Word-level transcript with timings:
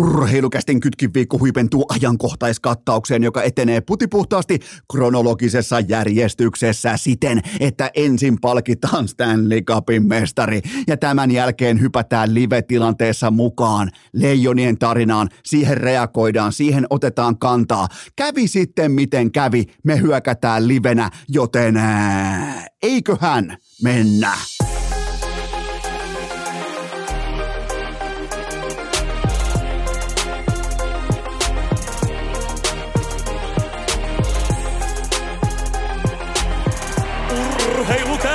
Urheilukästin 0.00 0.80
kytkiviikko 0.80 1.38
huipentuu 1.38 1.86
ajankohtaiskattaukseen, 1.88 3.22
joka 3.22 3.42
etenee 3.42 3.80
putipuhtaasti 3.80 4.58
kronologisessa 4.92 5.80
järjestyksessä 5.80 6.96
siten, 6.96 7.42
että 7.60 7.90
ensin 7.94 8.40
palkitaan 8.40 9.08
Stanley 9.08 9.60
Cupin 9.60 10.06
mestari 10.06 10.60
ja 10.86 10.96
tämän 10.96 11.30
jälkeen 11.30 11.80
hypätään 11.80 12.34
live-tilanteessa 12.34 13.30
mukaan 13.30 13.90
leijonien 14.12 14.78
tarinaan. 14.78 15.28
Siihen 15.44 15.76
reagoidaan, 15.76 16.52
siihen 16.52 16.86
otetaan 16.90 17.38
kantaa. 17.38 17.88
Kävi 18.16 18.48
sitten 18.48 18.92
miten 18.92 19.32
kävi, 19.32 19.64
me 19.84 20.00
hyökätään 20.00 20.68
livenä, 20.68 21.10
joten 21.28 21.76
ää, 21.76 22.66
eiköhän 22.82 23.56
mennä. 23.82 24.32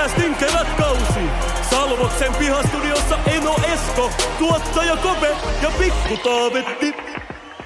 Urheilukäästin 0.05 0.35
kevätkausi. 0.35 1.19
Salvoksen 1.69 2.35
pihastudiossa 2.39 3.19
Eno 3.25 3.55
Esko, 3.73 4.09
tuottaja 4.39 4.97
Kope 4.97 5.37
ja 5.61 5.71
Pikku 5.79 6.17
Taavetti. 6.23 6.93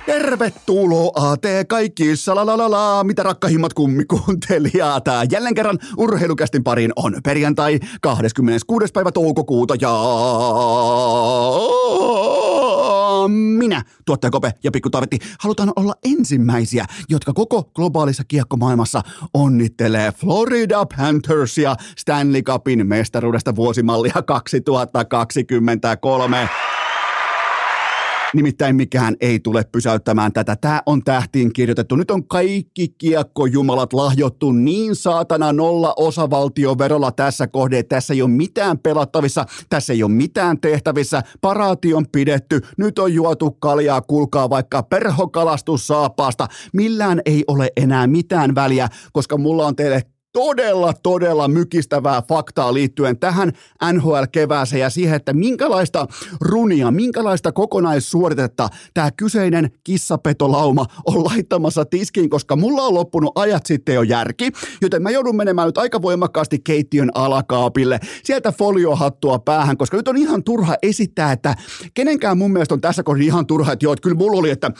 Tervetuloa 0.05 1.37
te 1.37 1.65
kaikki 1.67 2.15
salalalala, 2.15 3.03
mitä 3.03 3.23
rakkahimmat 3.23 3.73
kummikuuntelijat. 3.73 5.05
Jälleen 5.31 5.55
kerran 5.55 5.79
urheilukästin 5.97 6.63
pariin 6.63 6.91
on 6.95 7.15
perjantai 7.23 7.79
26. 8.01 8.91
päivä 8.93 9.11
toukokuuta 9.11 9.75
ja 9.81 9.91
minä, 13.27 13.83
tuottaja 14.05 14.31
Kope 14.31 14.53
ja 14.63 14.71
Pikku 14.71 14.89
Taavetti, 14.89 15.19
halutaan 15.39 15.71
olla 15.75 15.93
ensimmäisiä, 16.03 16.85
jotka 17.09 17.33
koko 17.33 17.71
globaalissa 17.75 18.23
kiekkomaailmassa 18.23 19.01
onnittelee 19.33 20.11
Florida 20.11 20.85
Panthersia 20.97 21.75
Stanley 21.97 22.41
Cupin 22.41 22.87
mestaruudesta 22.87 23.55
vuosimallia 23.55 24.21
2023. 24.25 26.49
Nimittäin 28.33 28.75
mikään 28.75 29.15
ei 29.21 29.39
tule 29.39 29.63
pysäyttämään 29.71 30.33
tätä. 30.33 30.55
Tämä 30.55 30.81
on 30.85 31.03
tähtiin 31.03 31.53
kirjoitettu. 31.53 31.95
Nyt 31.95 32.11
on 32.11 32.27
kaikki 32.27 32.87
kiekkojumalat 32.97 33.93
lahjottu 33.93 34.51
niin 34.51 34.95
saatana 34.95 35.53
nolla 35.53 35.93
osavaltioverolla 35.97 37.11
tässä 37.11 37.47
kohde. 37.47 37.83
Tässä 37.83 38.13
ei 38.13 38.21
ole 38.21 38.29
mitään 38.29 38.79
pelattavissa, 38.79 39.45
tässä 39.69 39.93
ei 39.93 40.03
ole 40.03 40.11
mitään 40.11 40.61
tehtävissä. 40.61 41.23
Paraati 41.41 41.93
on 41.93 42.05
pidetty, 42.11 42.61
nyt 42.77 42.99
on 42.99 43.13
juotu 43.13 43.51
kaljaa, 43.51 44.01
kuulkaa 44.01 44.49
vaikka 44.49 44.83
perhokalastussaapasta. 44.83 46.47
Millään 46.73 47.21
ei 47.25 47.43
ole 47.47 47.71
enää 47.77 48.07
mitään 48.07 48.55
väliä, 48.55 48.89
koska 49.13 49.37
mulla 49.37 49.67
on 49.67 49.75
teille 49.75 50.03
todella, 50.33 50.93
todella 51.03 51.47
mykistävää 51.47 52.21
faktaa 52.21 52.73
liittyen 52.73 53.19
tähän 53.19 53.51
NHL-kevääseen 53.93 54.81
ja 54.81 54.89
siihen, 54.89 55.15
että 55.15 55.33
minkälaista 55.33 56.07
runia, 56.41 56.91
minkälaista 56.91 57.51
kokonaissuoritetta 57.51 58.69
tämä 58.93 59.11
kyseinen 59.11 59.71
kissapetolauma 59.83 60.85
on 61.05 61.25
laittamassa 61.25 61.85
tiskiin, 61.85 62.29
koska 62.29 62.55
mulla 62.55 62.81
on 62.81 62.93
loppunut 62.93 63.31
ajat 63.35 63.65
sitten 63.65 63.95
jo 63.95 64.03
järki, 64.03 64.51
joten 64.81 65.01
mä 65.01 65.09
joudun 65.09 65.35
menemään 65.35 65.67
nyt 65.67 65.77
aika 65.77 66.01
voimakkaasti 66.01 66.59
keittiön 66.59 67.11
alakaapille, 67.15 67.99
sieltä 68.23 68.51
foliohattua 68.51 69.39
päähän, 69.39 69.77
koska 69.77 69.97
nyt 69.97 70.07
on 70.07 70.17
ihan 70.17 70.43
turha 70.43 70.75
esittää, 70.81 71.31
että 71.31 71.55
kenenkään 71.93 72.37
mun 72.37 72.51
mielestä 72.51 72.73
on 72.73 72.81
tässä 72.81 73.03
kohdassa 73.03 73.25
ihan 73.25 73.47
turha, 73.47 73.71
että 73.71 73.85
joo, 73.85 73.93
että 73.93 74.03
kyllä 74.03 74.17
mulla 74.17 74.39
oli, 74.39 74.49
että 74.49 74.71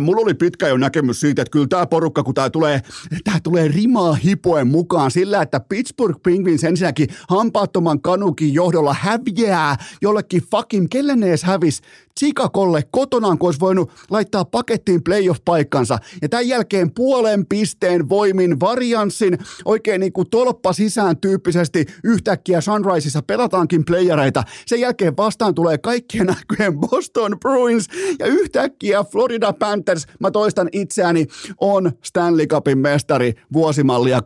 mulla 0.00 0.20
oli 0.20 0.34
pitkä 0.34 0.68
jo 0.68 0.76
näkemys 0.76 1.20
siitä, 1.20 1.42
että 1.42 1.52
kyllä 1.52 1.66
tämä 1.66 1.86
porukka, 1.86 2.22
kun 2.22 2.34
tämä 2.34 2.50
tulee, 2.50 2.80
tää 3.24 3.38
tulee 3.42 3.68
rimaa 3.68 4.14
hipoen 4.14 4.66
mukaan, 4.66 4.97
mukaan 4.98 5.10
sillä, 5.10 5.42
että 5.42 5.60
Pittsburgh 5.60 6.22
Penguins 6.22 6.64
ensinnäkin 6.64 7.08
hampaattoman 7.28 8.00
kanukin 8.00 8.54
johdolla 8.54 8.96
häviää 9.00 9.76
jollekin 10.02 10.42
fucking, 10.50 10.86
kelle 10.90 11.16
ne 11.16 11.26
edes 11.26 11.42
hävis 11.42 11.82
Chicagolle 12.18 12.82
kotonaan, 12.90 13.38
kun 13.38 13.46
olisi 13.46 13.60
voinut 13.60 13.90
laittaa 14.10 14.44
pakettiin 14.44 15.02
playoff-paikkansa. 15.02 15.98
Ja 16.22 16.28
tämän 16.28 16.48
jälkeen 16.48 16.94
puolen 16.94 17.46
pisteen 17.46 18.08
voimin 18.08 18.60
varianssin 18.60 19.38
oikein 19.64 20.00
niin 20.00 20.12
kuin 20.12 20.30
tolppa 20.30 20.72
sisään 20.72 21.16
tyyppisesti 21.16 21.86
yhtäkkiä 22.04 22.60
Sunriseissa 22.60 23.22
pelataankin 23.22 23.84
playereita. 23.84 24.42
Sen 24.66 24.80
jälkeen 24.80 25.16
vastaan 25.16 25.54
tulee 25.54 25.78
kaikkien 25.78 26.28
aikojen 26.30 26.78
Boston 26.78 27.36
Bruins 27.40 27.88
ja 28.18 28.26
yhtäkkiä 28.26 29.04
Florida 29.04 29.52
Panthers, 29.52 30.06
mä 30.20 30.30
toistan 30.30 30.68
itseäni, 30.72 31.26
on 31.60 31.92
Stanley 32.04 32.46
Cupin 32.46 32.78
mestari 32.78 33.34
vuosimallia 33.52 34.22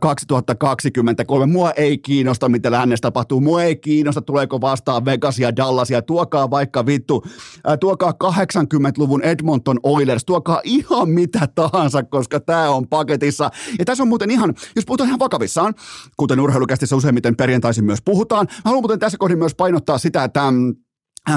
2023. 0.63 1.45
Mua 1.45 1.71
ei 1.71 1.97
kiinnosta, 1.97 2.49
mitä 2.49 2.71
lännessä 2.71 3.01
tapahtuu. 3.01 3.41
Mua 3.41 3.63
ei 3.63 3.75
kiinnosta, 3.75 4.21
tuleeko 4.21 4.61
vastaan 4.61 5.05
Vegasia, 5.05 5.55
Dallasia. 5.55 6.01
Tuokaa 6.01 6.49
vaikka 6.49 6.85
vittu 6.85 7.23
äh, 7.69 7.77
tuokaa 7.79 8.13
80-luvun 8.23 9.23
Edmonton 9.23 9.79
Oilers, 9.83 10.25
tuokaa 10.25 10.61
ihan 10.63 11.09
mitä 11.09 11.47
tahansa, 11.55 12.03
koska 12.03 12.39
tämä 12.39 12.69
on 12.69 12.87
paketissa. 12.87 13.49
Ja 13.79 13.85
tässä 13.85 14.03
on 14.03 14.07
muuten 14.07 14.31
ihan, 14.31 14.53
jos 14.75 14.85
puhutaan 14.85 15.07
ihan 15.07 15.19
vakavissaan, 15.19 15.73
kuten 16.17 16.39
urheilukästissä 16.39 16.95
useimmiten 16.95 17.35
perjantaisin 17.35 17.85
myös 17.85 17.99
puhutaan, 18.05 18.47
haluan 18.65 18.81
muuten 18.81 18.99
tässä 18.99 19.17
kohdin 19.17 19.37
myös 19.37 19.55
painottaa 19.55 19.97
sitä, 19.97 20.23
että 20.23 20.51
mm, 20.51 20.75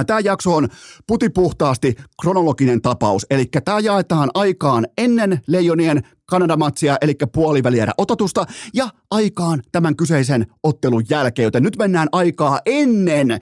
Tämä 0.06 0.20
jakso 0.20 0.54
on 0.56 0.68
putipuhtaasti 1.06 1.94
kronologinen 2.22 2.82
tapaus, 2.82 3.26
eli 3.30 3.46
tämä 3.64 3.80
jaetaan 3.80 4.30
aikaan 4.34 4.86
ennen 4.98 5.40
Leijonien 5.46 6.02
Kanadamatsia, 6.26 6.96
eli 7.00 7.14
puolivälierä 7.32 7.92
ototusta, 7.98 8.46
ja 8.74 8.88
aikaan 9.10 9.62
tämän 9.72 9.96
kyseisen 9.96 10.46
ottelun 10.62 11.04
jälkeen, 11.10 11.44
joten 11.44 11.62
nyt 11.62 11.76
mennään 11.76 12.08
aikaa 12.12 12.60
ennen 12.66 13.30
äh, 13.30 13.40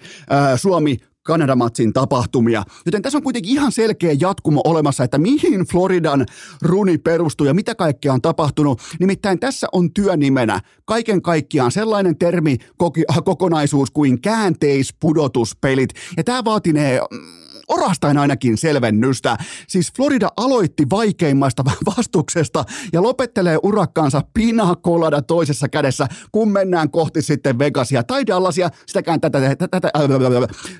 Suomi 0.57 0.99
Kanadamatsin 1.25 1.93
tapahtumia. 1.93 2.63
Joten 2.87 3.03
tässä 3.03 3.19
on 3.19 3.23
kuitenkin 3.23 3.53
ihan 3.53 3.73
selkeä 3.73 4.17
jatkumo 4.21 4.61
olemassa, 4.65 5.05
että 5.05 5.19
mihin 5.19 5.67
Floridan 5.71 6.27
runi 6.63 6.99
perustuu 6.99 7.47
ja 7.47 7.55
mitä 7.55 7.75
kaikkea 7.75 8.13
on 8.13 8.23
tapahtunut. 8.23 8.81
Nimittäin 9.01 9.41
tässä 9.41 9.67
on 9.73 9.93
työnimenä 9.93 10.61
kaiken 10.85 11.23
kaikkiaan 11.23 11.73
sellainen 11.73 12.19
termi 12.19 12.57
kokonaisuus 13.25 13.91
kuin 13.91 14.21
käänteispudotuspelit. 14.21 15.91
Ja 16.17 16.25
tämä 16.25 16.45
vaatinee 16.45 17.01
mm, 17.11 17.44
orastain 17.69 18.19
ainakin 18.19 18.59
selvennystä. 18.59 19.37
Siis 19.69 19.93
Florida 19.97 20.29
aloitti 20.37 20.87
vaikeimmasta 20.91 21.65
vastuksesta 21.97 22.65
ja 22.93 23.03
lopettelee 23.03 23.59
urakkaansa 23.63 24.23
pinakolada 24.35 25.23
toisessa 25.23 25.69
kädessä, 25.69 26.07
kun 26.33 26.53
mennään 26.53 26.91
kohti 26.91 27.23
sitten 27.23 27.59
Vegasia 27.59 28.03
tai 28.03 28.27
Dallasia. 28.27 28.71
Sitäkään 28.87 29.21
tätä, 29.21 29.57
tätä, 29.57 29.91
äh, 29.97 30.03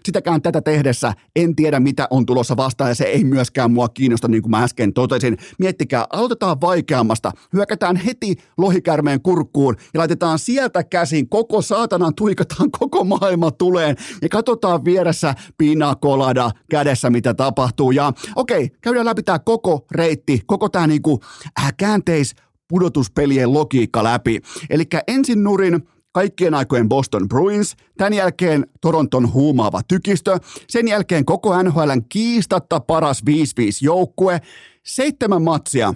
sitäkään 0.05 0.43
tätä 0.43 0.63
tehdessä 0.63 1.13
en 1.37 1.57
tiedä, 1.57 1.81
mitä 1.81 2.09
on 2.11 2.27
tulossa 2.27 2.57
vastaan 2.57 2.91
ja 2.91 2.95
se 2.95 3.05
ei 3.05 3.25
myöskään 3.25 3.71
mua 3.71 3.89
kiinnosta, 3.89 4.29
niin 4.29 4.43
kuin 4.43 4.51
mä 4.51 4.63
äsken 4.63 4.93
totesin. 4.93 5.39
Miettikää, 5.59 6.07
aloitetaan 6.13 6.61
vaikeammasta, 6.61 7.33
hyökätään 7.53 7.97
heti 7.97 8.37
lohikärmeen 8.59 9.23
kurkkuun 9.23 9.77
ja 9.95 9.99
laitetaan 9.99 10.39
sieltä 10.39 10.85
käsin 10.85 11.29
koko 11.29 11.63
saatanan 11.63 12.15
tuikataan 12.15 12.71
koko 12.71 13.05
maailma 13.05 13.51
tuleen 13.51 13.97
ja 14.23 14.29
katsotaan 14.29 14.85
vieressä 14.85 15.35
pinakolada 15.59 16.51
kädessä, 16.75 17.11
mitä 17.11 17.35
tapahtuu. 17.35 17.91
Ja 17.91 18.13
okei, 18.37 18.71
käydään 18.81 19.07
läpi 19.07 19.23
tämä 19.23 19.39
koko 19.39 19.87
reitti, 19.91 20.41
koko 20.47 20.69
tämä 20.69 20.87
niinku, 20.87 21.21
äh, 21.61 21.75
käänteis 21.77 22.35
pudotuspelien 22.69 23.53
logiikka 23.53 24.05
läpi. 24.05 24.41
Eli 24.71 24.85
ensin 25.09 25.45
nurin 25.45 25.89
kaikkien 26.13 26.55
aikojen 26.55 26.89
Boston 26.89 27.29
Bruins, 27.29 27.77
tämän 27.97 28.13
jälkeen 28.13 28.67
Toronton 28.81 29.33
huumaava 29.33 29.81
tykistö, 29.89 30.39
sen 30.69 30.89
jälkeen 30.89 31.25
koko 31.25 31.63
NHLn 31.63 32.03
kiistatta 32.09 32.81
paras 32.81 33.23
5-5 33.31 33.33
joukkue, 33.81 34.41
seitsemän 34.83 35.43
matsia 35.43 35.95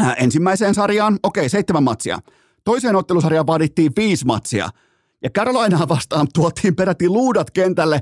äh, 0.00 0.14
ensimmäiseen 0.18 0.74
sarjaan, 0.74 1.18
okei, 1.22 1.48
seitsemän 1.48 1.82
matsia. 1.82 2.18
Toiseen 2.64 2.96
ottelusarjaan 2.96 3.46
vaadittiin 3.46 3.92
viisi 3.96 4.24
matsia, 4.24 4.68
ja 5.22 5.30
Carolinaa 5.30 5.88
vastaan 5.88 6.26
tuotiin 6.34 6.76
peräti 6.76 7.08
luudat 7.08 7.50
kentälle, 7.50 8.00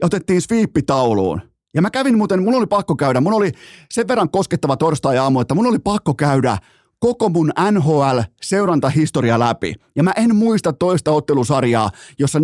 ja 0.00 0.06
otettiin 0.06 0.42
sviippitauluun. 0.42 1.40
Ja 1.74 1.82
mä 1.82 1.90
kävin 1.90 2.18
muuten, 2.18 2.42
mulla 2.42 2.58
oli 2.58 2.66
pakko 2.66 2.96
käydä, 2.96 3.20
mun 3.20 3.32
oli 3.32 3.52
sen 3.90 4.08
verran 4.08 4.30
koskettava 4.30 4.76
torstai-aamu, 4.76 5.40
että 5.40 5.54
mun 5.54 5.66
oli 5.66 5.78
pakko 5.78 6.14
käydä 6.14 6.58
koko 6.98 7.28
mun 7.28 7.52
NHL-seurantahistoria 7.70 9.38
läpi. 9.38 9.74
Ja 9.96 10.02
mä 10.02 10.12
en 10.16 10.36
muista 10.36 10.72
toista 10.72 11.10
ottelusarjaa, 11.10 11.90
jossa 12.18 12.38
4-0 12.38 12.42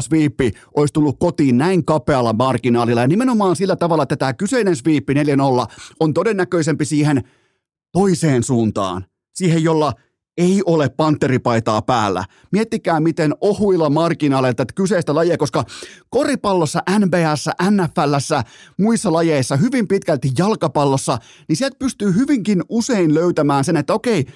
sviippi 0.00 0.50
olisi 0.76 0.94
tullut 0.94 1.16
kotiin 1.18 1.58
näin 1.58 1.84
kapealla 1.84 2.32
marginaalilla. 2.32 3.00
Ja 3.00 3.06
nimenomaan 3.06 3.56
sillä 3.56 3.76
tavalla, 3.76 4.02
että 4.02 4.16
tämä 4.16 4.34
kyseinen 4.34 4.76
sviippi 4.76 5.14
4-0 5.14 5.16
on 6.00 6.14
todennäköisempi 6.14 6.84
siihen 6.84 7.24
toiseen 7.92 8.42
suuntaan. 8.42 9.04
Siihen, 9.34 9.62
jolla 9.62 9.92
ei 10.36 10.62
ole 10.66 10.88
panteripaitaa 10.88 11.82
päällä. 11.82 12.24
Miettikää, 12.52 13.00
miten 13.00 13.34
ohuilla 13.40 13.90
marginaaleilla 13.90 14.54
tätä 14.54 14.72
kyseistä 14.74 15.14
lajia, 15.14 15.38
koska 15.38 15.64
koripallossa, 16.10 16.82
NBAssa, 16.98 17.52
NFLssä, 17.70 18.44
muissa 18.78 19.12
lajeissa, 19.12 19.56
hyvin 19.56 19.88
pitkälti 19.88 20.30
jalkapallossa, 20.38 21.18
niin 21.48 21.56
sieltä 21.56 21.76
pystyy 21.78 22.14
hyvinkin 22.14 22.62
usein 22.68 23.14
löytämään 23.14 23.64
sen, 23.64 23.76
että 23.76 23.94
okei, 23.94 24.26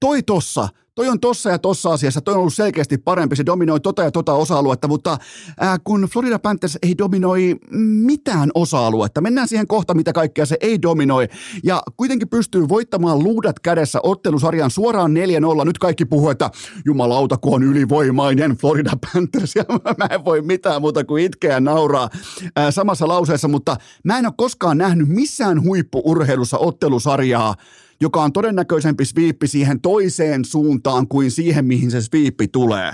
toi 0.00 0.22
tossa, 0.22 0.68
toi 0.98 1.08
on 1.08 1.20
tossa 1.20 1.50
ja 1.50 1.58
tossa 1.58 1.92
asiassa, 1.92 2.20
toi 2.20 2.34
on 2.34 2.40
ollut 2.40 2.54
selkeästi 2.54 2.98
parempi, 2.98 3.36
se 3.36 3.46
dominoi 3.46 3.80
tota 3.80 4.02
ja 4.02 4.10
tota 4.10 4.32
osa-aluetta, 4.32 4.88
mutta 4.88 5.18
ää, 5.60 5.76
kun 5.84 6.08
Florida 6.12 6.38
Panthers 6.38 6.78
ei 6.82 6.98
dominoi 6.98 7.56
mitään 7.80 8.50
osa-aluetta, 8.54 9.20
mennään 9.20 9.48
siihen 9.48 9.66
kohta, 9.66 9.94
mitä 9.94 10.12
kaikkea 10.12 10.46
se 10.46 10.56
ei 10.60 10.82
dominoi, 10.82 11.28
ja 11.64 11.82
kuitenkin 11.96 12.28
pystyy 12.28 12.68
voittamaan 12.68 13.18
luudat 13.18 13.60
kädessä 13.60 14.00
ottelusarjan 14.02 14.70
suoraan 14.70 15.12
4-0, 15.62 15.64
nyt 15.64 15.78
kaikki 15.78 16.04
puhuu, 16.04 16.28
että 16.30 16.50
jumalauta, 16.84 17.36
kun 17.36 17.54
on 17.54 17.62
ylivoimainen 17.62 18.56
Florida 18.56 18.92
Panthers, 19.12 19.56
ja 19.56 19.64
mä 19.98 20.06
en 20.10 20.24
voi 20.24 20.42
mitään 20.42 20.80
muuta 20.80 21.04
kuin 21.04 21.24
itkeä 21.24 21.52
ja 21.52 21.60
nauraa 21.60 22.08
ää, 22.56 22.70
samassa 22.70 23.08
lauseessa, 23.08 23.48
mutta 23.48 23.76
mä 24.04 24.18
en 24.18 24.26
ole 24.26 24.34
koskaan 24.36 24.78
nähnyt 24.78 25.08
missään 25.08 25.62
huippuurheilussa 25.62 26.58
ottelusarjaa, 26.58 27.54
joka 28.00 28.22
on 28.22 28.32
todennäköisempi 28.32 29.04
sviippi 29.04 29.46
siihen 29.46 29.80
toiseen 29.80 30.44
suuntaan 30.44 31.08
kuin 31.08 31.30
siihen, 31.30 31.64
mihin 31.64 31.90
se 31.90 32.00
sviippi 32.00 32.48
tulee. 32.48 32.92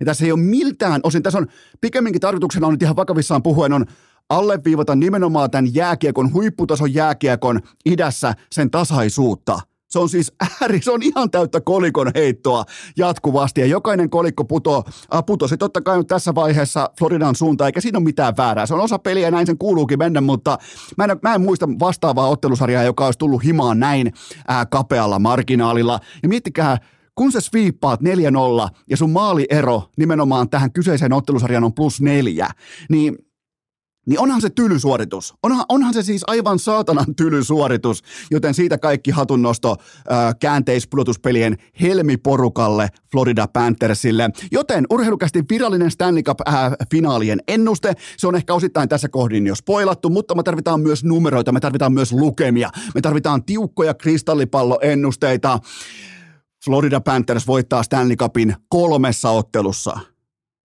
Ja 0.00 0.06
tässä 0.06 0.24
ei 0.24 0.32
ole 0.32 0.40
miltään 0.40 1.00
osin, 1.04 1.22
tässä 1.22 1.38
on 1.38 1.46
pikemminkin 1.80 2.20
tarkoituksena 2.20 2.66
on 2.66 2.72
nyt 2.72 2.82
ihan 2.82 2.96
vakavissaan 2.96 3.42
puhuen 3.42 3.72
on 3.72 3.86
alleviivata 4.28 4.96
nimenomaan 4.96 5.50
tämän 5.50 5.74
jääkiekon, 5.74 6.32
huipputason 6.32 6.94
jääkiekon 6.94 7.60
idässä 7.86 8.34
sen 8.52 8.70
tasaisuutta– 8.70 9.60
se 9.88 9.98
on 9.98 10.08
siis 10.08 10.32
ääri, 10.60 10.82
se 10.82 10.90
on 10.90 11.02
ihan 11.02 11.30
täyttä 11.30 11.60
kolikon 11.60 12.10
heittoa 12.14 12.64
jatkuvasti 12.96 13.60
ja 13.60 13.66
jokainen 13.66 14.10
kolikko 14.10 14.44
puto, 14.44 14.84
äh, 15.14 15.22
putosi 15.26 15.56
totta 15.56 15.80
kai 15.80 15.98
nyt 15.98 16.06
tässä 16.06 16.34
vaiheessa 16.34 16.90
Floridan 16.98 17.34
suuntaan, 17.34 17.68
eikä 17.68 17.80
siinä 17.80 17.98
ole 17.98 18.04
mitään 18.04 18.36
väärää. 18.36 18.66
Se 18.66 18.74
on 18.74 18.80
osa 18.80 18.98
peliä 18.98 19.26
ja 19.26 19.30
näin 19.30 19.46
sen 19.46 19.58
kuuluukin 19.58 19.98
mennä, 19.98 20.20
mutta 20.20 20.58
mä 20.96 21.04
en, 21.04 21.18
mä 21.22 21.34
en 21.34 21.40
muista 21.40 21.68
vastaavaa 21.78 22.28
ottelusarjaa, 22.28 22.82
joka 22.82 23.04
olisi 23.04 23.18
tullut 23.18 23.44
himaan 23.44 23.80
näin 23.80 24.12
äh, 24.50 24.66
kapealla 24.70 25.18
marginaalilla. 25.18 26.00
Ja 26.22 26.28
miettikää, 26.28 26.78
kun 27.14 27.32
sä 27.32 27.40
sviippaat 27.40 28.00
4-0 28.00 28.04
ja 28.90 28.96
sun 28.96 29.10
maaliero 29.10 29.82
nimenomaan 29.96 30.50
tähän 30.50 30.72
kyseiseen 30.72 31.12
ottelusarjaan 31.12 31.64
on 31.64 31.74
plus 31.74 32.00
neljä, 32.00 32.48
niin 32.90 33.16
niin 34.06 34.20
onhan 34.20 34.40
se 34.40 34.50
tylysuoritus. 34.50 35.34
Onhan, 35.42 35.64
onhan 35.68 35.94
se 35.94 36.02
siis 36.02 36.22
aivan 36.26 36.58
saatanan 36.58 37.14
tylysuoritus, 37.16 38.02
joten 38.30 38.54
siitä 38.54 38.78
kaikki 38.78 39.10
hatunnosto 39.10 39.70
äh, 39.70 40.34
käänteispudotuspelien 40.40 41.56
helmiporukalle 41.80 42.88
Florida 43.12 43.48
Panthersille. 43.52 44.30
Joten 44.52 44.86
urheilukästi 44.90 45.44
virallinen 45.50 45.90
Stanley 45.90 46.22
Cup-finaalien 46.22 47.40
ennuste, 47.48 47.92
se 48.16 48.26
on 48.26 48.36
ehkä 48.36 48.54
osittain 48.54 48.88
tässä 48.88 49.08
kohdin 49.08 49.46
jo 49.46 49.54
spoilattu, 49.54 50.10
mutta 50.10 50.34
me 50.34 50.42
tarvitaan 50.42 50.80
myös 50.80 51.04
numeroita, 51.04 51.52
me 51.52 51.60
tarvitaan 51.60 51.92
myös 51.92 52.12
lukemia, 52.12 52.70
me 52.94 53.00
tarvitaan 53.00 53.44
tiukkoja 53.44 53.94
kristallipalloennusteita. 53.94 55.58
Florida 56.64 57.00
Panthers 57.00 57.46
voittaa 57.46 57.82
Stanley 57.82 58.16
Cupin 58.16 58.56
kolmessa 58.68 59.30
ottelussa. 59.30 59.98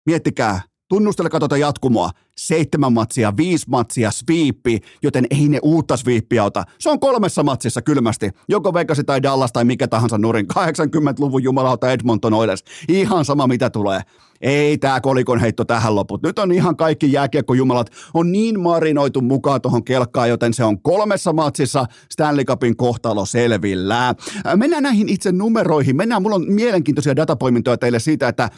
Miettikää, 0.06 0.62
Tunnustele 0.90 1.30
tuota 1.30 1.58
jatkumoa. 1.58 2.10
Seitsemän 2.38 2.94
matsia, 2.94 3.38
viisi 3.38 3.70
matsia, 3.70 4.12
sviippi, 4.12 4.80
joten 5.04 5.28
ei 5.30 5.50
ne 5.50 5.60
uutta 5.64 5.98
sviippiä 5.98 6.44
ota. 6.44 6.64
Se 6.80 6.90
on 6.90 7.00
kolmessa 7.00 7.44
matsissa 7.44 7.82
kylmästi. 7.82 8.30
Joko 8.50 8.74
Vegas 8.74 9.02
tai 9.06 9.24
Dallas 9.24 9.52
tai 9.52 9.66
mikä 9.66 9.88
tahansa 9.88 10.18
nurin. 10.18 10.48
80-luvun 10.60 11.44
jumalauta 11.44 11.92
Edmonton 11.92 12.34
Oilers. 12.34 12.64
Ihan 12.88 13.26
sama 13.26 13.48
mitä 13.48 13.70
tulee. 13.70 14.02
Ei 14.42 14.78
tämä 14.78 15.02
kolikon 15.02 15.40
heitto 15.40 15.66
tähän 15.66 15.96
loput. 15.96 16.24
Nyt 16.24 16.40
on 16.40 16.52
ihan 16.52 16.78
kaikki 16.78 17.12
jääkiekkojumalat 17.12 17.90
on 18.14 18.32
niin 18.32 18.60
marinoitu 18.60 19.22
mukaan 19.22 19.62
tuohon 19.62 19.84
kelkkaan, 19.84 20.30
joten 20.30 20.54
se 20.54 20.64
on 20.64 20.82
kolmessa 20.82 21.34
matsissa 21.34 21.86
Stanley 22.12 22.46
Cupin 22.46 22.78
kohtalo 22.78 23.26
selvillä. 23.26 24.16
Mennään 24.56 24.84
näihin 24.84 25.10
itse 25.10 25.32
numeroihin. 25.32 25.96
Mennään, 25.96 26.22
mulla 26.22 26.36
on 26.36 26.46
mielenkiintoisia 26.48 27.16
datapoimintoja 27.16 27.78
teille 27.78 28.00
siitä, 28.00 28.28
että 28.28 28.50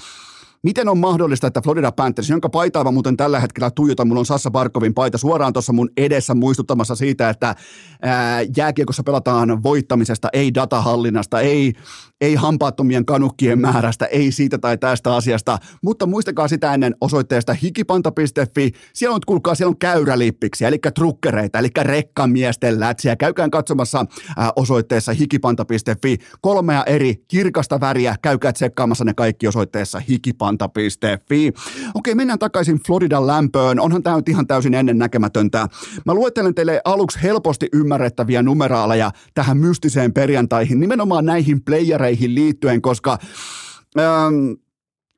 Miten 0.63 0.89
on 0.89 0.97
mahdollista, 0.97 1.47
että 1.47 1.61
Florida 1.61 1.91
Panthers, 1.91 2.29
jonka 2.29 2.49
paitaa 2.49 2.83
mä 2.83 2.91
muuten 2.91 3.17
tällä 3.17 3.39
hetkellä 3.39 3.71
tuijotan, 3.71 4.07
mulla 4.07 4.19
on 4.19 4.25
Sassa 4.25 4.51
Barkovin 4.51 4.93
paita 4.93 5.17
suoraan 5.17 5.53
tuossa 5.53 5.73
mun 5.73 5.89
edessä 5.97 6.35
muistuttamassa 6.35 6.95
siitä, 6.95 7.29
että 7.29 7.55
ää, 8.01 8.41
jääkiekossa 8.57 9.03
pelataan 9.03 9.63
voittamisesta, 9.63 10.29
ei 10.33 10.53
datahallinnasta, 10.53 11.39
ei, 11.39 11.73
ei 12.21 12.35
hampaattomien 12.35 13.05
kanukkien 13.05 13.59
määrästä, 13.59 14.05
ei 14.05 14.31
siitä 14.31 14.57
tai 14.57 14.77
tästä 14.77 15.15
asiasta, 15.15 15.57
mutta 15.83 16.05
muistakaa 16.05 16.47
sitä 16.47 16.73
ennen 16.73 16.95
osoitteesta 17.01 17.53
hikipanta.fi, 17.53 18.71
siellä 18.93 19.15
on, 19.15 19.21
kuulkaa, 19.27 19.55
siellä 19.55 19.69
on 19.69 19.79
käyrälippiksi, 19.79 20.65
eli 20.65 20.77
trukkereita, 20.95 21.59
eli 21.59 21.69
rekkamiesten 21.81 22.79
lätsiä, 22.79 23.15
käykään 23.15 23.51
katsomassa 23.51 24.05
ää, 24.37 24.51
osoitteessa 24.55 25.13
hikipanta.fi, 25.13 26.17
kolmea 26.41 26.83
eri 26.83 27.23
kirkasta 27.27 27.79
väriä, 27.79 28.15
käykää 28.21 28.53
tsekkaamassa 28.53 29.05
ne 29.05 29.13
kaikki 29.13 29.47
osoitteessa 29.47 29.99
hikipanta 29.99 30.48
panta.fi. 30.57 31.53
Okei, 31.93 32.15
mennään 32.15 32.39
takaisin 32.39 32.79
Floridan 32.87 33.27
lämpöön. 33.27 33.79
Onhan 33.79 34.03
tämä 34.03 34.15
nyt 34.15 34.29
ihan 34.29 34.47
täysin 34.47 34.73
ennen 34.73 34.97
näkemätöntä. 34.97 35.67
Mä 36.05 36.13
luettelen 36.13 36.55
teille 36.55 36.81
aluksi 36.85 37.19
helposti 37.23 37.67
ymmärrettäviä 37.73 38.43
numeraaleja 38.43 39.11
tähän 39.33 39.57
mystiseen 39.57 40.13
perjantaihin, 40.13 40.79
nimenomaan 40.79 41.25
näihin 41.25 41.63
playereihin 41.63 42.35
liittyen, 42.35 42.81
koska... 42.81 43.17
Ähm, 43.99 44.51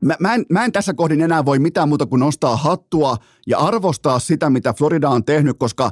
Mä, 0.06 0.16
mä, 0.20 0.34
en, 0.34 0.46
mä 0.50 0.66
en 0.66 0.72
tässä 0.72 0.94
kohdin 0.94 1.22
enää 1.22 1.46
voi 1.46 1.60
mitään 1.60 1.90
muuta 1.90 2.06
kuin 2.06 2.20
nostaa 2.20 2.56
hattua 2.56 3.18
ja 3.48 3.58
arvostaa 3.58 4.20
sitä, 4.20 4.50
mitä 4.50 4.74
Florida 4.74 5.10
on 5.10 5.26
tehnyt, 5.26 5.58
koska 5.60 5.92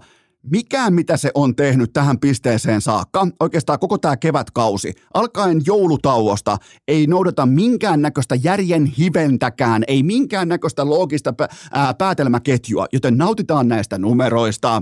mikään, 0.51 0.93
mitä 0.93 1.17
se 1.17 1.31
on 1.33 1.55
tehnyt 1.55 1.93
tähän 1.93 2.19
pisteeseen 2.19 2.81
saakka, 2.81 3.27
oikeastaan 3.39 3.79
koko 3.79 3.97
tämä 3.97 4.17
kevätkausi, 4.17 4.93
alkaen 5.13 5.61
joulutauosta, 5.65 6.57
ei 6.87 7.07
noudata 7.07 7.45
minkään 7.45 8.01
näköistä 8.01 8.35
järjen 8.43 8.85
hiventäkään, 8.85 9.83
ei 9.87 10.03
minkään 10.03 10.47
näköistä 10.47 10.89
loogista 10.89 11.33
päätelmäketjua, 11.97 12.85
joten 12.93 13.17
nautitaan 13.17 13.67
näistä 13.67 13.97
numeroista. 13.97 14.81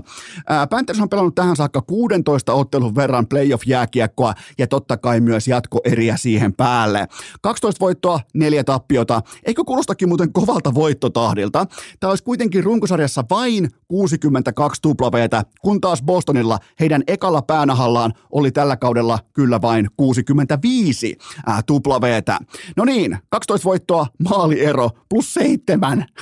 Panthers 0.70 1.00
on 1.00 1.08
pelannut 1.08 1.34
tähän 1.34 1.56
saakka 1.56 1.82
16 1.82 2.52
ottelun 2.52 2.94
verran 2.94 3.26
playoff-jääkiekkoa 3.26 4.34
ja 4.58 4.66
totta 4.66 4.96
kai 4.96 5.20
myös 5.20 5.48
jatkoeriä 5.48 6.16
siihen 6.16 6.52
päälle. 6.54 7.08
12 7.42 7.80
voittoa, 7.80 8.20
neljä 8.34 8.64
tappiota. 8.64 9.22
Eikö 9.44 9.64
kuulostakin 9.64 10.08
muuten 10.08 10.32
kovalta 10.32 10.74
voittotahdilta? 10.74 11.66
Tämä 12.00 12.10
olisi 12.10 12.24
kuitenkin 12.24 12.64
runkosarjassa 12.64 13.24
vain 13.30 13.68
62 13.88 14.82
tuplaveetä 14.82 15.44
kun 15.60 15.80
taas 15.80 16.02
Bostonilla 16.02 16.58
heidän 16.80 17.02
ekalla 17.06 17.42
päänahallaan 17.42 18.12
oli 18.32 18.52
tällä 18.52 18.76
kaudella 18.76 19.18
kyllä 19.32 19.62
vain 19.62 19.88
65 19.96 21.16
ää, 21.46 21.60
tuplaveetä. 21.66 22.38
No 22.76 22.84
niin, 22.84 23.18
12 23.30 23.64
voittoa, 23.64 24.06
maaliero 24.28 24.90
plus 25.08 25.34
seitsemän. 25.34 26.06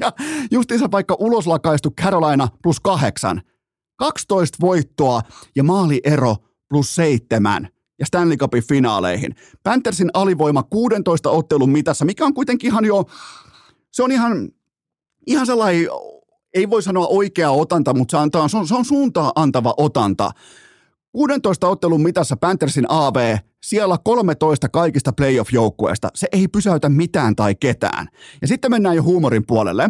Ja 0.00 0.12
justiinsa 0.50 0.90
vaikka 0.90 1.16
uloslakaistu 1.18 1.90
Carolina 1.90 2.48
plus 2.62 2.80
kahdeksan. 2.80 3.42
12 3.96 4.58
voittoa 4.60 5.20
ja 5.56 5.64
maaliero 5.64 6.36
plus 6.68 6.94
seitsemän 6.94 7.68
ja 7.98 8.06
Stanley 8.06 8.36
Cupin 8.36 8.62
finaaleihin. 8.68 9.34
Panthersin 9.62 10.10
alivoima 10.14 10.62
16 10.62 11.30
ottelun 11.30 11.70
mitassa, 11.70 12.04
mikä 12.04 12.24
on 12.24 12.34
kuitenkin 12.34 12.68
ihan 12.68 12.84
jo, 12.84 13.04
se 13.92 14.02
on 14.02 14.12
ihan, 14.12 14.48
ihan 15.26 15.46
sellainen 15.46 15.86
ei 16.56 16.70
voi 16.70 16.82
sanoa 16.82 17.06
oikea 17.06 17.50
otanta, 17.50 17.94
mutta 17.94 18.10
se, 18.10 18.22
antaa, 18.22 18.48
se, 18.48 18.56
on, 18.56 18.68
se 18.68 18.74
on 18.74 18.84
suuntaa 18.84 19.32
antava 19.34 19.74
otanta. 19.76 20.30
16 21.12 21.68
ottelun 21.68 22.02
mitassa 22.02 22.36
Panthersin 22.36 22.84
AV, 22.88 23.36
siellä 23.62 23.96
13 24.04 24.68
kaikista 24.68 25.12
playoff-joukkueesta. 25.12 26.08
Se 26.14 26.28
ei 26.32 26.48
pysäytä 26.48 26.88
mitään 26.88 27.36
tai 27.36 27.54
ketään. 27.54 28.08
Ja 28.42 28.48
sitten 28.48 28.70
mennään 28.70 28.96
jo 28.96 29.02
huumorin 29.02 29.46
puolelle. 29.46 29.88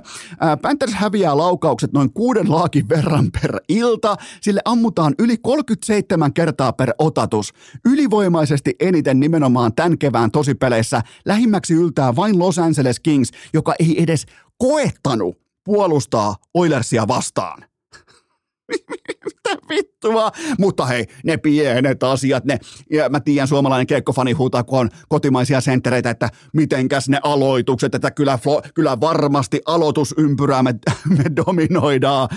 Panthers 0.63 0.95
häviää 0.95 1.37
laukaukset 1.37 1.93
noin 1.93 2.13
kuuden 2.13 2.51
laakin 2.51 2.89
verran 2.89 3.31
per 3.33 3.61
ilta. 3.69 4.17
Sille 4.41 4.61
ammutaan 4.65 5.15
yli 5.19 5.37
37 5.37 6.33
kertaa 6.33 6.73
per 6.73 6.93
otatus. 6.99 7.53
Ylivoimaisesti 7.85 8.75
eniten 8.81 9.21
nimenomaan 9.21 9.75
tämän 9.75 9.99
kevään 9.99 10.31
tosipeleissä. 10.31 11.03
Lähimmäksi 11.25 11.75
yltää 11.75 12.17
vain 12.17 12.39
Los 12.39 12.59
Angeles 12.59 13.01
Kings, 13.01 13.31
joka 13.55 13.75
ei 13.79 14.03
edes 14.03 14.27
koettanut 14.59 15.46
puolustaa 15.67 16.37
Oilersia 16.55 17.09
vastaan. 17.09 17.65
Mitä 19.25 19.57
vittua? 19.69 20.33
Mutta 20.59 20.87
hei, 20.87 21.07
ne 21.25 21.37
pienet 21.37 22.03
asiat, 22.03 22.45
ne, 22.45 22.59
ja 22.91 23.09
mä 23.09 23.21
tiedän 23.21 23.49
suomalainen 23.49 23.87
keikkofani 23.87 24.33
huutaa, 24.33 24.65
kun 24.65 24.79
on 24.79 24.91
kotimaisia 25.09 25.61
senttereitä, 25.61 26.11
että 26.11 26.29
mitenkäs 26.53 27.09
ne 27.09 27.21
aloitukset, 27.23 27.95
että 27.95 28.11
kyllä, 28.11 28.39
kyllä 28.75 29.01
varmasti 29.01 29.61
aloitusympyrää 29.67 30.63
me, 30.63 30.75
me 31.09 31.25
dominoidaan. 31.37 32.29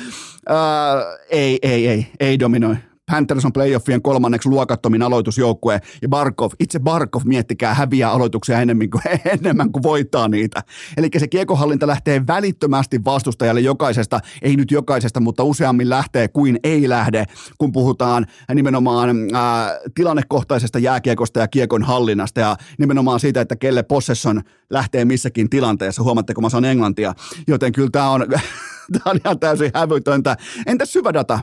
Ää, 0.48 1.18
ei, 1.30 1.60
ei, 1.62 1.88
ei, 1.88 2.08
ei 2.20 2.40
dominoi. 2.40 2.76
Panthers 3.12 3.46
on 3.46 3.54
playoffien 3.54 4.02
kolmanneksi 4.02 4.50
luokattomin 4.50 5.02
aloitusjoukkue, 5.02 5.80
ja 6.02 6.10
Barkov, 6.10 6.52
itse 6.60 6.80
Barkov, 6.80 7.22
miettikää, 7.26 7.74
häviää 7.74 8.12
aloituksia 8.12 8.62
enemmän 8.62 8.90
kuin, 8.90 9.02
enemmän 9.40 9.72
kuin 9.72 9.84
voittaa 9.84 10.28
niitä. 10.28 10.62
Eli 10.98 11.10
se 11.18 11.28
kiekohallinta 11.28 11.88
lähtee 11.88 12.28
välittömästi 12.28 13.06
vastustajalle 13.06 13.62
jokaisesta, 13.62 14.20
ei 14.42 14.56
nyt 14.56 14.72
jokaisesta, 14.72 15.20
mutta 15.20 15.44
useammin 15.44 15.90
lähtee 15.90 16.28
kuin 16.28 16.60
ei 16.64 16.90
lähde, 16.90 17.26
kun 17.58 17.72
puhutaan 17.72 18.26
nimenomaan 18.54 19.10
ää, 19.34 19.80
tilannekohtaisesta 19.96 20.80
jääkiekosta 20.80 21.40
ja 21.40 21.48
kiekon 21.48 21.84
hallinnasta, 21.84 22.40
ja 22.40 22.56
nimenomaan 22.80 23.20
siitä, 23.20 23.42
että 23.42 23.56
kelle 23.56 23.84
possession 23.84 24.42
lähtee 24.70 25.06
missäkin 25.06 25.50
tilanteessa. 25.50 26.04
Huomatteko, 26.04 26.42
mä 26.42 26.50
sanon 26.50 26.72
englantia. 26.72 27.14
Joten 27.48 27.72
kyllä 27.72 27.90
tämä 27.92 28.10
on, 28.10 28.26
tämä 28.94 29.12
on 29.12 29.20
ihan 29.26 29.40
täysin 29.40 29.72
hävytöntä. 29.74 30.38
Entä 30.66 30.86
syvädata? 30.86 31.40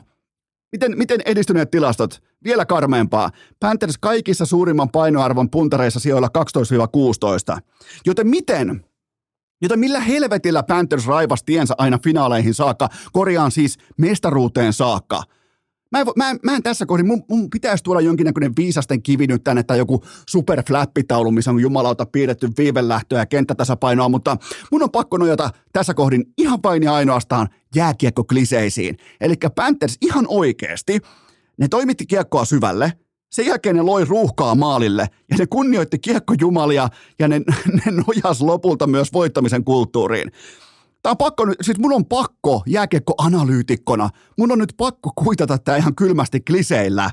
Miten, 0.71 0.97
miten 0.97 1.21
edistyneet 1.25 1.71
tilastot? 1.71 2.23
Vielä 2.43 2.65
karmeempaa. 2.65 3.31
Panthers 3.59 3.97
kaikissa 3.97 4.45
suurimman 4.45 4.89
painoarvon 4.89 5.49
puntareissa 5.49 5.99
sijoilla 5.99 6.29
12-16. 7.57 7.59
Joten 8.05 8.27
miten? 8.27 8.85
Joten 9.61 9.79
millä 9.79 9.99
helvetillä 9.99 10.63
Panthers 10.63 11.07
raivasi 11.07 11.45
tiensä 11.45 11.75
aina 11.77 11.99
finaaleihin 12.03 12.53
saakka, 12.53 12.89
korjaan 13.11 13.51
siis 13.51 13.77
mestaruuteen 13.97 14.73
saakka– 14.73 15.23
Mä 15.91 15.99
en, 15.99 16.07
mä, 16.15 16.29
en, 16.29 16.39
mä 16.43 16.55
en 16.55 16.63
tässä 16.63 16.85
kohdin, 16.85 17.07
mun, 17.07 17.23
mun 17.29 17.49
pitäisi 17.49 17.83
tuoda 17.83 18.01
jonkinnäköinen 18.01 18.53
viisasten 18.57 19.01
kivi 19.01 19.27
nyt 19.27 19.43
tänne 19.43 19.63
tai 19.63 19.77
joku 19.77 20.03
superflappitaulu, 20.29 21.31
missä 21.31 21.51
on 21.51 21.59
jumalauta 21.59 22.05
piirretty 22.05 22.49
viivelähtöä 22.57 23.19
ja 23.19 23.25
kenttätasapainoa, 23.25 24.09
mutta 24.09 24.37
mun 24.71 24.83
on 24.83 24.91
pakko 24.91 25.17
nojata 25.17 25.49
tässä 25.73 25.93
kohdin 25.93 26.25
ihan 26.37 26.59
vain 26.63 26.83
ja 26.83 26.93
ainoastaan 26.93 27.47
jääkiekko-kliseisiin. 27.75 28.97
Eli 29.21 29.35
Panthers 29.55 29.97
ihan 30.01 30.25
oikeasti, 30.27 30.99
ne 31.57 31.67
toimitti 31.67 32.05
kiekkoa 32.05 32.45
syvälle, 32.45 32.93
sen 33.31 33.45
jälkeen 33.45 33.75
ne 33.75 33.81
loi 33.81 34.05
ruuhkaa 34.05 34.55
maalille 34.55 35.07
ja 35.31 35.37
ne 35.37 35.47
kunnioitti 35.47 35.99
kiekkojumalia 35.99 36.89
ja 37.19 37.27
ne, 37.27 37.39
ne 37.85 37.91
nojas 37.91 38.41
lopulta 38.41 38.87
myös 38.87 39.13
voittamisen 39.13 39.63
kulttuuriin. 39.63 40.31
Tämä 41.03 41.11
on 41.11 41.17
pakko 41.17 41.45
nyt, 41.45 41.57
siis 41.61 41.79
mun 41.79 41.93
on 41.93 42.05
pakko 42.05 42.63
jääkiekko-analyytikkona, 42.65 44.09
mun 44.37 44.51
on 44.51 44.59
nyt 44.59 44.73
pakko 44.77 45.11
kuitata 45.15 45.57
tämä 45.57 45.77
ihan 45.77 45.95
kylmästi 45.95 46.39
kliseillä. 46.39 47.11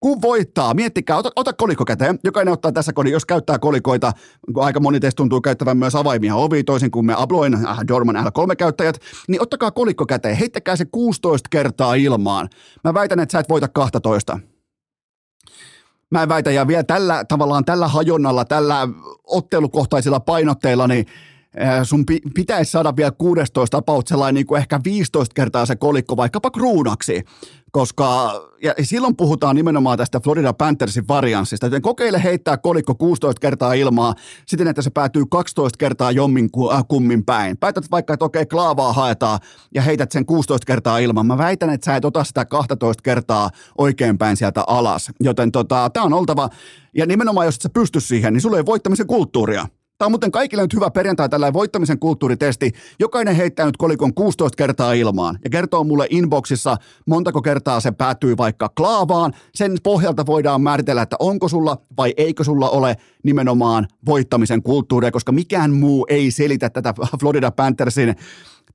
Kun 0.00 0.22
voittaa, 0.22 0.74
miettikää, 0.74 1.16
ota, 1.16 1.30
ota 1.36 1.52
kolikko 1.52 1.84
käteen. 1.84 2.18
Jokainen 2.24 2.52
ottaa 2.52 2.72
tässä 2.72 2.92
kodin, 2.92 3.12
jos 3.12 3.26
käyttää 3.26 3.58
kolikoita, 3.58 4.12
aika 4.56 4.80
moni 4.80 5.00
teistä 5.00 5.16
tuntuu 5.16 5.40
käyttävän 5.40 5.76
myös 5.76 5.94
avaimia 5.94 6.34
ovi, 6.34 6.64
toisin 6.64 6.90
kuin 6.90 7.06
me 7.06 7.14
Abloin, 7.16 7.54
äh, 7.54 7.78
Dorman 7.88 8.16
L3-käyttäjät, 8.16 9.00
niin 9.28 9.42
ottakaa 9.42 9.70
kolikko 9.70 10.06
käteen, 10.06 10.36
heittäkää 10.36 10.76
se 10.76 10.84
16 10.84 11.48
kertaa 11.50 11.94
ilmaan. 11.94 12.48
Mä 12.84 12.94
väitän, 12.94 13.20
että 13.20 13.32
sä 13.32 13.38
et 13.38 13.48
voita 13.48 13.68
12 13.68 14.40
mä 16.10 16.22
en 16.22 16.28
väitä, 16.28 16.50
ja 16.50 16.66
vielä 16.66 16.84
tällä 16.84 17.24
tavallaan 17.24 17.64
tällä 17.64 17.88
hajonnalla, 17.88 18.44
tällä 18.44 18.88
ottelukohtaisilla 19.24 20.20
painotteilla, 20.20 20.86
niin 20.86 21.06
sun 21.84 22.04
pitäisi 22.34 22.70
saada 22.70 22.96
vielä 22.96 23.10
16 23.10 23.76
about 23.76 24.08
sellainen 24.08 24.34
niin 24.34 24.46
kuin 24.46 24.58
ehkä 24.58 24.80
15 24.84 25.34
kertaa 25.34 25.66
se 25.66 25.76
kolikko 25.76 26.16
vaikkapa 26.16 26.50
kruunaksi, 26.50 27.24
koska 27.72 28.32
ja 28.62 28.74
silloin 28.82 29.16
puhutaan 29.16 29.56
nimenomaan 29.56 29.98
tästä 29.98 30.20
Florida 30.20 30.52
Panthersin 30.52 31.08
varianssista, 31.08 31.66
joten 31.66 31.82
kokeile 31.82 32.22
heittää 32.22 32.56
kolikko 32.56 32.94
16 32.94 33.40
kertaa 33.40 33.72
ilmaa 33.72 34.14
siten, 34.46 34.68
että 34.68 34.82
se 34.82 34.90
päätyy 34.90 35.24
12 35.30 35.76
kertaa 35.76 36.10
jommin 36.10 36.50
äh, 36.74 36.84
kummin 36.88 37.24
päin. 37.24 37.56
Päätät 37.56 37.90
vaikka, 37.90 38.14
että 38.14 38.24
okei, 38.24 38.46
klaavaa 38.46 38.92
haetaan 38.92 39.38
ja 39.74 39.82
heität 39.82 40.12
sen 40.12 40.26
16 40.26 40.66
kertaa 40.66 40.98
ilman. 40.98 41.26
Mä 41.26 41.38
väitän, 41.38 41.70
että 41.70 41.84
sä 41.84 41.96
et 41.96 42.04
ota 42.04 42.24
sitä 42.24 42.44
12 42.44 43.02
kertaa 43.02 43.50
oikein 43.78 44.18
päin 44.18 44.36
sieltä 44.36 44.64
alas, 44.66 45.10
joten 45.20 45.52
tota, 45.52 45.90
tämä 45.92 46.06
on 46.06 46.12
oltava, 46.12 46.48
ja 46.94 47.06
nimenomaan 47.06 47.46
jos 47.46 47.54
et 47.54 47.62
sä 47.62 47.68
pysty 47.68 48.00
siihen, 48.00 48.32
niin 48.32 48.40
sulla 48.40 48.56
ei 48.56 48.66
voittamisen 48.66 49.06
kulttuuria. 49.06 49.66
Tämä 50.00 50.06
on 50.06 50.12
muuten 50.12 50.30
kaikille 50.30 50.62
nyt 50.62 50.74
hyvä 50.74 50.90
perjantai, 50.90 51.28
tällainen 51.28 51.54
voittamisen 51.54 51.98
kulttuuritesti. 51.98 52.72
Jokainen 53.00 53.36
heittää 53.36 53.66
nyt 53.66 53.76
kolikon 53.76 54.14
16 54.14 54.56
kertaa 54.56 54.92
ilmaan 54.92 55.38
ja 55.44 55.50
kertoo 55.50 55.84
mulle 55.84 56.06
inboxissa, 56.10 56.76
montako 57.06 57.42
kertaa 57.42 57.80
se 57.80 57.90
päätyy 57.90 58.36
vaikka 58.36 58.68
klaavaan. 58.68 59.32
Sen 59.54 59.76
pohjalta 59.82 60.26
voidaan 60.26 60.62
määritellä, 60.62 61.02
että 61.02 61.16
onko 61.18 61.48
sulla 61.48 61.76
vai 61.96 62.14
eikö 62.16 62.44
sulla 62.44 62.70
ole 62.70 62.96
nimenomaan 63.24 63.86
voittamisen 64.06 64.62
kulttuuria, 64.62 65.10
koska 65.10 65.32
mikään 65.32 65.72
muu 65.72 66.06
ei 66.08 66.30
selitä 66.30 66.70
tätä 66.70 66.94
Florida 67.20 67.50
Panthersin 67.50 68.16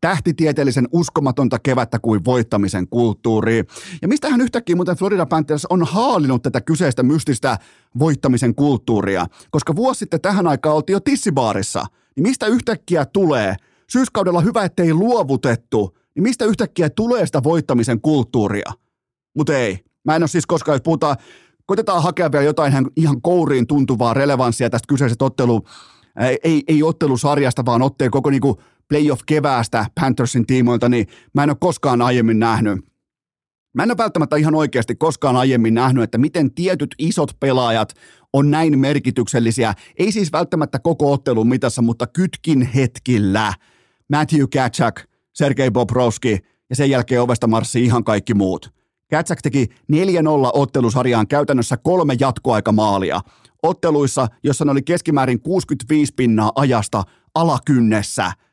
tähtitieteellisen 0.02 0.88
uskomatonta 0.92 1.60
kevättä 1.60 2.00
kuin 2.00 2.26
voittamisen 2.26 2.88
kulttuuri. 2.88 3.64
Ja 4.02 4.08
mistähän 4.08 4.42
yhtäkkiä 4.42 4.76
muuten 4.76 4.98
Florida 4.98 5.26
Panthers 5.26 5.66
on 5.66 5.84
haalinut 5.84 6.42
tätä 6.44 6.62
kyseistä 6.62 7.04
mystistä 7.04 7.58
voittamisen 8.00 8.56
kulttuuria, 8.56 9.26
koska 9.52 9.76
vuosi 9.76 10.00
sitten 10.00 10.22
tähän 10.22 10.48
aikaan 10.48 10.76
oltiin 10.76 10.94
jo 10.94 11.00
tissibaarissa. 11.00 11.86
Niin 12.16 12.24
mistä 12.24 12.46
yhtäkkiä 12.46 13.06
tulee? 13.06 13.56
Syyskaudella 13.90 14.42
hyvä, 14.42 14.64
ettei 14.64 14.94
luovutettu. 14.94 15.98
Niin 16.16 16.24
mistä 16.24 16.46
yhtäkkiä 16.46 16.90
tulee 16.90 17.26
sitä 17.26 17.44
voittamisen 17.44 18.02
kulttuuria? 18.02 18.72
Mutta 19.36 19.58
ei. 19.58 19.80
Mä 20.06 20.16
en 20.16 20.22
ole 20.22 20.28
siis 20.28 20.46
koskaan, 20.46 20.74
jos 20.74 20.82
puhutaan, 20.82 21.16
koitetaan 21.66 22.04
hakea 22.04 22.32
vielä 22.32 22.44
jotain 22.46 22.74
ihan 22.96 23.22
kouriin 23.22 23.68
tuntuvaa 23.68 24.14
relevanssia 24.14 24.70
tästä 24.70 24.86
kyseisestä 24.88 25.26
ottelu, 25.26 25.62
ei, 26.44 26.64
ei 26.68 26.84
ottelusarjasta, 26.84 27.66
vaan 27.66 27.82
otteen 27.82 28.12
koko 28.12 28.30
niinku 28.30 28.62
playoff-keväästä 28.88 29.86
Panthersin 30.00 30.46
tiimoilta, 30.46 30.90
niin 30.90 31.08
mä 31.34 31.44
en 31.44 31.50
ole 31.50 31.58
koskaan 31.60 32.02
aiemmin 32.02 32.40
nähnyt. 32.40 32.86
Mä 33.74 33.84
en 33.84 33.92
ole 33.92 33.98
välttämättä 33.98 34.36
ihan 34.36 34.56
oikeasti 34.56 34.96
koskaan 34.96 35.36
aiemmin 35.36 35.74
nähnyt, 35.74 36.04
että 36.04 36.18
miten 36.18 36.54
tietyt 36.54 36.96
isot 37.00 37.32
pelaajat 37.40 37.94
on 38.34 38.52
näin 38.52 38.80
merkityksellisiä. 38.80 39.74
Ei 40.00 40.12
siis 40.12 40.32
välttämättä 40.32 40.80
koko 40.80 41.12
ottelun 41.12 41.48
mitassa, 41.48 41.82
mutta 41.82 42.08
kytkin 42.08 42.62
hetkillä. 42.62 43.54
Matthew 44.10 44.44
Katchak, 44.54 45.02
Sergei 45.34 45.72
Bobrovski 45.72 46.40
ja 46.70 46.76
sen 46.76 46.90
jälkeen 46.90 47.22
ovesta 47.22 47.48
marssi 47.48 47.84
ihan 47.84 48.04
kaikki 48.04 48.34
muut. 48.34 48.74
Katsak 49.12 49.42
teki 49.42 49.66
4-0 49.94 49.96
ottelusarjaan 50.54 51.28
käytännössä 51.28 51.78
kolme 51.78 52.16
jatkoaikamaalia. 52.20 53.22
Otteluissa, 53.64 54.28
jossa 54.44 54.66
ne 54.66 54.72
oli 54.72 54.82
keskimäärin 54.82 55.42
65 55.42 56.14
pinnaa 56.16 56.52
ajasta 56.56 57.04
alakynnessä– 57.36 58.32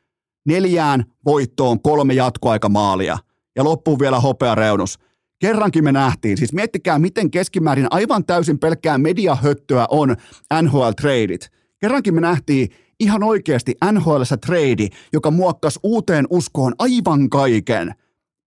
neljään 0.45 1.05
voittoon 1.25 1.81
kolme 1.81 2.13
jatkoaikamaalia 2.13 3.17
ja 3.55 3.63
loppuun 3.63 3.99
vielä 3.99 4.19
hopeareunus. 4.19 4.99
Kerrankin 5.39 5.83
me 5.83 5.91
nähtiin, 5.91 6.37
siis 6.37 6.53
miettikää 6.53 6.99
miten 6.99 7.31
keskimäärin 7.31 7.87
aivan 7.89 8.25
täysin 8.25 8.59
pelkkää 8.59 8.97
mediahöttöä 8.97 9.85
on 9.89 10.15
NHL-treidit. 10.61 11.49
Kerrankin 11.79 12.15
me 12.15 12.21
nähtiin 12.21 12.69
ihan 12.99 13.23
oikeasti 13.23 13.75
nhl 13.91 14.21
trade, 14.45 14.87
joka 15.13 15.31
muokkasi 15.31 15.79
uuteen 15.83 16.27
uskoon 16.29 16.73
aivan 16.79 17.29
kaiken. 17.29 17.95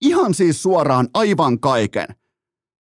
Ihan 0.01 0.35
siis 0.35 0.63
suoraan 0.63 1.09
aivan 1.15 1.61
kaiken. 1.61 2.07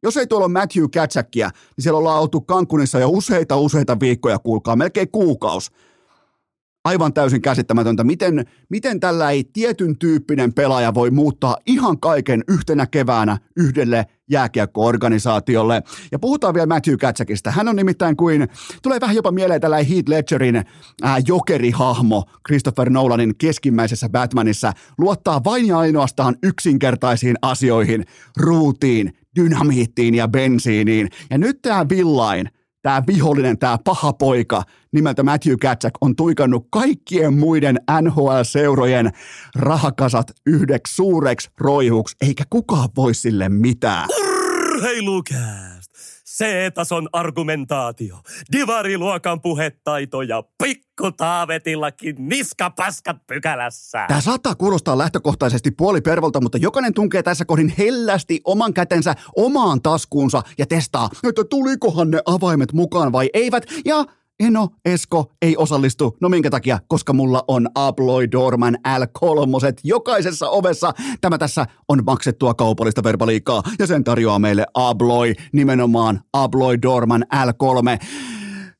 Jos 0.04 0.18
ei 0.18 0.28
tuolla 0.28 0.46
ole 0.46 0.54
Matthew 0.54 0.86
Katsäkkiä, 0.94 1.48
niin 1.48 1.84
siellä 1.84 1.98
ollaan 1.98 2.22
oltu 2.22 2.42
Kankunissa 2.42 3.00
jo 3.00 3.10
useita 3.10 3.58
useita 3.58 4.00
viikkoja, 4.00 4.40
kuulkaa, 4.40 4.76
melkein 4.76 5.12
kuukaus 5.12 5.72
aivan 6.86 7.14
täysin 7.14 7.42
käsittämätöntä, 7.42 8.04
miten, 8.04 8.46
miten 8.70 9.00
tällä 9.00 9.32
ei 9.32 9.44
tietyn 9.54 9.98
tyyppinen 9.98 10.54
pelaaja 10.54 10.94
voi 10.94 11.12
muuttaa 11.12 11.58
ihan 11.66 12.00
kaiken 12.00 12.44
yhtenä 12.48 12.86
keväänä 12.86 13.38
yhdelle 13.56 14.06
jääkiekko-organisaatiolle. 14.32 15.84
Ja 16.12 16.20
puhutaan 16.20 16.54
vielä 16.54 16.68
Matthew 16.68 16.96
Katsäkistä. 16.96 17.52
Hän 17.52 17.68
on 17.68 17.76
nimittäin 17.76 18.16
kuin, 18.18 18.48
tulee 18.82 19.00
vähän 19.02 19.16
jopa 19.16 19.32
mieleen 19.32 19.62
tällä 19.62 19.78
Heath 19.78 20.10
Ledgerin 20.10 20.56
ää, 21.02 21.18
jokerihahmo 21.28 22.24
Christopher 22.48 22.90
Nolanin 22.90 23.38
keskimmäisessä 23.38 24.10
Batmanissa. 24.10 24.74
Luottaa 24.98 25.44
vain 25.44 25.68
ja 25.68 25.78
ainoastaan 25.80 26.36
yksinkertaisiin 26.44 27.36
asioihin, 27.42 28.06
ruutiin, 28.38 29.14
dynamiittiin 29.36 30.16
ja 30.16 30.28
bensiiniin. 30.28 31.10
Ja 31.30 31.38
nyt 31.38 31.62
tämä 31.62 31.90
Villain– 31.90 32.50
tämä 32.82 33.04
vihollinen, 33.08 33.58
tämä 33.58 33.78
paha 33.84 34.14
poika 34.14 34.64
nimeltä 34.92 35.24
Matthew 35.24 35.56
Katsak 35.62 35.94
on 36.02 36.16
tuikannut 36.16 36.68
kaikkien 36.72 37.34
muiden 37.34 37.76
NHL-seurojen 38.02 39.12
rahakasat 39.56 40.32
yhdeksi 40.46 40.96
suureksi 40.96 41.50
roihuksi, 41.58 42.16
eikä 42.22 42.44
kukaan 42.50 42.90
voi 42.96 43.14
sille 43.14 43.50
mitään. 43.50 44.10
Urheilukää! 44.76 45.79
C-tason 46.44 47.10
argumentaatio, 47.14 48.20
divariluokan 48.52 49.42
puhetaito 49.42 50.22
ja 50.22 50.44
taavetillakin 51.18 52.16
niskapaskat 52.20 53.18
pykälässä. 53.28 54.06
Tämä 54.08 54.22
saattaa 54.22 54.56
kuulostaa 54.56 54.98
lähtökohtaisesti 54.98 55.72
puolipervolta, 55.72 56.42
mutta 56.42 56.58
jokainen 56.58 56.94
tunkee 56.94 57.24
tässä 57.24 57.46
kohdin 57.46 57.74
hellästi 57.78 58.42
oman 58.44 58.74
kätensä 58.74 59.16
omaan 59.36 59.82
taskuunsa 59.82 60.42
ja 60.58 60.66
testaa, 60.66 61.10
että 61.30 61.44
tulikohan 61.44 62.12
ne 62.12 62.22
avaimet 62.26 62.74
mukaan 62.74 63.12
vai 63.12 63.30
eivät. 63.34 63.66
Ja 63.86 64.06
Eno 64.40 64.68
Esko 64.86 65.32
ei 65.42 65.58
osallistu. 65.58 66.18
No 66.22 66.30
minkä 66.30 66.50
takia? 66.50 66.80
Koska 66.88 67.14
mulla 67.14 67.44
on 67.48 67.68
Abloy 67.76 68.32
Dorman 68.32 68.78
L3 68.88 69.74
jokaisessa 69.84 70.50
ovessa. 70.50 70.94
Tämä 71.22 71.38
tässä 71.38 71.66
on 71.88 72.04
maksettua 72.06 72.54
kaupallista 72.54 73.04
verbaliikkaa 73.04 73.64
ja 73.80 73.88
sen 73.88 74.04
tarjoaa 74.04 74.40
meille 74.40 74.66
Abloy, 74.74 75.34
nimenomaan 75.54 76.22
Abloy 76.34 76.82
Dorman 76.82 77.26
L3. 77.36 78.06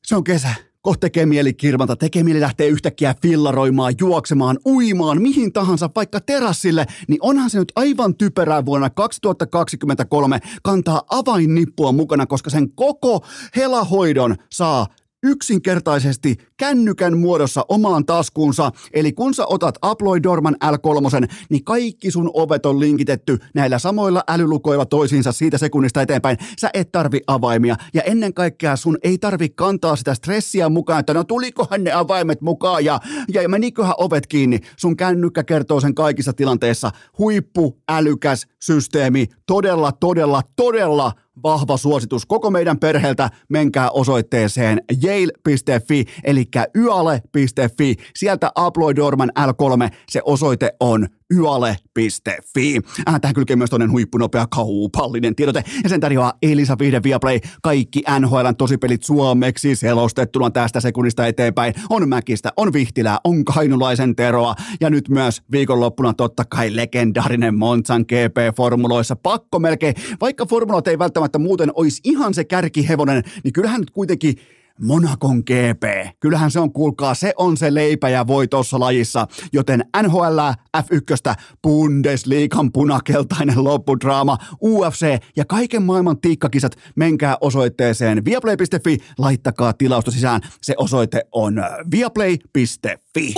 Se 0.06 0.16
on 0.16 0.24
kesä 0.24 0.54
kohta 0.82 1.00
tekee 1.00 1.26
mieli 1.26 1.54
kirmata, 1.54 1.96
tekee 1.96 2.22
mieli 2.22 2.40
lähteä 2.40 2.66
yhtäkkiä 2.66 3.14
fillaroimaan, 3.22 3.94
juoksemaan, 4.00 4.58
uimaan, 4.66 5.22
mihin 5.22 5.52
tahansa, 5.52 5.90
vaikka 5.96 6.20
terassille, 6.20 6.86
niin 7.08 7.18
onhan 7.22 7.50
se 7.50 7.58
nyt 7.58 7.72
aivan 7.76 8.16
typerää 8.16 8.64
vuonna 8.64 8.90
2023 8.90 10.38
kantaa 10.62 11.02
avainnippua 11.10 11.92
mukana, 11.92 12.26
koska 12.26 12.50
sen 12.50 12.72
koko 12.72 13.24
helahoidon 13.56 14.36
saa 14.52 14.86
yksinkertaisesti 15.22 16.36
kännykän 16.56 17.18
muodossa 17.18 17.64
omaan 17.68 18.06
taskuunsa. 18.06 18.70
Eli 18.92 19.12
kun 19.12 19.34
sä 19.34 19.46
otat 19.46 19.74
Aploid 19.82 20.22
Dorman 20.22 20.56
L3, 20.64 21.26
niin 21.50 21.64
kaikki 21.64 22.10
sun 22.10 22.30
ovet 22.34 22.66
on 22.66 22.80
linkitetty 22.80 23.38
näillä 23.54 23.78
samoilla 23.78 24.24
älylukoilla 24.28 24.86
toisiinsa 24.86 25.32
siitä 25.32 25.58
sekunnista 25.58 26.02
eteenpäin. 26.02 26.36
Sä 26.58 26.70
et 26.74 26.92
tarvi 26.92 27.20
avaimia 27.26 27.76
ja 27.94 28.02
ennen 28.02 28.34
kaikkea 28.34 28.76
sun 28.76 28.98
ei 29.02 29.18
tarvi 29.18 29.48
kantaa 29.48 29.96
sitä 29.96 30.14
stressiä 30.14 30.68
mukaan, 30.68 31.00
että 31.00 31.14
no 31.14 31.24
tulikohan 31.24 31.84
ne 31.84 31.92
avaimet 31.92 32.40
mukaan 32.40 32.84
ja, 32.84 33.00
ja 33.34 33.48
meniköhän 33.48 33.94
ovet 33.98 34.26
kiinni. 34.26 34.58
Sun 34.76 34.96
kännykkä 34.96 35.44
kertoo 35.44 35.80
sen 35.80 35.94
kaikissa 35.94 36.32
tilanteissa. 36.32 36.90
Huippu, 37.18 37.78
älykäs 37.88 38.46
systeemi, 38.62 39.26
todella, 39.46 39.92
todella, 39.92 40.42
todella 40.56 41.12
vahva 41.42 41.76
suositus 41.76 42.26
koko 42.26 42.50
meidän 42.50 42.78
perheeltä. 42.78 43.30
Menkää 43.48 43.90
osoitteeseen 43.90 44.82
yale.fi, 45.04 46.04
eli 46.24 46.44
yale.fi. 46.76 47.94
Sieltä 48.16 48.50
Upload 48.66 48.96
Dorman 48.96 49.32
L3, 49.38 49.94
se 50.08 50.20
osoite 50.24 50.72
on 50.80 51.08
yale.fi. 51.36 52.80
Äh, 53.08 53.20
tähän 53.20 53.34
kylkee 53.34 53.56
myös 53.56 53.70
toinen 53.70 53.90
huippunopea 53.90 54.46
kaupallinen 54.46 55.36
tiedote. 55.36 55.64
Ja 55.82 55.88
sen 55.88 56.00
tarjoaa 56.00 56.32
Elisa 56.42 56.76
Vihde 56.78 57.00
Viaplay. 57.02 57.40
Kaikki 57.62 58.02
NHLn 58.20 58.56
tosipelit 58.58 59.02
suomeksi 59.02 59.76
selostettuna 59.76 60.50
tästä 60.50 60.80
sekunnista 60.80 61.26
eteenpäin. 61.26 61.74
On 61.90 62.08
Mäkistä, 62.08 62.52
on 62.56 62.72
Vihtilää, 62.72 63.18
on 63.24 63.44
Kainulaisen 63.44 64.16
Teroa. 64.16 64.54
Ja 64.80 64.90
nyt 64.90 65.08
myös 65.08 65.42
viikonloppuna 65.52 66.14
totta 66.14 66.44
kai 66.44 66.76
legendaarinen 66.76 67.54
Monzan 67.54 68.02
GP-formuloissa. 68.02 69.16
Pakko 69.16 69.58
melkein, 69.58 69.94
vaikka 70.20 70.46
formulat 70.46 70.88
ei 70.88 70.98
välttämättä 70.98 71.38
muuten 71.38 71.70
olisi 71.74 72.00
ihan 72.04 72.34
se 72.34 72.44
kärkihevonen, 72.44 73.22
niin 73.44 73.52
kyllähän 73.52 73.80
nyt 73.80 73.90
kuitenkin 73.90 74.34
Monakon 74.80 75.38
GP. 75.38 76.14
Kyllähän 76.20 76.50
se 76.50 76.60
on, 76.60 76.72
kuulkaa, 76.72 77.14
se 77.14 77.32
on 77.36 77.56
se 77.56 77.74
leipä 77.74 78.08
ja 78.08 78.26
voi 78.26 78.48
tuossa 78.48 78.80
lajissa. 78.80 79.26
Joten 79.52 79.84
NHL, 80.02 80.38
F1, 80.76 81.34
Bundesliigan 81.62 82.72
punakeltainen 82.72 83.64
loppudraama, 83.64 84.38
UFC 84.62 85.06
ja 85.36 85.44
kaiken 85.44 85.82
maailman 85.82 86.20
tiikkakisat. 86.20 86.76
Menkää 86.96 87.36
osoitteeseen 87.40 88.24
viaplay.fi, 88.24 88.98
laittakaa 89.18 89.72
tilausta 89.72 90.10
sisään. 90.10 90.40
Se 90.62 90.74
osoite 90.76 91.22
on 91.32 91.54
viaplay.fi. 91.90 93.34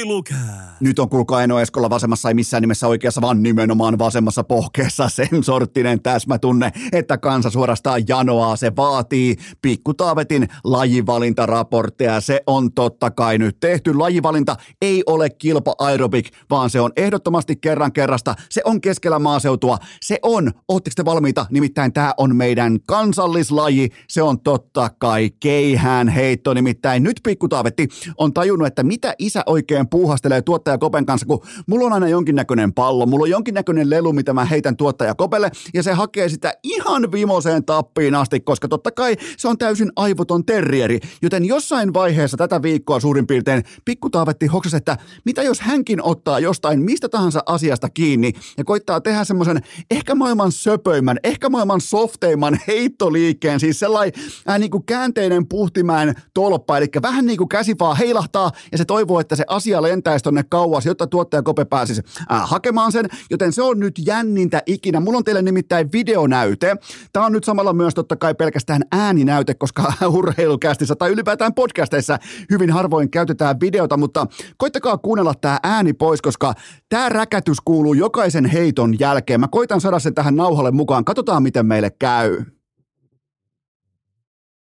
Urheilukää! 0.00 0.76
Nyt 0.80 0.98
on 0.98 1.08
kuulkaa 1.08 1.42
Eno 1.42 1.60
Eskolla 1.60 1.90
vasemmassa, 1.90 2.28
ei 2.28 2.34
missään 2.34 2.60
nimessä 2.60 2.88
oikeassa, 2.88 3.20
vaan 3.20 3.42
nimenomaan 3.42 3.98
vasemmassa 3.98 4.44
pohkeessa 4.44 5.08
sen 5.18 5.44
sorttinen 5.44 6.02
täsmätunne, 6.02 6.72
että 6.92 7.18
kansa 7.18 7.50
suorastaan 7.50 8.02
janoaa. 8.08 8.56
Se 8.56 8.76
vaatii 8.76 9.36
pikkutaavetin 9.62 10.48
lajivalintaraportteja. 10.64 12.20
Se 12.20 12.40
on 12.46 12.72
totta 12.72 13.10
kai 13.10 13.38
nyt 13.38 13.60
tehty. 13.60 13.94
Lajivalinta 13.94 14.56
ei 14.82 15.02
ole 15.06 15.30
kilpa 15.30 15.74
aerobik, 15.78 16.30
vaan 16.50 16.70
se 16.70 16.80
on 16.80 16.92
ehdottomasti 16.96 17.56
kerran 17.56 17.92
kerrasta. 17.92 18.34
Se 18.50 18.62
on 18.64 18.80
keskellä 18.80 19.18
maaseutua. 19.18 19.78
Se 20.00 20.18
on, 20.22 20.52
ootteko 20.68 20.92
te 20.96 21.04
valmiita? 21.04 21.46
Nimittäin 21.50 21.92
tämä 21.92 22.14
on 22.16 22.36
meidän 22.36 22.78
kansallislaji. 22.86 23.88
Se 24.08 24.22
on 24.22 24.40
totta 24.40 24.90
kai 24.98 25.30
keihään 25.40 26.08
heitto. 26.08 26.54
Nimittäin 26.54 27.02
nyt 27.02 27.20
pikkutaavetti 27.24 27.88
on 28.18 28.34
tajunnut, 28.34 28.66
että 28.66 28.82
mitä 28.82 29.14
isä 29.18 29.42
oikein 29.46 29.89
puuhastelee 29.90 30.42
tuottaja 30.42 30.78
Kopen 30.78 31.06
kanssa, 31.06 31.26
kun 31.26 31.42
mulla 31.66 31.86
on 31.86 31.92
aina 31.92 32.08
jonkinnäköinen 32.08 32.72
pallo, 32.72 33.06
mulla 33.06 33.22
on 33.22 33.30
jonkinnäköinen 33.30 33.90
lelu, 33.90 34.12
mitä 34.12 34.32
mä 34.32 34.44
heitän 34.44 34.76
tuottaja 34.76 35.14
Kopelle, 35.14 35.50
ja 35.74 35.82
se 35.82 35.92
hakee 35.92 36.28
sitä 36.28 36.52
ihan 36.62 37.12
vimoseen 37.12 37.64
tappiin 37.64 38.14
asti, 38.14 38.40
koska 38.40 38.68
totta 38.68 38.90
kai 38.90 39.16
se 39.36 39.48
on 39.48 39.58
täysin 39.58 39.92
aivoton 39.96 40.46
terrieri, 40.46 40.98
joten 41.22 41.44
jossain 41.44 41.94
vaiheessa 41.94 42.36
tätä 42.36 42.62
viikkoa 42.62 43.00
suurin 43.00 43.26
piirtein 43.26 43.64
pikkutaavetti 43.84 44.46
hoksas, 44.46 44.74
että 44.74 44.96
mitä 45.24 45.42
jos 45.42 45.60
hänkin 45.60 46.02
ottaa 46.02 46.38
jostain 46.38 46.82
mistä 46.82 47.08
tahansa 47.08 47.42
asiasta 47.46 47.88
kiinni 47.88 48.32
ja 48.58 48.64
koittaa 48.64 49.00
tehdä 49.00 49.24
semmoisen 49.24 49.60
ehkä 49.90 50.14
maailman 50.14 50.52
söpöimmän, 50.52 51.18
ehkä 51.24 51.48
maailman 51.48 51.80
softeimman 51.80 52.58
heittoliikkeen, 52.66 53.60
siis 53.60 53.78
sellainen 53.78 54.12
äh, 54.48 54.58
niin 54.58 54.70
kuin 54.70 54.84
käänteinen 54.84 55.46
puhtimään 55.46 56.14
tolppa, 56.34 56.78
eli 56.78 56.86
vähän 57.02 57.26
niin 57.26 57.38
kuin 57.38 57.48
käsi 57.48 57.74
vaan 57.80 57.96
heilahtaa 57.96 58.50
ja 58.72 58.78
se 58.78 58.84
toivoo, 58.84 59.20
että 59.20 59.36
se 59.36 59.44
asia 59.48 59.79
lentäisi 59.82 60.22
tonne 60.22 60.42
kauas, 60.48 60.86
jotta 60.86 61.06
tuottaja 61.06 61.42
Kope 61.42 61.64
pääsisi 61.64 62.02
äh, 62.32 62.50
hakemaan 62.50 62.92
sen, 62.92 63.06
joten 63.30 63.52
se 63.52 63.62
on 63.62 63.80
nyt 63.80 63.94
jännintä 64.06 64.62
ikinä. 64.66 65.00
Mulla 65.00 65.18
on 65.18 65.24
teille 65.24 65.42
nimittäin 65.42 65.92
videonäyte. 65.92 66.76
Tämä 67.12 67.26
on 67.26 67.32
nyt 67.32 67.44
samalla 67.44 67.72
myös 67.72 67.94
totta 67.94 68.16
kai 68.16 68.34
pelkästään 68.34 68.82
ääninäyte, 68.92 69.54
koska 69.54 69.92
urheilukästissä 70.18 70.94
tai 70.96 71.10
ylipäätään 71.10 71.54
podcasteissa 71.54 72.18
hyvin 72.50 72.70
harvoin 72.70 73.10
käytetään 73.10 73.60
videota, 73.60 73.96
mutta 73.96 74.26
koittakaa 74.56 74.98
kuunnella 74.98 75.34
tämä 75.40 75.58
ääni 75.62 75.92
pois, 75.92 76.22
koska 76.22 76.54
tämä 76.88 77.08
räkätys 77.08 77.60
kuuluu 77.64 77.94
jokaisen 77.94 78.46
heiton 78.46 79.00
jälkeen. 79.00 79.40
Mä 79.40 79.48
koitan 79.48 79.80
saada 79.80 79.98
sen 79.98 80.14
tähän 80.14 80.36
nauhalle 80.36 80.70
mukaan. 80.70 81.04
Katsotaan, 81.04 81.42
miten 81.42 81.66
meille 81.66 81.90
käy. 81.90 82.44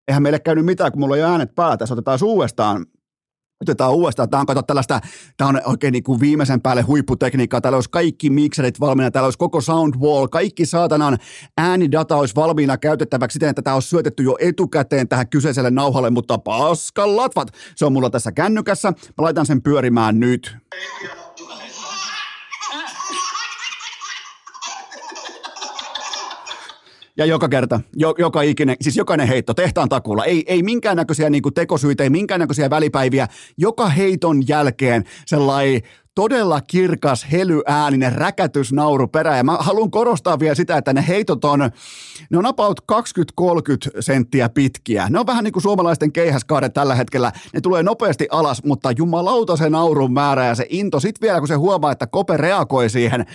Eihän 0.08 0.24
meille 0.24 0.40
käynyt 0.40 0.66
mitään, 0.66 0.92
kun 0.92 1.02
mulla 1.02 1.14
on 1.14 1.20
jo 1.20 1.28
äänet 1.28 1.56
päällä. 1.56 1.78
Tässä 1.78 1.94
otetaan 1.94 2.20
uudestaan 2.24 2.86
otetaan 3.62 3.94
uudestaan. 3.94 4.30
Tämä 4.30 4.42
on, 4.42 4.46
kato, 4.46 4.62
tällaista, 4.62 5.00
tämä 5.38 5.50
on 5.50 5.62
oikein 5.66 5.92
niin 5.92 6.04
kuin 6.04 6.20
viimeisen 6.20 6.62
päälle 6.62 6.82
huipputekniikkaa. 6.82 7.62
Täällä 7.62 7.78
olisi 7.78 7.90
kaikki 7.90 8.30
mikserit 8.30 8.80
valmiina, 8.80 9.12
täällä 9.12 9.28
olisi 9.28 9.38
koko 9.38 9.62
soundwall, 9.62 10.28
kaikki 10.28 10.66
saatanan 10.66 11.18
äänidata 11.58 12.16
olisi 12.16 12.36
valmiina 12.36 12.78
käytettäväksi 12.78 13.34
siten, 13.34 13.50
että 13.50 13.62
tämä 13.62 13.74
olisi 13.74 13.90
syötetty 13.90 14.24
jo 14.24 14.36
etukäteen 14.40 15.08
tähän 15.08 15.30
kyseiselle 15.30 15.72
nauhalle, 15.72 16.10
mutta 16.10 16.38
paskan 16.38 17.18
latvat. 17.18 17.48
Se 17.76 17.86
on 17.86 17.94
mulla 17.94 18.10
tässä 18.10 18.32
kännykässä. 18.32 18.92
Mä 18.92 19.16
laitan 19.18 19.46
sen 19.46 19.62
pyörimään 19.62 20.20
nyt. 20.20 20.58
Ja 27.18 27.26
joka 27.26 27.50
kerta, 27.50 27.82
jo, 27.96 28.16
joka 28.18 28.42
ikinen, 28.42 28.76
siis 28.82 28.98
jokainen 28.98 29.28
heitto 29.28 29.54
tehtaan 29.54 29.90
takulla. 29.90 30.26
Ei, 30.26 30.44
ei 30.48 30.64
minkäännäköisiä 30.64 31.30
niin 31.30 31.44
tekosyitä, 31.54 32.04
ei 32.04 32.10
minkäännäköisiä 32.10 32.70
välipäiviä. 32.70 33.28
Joka 33.58 33.90
heiton 33.90 34.48
jälkeen 34.48 35.04
sellainen 35.26 35.82
todella 36.16 36.62
kirkas, 36.62 37.28
helyaäninen 37.32 38.12
räkätysnauru 38.12 39.08
perä. 39.08 39.38
Ja 39.38 39.44
mä 39.44 39.58
haluan 39.58 39.92
korostaa 39.92 40.40
vielä 40.40 40.56
sitä, 40.56 40.78
että 40.78 40.94
ne 40.94 41.06
heitot 41.08 41.46
on, 41.46 41.60
ne 42.30 42.38
on 42.38 42.46
about 42.46 42.80
20-30 42.92 42.96
senttiä 44.00 44.50
pitkiä. 44.50 45.08
Ne 45.10 45.20
on 45.20 45.28
vähän 45.28 45.44
niin 45.44 45.52
kuin 45.52 45.64
suomalaisten 45.64 46.12
keihäskaadet 46.12 46.74
tällä 46.74 46.96
hetkellä. 46.96 47.32
Ne 47.54 47.62
tulee 47.62 47.84
nopeasti 47.84 48.28
alas, 48.32 48.64
mutta 48.64 48.92
jumalauta 48.98 49.58
se 49.58 49.70
naurun 49.70 50.14
määrä 50.14 50.46
ja 50.46 50.56
se 50.56 50.66
into. 50.70 51.00
Sitten 51.00 51.28
vielä 51.28 51.40
kun 51.40 51.48
se 51.48 51.56
huomaa, 51.56 51.92
että 51.92 52.08
Kope 52.08 52.38
reagoi 52.38 52.90
siihen, 52.90 53.26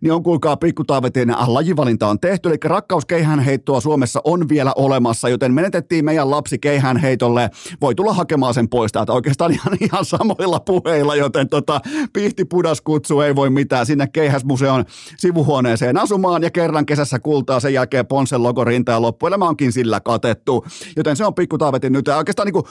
niin 0.00 0.12
on 0.12 0.22
kuulkaa 0.22 0.56
pikkutaavetin 0.56 1.34
lajivalinta 1.46 2.08
on 2.08 2.20
tehty. 2.20 2.48
Eli 2.48 2.58
rakkaus 2.64 3.04
heittoa 3.44 3.80
Suomessa 3.80 4.20
on 4.24 4.48
vielä 4.48 4.72
olemassa, 4.76 5.28
joten 5.28 5.54
menetettiin 5.54 6.04
meidän 6.04 6.30
lapsi 6.30 6.58
heitolle. 7.02 7.50
Voi 7.80 7.94
tulla 7.94 8.12
hakemaan 8.12 8.54
sen 8.54 8.68
pois 8.68 8.92
täältä 8.92 9.12
oikeastaan 9.12 9.52
ihan, 9.52 9.76
ihan 9.80 10.04
samoilla 10.04 10.60
puheilla, 10.60 11.16
joten 11.16 11.48
tota, 11.48 11.80
Pihti 12.22 12.44
Pudas 12.44 12.80
kutsu, 12.80 13.20
ei 13.20 13.36
voi 13.36 13.50
mitään, 13.50 13.86
sinne 13.86 14.06
Keihäsmuseon 14.06 14.84
sivuhuoneeseen 15.16 15.98
asumaan 15.98 16.42
ja 16.42 16.50
kerran 16.50 16.86
kesässä 16.86 17.18
kultaa, 17.18 17.60
sen 17.60 17.74
jälkeen 17.74 18.06
Ponsen 18.06 18.42
logo 18.42 18.64
rinta 18.64 18.92
ja 18.92 19.02
loppuelämä 19.02 19.48
onkin 19.48 19.72
sillä 19.72 20.00
katettu. 20.00 20.66
Joten 20.96 21.16
se 21.16 21.24
on 21.24 21.34
pikku 21.34 21.58
taavetin 21.58 21.92
nyt. 21.92 22.06
Ja 22.06 22.16
oikeastaan 22.16 22.46
niin 22.46 22.52
kuin, 22.52 22.64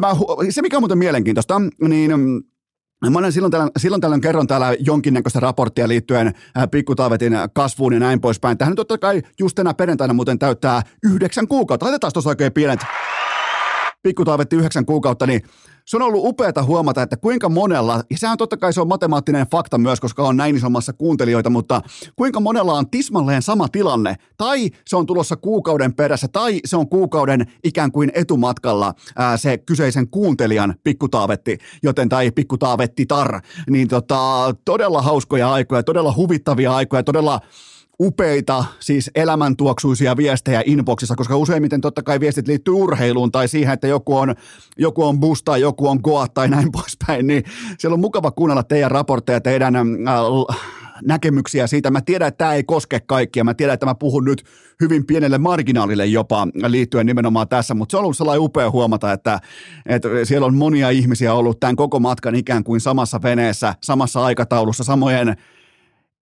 mä, 0.00 0.08
se 0.50 0.62
mikä 0.62 0.76
on 0.76 0.82
muuten 0.82 0.98
mielenkiintoista, 0.98 1.60
niin 1.88 2.20
mm, 2.20 2.42
Mä 3.10 3.18
olen 3.18 3.32
silloin 3.32 3.50
tällöin, 3.50 3.70
silloin 3.78 4.00
tällöin 4.00 4.20
kerron 4.20 4.46
täällä 4.46 4.76
jonkinnäköistä 4.78 5.40
raporttia 5.40 5.88
liittyen 5.88 6.34
pikkutaavetin 6.70 7.32
kasvuun 7.54 7.92
ja 7.92 8.00
näin 8.00 8.20
poispäin. 8.20 8.58
Tähän 8.58 8.74
totta 8.74 8.98
kai 8.98 9.22
just 9.38 9.54
tänä 9.54 9.74
perjantaina 9.74 10.14
muuten 10.14 10.38
täyttää 10.38 10.82
yhdeksän 11.02 11.48
kuukautta. 11.48 11.86
Laitetaan 11.86 12.12
tuossa 12.12 12.30
oikein 12.30 12.52
pienet 12.52 12.80
pikkutaavetti 14.02 14.56
yhdeksän 14.56 14.86
kuukautta, 14.86 15.26
niin 15.26 15.42
se 15.90 15.96
on 15.96 16.02
ollut 16.02 16.26
upeata 16.26 16.62
huomata, 16.62 17.02
että 17.02 17.16
kuinka 17.16 17.48
monella, 17.48 18.02
ja 18.10 18.18
sehän 18.18 18.38
totta 18.38 18.56
kai 18.56 18.72
se 18.72 18.80
on 18.80 18.88
matemaattinen 18.88 19.46
fakta 19.50 19.78
myös, 19.78 20.00
koska 20.00 20.22
on 20.22 20.36
näin 20.36 20.56
isommassa 20.56 20.92
kuuntelijoita, 20.92 21.50
mutta 21.50 21.80
kuinka 22.16 22.40
monella 22.40 22.72
on 22.72 22.90
tismalleen 22.90 23.42
sama 23.42 23.68
tilanne, 23.68 24.16
tai 24.36 24.70
se 24.86 24.96
on 24.96 25.06
tulossa 25.06 25.36
kuukauden 25.36 25.94
perässä, 25.94 26.28
tai 26.28 26.60
se 26.64 26.76
on 26.76 26.88
kuukauden 26.88 27.46
ikään 27.64 27.92
kuin 27.92 28.12
etumatkalla 28.14 28.94
ää, 29.16 29.36
se 29.36 29.58
kyseisen 29.58 30.08
kuuntelijan 30.08 30.74
pikkutaavetti, 30.84 31.58
joten 31.82 32.08
tai 32.08 32.30
pikkutaavetti 32.30 33.06
tar, 33.06 33.40
niin 33.70 33.88
tota, 33.88 34.54
todella 34.64 35.02
hauskoja 35.02 35.52
aikoja, 35.52 35.82
todella 35.82 36.14
huvittavia 36.16 36.74
aikoja, 36.74 37.02
todella 37.02 37.40
upeita, 38.00 38.64
siis 38.80 39.10
elämäntuoksuisia 39.14 40.16
viestejä 40.16 40.62
inboxissa, 40.66 41.14
koska 41.16 41.36
useimmiten 41.36 41.80
totta 41.80 42.02
kai 42.02 42.20
viestit 42.20 42.48
liittyy 42.48 42.74
urheiluun 42.74 43.32
tai 43.32 43.48
siihen, 43.48 43.74
että 43.74 43.86
joku 43.86 44.16
on, 44.16 44.34
joku 44.78 45.04
on 45.04 45.20
bus 45.20 45.42
tai 45.42 45.60
joku 45.60 45.88
on 45.88 46.00
goa 46.02 46.28
tai 46.28 46.48
näin 46.48 46.72
poispäin, 46.82 47.26
niin 47.26 47.44
siellä 47.78 47.94
on 47.94 48.00
mukava 48.00 48.30
kuunnella 48.30 48.62
teidän 48.62 48.90
raportteja, 48.90 49.40
teidän 49.40 49.76
äh, 49.76 49.82
näkemyksiä 51.04 51.66
siitä. 51.66 51.90
Mä 51.90 52.00
tiedän, 52.00 52.28
että 52.28 52.38
tämä 52.38 52.54
ei 52.54 52.64
koske 52.64 53.00
kaikkia. 53.00 53.44
Mä 53.44 53.54
tiedän, 53.54 53.74
että 53.74 53.86
mä 53.86 53.94
puhun 53.94 54.24
nyt 54.24 54.44
hyvin 54.80 55.06
pienelle 55.06 55.38
marginaalille 55.38 56.06
jopa 56.06 56.48
liittyen 56.66 57.06
nimenomaan 57.06 57.48
tässä, 57.48 57.74
mutta 57.74 57.90
se 57.90 57.96
on 57.96 58.02
ollut 58.04 58.16
sellainen 58.16 58.44
upea 58.44 58.70
huomata, 58.70 59.12
että, 59.12 59.40
että 59.86 60.08
siellä 60.24 60.46
on 60.46 60.56
monia 60.56 60.90
ihmisiä 60.90 61.34
ollut 61.34 61.60
tämän 61.60 61.76
koko 61.76 62.00
matkan 62.00 62.34
ikään 62.34 62.64
kuin 62.64 62.80
samassa 62.80 63.22
veneessä, 63.22 63.74
samassa 63.82 64.24
aikataulussa, 64.24 64.84
samojen 64.84 65.36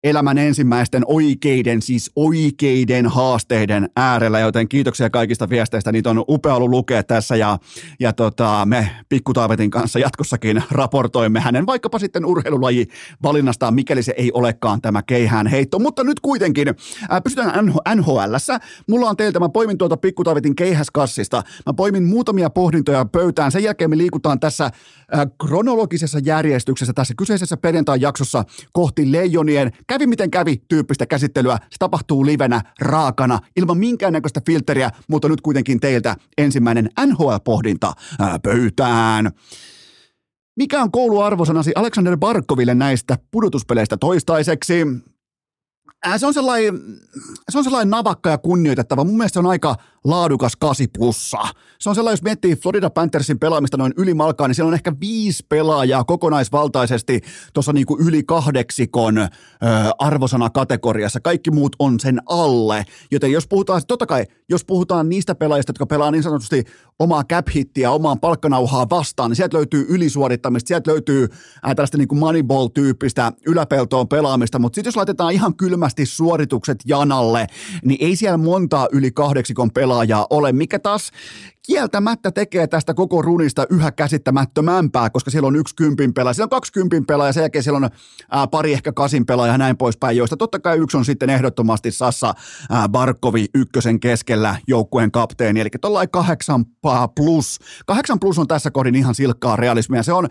elämän 0.10 0.38
ensimmäisten 0.38 1.04
oikeiden, 1.06 1.82
siis 1.82 2.12
oikeiden 2.16 3.08
haasteiden 3.08 3.90
äärellä, 3.96 4.40
joten 4.40 4.70
kiitoksia 4.70 5.10
kaikista 5.10 5.50
viesteistä. 5.50 5.92
Niitä 5.92 6.10
on 6.10 6.24
upea 6.28 6.56
ollut 6.56 6.70
lukea 6.70 7.04
tässä 7.04 7.36
ja, 7.36 7.58
ja 8.00 8.14
tota, 8.14 8.66
me 8.66 8.90
Pikkutaavetin 9.10 9.72
kanssa 9.72 10.00
jatkossakin 10.00 10.64
raportoimme 10.72 11.40
hänen 11.40 11.66
vaikkapa 11.66 12.00
sitten 12.00 12.26
urheilulaji 12.26 12.88
valinnastaan, 13.24 13.74
mikäli 13.74 14.04
se 14.04 14.14
ei 14.18 14.32
olekaan 14.34 14.82
tämä 14.82 15.02
keihään 15.02 15.48
heitto. 15.48 15.80
Mutta 15.80 16.04
nyt 16.04 16.20
kuitenkin 16.20 16.68
äh, 16.68 17.24
pysytään 17.24 17.74
NHLssä. 17.96 18.60
Mulla 18.88 19.10
on 19.10 19.18
teiltä, 19.18 19.40
mä 19.40 19.50
poimin 19.50 19.78
tuolta 19.78 19.98
Pikkutaavetin 19.98 20.56
keihäskassista. 20.56 21.44
Mä 21.66 21.74
poimin 21.74 22.04
muutamia 22.04 22.50
pohdintoja 22.50 23.06
pöytään. 23.06 23.52
Sen 23.52 23.64
jälkeen 23.64 23.90
me 23.90 23.98
liikutaan 23.98 24.40
tässä 24.40 24.66
äh, 24.66 24.72
kronologisessa 25.48 26.20
järjestyksessä 26.20 26.94
tässä 26.94 27.14
kyseisessä 27.18 27.58
perjantai-jaksossa 27.58 28.44
kohti 28.72 29.12
Leijonien 29.12 29.72
kävi 29.98 30.08
miten 30.08 30.32
kävi 30.32 30.62
tyyppistä 30.68 31.06
käsittelyä. 31.06 31.58
Se 31.62 31.78
tapahtuu 31.80 32.26
livenä, 32.26 32.62
raakana, 32.82 33.40
ilman 33.56 33.78
minkäännäköistä 33.78 34.42
filteriä, 34.46 34.90
mutta 35.10 35.30
nyt 35.30 35.42
kuitenkin 35.42 35.80
teiltä 35.80 36.16
ensimmäinen 36.38 36.90
NHL-pohdinta 37.06 37.94
ää, 38.20 38.40
pöytään. 38.40 39.32
Mikä 40.58 40.82
on 40.82 40.92
kouluarvosanasi 40.92 41.72
Aleksander 41.76 42.18
Barkoville 42.18 42.76
näistä 42.76 43.18
pudotuspeleistä 43.32 43.98
toistaiseksi? 43.98 44.86
Se 46.18 46.26
on 46.26 46.34
sellainen, 46.34 46.80
se 47.50 47.58
on 47.58 47.64
sellainen 47.64 47.90
navakka 47.90 48.30
ja 48.30 48.38
kunnioitettava. 48.38 49.04
Mun 49.04 49.18
mielestä 49.18 49.34
se 49.34 49.40
on 49.40 49.46
aika 49.46 49.76
laadukas 50.04 50.56
8 50.56 50.88
plussa. 50.98 51.38
Se 51.80 51.90
on 51.90 51.96
sellainen, 51.96 52.14
jos 52.14 52.24
miettii 52.24 52.56
Florida 52.56 52.90
Panthersin 52.90 53.40
pelaamista 53.40 53.78
noin 53.78 53.94
ylimalkaa, 53.98 54.48
niin 54.48 54.56
siellä 54.56 54.68
on 54.68 54.74
ehkä 54.74 54.94
viisi 55.00 55.46
pelaajaa 55.50 56.04
kokonaisvaltaisesti 56.04 57.22
tuossa 57.54 57.74
niinku 57.74 57.98
yli 58.00 58.24
kahdeksikon 58.24 59.18
ö, 59.18 59.28
arvosana 60.00 60.50
kategoriassa. 60.50 61.20
Kaikki 61.20 61.52
muut 61.52 61.76
on 61.80 62.00
sen 62.00 62.22
alle. 62.26 62.86
Joten 63.12 63.32
jos 63.32 63.48
puhutaan, 63.48 63.82
totta 63.88 64.06
kai, 64.06 64.26
jos 64.50 64.66
puhutaan 64.66 65.10
niistä 65.10 65.36
pelaajista, 65.36 65.70
jotka 65.70 65.86
pelaa 65.86 66.12
niin 66.12 66.24
sanotusti 66.24 66.64
omaa 67.00 67.24
cap 67.24 67.48
omaan 67.90 68.20
palkkanauhaa 68.20 68.90
vastaan, 68.90 69.32
niin 69.32 69.36
sieltä 69.36 69.58
löytyy 69.58 69.86
ylisuorittamista, 69.90 70.68
sieltä 70.68 70.92
löytyy 70.92 71.28
ää, 71.64 71.76
tällaista 71.76 71.98
niinku 71.98 72.16
moneyball-tyyppistä 72.16 73.32
yläpeltoon 73.48 74.08
pelaamista, 74.08 74.60
mutta 74.60 74.76
sitten 74.76 74.88
jos 74.90 74.96
laitetaan 74.96 75.34
ihan 75.34 75.56
kylmästi 75.88 76.06
suoritukset 76.06 76.80
janalle, 76.86 77.48
niin 77.86 78.06
ei 78.06 78.16
siellä 78.16 78.38
montaa 78.38 78.88
yli 78.92 79.12
kahdeksikon 79.12 79.72
pelaajaa 79.72 80.28
ole, 80.30 80.52
mikä 80.52 80.80
taas 80.80 81.12
kieltämättä 81.68 82.32
tekee 82.32 82.68
tästä 82.68 82.94
koko 82.94 83.22
runista 83.22 83.66
yhä 83.70 83.92
käsittämättömämpää, 83.92 85.10
koska 85.10 85.32
siellä 85.32 85.48
on 85.48 85.56
yksi 85.56 85.76
kympin 85.76 86.14
pelaaja, 86.14 86.34
siellä 86.34 86.46
on 86.46 86.50
kaksi 86.50 86.74
kympin 86.74 87.06
pelaaja, 87.06 87.34
sen 87.34 87.42
jälkeen 87.42 87.64
siellä 87.64 87.78
on 87.78 87.90
ää, 88.32 88.48
pari 88.48 88.74
ehkä 88.74 88.92
kasin 88.92 89.26
pelaaja 89.26 89.52
ja 89.52 89.58
näin 89.58 89.78
poispäin, 89.78 90.18
joista 90.18 90.38
totta 90.38 90.60
kai 90.60 90.78
yksi 90.78 90.98
on 90.98 91.06
sitten 91.06 91.30
ehdottomasti 91.30 91.92
Sassa 91.92 92.34
ää, 92.70 92.90
Barkovi 92.90 93.46
ykkösen 93.56 94.00
keskellä 94.00 94.56
joukkueen 94.68 95.12
kapteeni, 95.12 95.60
eli 95.60 95.70
tuollainen 95.82 96.12
kahdeksan 96.12 96.66
plus. 97.16 97.60
Kahdeksan 97.86 98.20
plus 98.20 98.40
on 98.40 98.48
tässä 98.48 98.72
kohdin 98.72 98.96
ihan 98.96 99.16
silkkaa 99.16 99.56
realismia. 99.56 100.04
Se 100.04 100.14
on, 100.14 100.28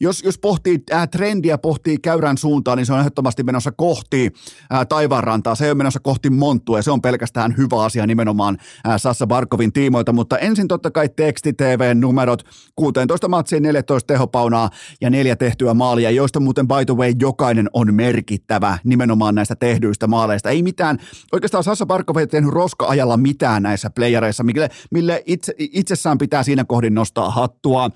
jos, 0.00 0.22
jos 0.22 0.38
pohtii 0.38 0.82
ää, 0.90 1.06
trendiä, 1.06 1.58
pohtii 1.58 1.98
käyrän 1.98 2.38
suuntaan, 2.38 2.78
niin 2.78 2.86
se 2.86 2.92
on 2.92 3.00
ehdottomasti 3.00 3.42
menossa 3.42 3.72
kohti 3.72 4.32
ää, 4.70 4.84
taivaanrantaa, 4.84 5.54
se 5.54 5.64
ei 5.64 5.70
ole 5.70 5.76
menossa 5.76 6.00
kohti 6.00 6.30
monttua, 6.30 6.78
ja 6.78 6.82
se 6.82 6.90
on 6.90 7.02
pelkästään 7.02 7.54
hyvä 7.56 7.84
asia 7.84 8.06
nimenomaan 8.06 8.58
ää, 8.84 8.98
Sassa 8.98 9.26
Barkovin 9.26 9.72
tiimoilta, 9.72 10.12
mutta 10.12 10.38
ensin 10.38 10.68
totta 10.76 10.90
kai 10.90 11.08
teksti-TV-numerot, 11.08 12.42
16 12.76 13.28
matsiin 13.28 13.62
14 13.62 14.06
tehopaunaa 14.06 14.70
ja 15.00 15.10
neljä 15.10 15.36
tehtyä 15.36 15.74
maalia, 15.74 16.10
joista 16.10 16.40
muuten 16.40 16.68
by 16.68 16.84
the 16.86 16.94
way 16.94 17.12
jokainen 17.20 17.70
on 17.72 17.94
merkittävä 17.94 18.78
nimenomaan 18.84 19.34
näistä 19.34 19.56
tehdyistä 19.56 20.06
maaleista. 20.06 20.50
Ei 20.50 20.62
mitään, 20.62 20.98
oikeastaan 21.32 21.64
Sassa 21.64 21.86
Barkov 21.86 22.16
ei 22.16 22.26
tehnyt 22.26 22.50
roska-ajalla 22.52 23.16
mitään 23.16 23.62
näissä 23.62 23.90
playereissa, 23.90 24.44
mille, 24.44 24.70
mille 24.90 25.22
itse, 25.26 25.54
itsessään 25.58 26.18
pitää 26.18 26.42
siinä 26.42 26.64
kohdin 26.64 26.94
nostaa 26.94 27.30
hattua. 27.30 27.90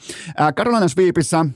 Carolina 0.56 0.88
Sweepissä 0.88 1.46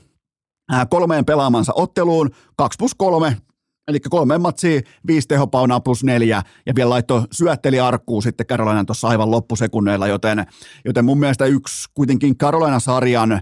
kolmeen 0.89 1.25
pelaamansa 1.25 1.73
otteluun, 1.75 2.29
2 2.57 2.77
plus 2.79 2.95
3 2.95 3.37
Eli 3.87 3.99
kolme 3.99 4.37
matsia, 4.37 4.81
viisi 5.07 5.27
tehopaunaa 5.27 5.79
plus 5.79 6.03
neljä, 6.03 6.41
ja 6.65 6.75
vielä 6.75 6.89
laittoi 6.89 7.23
syötteli 7.31 7.79
arkkuun 7.79 8.23
sitten 8.23 8.47
Carolinan 8.47 8.85
tuossa 8.85 9.07
aivan 9.07 9.31
loppusekunneilla, 9.31 10.07
joten, 10.07 10.45
joten 10.85 11.05
mun 11.05 11.19
mielestä 11.19 11.45
yksi 11.45 11.89
kuitenkin 11.93 12.37
Carolina-sarjan 12.37 13.41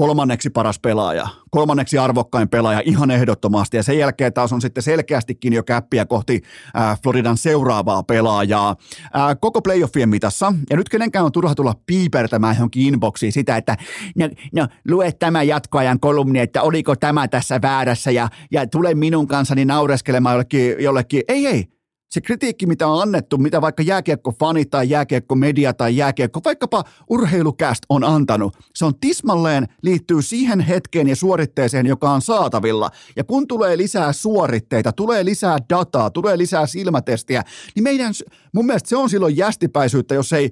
kolmanneksi 0.00 0.50
paras 0.50 0.78
pelaaja, 0.78 1.28
kolmanneksi 1.50 1.98
arvokkain 1.98 2.48
pelaaja 2.48 2.82
ihan 2.84 3.10
ehdottomasti. 3.10 3.76
Ja 3.76 3.82
sen 3.82 3.98
jälkeen 3.98 4.32
taas 4.32 4.52
on 4.52 4.60
sitten 4.60 4.82
selkeästikin 4.82 5.52
jo 5.52 5.62
käppiä 5.62 6.06
kohti 6.06 6.42
äh, 6.76 7.00
Floridan 7.02 7.36
seuraavaa 7.36 8.02
pelaajaa. 8.02 8.76
Äh, 9.16 9.36
koko 9.40 9.62
playoffien 9.62 10.08
mitassa. 10.08 10.54
Ja 10.70 10.76
nyt 10.76 10.88
kenenkään 10.88 11.24
on 11.24 11.32
turha 11.32 11.54
tulla 11.54 11.74
piipertämään 11.86 12.56
johonkin 12.56 12.86
inboxiin 12.86 13.32
sitä, 13.32 13.56
että 13.56 13.76
no, 14.16 14.28
no 14.52 14.68
lue 14.88 15.12
tämä 15.12 15.42
jatkoajan 15.42 16.00
kolumni, 16.00 16.38
että 16.38 16.62
oliko 16.62 16.96
tämä 16.96 17.28
tässä 17.28 17.62
väärässä 17.62 18.10
ja, 18.10 18.28
ja 18.50 18.66
tule 18.66 18.94
minun 18.94 19.26
kanssani 19.26 19.64
naureskelemaan 19.64 20.32
jollekin, 20.32 20.74
jollekin. 20.78 21.22
Ei, 21.28 21.46
ei 21.46 21.79
se 22.10 22.20
kritiikki, 22.20 22.66
mitä 22.66 22.88
on 22.88 23.02
annettu, 23.02 23.38
mitä 23.38 23.60
vaikka 23.60 23.82
jääkiekko-fani 23.82 24.64
tai 24.64 24.90
jääkiekko-media 24.90 25.72
tai 25.74 25.96
jääkiekko, 25.96 26.40
vaikkapa 26.44 26.84
urheilukäst 27.10 27.82
on 27.88 28.04
antanut, 28.04 28.56
se 28.74 28.84
on 28.84 28.98
tismalleen 29.00 29.66
liittyy 29.82 30.22
siihen 30.22 30.60
hetkeen 30.60 31.08
ja 31.08 31.16
suoritteeseen, 31.16 31.86
joka 31.86 32.10
on 32.10 32.22
saatavilla. 32.22 32.90
Ja 33.16 33.24
kun 33.24 33.46
tulee 33.48 33.76
lisää 33.76 34.12
suoritteita, 34.12 34.92
tulee 34.92 35.24
lisää 35.24 35.58
dataa, 35.70 36.10
tulee 36.10 36.38
lisää 36.38 36.66
silmätestiä, 36.66 37.42
niin 37.74 37.82
meidän, 37.82 38.14
mun 38.54 38.66
mielestä 38.66 38.88
se 38.88 38.96
on 38.96 39.10
silloin 39.10 39.36
jästipäisyyttä, 39.36 40.14
jos 40.14 40.32
ei 40.32 40.50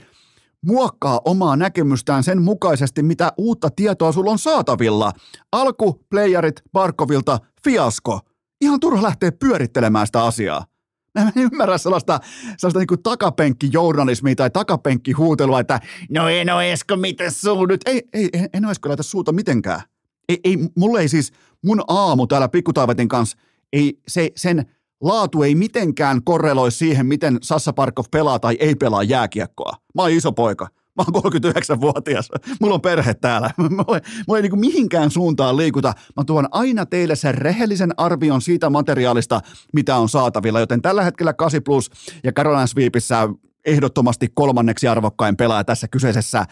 muokkaa 0.67 1.21
omaa 1.25 1.57
näkemystään 1.57 2.25
sen 2.25 2.43
mukaisesti, 2.43 3.03
mitä 3.03 3.33
uutta 3.37 3.69
tietoa 3.77 4.13
sulla 4.13 4.31
on 4.31 4.39
saatavilla. 4.39 5.13
Alku, 5.53 6.05
playerit, 6.11 6.63
Barkovilta, 6.73 7.39
fiasko. 7.65 8.21
Ihan 8.61 8.81
turha 8.81 9.03
lähteä 9.03 9.33
pyörittelemään 9.33 10.07
sitä 10.07 10.25
asiaa. 10.25 10.65
Mä 11.25 11.33
en 11.37 11.43
ymmärrä 11.43 11.79
sellaista, 11.79 12.21
sellaista 12.59 12.79
niin 12.79 13.03
takapenkkijournalismia 13.03 14.35
tai 14.35 14.51
takapenkkihuutelua, 14.51 15.61
että 15.61 15.81
no 16.11 16.29
en 16.29 16.55
ole 16.55 16.73
Esko, 16.73 16.97
miten 16.97 17.33
suu 17.33 17.67
nyt? 17.67 17.81
Ei, 17.87 18.03
ei, 18.13 18.31
en 18.53 18.65
ole 18.65 18.73
Esko 18.73 18.89
laita 18.89 19.03
suuta 19.03 19.33
mitenkään. 19.33 19.81
Ei, 20.29 20.41
ei, 20.45 20.59
mulle 20.77 21.01
ei 21.01 21.09
siis, 21.09 21.33
mun 21.65 21.83
aamu 21.89 22.27
täällä 22.27 22.49
Pikkutaivetin 22.49 23.09
kanssa, 23.09 23.39
ei, 23.73 24.01
se, 24.09 24.31
sen 24.37 24.67
laatu 25.01 25.43
ei 25.43 25.55
mitenkään 25.55 26.25
korreloi 26.25 26.73
siihen, 26.73 27.07
miten 27.07 27.39
Sassa 27.43 27.73
Parkov 27.73 28.05
pelaa 28.11 28.39
tai 28.39 28.57
ei 28.61 28.75
pelaa 28.75 29.03
jääkiekkoa. 29.03 29.73
Mä 29.95 30.03
oon 30.03 30.11
iso 30.11 30.33
poika. 30.33 30.69
Mä 30.99 31.05
oon 31.15 31.33
39-vuotias. 31.33 32.29
Mulla 32.61 32.75
on 32.75 32.81
perhe 32.81 33.15
täällä. 33.15 33.51
Mulla 33.59 33.97
ei, 33.97 34.01
mulla 34.27 34.39
ei 34.39 34.43
niin 34.43 34.61
mihinkään 34.61 35.11
suuntaan 35.11 35.57
liikuta. 35.57 35.93
Mä 36.17 36.25
tuon 36.25 36.49
aina 36.51 36.87
teille 36.87 37.17
sen 37.17 37.35
rehellisen 37.35 37.95
arvion 37.97 38.41
siitä 38.41 38.71
materiaalista, 38.71 39.41
mitä 39.73 39.97
on 39.97 40.09
saatavilla. 40.09 40.61
Joten 40.61 40.83
tällä 40.83 41.03
hetkellä 41.03 41.33
8 41.33 41.63
Plus 41.63 41.91
ja 42.25 42.33
Carolina 42.33 42.67
Sweepissä 42.67 43.29
ehdottomasti 43.65 44.29
kolmanneksi 44.35 44.89
arvokkain 44.89 45.37
pelaaja 45.37 45.65
tässä 45.65 45.89
kyseisessä 45.89 46.47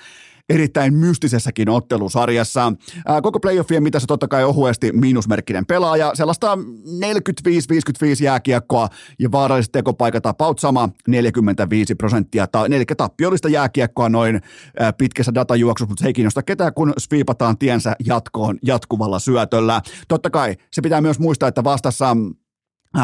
erittäin 0.49 0.95
mystisessäkin 0.95 1.69
ottelusarjassa. 1.69 2.73
Ää, 3.07 3.21
koko 3.21 3.41
playoffien 3.41 3.83
mitassa 3.83 4.07
totta 4.07 4.29
kai 4.29 4.45
ohuesti 4.45 4.93
miinusmerkkinen 4.93 5.67
pelaaja, 5.67 6.11
sellaista 6.15 6.57
45-55 6.57 8.23
jääkiekkoa 8.23 8.89
ja 9.19 9.33
vaaralliset 9.33 9.73
tekopaikat 9.73 10.27
about 10.27 10.59
sama 10.59 10.89
45 11.09 11.95
prosenttia, 11.95 12.47
ta- 12.47 12.67
eli 12.67 12.85
tappiollista 12.97 13.49
jääkiekkoa 13.49 14.09
noin 14.09 14.41
ää, 14.79 14.93
pitkässä 14.93 15.35
datajuoksussa, 15.35 15.89
mutta 15.89 16.03
se 16.03 16.07
ei 16.09 16.13
kiinnosta 16.13 16.43
ketään, 16.43 16.75
kun 16.75 16.93
sviipataan 16.99 17.59
tiensä 17.59 17.97
jatkoon 18.07 18.59
jatkuvalla 18.63 19.19
syötöllä. 19.19 19.83
Totta 20.09 20.31
kai 20.31 20.57
se 20.73 20.83
pitää 20.83 21.01
myös 21.01 21.19
muistaa, 21.19 21.49
että 21.49 21.65
vastassa 21.65 22.17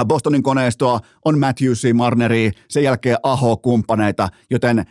Bostonin 0.07 0.43
koneistoa 0.43 1.01
on 1.25 1.39
Matthewsi, 1.39 1.93
Marneri, 1.93 2.51
sen 2.69 2.83
jälkeen 2.83 3.17
Aho-kumppaneita, 3.23 4.29
joten 4.51 4.85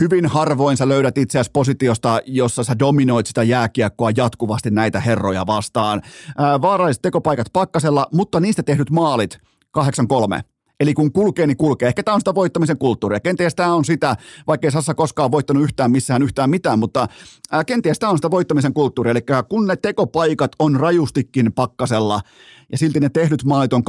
hyvin 0.00 0.26
harvoin 0.26 0.76
sä 0.76 0.88
löydät 0.88 1.18
itseäsi 1.18 1.50
positiosta, 1.52 2.20
jossa 2.26 2.64
sä 2.64 2.78
dominoit 2.78 3.26
sitä 3.26 3.42
jääkiekkoa 3.42 4.10
jatkuvasti 4.16 4.70
näitä 4.70 5.00
herroja 5.00 5.46
vastaan. 5.46 6.02
Ää, 6.38 6.62
vaaralliset 6.62 7.02
tekopaikat 7.02 7.46
pakkasella, 7.52 8.06
mutta 8.12 8.40
niistä 8.40 8.62
tehdyt 8.62 8.90
maalit 8.90 9.38
8-3. 9.78 10.53
Eli 10.80 10.94
kun 10.94 11.12
kulkee, 11.12 11.46
niin 11.46 11.56
kulkee. 11.56 11.88
Ehkä 11.88 12.02
tämä 12.02 12.14
on 12.14 12.20
sitä 12.20 12.34
voittamisen 12.34 12.78
kulttuuria. 12.78 13.20
Kenties 13.20 13.54
tämä 13.54 13.74
on 13.74 13.84
sitä, 13.84 14.16
vaikkei 14.46 14.70
Sassa 14.70 14.94
koskaan 14.94 15.30
voittanut 15.30 15.62
yhtään 15.62 15.90
missään 15.90 16.22
yhtään 16.22 16.50
mitään, 16.50 16.78
mutta 16.78 17.08
ää, 17.50 17.64
kenties 17.64 17.98
tämä 17.98 18.10
on 18.10 18.18
sitä 18.18 18.30
voittamisen 18.30 18.74
kulttuuria. 18.74 19.10
Eli 19.10 19.20
kun 19.48 19.66
ne 19.66 19.76
tekopaikat 19.76 20.52
on 20.58 20.76
rajustikin 20.76 21.52
pakkasella, 21.52 22.20
ja 22.72 22.78
silti 22.78 23.00
ne 23.00 23.08
tehdyt 23.08 23.44
maalit 23.44 23.72
on 23.72 23.82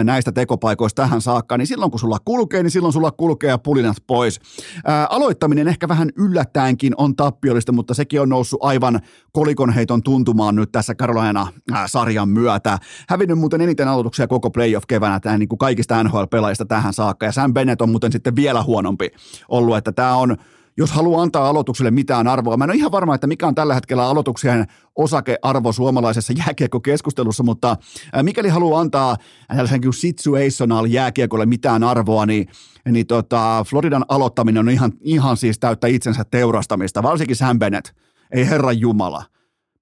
8-3 0.00 0.04
näistä 0.04 0.32
tekopaikoista 0.32 1.02
tähän 1.02 1.20
saakka, 1.20 1.58
niin 1.58 1.66
silloin 1.66 1.90
kun 1.90 2.00
sulla 2.00 2.18
kulkee, 2.24 2.62
niin 2.62 2.70
silloin 2.70 2.92
sulla 2.92 3.10
kulkee 3.10 3.58
pulinat 3.58 3.96
pois. 4.06 4.40
Ää, 4.84 5.06
aloittaminen 5.10 5.68
ehkä 5.68 5.88
vähän 5.88 6.08
yllättäenkin 6.16 6.94
on 6.96 7.16
tappiollista, 7.16 7.72
mutta 7.72 7.94
sekin 7.94 8.20
on 8.20 8.28
noussut 8.28 8.60
aivan 8.62 9.00
kolikonheiton 9.32 10.02
tuntumaan 10.02 10.56
nyt 10.56 10.72
tässä 10.72 10.94
Carolina-sarjan 10.94 12.28
myötä. 12.28 12.78
Hävinnyt 13.08 13.38
muuten 13.38 13.60
eniten 13.60 13.88
aloituksia 13.88 14.26
koko 14.26 14.50
playoff-keväänä 14.50 15.20
tämä 15.20 15.38
niin 15.38 15.48
kuin 15.48 15.58
kaikista 15.58 16.00
NHL-pelaajista 16.10 16.64
tähän 16.64 16.92
saakka, 16.92 17.26
ja 17.26 17.32
Sam 17.32 17.54
Bennett 17.54 17.82
on 17.82 17.90
muuten 17.90 18.12
sitten 18.12 18.36
vielä 18.36 18.62
huonompi 18.62 19.08
ollut, 19.48 19.76
että 19.76 19.92
tämä 19.92 20.16
on 20.16 20.36
jos 20.76 20.92
haluaa 20.92 21.22
antaa 21.22 21.48
aloitukselle 21.48 21.90
mitään 21.90 22.28
arvoa. 22.28 22.56
Mä 22.56 22.64
en 22.64 22.70
ole 22.70 22.76
ihan 22.76 22.92
varma, 22.92 23.14
että 23.14 23.26
mikä 23.26 23.46
on 23.46 23.54
tällä 23.54 23.74
hetkellä 23.74 24.06
aloituksien 24.06 24.66
osakearvo 24.96 25.72
suomalaisessa 25.72 26.32
jääkiekkokeskustelussa, 26.32 27.42
mutta 27.42 27.76
mikäli 28.22 28.48
haluaa 28.48 28.80
antaa 28.80 29.16
tällaisen 29.48 29.80
situational 29.90 30.84
jääkiekolle 30.84 31.46
mitään 31.46 31.84
arvoa, 31.84 32.26
niin, 32.26 32.48
niin 32.90 33.06
tota, 33.06 33.64
Floridan 33.68 34.04
aloittaminen 34.08 34.60
on 34.60 34.68
ihan, 34.68 34.92
ihan 35.00 35.36
siis 35.36 35.58
täyttä 35.58 35.86
itsensä 35.86 36.24
teurastamista, 36.30 37.02
varsinkin 37.02 37.36
Sam 37.36 37.58
Bennett. 37.58 37.88
Ei 38.32 38.48
herran 38.48 38.80
jumala. 38.80 39.24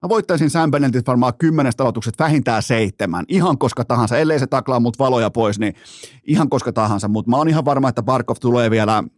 Mä 0.03 0.09
voittaisin 0.09 0.51
Sam 0.51 0.71
Bennettit 0.71 1.07
varmaan 1.07 1.33
kymmenestä 1.39 1.83
aloituksesta 1.83 2.25
vähintään 2.25 2.63
seitsemän. 2.63 3.25
Ihan 3.29 3.59
koska 3.59 3.85
tahansa. 3.85 4.19
Ellei 4.19 4.39
se 4.39 4.47
taklaa 4.47 4.81
mut 4.81 4.99
valoja 4.99 5.31
pois, 5.31 5.59
niin 5.59 5.75
ihan 6.25 6.49
koska 6.49 6.73
tahansa. 6.73 7.09
Mutta 7.09 7.31
mä 7.31 7.37
oon 7.37 7.49
ihan 7.49 7.65
varma, 7.65 7.89
että 7.89 8.03
Barkov 8.03 8.37
tulee 8.41 8.71
vielä– 8.71 9.05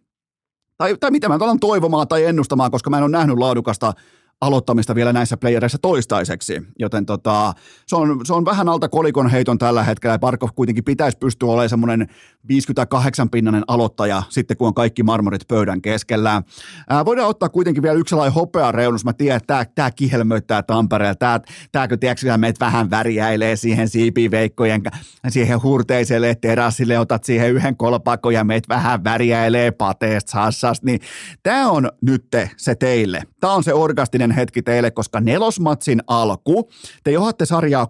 tai, 0.81 0.97
tai 1.01 1.11
mitä 1.11 1.29
mä 1.29 1.39
alan 1.41 1.61
toivomaan 1.61 2.09
tai 2.09 2.25
ennustamaan, 2.25 2.71
koska 2.71 2.91
mä 2.91 2.97
en 2.97 3.03
ole 3.03 3.11
nähnyt 3.11 3.39
laadukasta 3.39 3.93
aloittamista 4.41 4.95
vielä 4.95 5.13
näissä 5.13 5.37
playereissa 5.37 5.79
toistaiseksi, 5.83 6.63
joten 6.79 7.07
tota, 7.07 7.53
se, 7.87 7.97
on, 7.97 8.21
se 8.27 8.35
on 8.35 8.45
vähän 8.45 8.69
alta 8.69 8.89
kolikon 8.89 9.31
heiton 9.31 9.59
tällä 9.59 9.83
hetkellä, 9.83 10.15
ja 10.15 10.19
Barkov 10.19 10.49
kuitenkin 10.55 10.85
pitäisi 10.85 11.19
pystyä 11.19 11.49
olemaan 11.49 11.69
semmoinen 11.69 12.07
58-pinnanen 12.49 13.63
aloittaja 13.67 14.23
sitten, 14.29 14.57
kun 14.57 14.67
on 14.67 14.75
kaikki 14.75 15.03
marmorit 15.03 15.49
pöydän 15.49 15.83
keskellä. 15.83 16.43
Ää, 16.89 17.05
voidaan 17.05 17.29
ottaa 17.29 17.49
kuitenkin 17.49 17.83
vielä 17.83 17.99
yksi 17.99 18.11
sellainen 18.11 18.35
hopea 18.35 18.73
reunus, 18.73 19.05
mä 19.05 19.13
tiedän, 19.13 19.37
että 19.37 19.67
tämä, 19.75 19.91
kihelmöittää 19.91 20.63
Tampereella, 20.63 21.15
tämä, 21.15 21.41
tämä 21.73 21.89
kun 21.89 21.99
tiedätkö, 21.99 22.37
meitä 22.37 22.65
vähän 22.65 22.91
väriäilee 22.91 23.57
siihen 23.57 23.89
siipiveikkojen, 23.89 24.83
siihen 25.29 25.63
hurteiselle 25.63 26.35
terassille, 26.35 26.99
otat 26.99 27.25
siihen 27.25 27.53
yhden 27.53 27.77
kolpakon 27.77 28.35
ja 28.35 28.45
meitä 28.45 28.69
vähän 28.69 29.05
väriäilee 29.05 29.71
pateesta 29.71 30.33
sassasta, 30.33 30.87
niin 30.87 31.01
tämä 31.43 31.71
on 31.71 31.91
nyt 32.03 32.27
se 32.57 32.75
teille. 32.75 33.23
Tämä 33.41 33.53
on 33.53 33.65
se 33.65 33.75
orgastinen 33.75 34.31
hetki 34.31 34.63
teille, 34.63 34.91
koska 34.91 35.21
nelosmatsin 35.21 36.03
alku, 36.07 36.71
te 37.05 37.11
johdatte 37.11 37.47
sarjaa 37.47 37.87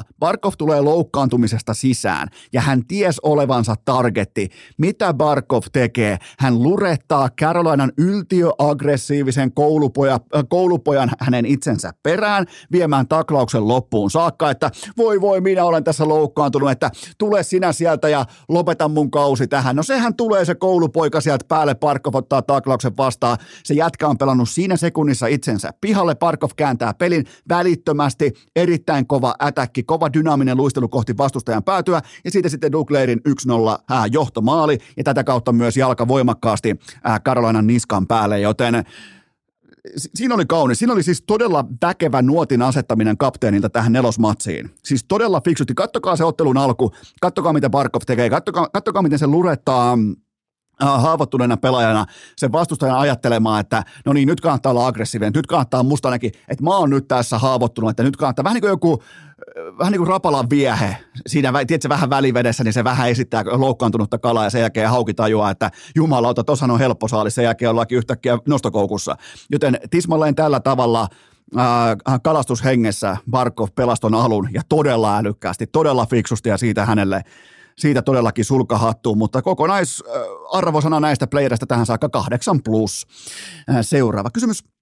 3-0. 0.00 0.02
Barkov 0.18 0.52
tulee 0.58 0.80
loukkaantumisesta 0.80 1.74
sisään 1.74 2.28
ja 2.52 2.60
hän 2.60 2.86
ties 2.86 3.20
olevansa 3.66 3.82
targetti. 3.84 4.48
Mitä 4.78 5.14
Barkov 5.14 5.62
tekee? 5.72 6.18
Hän 6.38 6.62
lurettaa 6.62 7.28
Carolinan 7.40 7.92
yltiöaggressiivisen 7.98 9.52
koulupoja, 9.52 10.14
äh, 10.14 10.44
koulupojan 10.48 11.10
hänen 11.20 11.46
itsensä 11.46 11.90
perään 12.02 12.46
viemään 12.72 13.08
taklauksen 13.08 13.68
loppuun 13.68 14.10
saakka, 14.10 14.50
että 14.50 14.70
voi 14.96 15.20
voi, 15.20 15.40
minä 15.40 15.64
olen 15.64 15.84
tässä 15.84 16.08
loukkaantunut, 16.08 16.70
että 16.70 16.90
tule 17.18 17.42
sinä 17.42 17.72
sieltä 17.72 18.08
ja 18.08 18.24
lopeta 18.48 18.88
mun 18.88 19.10
kausi 19.10 19.46
tähän. 19.46 19.76
No 19.76 19.82
sehän 19.82 20.14
tulee 20.14 20.44
se 20.44 20.54
koulupoika 20.54 21.20
sieltä 21.20 21.44
päälle, 21.48 21.74
Barkov 21.74 22.14
ottaa 22.14 22.42
taklauksen 22.42 22.96
vastaan. 22.96 23.38
Se 23.64 23.74
jätkä 23.74 24.08
on 24.08 24.18
pelannut 24.18 24.48
siinä 24.48 24.76
sekunnissa 24.76 25.26
itsen 25.26 25.56
itsensä 25.56 25.70
pihalle. 25.80 26.14
Parkov 26.14 26.50
kääntää 26.56 26.94
pelin 26.94 27.24
välittömästi. 27.48 28.32
Erittäin 28.56 29.06
kova 29.06 29.34
ätäkki, 29.42 29.82
kova 29.82 30.12
dynaaminen 30.12 30.56
luistelu 30.56 30.88
kohti 30.88 31.16
vastustajan 31.16 31.64
päätyä. 31.64 32.02
Ja 32.24 32.30
siitä 32.30 32.48
sitten 32.48 32.72
Dougleirin 32.72 33.20
1-0 33.28 33.55
ää, 33.90 34.06
johtomaali. 34.06 34.78
Ja 34.96 35.04
tätä 35.04 35.24
kautta 35.24 35.52
myös 35.52 35.76
jalka 35.76 36.08
voimakkaasti 36.08 36.76
Karolainan 37.24 37.66
niskan 37.66 38.06
päälle. 38.06 38.40
Joten 38.40 38.84
siinä 39.96 40.34
oli 40.34 40.46
kaunis. 40.46 40.78
Siinä 40.78 40.92
oli 40.92 41.02
siis 41.02 41.22
todella 41.26 41.64
väkevä 41.82 42.22
nuotin 42.22 42.62
asettaminen 42.62 43.18
kapteenilta 43.18 43.70
tähän 43.70 43.92
nelosmatsiin. 43.92 44.70
Siis 44.84 45.04
todella 45.08 45.40
fiksusti. 45.40 45.74
Kattokaa 45.74 46.16
se 46.16 46.24
ottelun 46.24 46.56
alku, 46.56 46.92
kattokaa 47.20 47.52
mitä 47.52 47.70
Barkov 47.70 48.02
tekee, 48.06 48.30
kattokaa, 48.30 48.68
kattokaa 48.72 49.02
miten 49.02 49.18
se 49.18 49.26
lurettaa 49.26 49.98
Äh, 50.82 51.02
haavoittuneena 51.02 51.56
pelaajana 51.56 52.06
sen 52.36 52.52
vastustajan 52.52 52.98
ajattelemaan, 52.98 53.60
että 53.60 53.84
no 54.06 54.12
niin, 54.12 54.28
nyt 54.28 54.40
kannattaa 54.40 54.70
olla 54.70 54.86
aggressiivinen, 54.86 55.32
nyt 55.34 55.46
kannattaa 55.46 55.82
musta 55.82 56.08
ainakin, 56.08 56.32
että 56.48 56.64
mä 56.64 56.76
oon 56.76 56.90
nyt 56.90 57.08
tässä 57.08 57.38
haavoittunut, 57.38 57.90
että 57.90 58.02
nyt 58.02 58.16
kannattaa, 58.16 58.44
vähän 58.44 58.54
niin 58.54 58.60
kuin 58.60 58.70
joku, 58.70 59.02
äh, 59.02 59.25
vähän 59.78 59.92
niin 59.92 60.00
kuin 60.00 60.08
rapalan 60.08 60.50
viehe, 60.50 60.96
siinä 61.26 61.52
tiedätkö, 61.66 61.88
vähän 61.88 62.10
välivedessä, 62.10 62.64
niin 62.64 62.72
se 62.72 62.84
vähän 62.84 63.10
esittää 63.10 63.44
loukkaantunutta 63.46 64.18
kalaa 64.18 64.44
ja 64.44 64.50
sen 64.50 64.60
jälkeen 64.60 64.90
hauki 64.90 65.14
tajuaa, 65.14 65.50
että 65.50 65.70
jumalauta, 65.94 66.44
tuossa 66.44 66.66
on 66.66 66.78
helppo 66.78 67.08
saali, 67.08 67.30
sen 67.30 67.44
jälkeen 67.44 67.70
ollaankin 67.70 67.98
yhtäkkiä 67.98 68.38
nostokoukussa. 68.48 69.16
Joten 69.50 69.78
tismalleen 69.90 70.34
tällä 70.34 70.60
tavalla 70.60 71.08
äh, 71.58 72.20
kalastushengessä 72.22 73.16
Barkov 73.30 73.68
pelaston 73.74 74.14
alun 74.14 74.48
ja 74.52 74.62
todella 74.68 75.18
älykkäästi, 75.18 75.66
todella 75.66 76.06
fiksusti 76.06 76.48
ja 76.48 76.58
siitä 76.58 76.86
hänelle 76.86 77.22
siitä 77.78 78.02
todellakin 78.02 78.44
sulkahattuu, 78.44 79.14
mutta 79.14 79.42
kokonaisarvosana 79.42 81.00
näistä 81.00 81.26
playerista 81.26 81.66
tähän 81.66 81.86
saakka 81.86 82.08
8 82.08 82.62
plus. 82.62 83.06
Seuraava 83.80 84.30
kysymys. 84.30 84.75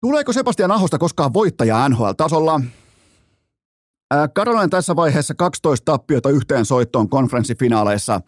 Tuleeko 0.00 0.32
Sebastian 0.32 0.70
Ahosta 0.70 0.98
koskaan 0.98 1.32
voittaja 1.32 1.88
NHL-tasolla? 1.88 2.60
Carolina 4.34 4.68
tässä 4.68 4.96
vaiheessa 4.96 5.34
12 5.34 5.84
tappiota 5.84 6.30
yhteen 6.30 6.64
soittoon 6.64 7.08
konferenssifinaaleissa– 7.08 8.20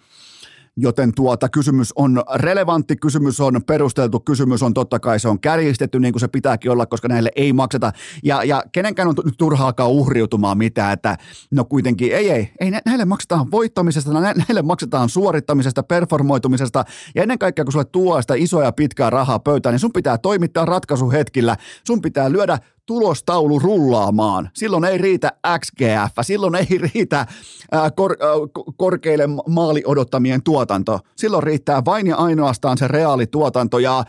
joten 0.76 1.12
tuota 1.14 1.48
kysymys 1.48 1.92
on 1.96 2.22
relevantti, 2.34 2.96
kysymys 2.96 3.40
on 3.40 3.60
perusteltu, 3.66 4.20
kysymys 4.20 4.62
on 4.62 4.74
totta 4.74 5.00
kai 5.00 5.20
se 5.20 5.28
on 5.28 5.40
kärjistetty 5.40 6.00
niin 6.00 6.12
kuin 6.12 6.20
se 6.20 6.28
pitääkin 6.28 6.70
olla, 6.70 6.86
koska 6.86 7.08
näille 7.08 7.30
ei 7.36 7.52
makseta. 7.52 7.92
Ja, 8.22 8.44
ja 8.44 8.62
kenenkään 8.72 9.08
on 9.08 9.14
nyt 9.24 9.34
turha 9.38 9.66
alkaa 9.66 9.88
uhriutumaan 9.88 10.58
mitään, 10.58 10.92
että 10.92 11.16
no 11.50 11.64
kuitenkin 11.64 12.14
ei, 12.14 12.30
ei, 12.30 12.52
ei 12.60 12.70
näille 12.86 13.04
maksetaan 13.04 13.50
voittamisesta, 13.50 14.12
näille 14.20 14.62
maksetaan 14.62 15.08
suorittamisesta, 15.08 15.82
performoitumisesta 15.82 16.84
ja 17.14 17.22
ennen 17.22 17.38
kaikkea 17.38 17.64
kun 17.64 17.72
sulle 17.72 17.84
tuo 17.84 18.22
sitä 18.22 18.34
isoja 18.34 18.66
ja 18.66 18.72
pitkää 18.72 19.10
rahaa 19.10 19.38
pöytään, 19.38 19.72
niin 19.72 19.80
sun 19.80 19.92
pitää 19.92 20.18
toimittaa 20.18 20.64
ratkaisuhetkillä, 20.64 21.56
sun 21.86 22.02
pitää 22.02 22.32
lyödä 22.32 22.58
tulostaulu 22.86 23.58
rullaamaan. 23.58 24.50
Silloin 24.54 24.84
ei 24.84 24.98
riitä 24.98 25.32
XGF, 25.58 26.14
silloin 26.22 26.54
ei 26.54 26.78
riitä 26.94 27.26
ää, 27.72 27.90
kor, 27.90 28.16
ää, 28.20 28.28
korkeille 28.76 29.24
maali 29.48 29.82
odottamien 29.86 30.42
tuotanto. 30.42 31.00
Silloin 31.16 31.42
riittää 31.42 31.84
vain 31.84 32.06
ja 32.06 32.16
ainoastaan 32.16 32.78
se 32.78 32.88
reaalituotanto 32.88 33.78
ja 33.78 34.04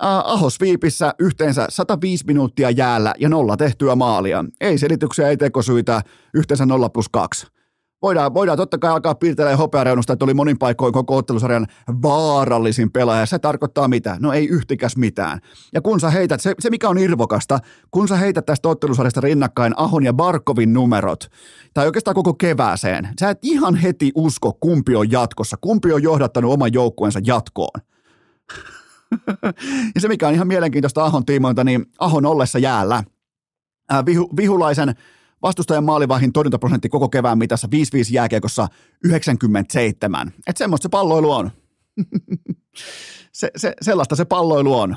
Aho 0.00 0.50
Sviipissä 0.50 1.14
yhteensä 1.18 1.66
105 1.68 2.24
minuuttia 2.26 2.70
jäällä 2.70 3.14
ja 3.18 3.28
nolla 3.28 3.56
tehtyä 3.56 3.94
maalia. 3.94 4.44
Ei 4.60 4.78
selityksiä, 4.78 5.28
ei 5.28 5.36
tekosyitä, 5.36 6.02
yhteensä 6.34 6.66
0 6.66 6.88
plus 6.88 7.08
2 7.08 7.46
voidaan, 8.02 8.34
voidaan 8.34 8.58
totta 8.58 8.78
kai 8.78 8.90
alkaa 8.90 9.14
piirtelemään 9.14 9.58
hopeareunusta, 9.58 10.12
että 10.12 10.24
oli 10.24 10.34
monin 10.34 10.58
paikoin 10.58 10.92
koko 10.92 11.16
ottelusarjan 11.16 11.66
vaarallisin 12.02 12.92
pelaaja. 12.92 13.26
Se 13.26 13.38
tarkoittaa 13.38 13.88
mitä? 13.88 14.16
No 14.20 14.32
ei 14.32 14.48
yhtikäs 14.48 14.96
mitään. 14.96 15.40
Ja 15.74 15.80
kun 15.80 16.00
sä 16.00 16.10
heität, 16.10 16.40
se, 16.40 16.54
se 16.58 16.70
mikä 16.70 16.88
on 16.88 16.98
irvokasta, 16.98 17.58
kun 17.90 18.08
sä 18.08 18.16
heität 18.16 18.46
tästä 18.46 18.68
ottelusarjasta 18.68 19.20
rinnakkain 19.20 19.74
Ahon 19.76 20.04
ja 20.04 20.12
Barkovin 20.12 20.72
numerot, 20.72 21.30
tai 21.74 21.86
oikeastaan 21.86 22.14
koko 22.14 22.34
kevääseen, 22.34 23.08
sä 23.20 23.30
et 23.30 23.38
ihan 23.42 23.74
heti 23.74 24.12
usko, 24.14 24.56
kumpi 24.60 24.96
on 24.96 25.10
jatkossa, 25.10 25.56
kumpi 25.60 25.92
on 25.92 26.02
johdattanut 26.02 26.52
oman 26.52 26.72
joukkueensa 26.72 27.20
jatkoon. 27.26 27.80
ja 29.94 30.00
se, 30.00 30.08
mikä 30.08 30.28
on 30.28 30.34
ihan 30.34 30.48
mielenkiintoista 30.48 31.04
Ahon 31.04 31.26
tiimoilta, 31.26 31.64
niin 31.64 31.86
Ahon 31.98 32.26
ollessa 32.26 32.58
jäällä, 32.58 33.04
ää, 33.90 34.06
vihu, 34.06 34.30
vihulaisen 34.36 34.94
vastustajan 35.42 35.84
maalivahin 35.84 36.32
torjuntaprosentti 36.32 36.88
koko 36.88 37.08
kevään 37.08 37.38
mitassa 37.38 37.68
5-5 37.68 37.70
jääkiekossa 38.10 38.68
97. 39.04 40.32
Että 40.46 40.58
semmoista 40.58 40.82
se 40.82 40.88
palloilu 40.88 41.32
on. 41.32 41.50
se, 43.32 43.50
se, 43.56 43.74
sellaista 43.82 44.16
se 44.16 44.24
palloilu 44.24 44.78
on. 44.78 44.96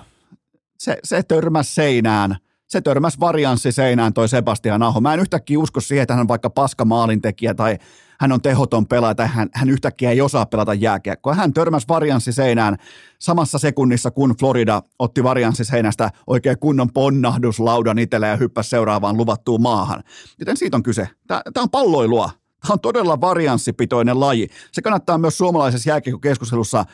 Se, 0.79 0.97
se 1.03 1.23
törmäs 1.23 1.75
seinään. 1.75 2.35
Se 2.67 2.81
törmäs 2.81 3.19
varianssi 3.19 3.71
seinään 3.71 4.13
toi 4.13 4.29
Sebastian 4.29 4.83
Aho. 4.83 5.01
Mä 5.01 5.13
en 5.13 5.19
yhtäkkiä 5.19 5.59
usko 5.59 5.81
siihen, 5.81 6.03
että 6.03 6.13
hän 6.13 6.21
on 6.21 6.27
vaikka 6.27 6.49
paska 6.49 6.85
maalintekijä 6.85 7.53
tai 7.53 7.77
hän 8.19 8.31
on 8.31 8.41
tehoton 8.41 8.87
pelaaja 8.87 9.15
tai 9.15 9.27
hän, 9.27 9.49
hän 9.53 9.69
yhtäkkiä 9.69 10.11
ei 10.11 10.21
osaa 10.21 10.45
pelata 10.45 10.73
jääkiekkoa. 10.73 11.33
Hän 11.33 11.53
törmäsi 11.53 11.87
varianssiseinään 11.87 12.77
samassa 13.19 13.57
sekunnissa, 13.57 14.11
kun 14.11 14.35
Florida 14.39 14.81
otti 14.99 15.23
varianssiseinästä 15.23 16.11
oikein 16.27 16.59
kunnon 16.59 16.93
ponnahduslaudan 16.93 17.99
itselle 17.99 18.27
ja 18.27 18.37
hyppäsi 18.37 18.69
seuraavaan 18.69 19.17
luvattuun 19.17 19.61
maahan. 19.61 20.03
Joten 20.39 20.57
siitä 20.57 20.77
on 20.77 20.83
kyse. 20.83 21.09
Tämä 21.27 21.41
on 21.57 21.69
palloilua. 21.69 22.29
Tämä 22.61 22.73
on 22.73 22.79
todella 22.79 23.21
varianssipitoinen 23.21 24.19
laji. 24.19 24.47
Se 24.71 24.81
kannattaa 24.81 25.17
myös 25.17 25.37
suomalaisessa 25.37 25.89
jääkiekkokeskustelussa 25.89 26.85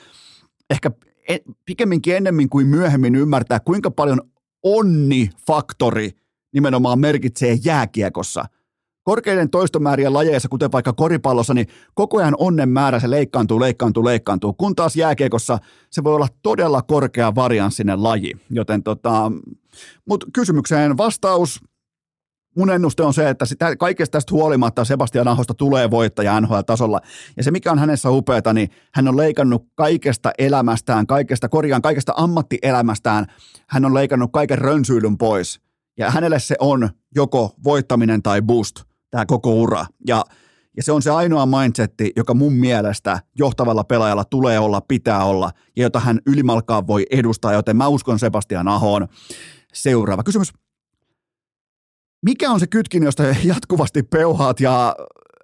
ehkä 0.69 0.91
pikemminkin 1.65 2.15
ennemmin 2.15 2.49
kuin 2.49 2.67
myöhemmin 2.67 3.15
ymmärtää, 3.15 3.59
kuinka 3.59 3.91
paljon 3.91 4.21
onni-faktori 4.63 6.11
nimenomaan 6.53 6.99
merkitsee 6.99 7.57
jääkiekossa– 7.63 8.45
korkeiden 9.09 9.49
toistomäärien 9.49 10.13
lajeissa, 10.13 10.49
kuten 10.49 10.71
vaikka 10.71 10.93
koripallossa, 10.93 11.53
niin 11.53 11.67
koko 11.93 12.17
ajan 12.17 12.35
onnen 12.37 12.69
määrä 12.69 12.99
se 12.99 13.09
leikkaantuu, 13.09 13.59
leikkaantuu, 13.59 14.05
leikkaantuu, 14.05 14.53
kun 14.53 14.75
taas 14.75 14.95
jääkiekossa 14.95 15.59
se 15.91 16.03
voi 16.03 16.15
olla 16.15 16.27
todella 16.41 16.81
korkea 16.81 17.35
varianssinen 17.35 18.03
laji. 18.03 18.31
Joten 18.49 18.83
tota, 18.83 19.31
mutta 20.05 20.27
kysymykseen 20.33 20.97
vastaus, 20.97 21.61
mun 22.57 22.69
ennuste 22.69 23.03
on 23.03 23.13
se, 23.13 23.29
että 23.29 23.45
sitä, 23.45 23.75
kaikesta 23.75 24.11
tästä 24.11 24.33
huolimatta 24.33 24.85
Sebastian 24.85 25.27
Ahosta 25.27 25.53
tulee 25.53 25.91
voittaja 25.91 26.41
NHL-tasolla. 26.41 26.99
Ja 27.37 27.43
se, 27.43 27.51
mikä 27.51 27.71
on 27.71 27.79
hänessä 27.79 28.09
upeata, 28.09 28.53
niin 28.53 28.69
hän 28.93 29.07
on 29.07 29.17
leikannut 29.17 29.65
kaikesta 29.75 30.31
elämästään, 30.37 31.07
kaikesta, 31.07 31.49
korjaan 31.49 31.81
kaikesta 31.81 32.13
ammattielämästään, 32.17 33.25
hän 33.67 33.85
on 33.85 33.93
leikannut 33.93 34.31
kaiken 34.33 34.57
rönsyilyn 34.57 35.17
pois. 35.17 35.61
Ja 35.97 36.11
hänelle 36.11 36.39
se 36.39 36.55
on 36.59 36.89
joko 37.15 37.53
voittaminen 37.63 38.23
tai 38.23 38.41
boost 38.41 38.88
tämä 39.11 39.25
koko 39.25 39.53
ura. 39.53 39.85
Ja, 40.07 40.23
ja 40.77 40.83
se 40.83 40.91
on 40.91 41.01
se 41.01 41.11
ainoa 41.11 41.45
mindsetti, 41.45 42.11
joka 42.15 42.33
mun 42.33 42.53
mielestä 42.53 43.19
johtavalla 43.35 43.83
pelaajalla 43.83 44.25
tulee 44.25 44.59
olla, 44.59 44.81
pitää 44.81 45.23
olla, 45.23 45.51
ja 45.75 45.83
jota 45.83 45.99
hän 45.99 46.19
ylimalkaan 46.25 46.87
voi 46.87 47.05
edustaa, 47.11 47.53
joten 47.53 47.77
mä 47.77 47.87
uskon 47.87 48.19
Sebastian 48.19 48.67
Ahoon. 48.67 49.07
Seuraava 49.73 50.23
kysymys. 50.23 50.53
Mikä 52.25 52.51
on 52.51 52.59
se 52.59 52.67
kytkin, 52.67 53.03
josta 53.03 53.23
jatkuvasti 53.43 54.03
peuhaat 54.03 54.59
ja 54.59 54.95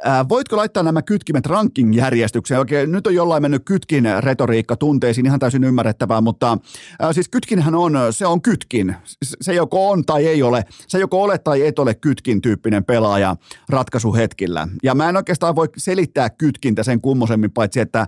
Ää, 0.07 0.29
voitko 0.29 0.57
laittaa 0.57 0.83
nämä 0.83 1.01
kytkimet 1.01 1.45
ranking-järjestykseen? 1.45 2.59
Oikein, 2.59 2.91
nyt 2.91 3.07
on 3.07 3.15
jollain 3.15 3.41
mennyt 3.41 3.61
kytkin 3.65 4.03
retoriikka 4.19 4.75
tunteisiin, 4.75 5.25
ihan 5.25 5.39
täysin 5.39 5.63
ymmärrettävää, 5.63 6.21
mutta 6.21 6.57
ää, 6.99 7.13
siis 7.13 7.29
kytkinhän 7.29 7.75
on, 7.75 7.93
se 8.11 8.27
on 8.27 8.41
kytkin. 8.41 8.95
Se 9.41 9.53
joko 9.53 9.89
on 9.89 10.05
tai 10.05 10.27
ei 10.27 10.43
ole. 10.43 10.63
Se 10.87 10.99
joko 10.99 11.23
ole 11.23 11.37
tai 11.37 11.67
et 11.67 11.79
ole 11.79 11.93
kytkin 11.93 12.41
tyyppinen 12.41 12.85
pelaaja 12.85 13.35
ratkaisuhetkillä. 13.69 14.67
Ja 14.83 14.95
mä 14.95 15.09
en 15.09 15.17
oikeastaan 15.17 15.55
voi 15.55 15.69
selittää 15.77 16.29
kytkintä 16.29 16.83
sen 16.83 17.01
kummosemmin, 17.01 17.51
paitsi 17.51 17.79
että 17.79 18.07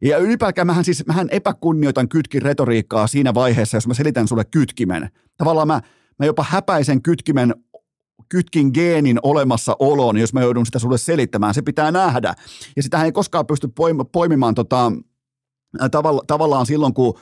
ja 0.00 0.18
ylipäätään 0.18 0.66
mähän 0.66 0.84
siis, 0.84 1.06
mähän 1.06 1.28
epäkunnioitan 1.30 2.08
kytkin 2.08 2.42
retoriikkaa 2.42 3.06
siinä 3.06 3.34
vaiheessa, 3.34 3.76
jos 3.76 3.86
mä 3.86 3.94
selitän 3.94 4.28
sulle 4.28 4.44
kytkimen. 4.44 5.10
Tavallaan 5.36 5.66
mä, 5.66 5.80
mä 6.18 6.26
jopa 6.26 6.44
häpäisen 6.48 7.02
kytkimen 7.02 7.54
kytkin 8.28 8.70
geenin 8.74 9.18
olemassaoloon, 9.22 10.16
jos 10.16 10.32
mä 10.32 10.40
joudun 10.40 10.66
sitä 10.66 10.78
sulle 10.78 10.98
selittämään. 10.98 11.54
Se 11.54 11.62
pitää 11.62 11.90
nähdä. 11.90 12.34
Ja 12.76 12.82
sitä 12.82 13.04
ei 13.04 13.12
koskaan 13.12 13.46
pysty 13.46 13.68
poimimaan 14.12 14.54
tota, 14.54 14.92
tavalla, 15.90 16.22
tavallaan 16.26 16.66
silloin, 16.66 16.94
kun 16.94 17.18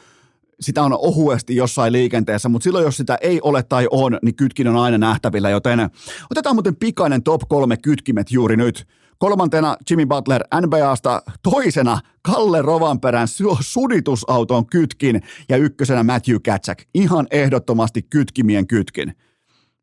sitä 0.60 0.82
on 0.82 0.92
ohuesti 0.92 1.56
jossain 1.56 1.92
liikenteessä, 1.92 2.48
mutta 2.48 2.64
silloin 2.64 2.84
jos 2.84 2.96
sitä 2.96 3.18
ei 3.20 3.40
ole 3.40 3.62
tai 3.62 3.88
on, 3.90 4.18
niin 4.22 4.36
kytkin 4.36 4.68
on 4.68 4.76
aina 4.76 4.98
nähtävillä, 4.98 5.50
joten 5.50 5.90
otetaan 6.30 6.56
muuten 6.56 6.76
pikainen 6.76 7.22
top 7.22 7.40
kolme 7.48 7.76
kytkimet 7.76 8.30
juuri 8.30 8.56
nyt. 8.56 8.86
Kolmantena 9.18 9.76
Jimmy 9.90 10.06
Butler 10.06 10.42
NBAsta, 10.60 11.22
toisena 11.42 11.98
Kalle 12.22 12.62
Rovanperän 12.62 13.28
suditusauton 13.60 14.66
kytkin 14.66 15.22
ja 15.48 15.56
ykkösenä 15.56 16.02
Matthew 16.02 16.36
Katsak. 16.44 16.82
Ihan 16.94 17.26
ehdottomasti 17.30 18.02
kytkimien 18.02 18.66
kytkin. 18.66 19.14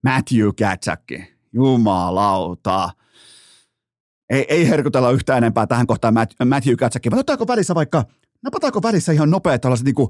Matthew 0.03 0.49
Katsakki. 0.59 1.33
Jumalauta. 1.53 2.89
Ei, 4.29 4.45
ei 4.49 4.69
herkutella 4.69 5.11
yhtään 5.11 5.37
enempää 5.37 5.67
tähän 5.67 5.87
kohtaan 5.87 6.13
Matthew 6.45 6.75
Katsakki, 6.75 7.11
vaan 7.11 7.19
otetaanko 7.19 7.47
välissä 7.47 7.75
vaikka, 7.75 8.03
napataanko 8.43 8.83
välissä 8.83 9.11
ihan 9.11 9.29
nopeat 9.29 9.61
tällaiset 9.61 9.85
niin 9.85 9.95
kuin 9.95 10.09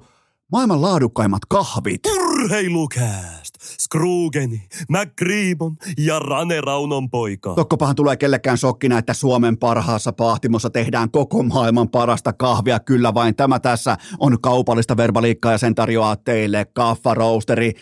maailman 0.51 0.81
laadukkaimmat 0.81 1.45
kahvit. 1.49 2.01
Urheilukääst! 2.05 3.52
Scroogeni, 3.79 4.63
McGreebon 4.89 5.77
ja 5.97 6.19
Rane 6.19 6.61
Raunon 6.61 7.09
poika. 7.09 7.53
Tokkopahan 7.53 7.95
tulee 7.95 8.17
kellekään 8.17 8.57
shokkina, 8.57 8.97
että 8.97 9.13
Suomen 9.13 9.57
parhaassa 9.57 10.13
pahtimossa 10.13 10.69
tehdään 10.69 11.11
koko 11.11 11.43
maailman 11.43 11.89
parasta 11.89 12.33
kahvia. 12.33 12.79
Kyllä 12.79 13.13
vain 13.13 13.35
tämä 13.35 13.59
tässä 13.59 13.97
on 14.19 14.41
kaupallista 14.41 14.97
verbaliikkaa 14.97 15.51
ja 15.51 15.57
sen 15.57 15.75
tarjoaa 15.75 16.15
teille 16.15 16.65
Kaffa 16.73 17.13
Roasteri 17.13 17.73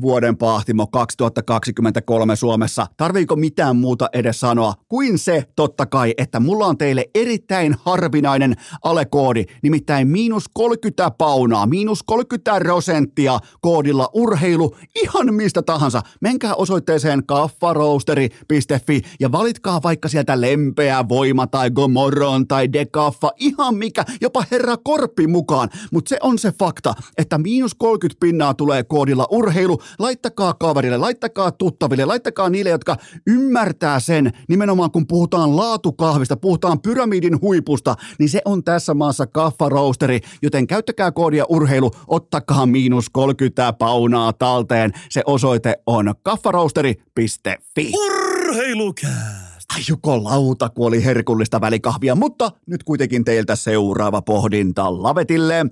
vuoden 0.00 0.36
pahtimo 0.36 0.86
2023 0.86 2.36
Suomessa. 2.36 2.86
Tarviiko 2.96 3.36
mitään 3.36 3.76
muuta 3.76 4.08
edes 4.12 4.40
sanoa 4.40 4.74
kuin 4.88 5.18
se 5.18 5.44
totta 5.56 5.86
kai, 5.86 6.14
että 6.18 6.40
mulla 6.40 6.66
on 6.66 6.78
teille 6.78 7.04
erittäin 7.14 7.76
harvinainen 7.84 8.54
alekoodi, 8.84 9.44
nimittäin 9.62 10.08
miinus 10.08 10.44
30 10.54 11.10
paunaa, 11.10 11.66
miinus 11.66 12.02
30 12.02 12.60
prosenttia 12.86 13.38
koodilla 13.60 14.10
urheilu 14.12 14.76
ihan 14.94 15.25
mistä 15.34 15.62
tahansa. 15.62 16.02
Menkää 16.20 16.54
osoitteeseen 16.54 17.26
kaffaroasteri.fi 17.26 19.02
ja 19.20 19.32
valitkaa 19.32 19.82
vaikka 19.82 20.08
sieltä 20.08 20.40
lempeä 20.40 21.08
voima 21.08 21.46
tai 21.46 21.70
gomorron 21.70 22.48
tai 22.48 22.72
dekaffa, 22.72 23.30
ihan 23.38 23.74
mikä, 23.74 24.04
jopa 24.20 24.44
herra 24.50 24.76
Korppi 24.76 25.26
mukaan. 25.26 25.68
Mutta 25.92 26.08
se 26.08 26.18
on 26.22 26.38
se 26.38 26.52
fakta, 26.58 26.94
että 27.18 27.38
miinus 27.38 27.74
30 27.74 28.20
pinnaa 28.20 28.54
tulee 28.54 28.84
koodilla 28.84 29.26
urheilu. 29.30 29.78
Laittakaa 29.98 30.54
kaverille, 30.54 30.96
laittakaa 30.96 31.50
tuttaville, 31.50 32.04
laittakaa 32.04 32.50
niille, 32.50 32.70
jotka 32.70 32.96
ymmärtää 33.26 34.00
sen, 34.00 34.32
nimenomaan 34.48 34.90
kun 34.90 35.06
puhutaan 35.06 35.56
laatukahvista, 35.56 36.36
puhutaan 36.36 36.80
pyramidin 36.80 37.40
huipusta, 37.40 37.94
niin 38.18 38.28
se 38.28 38.42
on 38.44 38.64
tässä 38.64 38.94
maassa 38.94 39.26
kaffaroasteri, 39.26 40.20
joten 40.42 40.66
käyttäkää 40.66 41.12
koodia 41.12 41.44
urheilu, 41.48 41.90
ottakaa 42.08 42.66
miinus 42.66 43.10
30 43.10 43.72
paunaa 43.72 44.32
talteen. 44.32 44.92
Se 45.16 45.22
osoite 45.26 45.76
on 45.86 46.14
kaffaroasteri.fi. 46.22 47.92
Urheilukää! 47.94 49.50
Ai 49.74 49.82
joko 49.88 50.24
lauta, 50.24 50.68
kuoli 50.68 51.04
herkullista 51.04 51.60
välikahvia, 51.60 52.14
mutta 52.14 52.52
nyt 52.66 52.84
kuitenkin 52.84 53.24
teiltä 53.24 53.56
seuraava 53.56 54.22
pohdinta 54.22 55.02
Lavetille. 55.02 55.66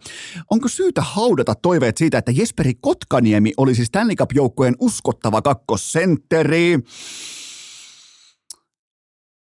Onko 0.50 0.68
syytä 0.68 1.02
haudata 1.02 1.54
toiveet 1.54 1.96
siitä, 1.96 2.18
että 2.18 2.32
Jesperi 2.34 2.72
Kotkaniemi 2.80 3.52
olisi 3.56 3.84
Stanley 3.84 4.16
Cup-joukkueen 4.16 4.76
uskottava 4.80 5.42
kakkosentteri? 5.42 6.78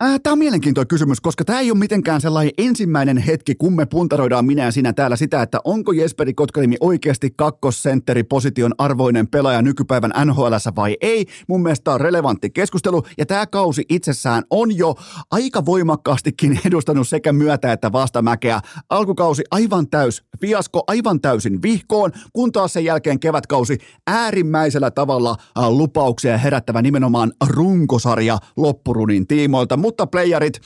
Äh, 0.05 0.21
tämä 0.23 0.33
on 0.33 0.39
mielenkiintoinen 0.39 0.89
kysymys, 0.89 1.21
koska 1.21 1.45
tämä 1.45 1.61
ei 1.61 1.71
ole 1.71 1.79
mitenkään 1.79 2.21
sellainen 2.21 2.53
ensimmäinen 2.59 3.19
hetki, 3.19 3.55
kun 3.55 3.77
me 3.77 3.87
puntaroidaan 3.87 4.45
minä 4.45 4.65
ja 4.65 4.73
sinä 4.73 4.93
täällä 4.93 5.17
sitä, 5.17 5.43
että 5.43 5.61
onko 5.65 5.93
Jesperi 5.93 6.35
Kotkanimi 6.35 6.77
oikeasti 6.81 7.31
kakkosentteriposition 7.37 8.75
arvoinen 8.79 9.29
pelaaja 9.29 9.63
nykypäivän 9.63 10.13
NHL 10.25 10.55
vai 10.77 10.97
ei. 11.01 11.27
Mun 11.49 11.63
mielestä 11.63 11.93
on 11.93 12.01
relevantti 12.01 12.51
keskustelu 12.51 13.03
ja 13.19 13.27
tämä 13.27 13.47
kausi 13.47 13.85
itsessään 13.89 14.45
on 14.51 14.77
jo 14.77 14.95
aika 15.31 15.65
voimakkaastikin 15.67 16.61
edustanut 16.67 17.09
sekä 17.09 17.33
myötä 17.33 17.73
että 17.73 17.93
vastamäkeä. 17.93 18.61
Alkukausi 18.91 19.43
aivan 19.51 19.91
täys 19.91 20.25
fiasko, 20.41 20.85
aivan 20.87 21.21
täysin 21.21 21.63
vihkoon, 21.63 22.13
kun 22.33 22.53
taas 22.53 22.73
sen 22.73 22.85
jälkeen 22.85 23.21
kevätkausi 23.21 23.79
äärimmäisellä 24.07 24.91
tavalla 24.91 25.37
äh, 25.59 25.69
lupauksia 25.69 26.39
herättävä 26.39 26.83
nimenomaan 26.83 27.33
runkosarja 27.47 28.39
loppurunin 28.57 29.27
tiimoilta 29.27 29.77
mutta 29.89 30.07
playerit 30.07 30.61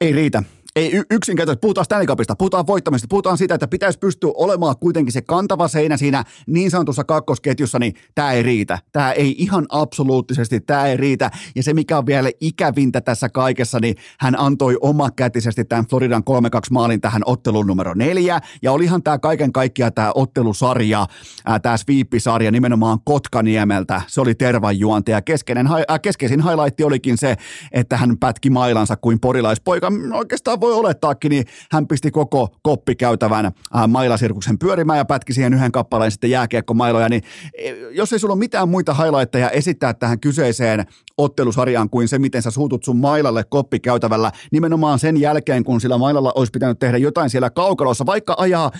ei 0.00 0.12
riitä. 0.12 0.42
Ei 0.76 1.02
yksinkertaisesti, 1.10 1.60
puhutaan 1.60 1.84
Stanley 1.84 2.06
Cupista, 2.06 2.34
puhutaan 2.38 2.66
voittamista, 2.66 3.06
puhutaan 3.10 3.38
siitä, 3.38 3.54
että 3.54 3.68
pitäisi 3.68 3.98
pystyä 3.98 4.30
olemaan 4.34 4.76
kuitenkin 4.80 5.12
se 5.12 5.22
kantava 5.22 5.68
seinä 5.68 5.96
siinä 5.96 6.24
niin 6.46 6.70
sanotussa 6.70 7.04
kakkosketjussa, 7.04 7.78
niin 7.78 7.94
tämä 8.14 8.32
ei 8.32 8.42
riitä. 8.42 8.78
Tämä 8.92 9.12
ei 9.12 9.34
ihan 9.38 9.66
absoluuttisesti, 9.68 10.60
tämä 10.60 10.86
ei 10.86 10.96
riitä. 10.96 11.30
Ja 11.54 11.62
se, 11.62 11.74
mikä 11.74 11.98
on 11.98 12.06
vielä 12.06 12.30
ikävintä 12.40 13.00
tässä 13.00 13.28
kaikessa, 13.28 13.80
niin 13.80 13.96
hän 14.20 14.38
antoi 14.38 14.76
omakätisesti 14.80 15.64
tämän 15.64 15.86
Floridan 15.86 16.22
3-2 16.30 16.32
maalin 16.70 17.00
tähän 17.00 17.22
otteluun 17.26 17.66
numero 17.66 17.94
neljä, 17.94 18.40
ja 18.62 18.72
olihan 18.72 19.02
tämä 19.02 19.18
kaiken 19.18 19.52
kaikkiaan 19.52 19.92
tämä 19.94 20.12
ottelusarja, 20.14 21.06
tämä 21.62 21.76
sweepisarja 21.76 22.50
nimenomaan 22.50 22.98
Kotkaniemeltä, 23.04 24.02
se 24.06 24.20
oli 24.20 24.34
tervanjuonti, 24.34 25.12
ja 25.12 25.22
keskeinen, 25.22 25.66
äh, 25.66 26.00
keskeisin 26.02 26.42
highlight 26.42 26.80
olikin 26.80 27.18
se, 27.18 27.36
että 27.72 27.96
hän 27.96 28.18
pätki 28.18 28.50
mailansa 28.50 28.96
kuin 28.96 29.20
porilaispoika, 29.20 29.92
oikeastaan 30.12 30.60
voi 30.66 30.74
olettaakin, 30.74 31.30
niin 31.30 31.44
hän 31.70 31.86
pisti 31.86 32.10
koko 32.10 32.48
koppikäytävän 32.62 33.46
äh, 33.46 33.52
mailasirkuksen 33.88 34.58
pyörimään 34.58 34.98
ja 34.98 35.04
pätki 35.04 35.32
siihen 35.32 35.54
yhden 35.54 35.72
kappaleen 35.72 36.10
sitten 36.10 36.30
jääkiekkomailoja, 36.30 37.08
niin 37.08 37.22
e, 37.58 37.70
jos 37.70 38.12
ei 38.12 38.18
sulla 38.18 38.32
ole 38.32 38.38
mitään 38.38 38.68
muita 38.68 38.94
highlightteja 38.94 39.50
esittää 39.50 39.94
tähän 39.94 40.20
kyseiseen 40.20 40.86
ottelusarjaan 41.18 41.90
kuin 41.90 42.08
se, 42.08 42.18
miten 42.18 42.42
sä 42.42 42.50
suutut 42.50 42.84
sun 42.84 42.96
mailalle 42.96 43.44
koppikäytävällä, 43.44 44.32
nimenomaan 44.52 44.98
sen 44.98 45.20
jälkeen, 45.20 45.64
kun 45.64 45.80
sillä 45.80 45.98
mailalla 45.98 46.32
olisi 46.34 46.50
pitänyt 46.50 46.78
tehdä 46.78 46.98
jotain 46.98 47.30
siellä 47.30 47.50
kaukalossa, 47.50 48.06
vaikka 48.06 48.34
ajaa 48.38 48.70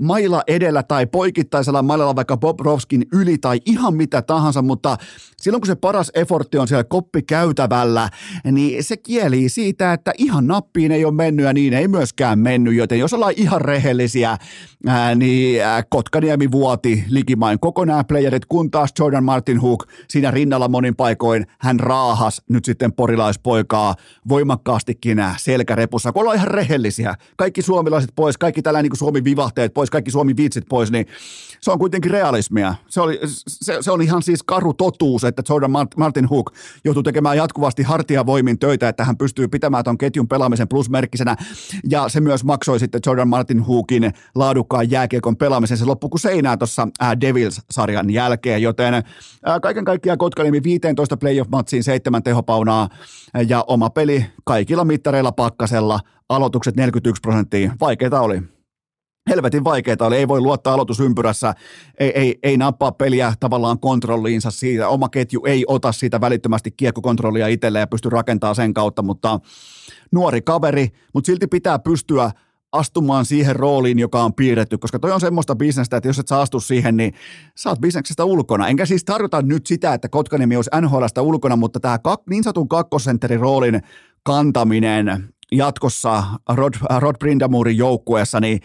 maila 0.00 0.42
edellä 0.46 0.82
tai 0.82 1.06
poikittaisella 1.06 1.82
mailalla 1.82 2.16
vaikka 2.16 2.36
Bob 2.36 2.60
Rovskin 2.60 3.06
yli 3.12 3.38
tai 3.38 3.60
ihan 3.66 3.94
mitä 3.94 4.22
tahansa, 4.22 4.62
mutta 4.62 4.96
silloin 5.40 5.60
kun 5.60 5.66
se 5.66 5.74
paras 5.74 6.10
effortti 6.14 6.58
on 6.58 6.68
siellä 6.68 6.84
koppikäytävällä, 6.84 8.08
niin 8.52 8.84
se 8.84 8.96
kieli 8.96 9.48
siitä, 9.48 9.92
että 9.92 10.12
ihan 10.18 10.46
nappiin 10.46 10.92
ei 10.92 11.04
ole 11.04 11.14
mennyt 11.14 11.31
ja 11.40 11.52
niin 11.52 11.74
ei 11.74 11.88
myöskään 11.88 12.38
mennyt, 12.38 12.74
joten 12.74 12.98
jos 12.98 13.12
ollaan 13.12 13.34
ihan 13.36 13.60
rehellisiä, 13.60 14.38
ää, 14.86 15.14
niin 15.14 15.62
Kotkaniemi 15.88 16.50
vuoti 16.50 17.04
likimain 17.08 17.60
koko 17.60 17.84
nämä 17.84 18.04
playerit, 18.04 18.46
kun 18.46 18.70
taas 18.70 18.90
Jordan 18.98 19.24
Martin 19.24 19.60
Hook 19.60 19.86
siinä 20.08 20.30
rinnalla 20.30 20.68
monin 20.68 20.96
paikoin, 20.96 21.46
hän 21.58 21.80
raahas 21.80 22.42
nyt 22.48 22.64
sitten 22.64 22.92
porilaispoikaa 22.92 23.94
voimakkaastikin 24.28 25.24
selkärepussa, 25.36 26.12
kun 26.12 26.20
ollaan 26.20 26.36
ihan 26.36 26.48
rehellisiä, 26.48 27.14
kaikki 27.36 27.62
suomilaiset 27.62 28.10
pois, 28.16 28.38
kaikki 28.38 28.62
tällä 28.62 28.82
niin 28.82 28.96
Suomi 28.96 29.24
vivahteet 29.24 29.74
pois, 29.74 29.90
kaikki 29.90 30.10
Suomi 30.10 30.36
vitsit 30.36 30.64
pois, 30.68 30.92
niin 30.92 31.06
se 31.62 31.70
on 31.70 31.78
kuitenkin 31.78 32.10
realismia. 32.10 32.74
Se, 32.88 33.00
oli, 33.00 33.20
se, 33.48 33.76
se 33.80 33.90
oli 33.90 34.04
ihan 34.04 34.22
siis 34.22 34.42
karu 34.42 34.74
totuus, 34.74 35.24
että 35.24 35.42
Jordan 35.48 35.70
Martin 35.96 36.28
Hook 36.28 36.52
joutuu 36.84 37.02
tekemään 37.02 37.36
jatkuvasti 37.36 37.82
hartiavoimin 37.82 38.58
töitä, 38.58 38.88
että 38.88 39.04
hän 39.04 39.16
pystyy 39.16 39.48
pitämään 39.48 39.84
ton 39.84 39.98
ketjun 39.98 40.28
pelaamisen 40.28 40.68
plusmerkkisenä, 40.68 41.36
ja 41.90 42.08
se 42.08 42.20
myös 42.20 42.44
maksoi 42.44 42.78
sitten 42.78 43.00
Jordan 43.06 43.28
Martin 43.28 43.60
Hookin 43.60 44.12
laadukkaan 44.34 44.90
jääkiekon 44.90 45.36
pelaamisen. 45.36 45.78
Se 45.78 45.84
loppui 45.84 46.10
kuin 46.10 46.20
seinää 46.20 46.56
tuossa 46.56 46.88
Devils-sarjan 47.20 48.10
jälkeen, 48.10 48.62
joten 48.62 48.94
ää, 49.44 49.60
kaiken 49.60 49.84
kaikkiaan 49.84 50.18
Kotkanimi 50.18 50.62
15 50.62 51.16
playoff-matsiin 51.16 51.82
seitsemän 51.82 52.22
tehopaunaa 52.22 52.88
ja 53.48 53.64
oma 53.66 53.90
peli 53.90 54.26
kaikilla 54.44 54.84
mittareilla 54.84 55.32
pakkasella, 55.32 56.00
aloitukset 56.28 56.76
41 56.76 57.20
prosenttia, 57.20 57.76
vaikeita 57.80 58.20
oli 58.20 58.42
helvetin 59.30 59.64
vaikeaa 59.64 59.96
oli, 60.00 60.16
ei 60.16 60.28
voi 60.28 60.40
luottaa 60.40 60.74
aloitusympyrässä, 60.74 61.54
ei, 62.00 62.12
ei, 62.14 62.38
ei 62.42 62.56
nappaa 62.56 62.92
peliä 62.92 63.32
tavallaan 63.40 63.80
kontrolliinsa 63.80 64.50
siitä, 64.50 64.88
oma 64.88 65.08
ketju 65.08 65.42
ei 65.46 65.64
ota 65.66 65.92
siitä 65.92 66.20
välittömästi 66.20 66.70
kiekkokontrollia 66.70 67.46
itselleen 67.46 67.80
ja 67.80 67.86
pysty 67.86 68.10
rakentamaan 68.10 68.56
sen 68.56 68.74
kautta, 68.74 69.02
mutta 69.02 69.40
nuori 70.12 70.42
kaveri, 70.42 70.88
mutta 71.14 71.26
silti 71.26 71.46
pitää 71.46 71.78
pystyä 71.78 72.30
astumaan 72.72 73.24
siihen 73.24 73.56
rooliin, 73.56 73.98
joka 73.98 74.22
on 74.22 74.34
piirretty, 74.34 74.78
koska 74.78 74.98
toi 74.98 75.12
on 75.12 75.20
semmoista 75.20 75.56
bisnestä, 75.56 75.96
että 75.96 76.08
jos 76.08 76.18
et 76.18 76.28
saa 76.28 76.40
astu 76.40 76.60
siihen, 76.60 76.96
niin 76.96 77.14
oot 77.66 77.80
bisneksestä 77.80 78.24
ulkona. 78.24 78.68
Enkä 78.68 78.86
siis 78.86 79.04
tarkoita 79.04 79.42
nyt 79.42 79.66
sitä, 79.66 79.94
että 79.94 80.08
Kotkanimi 80.08 80.56
olisi 80.56 80.70
NHLstä 80.80 81.22
ulkona, 81.22 81.56
mutta 81.56 81.80
tämä 81.80 81.98
niin 82.30 82.44
sanotun 82.44 82.68
kakkosentterin 82.68 83.40
roolin 83.40 83.82
kantaminen 84.22 85.28
jatkossa 85.52 86.24
Rod, 86.48 86.74
Rod 86.98 87.16
Brindamurin 87.18 87.76
joukkueessa, 87.76 88.40
niin 88.40 88.60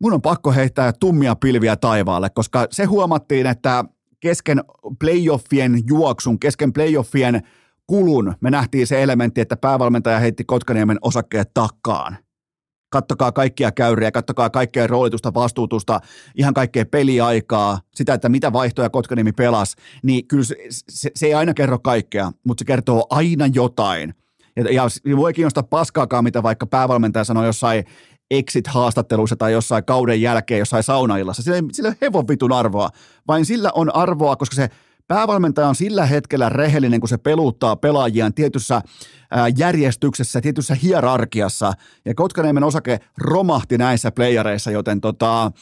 mun 0.00 0.12
on 0.12 0.22
pakko 0.22 0.52
heittää 0.52 0.92
tummia 0.92 1.36
pilviä 1.36 1.76
taivaalle, 1.76 2.30
koska 2.30 2.66
se 2.70 2.84
huomattiin, 2.84 3.46
että 3.46 3.84
kesken 4.20 4.64
playoffien 4.98 5.78
juoksun, 5.86 6.38
kesken 6.38 6.72
playoffien 6.72 7.42
kulun 7.86 8.34
me 8.40 8.50
nähtiin 8.50 8.86
se 8.86 9.02
elementti, 9.02 9.40
että 9.40 9.56
päävalmentaja 9.56 10.18
heitti 10.18 10.44
Kotkaniemen 10.44 10.98
osakkeet 11.00 11.54
takkaan. 11.54 12.16
Kattokaa 12.92 13.32
kaikkia 13.32 13.72
käyriä, 13.72 14.10
kattokaa 14.10 14.50
kaikkea 14.50 14.86
roolitusta, 14.86 15.34
vastuutusta, 15.34 16.00
ihan 16.34 16.54
kaikkea 16.54 16.84
peliaikaa, 16.86 17.78
sitä, 17.94 18.14
että 18.14 18.28
mitä 18.28 18.52
vaihtoja 18.52 18.90
Kotkaniemi 18.90 19.32
pelasi, 19.32 19.76
niin 20.02 20.28
kyllä 20.28 20.44
se, 20.44 20.56
se, 20.70 21.10
se 21.14 21.26
ei 21.26 21.34
aina 21.34 21.54
kerro 21.54 21.78
kaikkea, 21.78 22.32
mutta 22.44 22.62
se 22.62 22.64
kertoo 22.64 23.06
aina 23.10 23.46
jotain. 23.46 24.14
Ja, 24.56 24.64
ja 25.04 25.16
voi 25.16 25.32
kiinnostaa 25.32 25.62
paskaakaan, 25.62 26.24
mitä 26.24 26.42
vaikka 26.42 26.66
päävalmentaja 26.66 27.24
sanoi 27.24 27.46
jossain 27.46 27.84
exit-haastatteluissa 28.30 29.36
tai 29.36 29.52
jossain 29.52 29.84
kauden 29.84 30.22
jälkeen 30.22 30.58
jossain 30.58 30.82
saunaillassa. 30.82 31.42
Sillä 31.42 31.56
ei, 31.56 31.62
sillä 31.72 31.88
ei 31.88 31.96
hevon 32.00 32.28
vitun 32.28 32.52
arvoa, 32.52 32.90
vain 33.28 33.44
sillä 33.44 33.70
on 33.74 33.94
arvoa, 33.94 34.36
koska 34.36 34.56
se 34.56 34.68
päävalmentaja 35.08 35.68
on 35.68 35.74
sillä 35.74 36.06
hetkellä 36.06 36.48
rehellinen, 36.48 37.00
kun 37.00 37.08
se 37.08 37.18
peluttaa 37.18 37.76
pelaajiaan 37.76 38.34
tietyssä 38.34 38.82
järjestyksessä, 39.56 40.40
tietyssä 40.40 40.74
hierarkiassa. 40.74 41.72
Ja 42.04 42.14
Kotkaniemen 42.14 42.64
osake 42.64 43.00
romahti 43.18 43.78
näissä 43.78 44.10
playareissa, 44.10 44.70
joten 44.70 45.00
tota, 45.00 45.52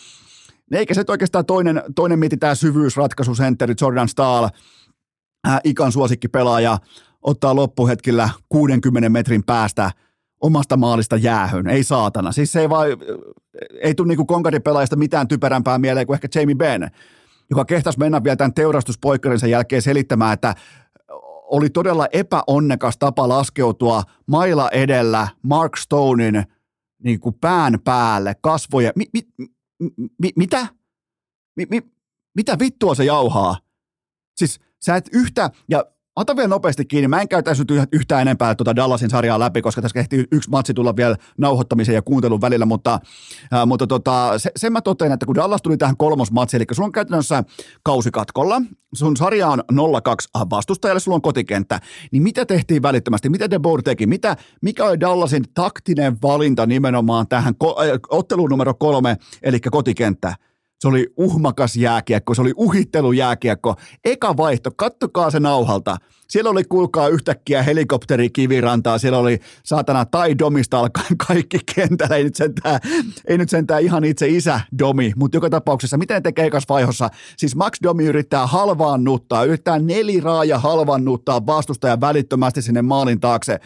eikä 0.72 0.94
se 0.94 1.04
oikeastaan 1.08 1.46
toinen, 1.46 1.82
toinen 1.94 2.18
mieti 2.18 2.36
tämä 2.36 2.54
syvyysratkaisusentteri 2.54 3.74
Jordan 3.80 4.08
Stahl, 4.08 4.46
ikan 5.64 5.92
suosikkipelaaja, 5.92 6.78
ottaa 7.22 7.54
loppuhetkillä 7.54 8.30
60 8.48 9.08
metrin 9.08 9.44
päästä– 9.44 9.90
omasta 10.40 10.76
maalista 10.76 11.16
jäähön, 11.16 11.66
ei 11.66 11.84
saatana. 11.84 12.32
Siis 12.32 12.52
se 12.52 12.60
ei 12.60 12.70
vaan, 12.70 12.88
ei 13.82 13.94
tule 13.94 14.08
niinku 14.08 14.24
konkaripelaajasta 14.24 14.96
mitään 14.96 15.28
typerämpää 15.28 15.78
mieleen 15.78 16.06
kuin 16.06 16.14
ehkä 16.14 16.28
Jamie 16.34 16.54
Benn, 16.54 16.88
joka 17.50 17.64
kehtas 17.64 17.98
mennä 17.98 18.24
vielä 18.24 18.36
tämän 18.36 18.54
teurastuspoikkarinsa 18.54 19.46
jälkeen 19.46 19.82
selittämään, 19.82 20.34
että 20.34 20.54
oli 21.50 21.70
todella 21.70 22.06
epäonnekas 22.12 22.98
tapa 22.98 23.28
laskeutua 23.28 24.02
maila 24.26 24.70
edellä 24.70 25.28
Mark 25.42 25.76
Stonein 25.76 26.44
niin 27.04 27.20
kuin 27.20 27.34
pään 27.40 27.78
päälle, 27.84 28.34
kasvoja. 28.40 28.92
Mi, 28.96 29.04
mi, 29.12 29.22
mi, 30.18 30.30
mitä? 30.36 30.66
Mi, 31.56 31.66
mi, 31.70 31.82
mitä 32.34 32.58
vittua 32.58 32.94
se 32.94 33.04
jauhaa? 33.04 33.56
Siis 34.36 34.60
sä 34.84 34.96
et 34.96 35.08
yhtä, 35.12 35.50
ja 35.68 35.84
Ota 36.18 36.36
vielä 36.36 36.48
nopeasti 36.48 36.84
kiinni. 36.84 37.08
Mä 37.08 37.20
en 37.20 37.28
käy 37.28 37.42
tässä 37.42 37.64
nyt 37.68 37.88
yhtään 37.92 38.22
enempää 38.22 38.54
tuota 38.54 38.76
Dallasin 38.76 39.10
sarjaa 39.10 39.38
läpi, 39.38 39.62
koska 39.62 39.82
tässä 39.82 40.00
ehtii 40.00 40.24
yksi 40.32 40.50
matsi 40.50 40.74
tulla 40.74 40.96
vielä 40.96 41.16
nauhoittamisen 41.38 41.94
ja 41.94 42.02
kuuntelun 42.02 42.40
välillä, 42.40 42.66
mutta, 42.66 43.00
ää, 43.52 43.66
mutta 43.66 43.86
tota, 43.86 44.38
se, 44.38 44.50
sen 44.56 44.72
mä 44.72 44.80
totean, 44.80 45.12
että 45.12 45.26
kun 45.26 45.34
Dallas 45.34 45.62
tuli 45.62 45.76
tähän 45.76 45.96
kolmosmatsi, 45.96 46.56
eli 46.56 46.64
sulla 46.72 46.86
on 46.86 46.92
käytännössä 46.92 47.44
kausikatkolla, 47.82 48.62
sun 48.94 49.16
sarja 49.16 49.48
on 49.48 49.62
0-2 49.72 50.46
vastustajalle, 50.50 51.00
sulla 51.00 51.14
on 51.14 51.22
kotikenttä, 51.22 51.80
niin 52.12 52.22
mitä 52.22 52.46
tehtiin 52.46 52.82
välittömästi? 52.82 53.28
Mitä 53.28 53.50
De 53.50 53.58
Boer 53.58 53.82
teki? 53.82 54.06
Mitä, 54.06 54.36
mikä 54.62 54.84
oli 54.84 55.00
Dallasin 55.00 55.44
taktinen 55.54 56.16
valinta 56.22 56.66
nimenomaan 56.66 57.28
tähän 57.28 57.54
ko- 57.64 57.82
äh, 57.82 58.00
otteluun 58.08 58.50
numero 58.50 58.74
kolme, 58.74 59.16
eli 59.42 59.60
kotikenttä? 59.60 60.34
Se 60.78 60.88
oli 60.88 61.06
uhmakas 61.16 61.76
jääkiekko, 61.76 62.34
se 62.34 62.40
oli 62.40 62.52
uhittelujääkiekko. 62.56 63.74
Eka 64.04 64.36
vaihto, 64.36 64.70
kattokaa 64.76 65.30
se 65.30 65.40
nauhalta. 65.40 65.96
Siellä 66.28 66.50
oli, 66.50 66.64
kuulkaa, 66.64 67.08
yhtäkkiä 67.08 67.62
helikopteri 67.62 68.30
kivirantaa, 68.30 68.98
siellä 68.98 69.18
oli 69.18 69.38
saatana 69.64 70.04
tai 70.04 70.38
domista 70.38 70.78
alkaen 70.78 71.18
kaikki 71.26 71.58
kentällä. 71.74 72.16
Ei 72.16 72.24
nyt 72.24 72.34
sentään, 72.34 72.80
ei 73.28 73.38
nyt 73.38 73.50
sentään 73.50 73.82
ihan 73.82 74.04
itse 74.04 74.28
isä 74.28 74.60
domi, 74.78 75.12
mutta 75.16 75.36
joka 75.36 75.50
tapauksessa, 75.50 75.98
miten 75.98 76.22
tekee 76.22 76.46
ekas 76.46 76.64
vaihossa? 76.68 77.10
Siis 77.36 77.56
Max 77.56 77.78
Domi 77.82 78.04
yrittää 78.04 78.46
halvaannuttaa, 78.46 79.44
yrittää 79.44 79.78
neliraaja 79.78 80.58
halvaannuttaa 80.58 81.46
vastustajan 81.46 82.00
välittömästi 82.00 82.62
sinne 82.62 82.82
maalin 82.82 83.20
taakse 83.20 83.60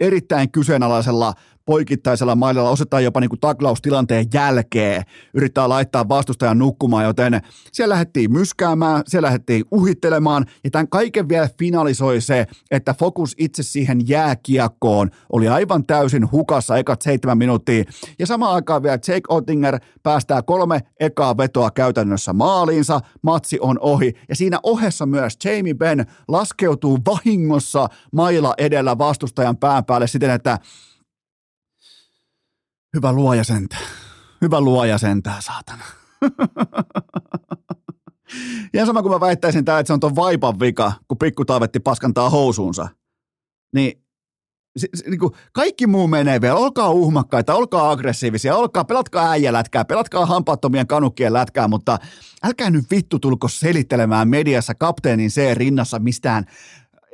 erittäin 0.00 0.50
kyseenalaisella 0.50 1.32
poikittaisella 1.66 2.34
maililla, 2.34 2.70
osataan 2.70 3.04
jopa 3.04 3.20
niin 3.20 3.28
kuin 3.28 3.40
taklaustilanteen 3.40 4.26
jälkeen, 4.34 5.02
yrittää 5.34 5.68
laittaa 5.68 6.08
vastustajan 6.08 6.58
nukkumaan, 6.58 7.04
joten 7.04 7.40
siellä 7.72 7.92
lähdettiin 7.92 8.32
myskäämään, 8.32 9.02
siellä 9.06 9.26
lähdettiin 9.26 9.64
uhittelemaan, 9.72 10.46
ja 10.64 10.70
tämän 10.70 10.88
kaiken 10.88 11.28
vielä 11.28 11.48
finalisoi 11.58 12.20
se, 12.20 12.46
että 12.70 12.94
fokus 12.94 13.34
itse 13.38 13.62
siihen 13.62 14.08
jääkiekkoon 14.08 15.10
oli 15.32 15.48
aivan 15.48 15.86
täysin 15.86 16.30
hukassa 16.32 16.76
ekat 16.76 17.02
seitsemän 17.02 17.38
minuuttia, 17.38 17.84
ja 18.18 18.26
samaan 18.26 18.54
aikaan 18.54 18.82
vielä 18.82 18.98
Jake 19.08 19.22
Ottinger 19.28 19.78
päästää 20.02 20.42
kolme 20.42 20.80
ekaa 21.00 21.36
vetoa 21.36 21.70
käytännössä 21.70 22.32
maaliinsa, 22.32 23.00
matsi 23.22 23.58
on 23.60 23.78
ohi, 23.80 24.12
ja 24.28 24.36
siinä 24.36 24.58
ohessa 24.62 25.06
myös 25.06 25.38
Jamie 25.44 25.74
Benn 25.74 26.04
laskeutuu 26.28 26.98
vahingossa 27.06 27.88
maila 28.12 28.54
edellä 28.58 28.98
vastustajan 28.98 29.56
pään 29.56 29.84
päälle 29.84 30.06
siten, 30.06 30.30
että 30.30 30.58
Hyvä 32.94 33.12
luoja 33.12 33.44
sentää. 33.44 33.80
Hyvä 34.42 34.60
luoja 34.60 34.98
sentää, 34.98 35.40
saatana. 35.40 35.84
Ihan 38.74 38.86
sama 38.86 39.02
kuin 39.02 39.12
mä 39.12 39.20
väittäisin 39.20 39.64
tää, 39.64 39.78
että 39.78 39.86
se 39.86 39.92
on 39.92 40.00
ton 40.00 40.16
vaipan 40.16 40.60
vika, 40.60 40.92
kun 41.08 41.18
pikku 41.18 41.44
taavetti 41.44 41.80
paskantaa 41.80 42.30
housuunsa. 42.30 42.88
Niin 43.74 44.04
se, 44.76 44.88
se, 44.94 45.10
niin 45.10 45.18
kuin 45.18 45.32
kaikki 45.52 45.86
muu 45.86 46.08
menee 46.08 46.40
vielä. 46.40 46.54
Olkaa 46.54 46.90
uhmakkaita, 46.90 47.54
olkaa 47.54 47.90
aggressiivisia, 47.90 48.56
olkaa, 48.56 48.84
pelatkaa 48.84 49.30
äijälätkää, 49.30 49.84
pelatkaa 49.84 50.26
hampaattomien 50.26 50.86
kanukkien 50.86 51.32
lätkää, 51.32 51.68
mutta 51.68 51.98
älkää 52.44 52.70
nyt 52.70 52.84
vittu 52.90 53.18
tulko 53.18 53.48
selittelemään 53.48 54.28
mediassa 54.28 54.74
kapteenin 54.74 55.30
C 55.30 55.54
rinnassa 55.54 55.98
mistään 55.98 56.44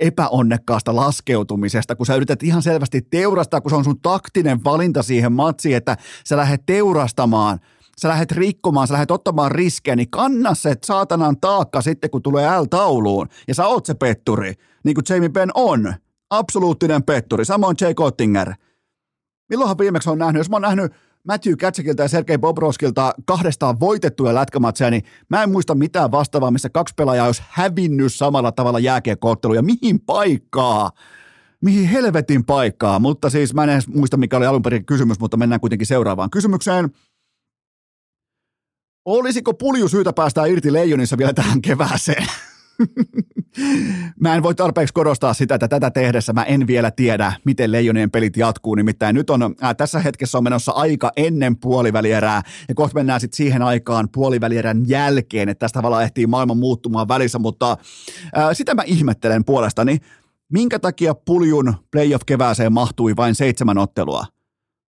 epäonnekkaasta 0.01 0.97
laskeutumisesta, 0.97 1.97
kun 1.97 2.07
sä 2.07 2.15
yrität 2.15 2.43
ihan 2.43 2.63
selvästi 2.63 3.03
teurastaa, 3.03 3.61
kun 3.61 3.71
se 3.71 3.77
on 3.77 3.85
sun 3.85 4.01
taktinen 4.01 4.65
valinta 4.65 5.03
siihen 5.03 5.33
matsiin, 5.33 5.77
että 5.77 5.97
sä 6.27 6.37
lähdet 6.37 6.63
teurastamaan– 6.67 7.59
sä 8.01 8.09
lähdet 8.09 8.33
rikkomaan, 8.33 8.87
sä 8.89 8.93
lähdet 8.93 9.11
ottamaan 9.11 9.53
riskejä, 9.53 9.97
niin 9.97 10.11
kanna 10.11 10.55
se 10.55 10.75
saatanan 10.85 11.41
taakka 11.41 11.83
sitten, 11.83 12.11
kun 12.11 12.23
tulee 12.23 12.61
L-tauluun. 12.61 13.29
Ja 13.49 13.55
sä 13.55 13.67
oot 13.67 13.87
se 13.87 13.95
petturi, 13.95 14.55
niin 14.85 14.95
kuin 14.95 15.05
Jamie 15.09 15.29
Benn 15.29 15.51
on. 15.55 15.95
Absoluuttinen 16.31 17.03
petturi. 17.03 17.45
Samoin 17.45 17.77
Jay 17.81 17.95
Cottinger. 17.95 18.55
Milloinhan 19.49 19.79
viimeksi 19.79 20.11
on 20.11 20.19
nähnyt, 20.19 20.41
jos 20.41 20.51
mä 20.51 20.57
oon 20.57 20.63
nähnyt 20.63 20.93
Matthew 21.29 21.55
Katsekilta 21.61 22.03
ja 22.03 22.09
Sergei 22.09 22.39
Bobrovskilta 22.39 23.15
kahdestaan 23.27 23.81
voitettuja 23.81 24.35
lätkämatseja, 24.35 24.91
niin 24.91 25.03
mä 25.29 25.43
en 25.43 25.51
muista 25.51 25.75
mitään 25.75 26.11
vastaavaa, 26.11 26.51
missä 26.51 26.69
kaksi 26.71 26.95
pelaajaa 26.97 27.27
olisi 27.27 27.43
hävinnyt 27.49 28.15
samalla 28.15 28.53
tavalla 28.53 28.79
jääkiekkootteluja. 28.79 29.63
Mihin 29.63 30.01
paikkaa? 30.01 30.91
Mihin 31.61 31.89
helvetin 31.89 32.45
paikkaa? 32.45 32.99
Mutta 32.99 33.31
siis 33.31 33.55
mä 33.55 33.65
en 33.65 33.71
edes 33.71 33.89
muista, 33.89 34.17
mikä 34.17 34.37
oli 34.37 34.47
alun 34.47 34.63
perin 34.63 34.87
kysymys, 34.87 35.21
mutta 35.21 35.37
mennään 35.37 35.61
kuitenkin 35.61 35.87
seuraavaan 35.87 36.31
kysymykseen. 36.31 36.91
Olisiko 39.05 39.55
pulju 39.55 39.89
syytä 39.89 40.13
päästä 40.13 40.45
irti 40.47 40.73
leijonissa 40.73 41.19
vielä 41.19 41.33
tähän 41.33 41.63
kevääseen? 41.63 42.27
Mä 44.21 44.35
en 44.35 44.43
voi 44.43 44.55
tarpeeksi 44.55 44.95
korostaa 44.95 45.35
sitä, 45.35 45.55
että 45.55 45.69
tätä 45.69 45.91
tehdessä 45.91 46.33
mä 46.33 46.43
en 46.43 46.67
vielä 46.67 46.91
tiedä, 46.91 47.33
miten 47.45 47.73
leijonien 47.73 48.11
pelit 48.11 48.37
jatkuu. 48.37 48.75
Nimittäin 48.75 49.15
nyt 49.15 49.31
on, 49.31 49.43
äh, 49.43 49.77
tässä 49.77 49.99
hetkessä 49.99 50.39
on 50.39 50.45
menossa 50.45 50.73
aika 50.73 51.13
ennen 51.17 51.57
puolivälierää. 51.57 52.43
Ja 52.69 52.75
kohta 52.75 52.95
mennään 52.95 53.21
sitten 53.21 53.37
siihen 53.37 53.63
aikaan 53.63 54.09
puolivälierän 54.13 54.89
jälkeen, 54.89 55.49
että 55.49 55.61
tästä 55.61 55.79
tavallaan 55.79 56.05
ehtii 56.05 56.27
maailman 56.27 56.59
muuttumaan 56.59 57.09
välissä, 57.09 57.39
mutta 57.39 57.77
äh, 58.39 58.49
sitä 58.53 58.75
mä 58.75 58.83
ihmettelen 58.87 59.45
puolestani, 59.45 59.99
minkä 60.53 60.79
takia 60.79 61.15
puljun 61.15 61.75
playoff-kevääseen 61.91 62.73
mahtui 62.73 63.17
vain 63.17 63.35
seitsemän 63.35 63.79
ottelua– 63.79 64.25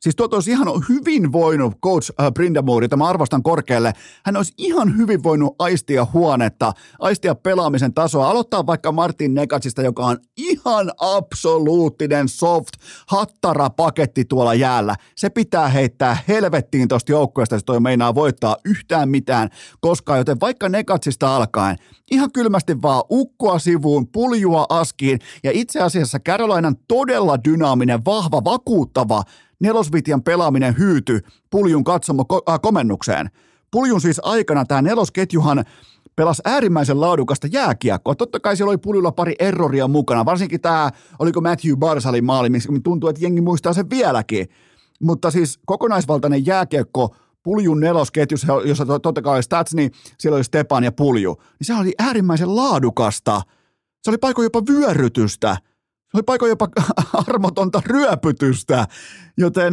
Siis 0.02 0.16
tuota 0.16 0.36
olisi 0.36 0.50
ihan 0.50 0.68
hyvin 0.88 1.32
voinut 1.32 1.74
coach 1.84 2.10
äh, 2.20 2.32
Brindamore, 2.32 2.84
jota 2.84 2.96
mä 2.96 3.08
arvostan 3.08 3.42
korkealle, 3.42 3.92
hän 4.24 4.36
olisi 4.36 4.52
ihan 4.58 4.96
hyvin 4.96 5.22
voinut 5.22 5.56
aistia 5.58 6.06
huonetta, 6.12 6.72
aistia 6.98 7.34
pelaamisen 7.34 7.94
tasoa, 7.94 8.30
aloittaa 8.30 8.66
vaikka 8.66 8.92
Martin 8.92 9.34
Negatsista, 9.34 9.82
joka 9.82 10.06
on 10.06 10.18
ihan 10.36 10.90
absoluuttinen 10.98 12.28
soft 12.28 12.68
hattara 13.08 13.70
paketti 13.70 14.24
tuolla 14.24 14.54
jäällä. 14.54 14.94
Se 15.16 15.30
pitää 15.30 15.68
heittää 15.68 16.18
helvettiin 16.28 16.88
tuosta 16.88 17.12
joukkueesta, 17.12 17.54
jos 17.54 17.64
toi 17.64 17.80
meinaa 17.80 18.14
voittaa 18.14 18.56
yhtään 18.64 19.08
mitään 19.08 19.48
koskaan, 19.80 20.18
joten 20.18 20.40
vaikka 20.40 20.68
Negatsista 20.68 21.36
alkaen, 21.36 21.76
ihan 22.10 22.32
kylmästi 22.32 22.82
vaan 22.82 23.02
ukkoa 23.10 23.58
sivuun, 23.58 24.08
puljua 24.08 24.66
askiin 24.68 25.18
ja 25.44 25.50
itse 25.54 25.80
asiassa 25.80 26.18
Carolinan 26.20 26.76
todella 26.88 27.44
dynaaminen, 27.44 28.04
vahva, 28.04 28.44
vakuuttava 28.44 29.22
nelosvitian 29.62 30.22
pelaaminen 30.22 30.78
hyyty 30.78 31.20
puljun 31.50 31.84
katsomo 31.84 32.24
äh, 32.48 32.60
komennukseen. 32.62 33.30
Puljun 33.70 34.00
siis 34.00 34.20
aikana 34.22 34.64
tämä 34.64 34.82
nelosketjuhan 34.82 35.64
pelasi 36.16 36.42
äärimmäisen 36.44 37.00
laadukasta 37.00 37.46
jääkiekkoa. 37.52 38.14
Totta 38.14 38.40
kai 38.40 38.56
siellä 38.56 38.70
oli 38.70 38.78
puljulla 38.78 39.12
pari 39.12 39.34
erroria 39.38 39.88
mukana, 39.88 40.24
varsinkin 40.24 40.60
tämä, 40.60 40.90
oliko 41.18 41.40
Matthew 41.40 41.76
Barsalin 41.76 42.24
maali, 42.24 42.50
missä 42.50 42.68
tuntuu, 42.84 43.10
että 43.10 43.24
jengi 43.24 43.40
muistaa 43.40 43.72
sen 43.72 43.90
vieläkin. 43.90 44.48
Mutta 45.02 45.30
siis 45.30 45.58
kokonaisvaltainen 45.66 46.46
jääkiekko 46.46 47.16
puljun 47.42 47.80
nelosketjussa, 47.80 48.46
jossa 48.64 48.86
totta 48.86 49.22
kai 49.22 49.34
oli 49.34 49.42
Stats, 49.42 49.74
niin 49.74 49.90
siellä 50.18 50.36
oli 50.36 50.44
Stepan 50.44 50.84
ja 50.84 50.92
pulju. 50.92 51.34
Niin 51.34 51.66
se 51.66 51.74
oli 51.74 51.92
äärimmäisen 51.98 52.56
laadukasta. 52.56 53.42
Se 54.02 54.10
oli 54.10 54.18
paikoin 54.18 54.46
jopa 54.46 54.62
vyörytystä– 54.68 55.56
se 56.12 56.16
oli 56.16 56.22
paikoin 56.22 56.50
jopa 56.50 56.68
armotonta 57.28 57.82
ryöpytystä, 57.86 58.86
joten 59.36 59.72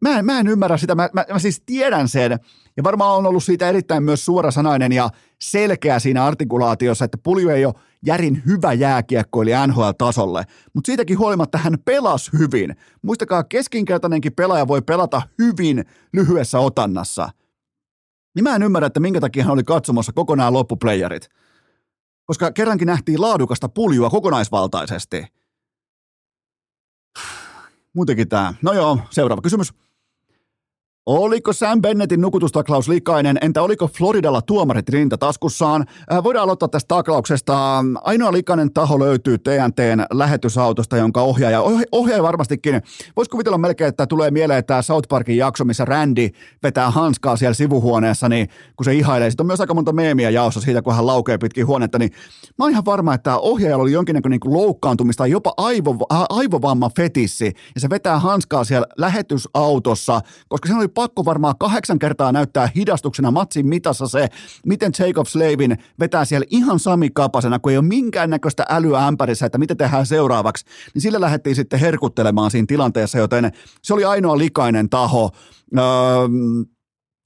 mä 0.00 0.18
en, 0.18 0.24
mä 0.24 0.40
en 0.40 0.46
ymmärrä 0.46 0.76
sitä. 0.76 0.94
Mä, 0.94 1.08
mä, 1.12 1.24
mä 1.32 1.38
siis 1.38 1.62
tiedän 1.66 2.08
sen, 2.08 2.38
ja 2.76 2.82
varmaan 2.84 3.16
on 3.16 3.26
ollut 3.26 3.44
siitä 3.44 3.68
erittäin 3.68 4.02
myös 4.02 4.24
suorasanainen 4.24 4.92
ja 4.92 5.10
selkeä 5.38 5.98
siinä 5.98 6.24
artikulaatiossa, 6.24 7.04
että 7.04 7.18
Pulju 7.22 7.48
ei 7.48 7.64
ole 7.64 7.74
järin 8.06 8.42
hyvä 8.46 8.72
jääkiekkoilija 8.72 9.66
NHL-tasolle, 9.66 10.44
mutta 10.74 10.86
siitäkin 10.86 11.18
huolimatta 11.18 11.58
hän 11.58 11.78
pelasi 11.84 12.30
hyvin. 12.38 12.76
Muistakaa, 13.02 13.44
keskinkertainenkin 13.44 14.32
pelaaja 14.32 14.68
voi 14.68 14.82
pelata 14.82 15.22
hyvin 15.38 15.84
lyhyessä 16.12 16.58
otannassa. 16.58 17.28
Niin 18.34 18.44
mä 18.44 18.56
en 18.56 18.62
ymmärrä, 18.62 18.86
että 18.86 19.00
minkä 19.00 19.20
takia 19.20 19.44
hän 19.44 19.52
oli 19.52 19.64
katsomassa 19.64 20.12
kokonaan 20.12 20.52
loppuplayerit 20.52 21.28
koska 22.30 22.52
kerrankin 22.52 22.86
nähtiin 22.86 23.20
laadukasta 23.20 23.68
puljua 23.68 24.10
kokonaisvaltaisesti. 24.10 25.26
Muutenkin 27.92 28.28
tämä. 28.28 28.54
No 28.62 28.72
joo, 28.72 28.98
seuraava 29.10 29.42
kysymys. 29.42 29.72
Oliko 31.12 31.52
Sam 31.52 31.82
Bennettin 31.82 32.20
nukutustaklaus 32.20 32.88
likainen? 32.88 33.38
Entä 33.40 33.62
oliko 33.62 33.88
Floridalla 33.88 34.42
tuomarit 34.42 34.88
rinta 34.88 35.18
taskussaan? 35.18 35.86
Äh, 36.12 36.24
voidaan 36.24 36.42
aloittaa 36.42 36.68
tästä 36.68 36.88
taklauksesta. 36.88 37.84
Ainoa 38.02 38.32
likainen 38.32 38.72
taho 38.72 38.98
löytyy 38.98 39.38
TNTn 39.38 40.04
lähetysautosta, 40.12 40.96
jonka 40.96 41.22
ohjaaja, 41.22 41.62
ohjaaja 41.92 42.22
varmastikin, 42.22 42.82
voisi 43.16 43.30
kuvitella 43.30 43.58
melkein, 43.58 43.88
että 43.88 44.06
tulee 44.06 44.30
mieleen 44.30 44.64
tämä 44.64 44.82
South 44.82 45.08
Parkin 45.08 45.36
jakso, 45.36 45.64
missä 45.64 45.84
Randy 45.84 46.28
vetää 46.62 46.90
hanskaa 46.90 47.36
siellä 47.36 47.54
sivuhuoneessa, 47.54 48.28
niin 48.28 48.48
kun 48.76 48.84
se 48.84 48.94
ihailee. 48.94 49.30
Sitten 49.30 49.44
on 49.44 49.46
myös 49.46 49.60
aika 49.60 49.74
monta 49.74 49.92
meemiä 49.92 50.30
jaossa 50.30 50.60
siitä, 50.60 50.82
kun 50.82 50.94
hän 50.94 51.06
laukee 51.06 51.38
pitkin 51.38 51.66
huonetta, 51.66 51.98
niin 51.98 52.10
mä 52.58 52.64
oon 52.64 52.70
ihan 52.70 52.84
varma, 52.84 53.14
että 53.14 53.38
ohjaajalla 53.38 53.82
oli 53.82 53.92
jonkinnäköinen 53.92 54.40
niin 54.44 54.54
loukkaantumista 54.54 55.20
tai 55.20 55.30
jopa 55.30 55.54
aivo, 55.56 55.96
aivovamma 56.28 56.90
fetissi, 56.96 57.52
ja 57.74 57.80
se 57.80 57.90
vetää 57.90 58.18
hanskaa 58.18 58.64
siellä 58.64 58.86
lähetysautossa, 58.98 60.20
koska 60.48 60.68
se 60.68 60.74
oli 60.74 60.88
pakko 61.00 61.24
varmaan 61.24 61.54
kahdeksan 61.58 61.98
kertaa 61.98 62.32
näyttää 62.32 62.68
hidastuksena 62.76 63.30
matsin 63.30 63.66
mitassa 63.66 64.08
se, 64.08 64.28
miten 64.66 64.92
Jacob 64.98 65.26
Slavin 65.26 65.78
vetää 66.00 66.24
siellä 66.24 66.46
ihan 66.50 66.78
Sami 66.78 67.10
Kapasena, 67.14 67.58
kun 67.58 67.72
ei 67.72 67.78
ole 67.78 67.86
minkäännäköistä 67.86 68.64
älyä 68.68 69.06
ämpärissä, 69.06 69.46
että 69.46 69.58
mitä 69.58 69.74
tehdään 69.74 70.06
seuraavaksi, 70.06 70.64
niin 70.94 71.02
sillä 71.02 71.20
lähdettiin 71.20 71.56
sitten 71.56 71.80
herkuttelemaan 71.80 72.50
siinä 72.50 72.66
tilanteessa, 72.68 73.18
joten 73.18 73.52
se 73.82 73.94
oli 73.94 74.04
ainoa 74.04 74.38
likainen 74.38 74.88
taho. 74.88 75.30
Öö, 75.78 75.84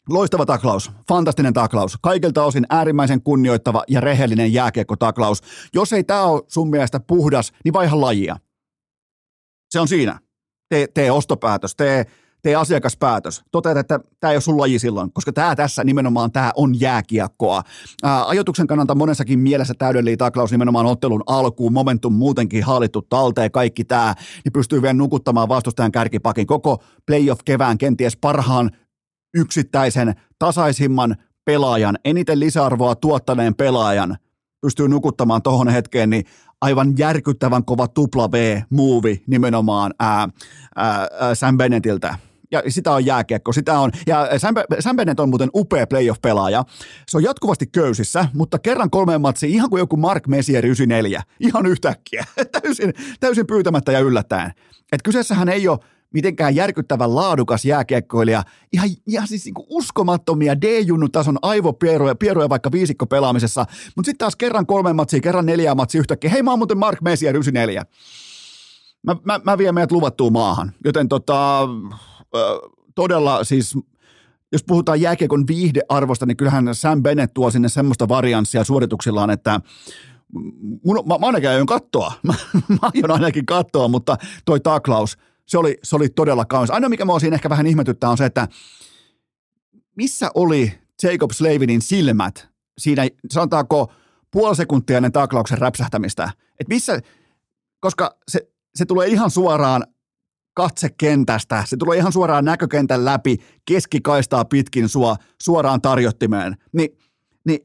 Loistava 0.08 0.46
taklaus, 0.46 0.90
fantastinen 1.08 1.52
taklaus, 1.52 1.98
kaikilta 2.02 2.44
osin 2.44 2.66
äärimmäisen 2.70 3.22
kunnioittava 3.22 3.84
ja 3.88 4.00
rehellinen 4.00 4.52
jääkiekko-taklaus. 4.52 5.42
Jos 5.74 5.92
ei 5.92 6.04
tämä 6.04 6.22
ole 6.22 6.42
sun 6.46 6.70
mielestä 6.70 7.00
puhdas, 7.00 7.52
niin 7.64 7.72
vaiha 7.72 8.00
lajia. 8.00 8.36
Se 9.70 9.80
on 9.80 9.88
siinä. 9.88 10.18
Tee, 10.68 10.86
tee 10.86 11.10
ostopäätös, 11.10 11.76
tee, 11.76 12.06
tee 12.44 12.54
asiakaspäätös. 12.54 13.42
Toteat, 13.50 13.76
että 13.76 14.00
tämä 14.20 14.30
ei 14.30 14.36
ole 14.36 14.40
sun 14.40 14.60
laji 14.60 14.78
silloin, 14.78 15.12
koska 15.12 15.32
tämä 15.32 15.56
tässä 15.56 15.84
nimenomaan 15.84 16.32
tämä 16.32 16.52
on 16.56 16.80
jääkiekkoa. 16.80 17.62
Ää, 18.02 18.28
ajoituksen 18.28 18.66
kannalta 18.66 18.94
monessakin 18.94 19.38
mielessä 19.38 19.74
täydellinen 19.78 20.18
taklaus 20.18 20.50
nimenomaan 20.50 20.86
ottelun 20.86 21.22
alkuun, 21.26 21.72
momentum 21.72 22.12
muutenkin 22.12 22.64
hallittu 22.64 23.02
talteen, 23.02 23.50
kaikki 23.50 23.84
tämä, 23.84 24.14
niin 24.44 24.52
pystyy 24.52 24.82
vielä 24.82 24.94
nukuttamaan 24.94 25.48
vastustajan 25.48 25.92
kärkipakin 25.92 26.46
koko 26.46 26.82
playoff-kevään 27.06 27.78
kenties 27.78 28.16
parhaan 28.16 28.70
yksittäisen, 29.34 30.14
tasaisimman 30.38 31.16
pelaajan, 31.44 31.98
eniten 32.04 32.40
lisäarvoa 32.40 32.94
tuottaneen 32.94 33.54
pelaajan 33.54 34.16
pystyy 34.60 34.88
nukuttamaan 34.88 35.42
tuohon 35.42 35.68
hetkeen, 35.68 36.10
niin 36.10 36.24
aivan 36.60 36.94
järkyttävän 36.98 37.64
kova 37.64 37.88
tupla 37.88 38.32
V-muuvi 38.32 39.22
nimenomaan 39.26 39.94
ää, 40.00 40.28
ää, 40.76 41.08
Sam 41.34 41.58
Bennettiltä 41.58 42.18
ja 42.54 42.62
sitä 42.68 42.92
on 42.92 43.06
jääkiekko, 43.06 43.52
sitä 43.52 43.78
on, 43.78 43.90
ja 44.06 44.38
Sam, 44.38 44.54
Sam 44.80 44.96
Bennett 44.96 45.20
on 45.20 45.28
muuten 45.28 45.50
upea 45.54 45.86
playoff-pelaaja. 45.86 46.64
Se 47.08 47.16
on 47.16 47.22
jatkuvasti 47.22 47.66
köysissä, 47.66 48.28
mutta 48.34 48.58
kerran 48.58 48.90
kolmeen 48.90 49.20
matsiin, 49.20 49.52
ihan 49.52 49.70
kuin 49.70 49.80
joku 49.80 49.96
Mark 49.96 50.26
Messier 50.26 50.66
94, 50.66 51.22
ihan 51.40 51.66
yhtäkkiä, 51.66 52.24
täysin, 52.60 52.92
täysin 53.20 53.46
pyytämättä 53.46 53.92
ja 53.92 54.00
yllättäen. 54.00 54.52
Et 54.92 55.02
kyseessähän 55.02 55.48
ei 55.48 55.68
ole 55.68 55.78
mitenkään 56.14 56.54
järkyttävän 56.54 57.14
laadukas 57.14 57.64
jääkiekkoilija, 57.64 58.42
ihan, 58.72 58.88
ihan 59.06 59.28
siis 59.28 59.44
niin 59.44 59.54
uskomattomia 59.68 60.60
D-junnu-tason 60.60 61.38
aivopieruja 61.42 62.14
pieruja 62.14 62.48
vaikka 62.48 62.72
viisikko 62.72 63.06
pelaamisessa, 63.06 63.66
mutta 63.96 64.06
sitten 64.06 64.18
taas 64.18 64.36
kerran 64.36 64.66
kolme 64.66 64.92
matsia, 64.92 65.20
kerran 65.20 65.46
neljä 65.46 65.74
matsia 65.74 65.98
yhtäkkiä, 65.98 66.30
hei 66.30 66.42
mä 66.42 66.50
oon 66.50 66.58
muuten 66.58 66.78
Mark 66.78 67.00
Messier 67.00 67.34
94. 67.34 67.84
Mä, 69.02 69.16
mä, 69.24 69.40
mä 69.44 69.58
vien 69.58 69.74
meidät 69.74 69.92
luvattuun 69.92 70.32
maahan, 70.32 70.72
joten 70.84 71.08
tota, 71.08 71.68
todella 72.94 73.44
siis 73.44 73.74
jos 74.52 74.64
puhutaan 74.64 75.00
jääkiekon 75.00 75.46
viihdearvosta, 75.46 76.26
niin 76.26 76.36
kyllähän 76.36 76.74
Sam 76.74 77.02
Bennett 77.02 77.34
tuo 77.34 77.50
sinne 77.50 77.68
semmoista 77.68 78.08
varianssia 78.08 78.64
suorituksillaan, 78.64 79.30
että 79.30 79.60
mun, 80.84 80.96
mä, 81.06 81.18
mä 81.18 81.26
ainakin 81.26 81.48
aion 81.48 81.66
kattoa. 81.66 82.12
Mä, 82.22 82.34
mä 82.68 82.90
aion 82.94 83.10
ainakin 83.10 83.46
kattoa, 83.46 83.88
mutta 83.88 84.16
toi 84.44 84.60
taklaus, 84.60 85.18
se 85.46 85.58
oli, 85.58 85.78
se 85.82 85.96
oli 85.96 86.08
todella 86.08 86.44
kaunis. 86.44 86.70
Ainoa, 86.70 86.88
mikä 86.88 87.04
mua 87.04 87.18
siinä 87.18 87.34
ehkä 87.34 87.50
vähän 87.50 87.66
ihmetyttää, 87.66 88.10
on 88.10 88.18
se, 88.18 88.24
että 88.24 88.48
missä 89.96 90.30
oli 90.34 90.72
Jacob 91.02 91.30
Slavinin 91.30 91.82
silmät 91.82 92.48
siinä, 92.78 93.08
sanotaanko, 93.30 93.92
puoli 94.30 94.56
sekuntia 94.56 94.96
ennen 94.96 95.12
taklauksen 95.12 95.58
räpsähtämistä. 95.58 96.30
Et 96.60 96.68
missä, 96.68 97.00
koska 97.80 98.16
se, 98.28 98.48
se 98.74 98.84
tulee 98.84 99.08
ihan 99.08 99.30
suoraan 99.30 99.86
katsekentästä, 100.54 101.64
se 101.66 101.76
tulee 101.76 101.98
ihan 101.98 102.12
suoraan 102.12 102.44
näkökentän 102.44 103.04
läpi, 103.04 103.36
keskikaistaa 103.64 104.44
pitkin 104.44 104.88
sua 104.88 105.16
suoraan 105.42 105.82
tarjottimeen. 105.82 106.56
Ni, 106.72 106.88
niin, 107.44 107.60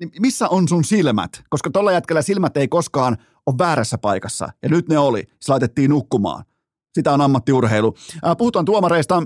niin 0.00 0.10
missä 0.20 0.48
on 0.48 0.68
sun 0.68 0.84
silmät? 0.84 1.42
Koska 1.50 1.70
tuolla 1.70 1.92
jätkellä 1.92 2.22
silmät 2.22 2.56
ei 2.56 2.68
koskaan 2.68 3.16
ole 3.46 3.58
väärässä 3.58 3.98
paikassa, 3.98 4.48
ja 4.62 4.68
nyt 4.68 4.88
ne 4.88 4.98
oli. 4.98 5.24
Se 5.40 5.52
laitettiin 5.52 5.90
nukkumaan. 5.90 6.44
Sitä 6.94 7.12
on 7.12 7.20
ammattiurheilu. 7.20 7.94
Puhutaan 8.38 8.64
tuomareista. 8.64 9.22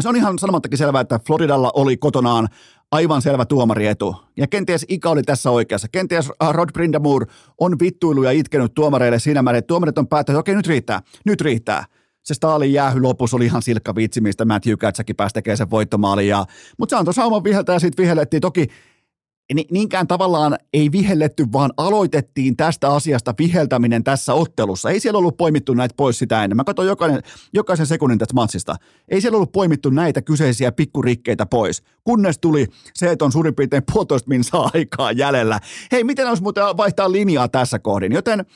Se 0.00 0.08
on 0.08 0.16
ihan 0.16 0.38
sanomattakin 0.38 0.78
selvää, 0.78 1.00
että 1.00 1.20
Floridalla 1.26 1.70
oli 1.74 1.96
kotonaan 1.96 2.48
aivan 2.94 3.22
selvä 3.22 3.44
tuomarietu. 3.44 4.16
Ja 4.36 4.46
kenties 4.46 4.86
Ika 4.88 5.10
oli 5.10 5.22
tässä 5.22 5.50
oikeassa. 5.50 5.88
Kenties 5.88 6.30
Rod 6.50 6.68
Brindamur 6.72 7.26
on 7.58 7.78
vittuilu 7.80 8.22
ja 8.22 8.30
itkenyt 8.30 8.74
tuomareille 8.74 9.18
siinä 9.18 9.42
määrin, 9.42 9.58
että 9.58 9.66
tuomarit 9.66 9.98
on 9.98 10.08
päättänyt, 10.08 10.38
että 10.38 10.40
okei, 10.40 10.54
nyt 10.54 10.66
riittää, 10.66 11.00
nyt 11.24 11.40
riittää. 11.40 11.84
Se 12.22 12.34
Stalin 12.34 12.72
jäähy 12.72 13.00
lopussa 13.00 13.36
oli 13.36 13.44
ihan 13.44 13.62
silkka 13.62 13.94
vitsi, 13.94 14.20
mistä 14.20 14.44
Matthew 14.44 14.74
Katsäkin 14.78 15.16
pääsi 15.16 15.32
tekemään 15.32 15.56
sen 15.56 15.70
voittomaalin. 15.70 16.34
Mutta 16.78 16.96
se 16.96 16.98
antoi 16.98 17.14
sauman 17.14 17.44
viheltä 17.44 17.72
ja 17.72 17.78
sitten 17.78 18.02
vihellettiin. 18.02 18.40
Toki 18.40 18.68
niinkään 19.70 20.06
tavallaan 20.06 20.58
ei 20.72 20.92
vihelletty, 20.92 21.46
vaan 21.52 21.70
aloitettiin 21.76 22.56
tästä 22.56 22.88
asiasta 22.88 23.34
viheltäminen 23.38 24.04
tässä 24.04 24.34
ottelussa. 24.34 24.90
Ei 24.90 25.00
siellä 25.00 25.18
ollut 25.18 25.36
poimittu 25.36 25.74
näitä 25.74 25.94
pois 25.96 26.18
sitä 26.18 26.44
ennen. 26.44 26.56
Mä 26.56 26.64
katsoin 26.64 26.88
jokainen, 26.88 27.22
jokaisen 27.52 27.86
sekunnin 27.86 28.18
tästä 28.18 28.34
matsista. 28.34 28.76
Ei 29.08 29.20
siellä 29.20 29.36
ollut 29.36 29.52
poimittu 29.52 29.90
näitä 29.90 30.22
kyseisiä 30.22 30.72
pikkurikkeitä 30.72 31.46
pois, 31.46 31.82
kunnes 32.04 32.38
tuli 32.38 32.66
se, 32.94 33.10
että 33.10 33.24
on 33.24 33.32
suurin 33.32 33.54
piirtein 33.54 33.82
puolitoista 33.92 34.28
minsaa 34.28 34.70
aikaa 34.74 35.12
jäljellä. 35.12 35.60
Hei, 35.92 36.04
miten 36.04 36.28
olisi 36.28 36.42
muuten 36.42 36.64
vaihtaa 36.64 37.12
linjaa 37.12 37.48
tässä 37.48 37.78
kohdin? 37.78 38.12
Joten 38.12 38.46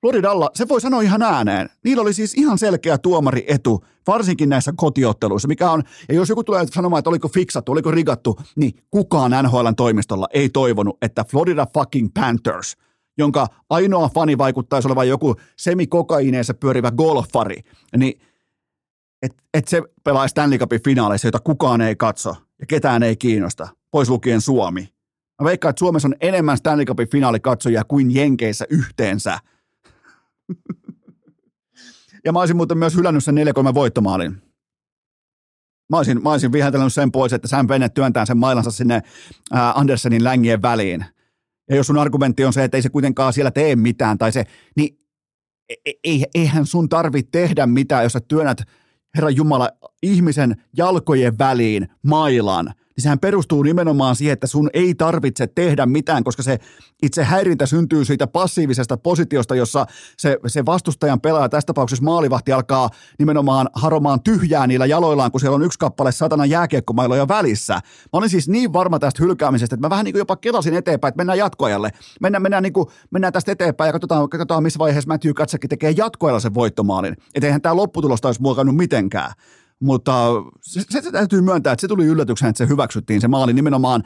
Floridalla, 0.00 0.50
se 0.54 0.68
voi 0.68 0.80
sanoa 0.80 1.02
ihan 1.02 1.22
ääneen, 1.22 1.68
niillä 1.84 2.02
oli 2.02 2.12
siis 2.12 2.34
ihan 2.34 2.58
selkeä 2.58 2.98
tuomarietu, 2.98 3.84
varsinkin 4.06 4.48
näissä 4.48 4.72
kotiotteluissa, 4.76 5.48
mikä 5.48 5.70
on, 5.70 5.82
ja 6.08 6.14
jos 6.14 6.28
joku 6.28 6.44
tulee 6.44 6.66
sanomaan, 6.66 6.98
että 6.98 7.10
oliko 7.10 7.28
fiksattu, 7.28 7.72
oliko 7.72 7.90
rigattu, 7.90 8.40
niin 8.56 8.72
kukaan 8.90 9.30
NHLn 9.42 9.76
toimistolla 9.76 10.26
ei 10.32 10.48
toivonut, 10.48 10.98
että 11.02 11.24
Florida 11.24 11.66
fucking 11.74 12.08
Panthers, 12.14 12.76
jonka 13.18 13.46
ainoa 13.70 14.08
fani 14.08 14.38
vaikuttaisi 14.38 14.88
olevan 14.88 15.08
joku 15.08 15.34
semikokaineessa 15.56 16.54
pyörivä 16.54 16.90
golfari, 16.90 17.60
niin 17.96 18.20
että 19.22 19.42
et 19.54 19.68
se 19.68 19.82
pelaa 20.04 20.28
Stanley 20.28 20.58
Cupin 20.58 20.82
finaaleissa, 20.84 21.28
jota 21.28 21.40
kukaan 21.40 21.80
ei 21.80 21.96
katso 21.96 22.36
ja 22.60 22.66
ketään 22.66 23.02
ei 23.02 23.16
kiinnosta, 23.16 23.68
pois 23.90 24.08
lukien 24.08 24.40
Suomi. 24.40 24.88
Mä 25.42 25.44
veikkaan, 25.44 25.70
että 25.70 25.78
Suomessa 25.78 26.08
on 26.08 26.14
enemmän 26.20 26.56
Stanley 26.56 26.84
Cupin 26.84 27.10
finaalikatsojia 27.10 27.84
kuin 27.84 28.14
Jenkeissä 28.14 28.66
yhteensä– 28.70 29.38
ja 32.24 32.32
mä 32.32 32.38
olisin 32.38 32.56
muuten 32.56 32.78
myös 32.78 32.96
hylännyt 32.96 33.24
sen 33.24 33.34
4-3 33.70 33.74
voittomaalin. 33.74 34.42
Mä 35.90 35.96
olisin, 35.96 36.22
mä 36.22 36.30
olisin 36.30 36.52
viheltänyt 36.52 36.92
sen 36.92 37.12
pois, 37.12 37.32
että 37.32 37.48
Sam 37.48 37.66
Bennett 37.66 37.94
työntää 37.94 38.26
sen 38.26 38.38
mailansa 38.38 38.70
sinne 38.70 38.94
äh, 38.94 39.78
Andersenin 39.78 40.24
längien 40.24 40.62
väliin. 40.62 41.04
Ja 41.70 41.76
jos 41.76 41.86
sun 41.86 41.98
argumentti 41.98 42.44
on 42.44 42.52
se, 42.52 42.64
että 42.64 42.76
ei 42.76 42.82
se 42.82 42.88
kuitenkaan 42.88 43.32
siellä 43.32 43.50
tee 43.50 43.76
mitään, 43.76 44.18
tai 44.18 44.32
se, 44.32 44.44
niin 44.76 44.98
e, 45.68 45.74
e, 46.04 46.22
eihän 46.34 46.66
sun 46.66 46.88
tarvitse 46.88 47.30
tehdä 47.30 47.66
mitään, 47.66 48.02
jos 48.02 48.12
sä 48.12 48.20
työnnät 48.20 48.62
Herra 49.16 49.30
Jumala 49.30 49.70
ihmisen 50.02 50.62
jalkojen 50.76 51.38
väliin 51.38 51.88
mailan– 52.02 52.72
niin 52.96 53.02
sehän 53.02 53.18
perustuu 53.18 53.62
nimenomaan 53.62 54.16
siihen, 54.16 54.32
että 54.32 54.46
sun 54.46 54.70
ei 54.74 54.94
tarvitse 54.94 55.46
tehdä 55.46 55.86
mitään, 55.86 56.24
koska 56.24 56.42
se 56.42 56.58
itse 57.02 57.24
häirintä 57.24 57.66
syntyy 57.66 58.04
siitä 58.04 58.26
passiivisesta 58.26 58.96
positiosta, 58.96 59.54
jossa 59.54 59.86
se, 60.16 60.38
se 60.46 60.66
vastustajan 60.66 61.20
pelaaja, 61.20 61.48
tässä 61.48 61.66
tapauksessa 61.66 62.04
maalivahti, 62.04 62.52
alkaa 62.52 62.90
nimenomaan 63.18 63.68
haromaan 63.74 64.22
tyhjää 64.22 64.66
niillä 64.66 64.86
jaloillaan, 64.86 65.30
kun 65.30 65.40
siellä 65.40 65.54
on 65.54 65.62
yksi 65.62 65.78
kappale 65.78 66.12
satana 66.12 66.46
jääkiekkomailoja 66.46 67.28
välissä. 67.28 67.74
Mä 67.74 67.80
olin 68.12 68.30
siis 68.30 68.48
niin 68.48 68.72
varma 68.72 68.98
tästä 68.98 69.22
hylkäämisestä, 69.22 69.74
että 69.74 69.86
mä 69.86 69.90
vähän 69.90 70.04
niin 70.04 70.12
kuin 70.12 70.20
jopa 70.20 70.36
kelasin 70.36 70.74
eteenpäin, 70.74 71.08
että 71.08 71.16
mennään 71.16 71.38
jatkoajalle. 71.38 71.90
Mennään, 72.20 72.42
mennään, 72.42 72.62
niin 72.62 72.72
kuin, 72.72 72.86
mennään 73.10 73.32
tästä 73.32 73.52
eteenpäin 73.52 73.88
ja 73.88 73.92
katsotaan, 73.92 74.28
katsotaan 74.28 74.62
missä 74.62 74.78
vaiheessa 74.78 75.08
Matthew 75.08 75.32
Katsakin 75.32 75.70
tekee 75.70 75.90
jatkoajalla 75.90 76.40
sen 76.40 76.54
voittomaalin. 76.54 77.16
Että 77.34 77.46
eihän 77.46 77.62
tämä 77.62 77.76
lopputulosta 77.76 78.28
olisi 78.28 78.42
muokannut 78.42 78.76
mitenkään. 78.76 79.32
Mutta 79.80 80.12
se, 80.62 81.00
se 81.02 81.12
täytyy 81.12 81.40
myöntää, 81.40 81.72
että 81.72 81.80
se 81.80 81.88
tuli 81.88 82.04
yllätyksen, 82.04 82.48
että 82.48 82.58
se 82.58 82.68
hyväksyttiin 82.68 83.20
se 83.20 83.28
maali 83.28 83.52
nimenomaan 83.52 84.02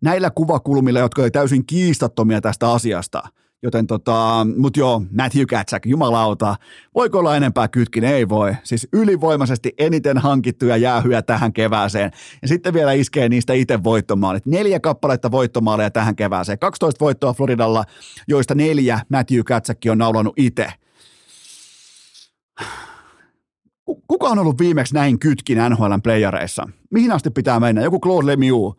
näillä 0.00 0.30
kuvakulmilla, 0.30 0.98
jotka 0.98 1.22
oli 1.22 1.30
täysin 1.30 1.66
kiistattomia 1.66 2.40
tästä 2.40 2.72
asiasta. 2.72 3.22
Joten 3.62 3.86
tota, 3.86 4.46
mut 4.56 4.76
joo, 4.76 5.02
Matthew 5.10 5.44
Katsak, 5.44 5.86
jumalauta, 5.86 6.56
voiko 6.94 7.18
olla 7.18 7.36
enempää 7.36 7.68
kytkin? 7.68 8.04
Ei 8.04 8.28
voi. 8.28 8.56
Siis 8.62 8.88
ylivoimaisesti 8.92 9.72
eniten 9.78 10.18
hankittuja 10.18 10.76
jäähyjä 10.76 11.22
tähän 11.22 11.52
kevääseen. 11.52 12.10
Ja 12.42 12.48
sitten 12.48 12.74
vielä 12.74 12.92
iskee 12.92 13.28
niistä 13.28 13.52
itse 13.52 13.84
voittomaalit. 13.84 14.46
Neljä 14.46 14.80
kappaletta 14.80 15.30
voittomaaleja 15.30 15.90
tähän 15.90 16.16
kevääseen. 16.16 16.58
12 16.58 17.04
voittoa 17.04 17.32
Floridalla, 17.32 17.84
joista 18.28 18.54
neljä 18.54 19.00
Matthew 19.08 19.40
Katsakki 19.40 19.90
on 19.90 19.98
naulannut 19.98 20.34
itse 20.36 20.72
kuka 23.94 24.28
on 24.28 24.38
ollut 24.38 24.58
viimeksi 24.58 24.94
näin 24.94 25.18
kytkin 25.18 25.58
NHLn 25.58 26.02
playareissa? 26.02 26.68
Mihin 26.90 27.12
asti 27.12 27.30
pitää 27.30 27.60
mennä? 27.60 27.82
Joku 27.82 28.00
Claude 28.00 28.26
Lemieux. 28.26 28.74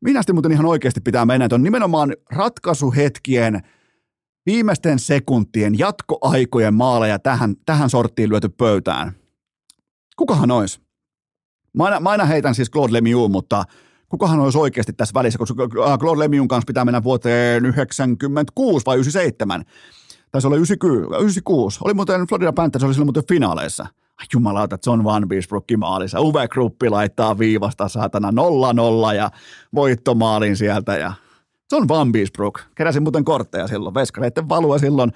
Mihin 0.00 0.16
asti 0.16 0.32
muuten 0.32 0.52
ihan 0.52 0.66
oikeasti 0.66 1.00
pitää 1.00 1.26
mennä? 1.26 1.44
Että 1.44 1.54
on 1.54 1.62
nimenomaan 1.62 2.16
ratkaisuhetkien 2.30 3.60
viimeisten 4.46 4.98
sekuntien 4.98 5.78
jatkoaikojen 5.78 6.74
maaleja 6.74 7.18
tähän, 7.18 7.54
tähän 7.66 7.90
sorttiin 7.90 8.30
lyöty 8.30 8.48
pöytään. 8.48 9.12
Kukahan 10.16 10.50
olisi? 10.50 10.80
Mä 11.72 11.84
aina, 11.84 12.00
mä 12.00 12.10
aina 12.10 12.24
heitän 12.24 12.54
siis 12.54 12.70
Claude 12.70 12.92
Lemieux, 12.92 13.30
mutta 13.30 13.64
kukahan 14.08 14.40
olisi 14.40 14.58
oikeasti 14.58 14.92
tässä 14.92 15.14
välissä, 15.14 15.38
koska 15.38 15.62
äh, 15.62 15.98
Claude 15.98 16.18
Lemieun 16.18 16.48
kanssa 16.48 16.66
pitää 16.66 16.84
mennä 16.84 17.02
vuoteen 17.02 17.66
96 17.66 18.86
vai 18.86 18.96
97. 18.96 19.64
Taisi 20.30 20.46
olla 20.46 20.56
96. 20.56 21.78
Oli 21.84 21.94
muuten 21.94 22.26
Florida 22.26 22.52
Panthers, 22.52 22.84
oli 22.84 22.94
silloin 22.94 23.06
muuten 23.06 23.26
finaaleissa– 23.28 23.86
jumalauta, 24.32 24.78
John 24.86 25.04
Van 25.04 25.28
Beesbrook 25.28 25.64
maalissa. 25.76 26.20
Uwe 26.20 26.48
Kruppi 26.48 26.90
laittaa 26.90 27.38
viivasta 27.38 27.88
saatana 27.88 28.30
0-0 28.30 29.14
ja 29.14 29.30
voittomaalin 29.74 30.56
sieltä 30.56 30.96
ja 30.96 31.12
John 31.72 31.88
Van 31.88 32.12
Beesbrook. 32.12 32.60
Keräsin 32.74 33.02
muuten 33.02 33.24
kortteja 33.24 33.68
silloin, 33.68 33.94
veskareiden 33.94 34.48
valua 34.48 34.78
silloin. 34.78 35.12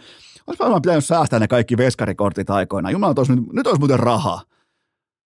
Olisi 0.46 0.58
varmaan 0.58 0.82
pitänyt 0.82 1.04
säästää 1.04 1.38
ne 1.38 1.48
kaikki 1.48 1.76
veskarikortit 1.76 2.50
aikoina. 2.50 2.90
Jumala, 2.90 3.14
olisi 3.16 3.36
nyt, 3.36 3.52
nyt 3.52 3.66
olisi 3.66 3.78
muuten 3.78 4.00
rahaa. 4.00 4.42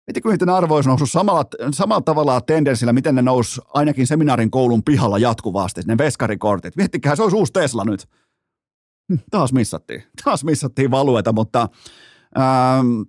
Mietin, 0.07 0.23
kun 0.23 0.33
niiden 0.33 0.49
arvo 0.49 0.75
olisi 0.75 0.89
noussut 0.89 1.11
samalla, 1.11 1.45
samalla 1.71 2.01
tavalla 2.01 2.41
tendenssillä, 2.41 2.93
miten 2.93 3.15
ne 3.15 3.23
nousi 3.23 3.61
ainakin 3.75 4.07
seminaarin 4.07 4.51
koulun 4.51 4.85
pihalla 4.85 5.19
jatkuvasti, 5.19 5.81
ne 5.87 5.99
veskarikortit. 5.99 6.77
Miettikää, 6.77 7.17
se 7.17 7.23
olisi 7.23 7.37
uusi 7.37 7.53
Tesla 7.53 7.85
nyt. 7.85 8.09
Hm, 9.13 9.19
taas 9.31 9.53
missattiin. 9.53 10.03
Taas 10.25 10.45
missattiin 10.45 10.91
valueta, 10.91 11.33
mutta 11.33 11.69
ähm, 12.39 13.03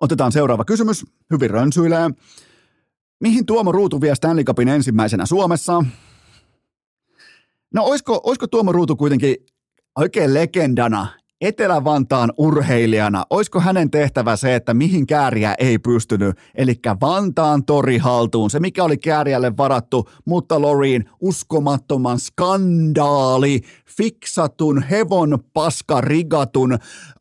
Otetaan 0.00 0.32
seuraava 0.32 0.64
kysymys. 0.64 1.06
Hyvin 1.30 1.50
rönsyilee. 1.50 2.10
Mihin 3.20 3.46
Tuomo 3.46 3.72
Ruutu 3.72 4.00
vie 4.00 4.14
Stanley 4.14 4.44
Cupin 4.44 4.68
ensimmäisenä 4.68 5.26
Suomessa? 5.26 5.84
No 7.74 7.84
olisiko, 7.84 8.20
olisiko 8.24 8.46
Tuomo 8.46 8.72
Ruutu 8.72 8.96
kuitenkin 8.96 9.36
oikein 9.96 10.34
legendana 10.34 11.19
Etelä-Vantaan 11.40 12.32
urheilijana, 12.36 13.24
olisiko 13.30 13.60
hänen 13.60 13.90
tehtävä 13.90 14.36
se, 14.36 14.54
että 14.54 14.74
mihin 14.74 15.06
kääriä 15.06 15.54
ei 15.58 15.78
pystynyt, 15.78 16.36
eli 16.54 16.74
Vantaan 17.00 17.64
tori 17.64 17.98
haltuun, 17.98 18.50
se 18.50 18.60
mikä 18.60 18.84
oli 18.84 18.98
kääriälle 18.98 19.56
varattu, 19.56 20.08
mutta 20.24 20.62
Loriin 20.62 21.04
uskomattoman 21.20 22.18
skandaali, 22.18 23.60
fiksatun, 23.96 24.82
hevon 24.82 25.38
paska, 25.52 26.00
rigatun 26.00 26.78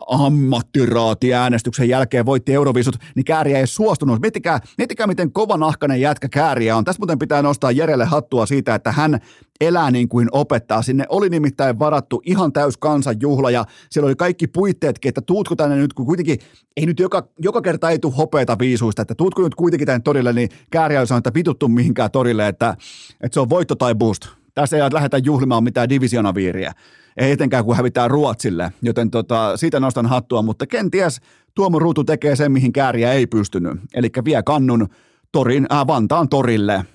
ammattiraati 0.08 1.34
äänestyksen 1.34 1.90
jälkeen 1.90 2.26
voitti 2.26 2.54
Eurovisut, 2.54 2.96
niin 3.16 3.26
kääriä 3.26 3.60
ei 3.60 3.68
suostunut. 3.68 4.22
Miettikää, 4.22 4.60
miettikää 4.78 5.08
miten 5.08 5.32
kova 5.32 5.58
nahkainen 5.58 6.02
jätkä 6.02 6.30
kääriä 6.30 6.78
on. 6.78 6.84
Tässä 6.84 7.00
muuten 7.00 7.20
pitää 7.20 7.42
nostaa 7.42 7.72
Jerelle 7.72 8.06
hattua 8.06 8.46
siitä, 8.46 8.76
että 8.76 8.92
hän 8.92 9.20
elää 9.62 9.92
niin 9.92 10.10
kuin 10.10 10.28
opettaa. 10.32 10.82
Sinne 10.82 11.06
oli 11.10 11.30
nimittäin 11.30 11.80
varattu 11.80 12.22
ihan 12.26 12.54
täys 12.54 12.78
kansanjuhla 12.78 13.52
ja 13.52 13.66
siellä 13.90 14.08
oli 14.08 14.16
kaikki 14.16 14.48
puitteetkin, 14.48 15.10
että 15.10 15.22
tuutko 15.22 15.56
tänne 15.56 15.76
nyt, 15.76 15.94
kun 15.94 16.06
kuitenkin 16.06 16.40
ei 16.78 16.86
nyt 16.86 17.00
joka, 17.00 17.28
joka 17.40 17.62
kerta 17.62 17.90
ei 17.90 18.00
tule 18.00 18.14
hopeeta 18.18 18.60
viisuista, 18.60 19.02
että 19.02 19.16
tuutko 19.16 19.42
nyt 19.42 19.56
kuitenkin 19.56 19.86
tänne 19.86 20.02
torille, 20.04 20.34
niin 20.34 20.50
Kääriä 20.72 21.06
sanoi, 21.06 21.18
että 21.18 21.34
vituttu 21.34 21.68
mihinkään 21.68 22.12
torille, 22.12 22.48
että, 22.48 22.76
että 23.22 23.34
se 23.34 23.40
on 23.40 23.50
voitto 23.50 23.76
tai 23.76 23.96
boost. 23.96 24.28
Tässä 24.56 24.78
ei 24.78 24.84
lähdetä 24.94 25.18
juhlimaan 25.18 25.64
mitään 25.64 25.90
divisionaviiriä, 25.90 26.72
ei 27.18 27.32
etenkään 27.32 27.66
kun 27.66 27.76
hävitään 27.76 28.12
Ruotsille, 28.12 28.72
joten 28.82 29.12
tota, 29.12 29.58
siitä 29.58 29.80
nostan 29.80 30.06
hattua, 30.06 30.42
mutta 30.42 30.68
kenties 30.68 31.22
Tuomo 31.56 31.80
Ruutu 31.80 32.04
tekee 32.04 32.36
sen, 32.36 32.52
mihin 32.52 32.74
Kääriä 32.74 33.14
ei 33.14 33.28
pystynyt, 33.28 33.80
eli 33.94 34.10
vie 34.26 34.44
kannun 34.44 34.88
torin, 35.32 35.68
äh, 35.72 35.88
Vantaan 35.88 36.30
torille. 36.30 36.86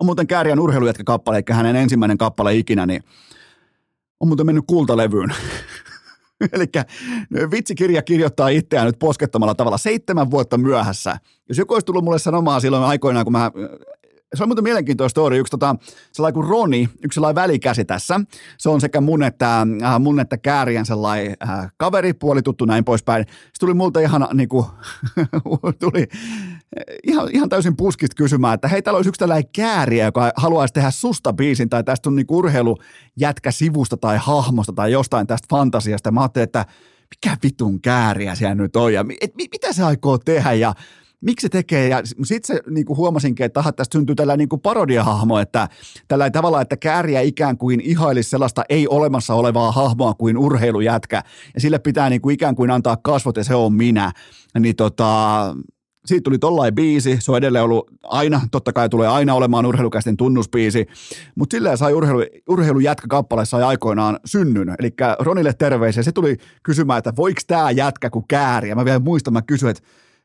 On 0.00 0.06
muuten 0.06 0.26
Kääriän 0.26 0.60
urheilujätkäkappale, 0.60 1.36
eli 1.36 1.56
hänen 1.56 1.76
ensimmäinen 1.76 2.18
kappale 2.18 2.54
ikinä, 2.54 2.86
niin 2.86 3.02
on 4.20 4.28
muuten 4.28 4.46
mennyt 4.46 4.64
kultalevyyn. 4.66 5.34
Eli 6.52 6.66
vitsikirja 7.50 8.02
kirjoittaa 8.02 8.48
itseään 8.48 8.86
nyt 8.86 8.98
poskettomalla 8.98 9.54
tavalla 9.54 9.78
seitsemän 9.78 10.30
vuotta 10.30 10.58
myöhässä. 10.58 11.18
Jos 11.48 11.58
joku 11.58 11.74
olisi 11.74 11.86
tullut 11.86 12.04
mulle 12.04 12.18
sanomaan 12.18 12.60
silloin 12.60 12.84
aikoinaan, 12.84 13.26
kun 13.26 13.32
mä 13.32 13.50
se 14.34 14.42
on 14.42 14.48
muuten 14.48 14.64
mielenkiintoinen 14.64 15.10
story. 15.10 15.38
Yksi 15.38 15.50
tota, 15.50 15.76
sellainen 16.12 16.34
kuin 16.34 16.48
Roni, 16.48 16.88
yksi 17.04 17.14
sellainen 17.16 17.42
välikäsi 17.42 17.84
tässä. 17.84 18.20
Se 18.58 18.68
on 18.68 18.80
sekä 18.80 19.00
mun 19.00 19.22
että, 19.22 19.66
äh, 19.82 20.00
mun 20.00 20.20
että 20.20 20.38
Kääriän 20.38 20.86
sellainen 20.86 21.36
äh, 21.48 21.72
kaveri, 21.76 22.12
puolituttu 22.12 22.64
näin 22.64 22.84
poispäin. 22.84 23.24
Se 23.28 23.60
tuli 23.60 23.74
multa 23.74 24.00
ihan 24.00 24.28
niin 24.34 24.48
kuin, 24.48 24.66
tuli 25.80 26.08
ihan, 27.06 27.28
ihan 27.32 27.48
täysin 27.48 27.76
puskista 27.76 28.14
kysymään, 28.14 28.54
että 28.54 28.68
hei, 28.68 28.82
täällä 28.82 28.96
olisi 28.96 29.08
yksi 29.08 29.18
tällainen 29.18 29.50
kääriä, 29.56 30.04
joka 30.04 30.32
haluaisi 30.36 30.74
tehdä 30.74 30.90
susta 30.90 31.32
biisin, 31.32 31.68
tai 31.68 31.84
tästä 31.84 32.08
on 32.08 32.16
niin 32.16 32.26
urheilujätkä 32.30 33.50
sivusta 33.50 33.96
tai 33.96 34.18
hahmosta 34.20 34.72
tai 34.72 34.92
jostain 34.92 35.26
tästä 35.26 35.46
fantasiasta. 35.50 36.10
Mä 36.10 36.20
ajattelin, 36.20 36.44
että 36.44 36.66
mikä 37.16 37.36
vitun 37.42 37.80
kääriä 37.80 38.34
siellä 38.34 38.54
nyt 38.54 38.76
on 38.76 38.94
ja 38.94 39.04
et, 39.20 39.32
mitä 39.36 39.72
se 39.72 39.82
aikoo 39.82 40.18
tehdä 40.18 40.52
ja 40.52 40.74
miksi 41.20 41.44
se 41.44 41.48
tekee, 41.48 41.88
ja 41.88 42.02
sitten 42.04 42.56
se 42.56 42.70
niin 42.70 42.86
kuin 42.86 42.96
huomasinkin, 42.96 43.46
että 43.46 43.60
aha, 43.60 43.72
tästä 43.72 43.98
syntyy 43.98 44.14
tällainen 44.14 44.38
niin 44.38 44.48
kuin 44.48 44.60
parodiahahmo, 44.60 45.38
että 45.38 45.68
tällainen 46.08 46.32
tavalla, 46.32 46.60
että 46.60 46.76
kääriä 46.76 47.20
ikään 47.20 47.58
kuin 47.58 47.80
ihailisi 47.80 48.30
sellaista 48.30 48.64
ei 48.68 48.88
olemassa 48.88 49.34
olevaa 49.34 49.72
hahmoa 49.72 50.14
kuin 50.14 50.38
urheilujätkä, 50.38 51.22
ja 51.54 51.60
sille 51.60 51.78
pitää 51.78 52.10
niin 52.10 52.20
kuin 52.20 52.34
ikään 52.34 52.54
kuin 52.54 52.70
antaa 52.70 52.96
kasvot, 52.96 53.36
ja 53.36 53.44
se 53.44 53.54
on 53.54 53.72
minä, 53.72 54.12
niin 54.58 54.76
tota, 54.76 55.54
siitä 56.08 56.24
tuli 56.24 56.38
tollain 56.38 56.74
biisi, 56.74 57.16
se 57.20 57.32
on 57.32 57.38
edelleen 57.38 57.64
ollut 57.64 57.90
aina, 58.02 58.40
totta 58.50 58.72
kai 58.72 58.88
tulee 58.88 59.08
aina 59.08 59.34
olemaan 59.34 59.66
urheilukäisten 59.66 60.16
tunnusbiisi, 60.16 60.86
mutta 61.34 61.56
silleen 61.56 61.78
sai 61.78 61.94
urheilu, 61.94 62.20
urheilujätkä 62.48 63.06
kappale 63.08 63.44
sai 63.44 63.62
aikoinaan 63.62 64.20
synnyn, 64.24 64.76
eli 64.78 64.94
Ronille 65.18 65.52
terveisiä, 65.52 66.02
se 66.02 66.12
tuli 66.12 66.36
kysymään, 66.62 66.98
että 66.98 67.16
voiko 67.16 67.40
tämä 67.46 67.70
jätkä 67.70 68.10
kuin 68.10 68.24
kääriä, 68.28 68.74
mä 68.74 68.84
vielä 68.84 68.98
muistan, 68.98 69.32
mä 69.32 69.42
kysyin, 69.42 69.70
että 69.70 69.82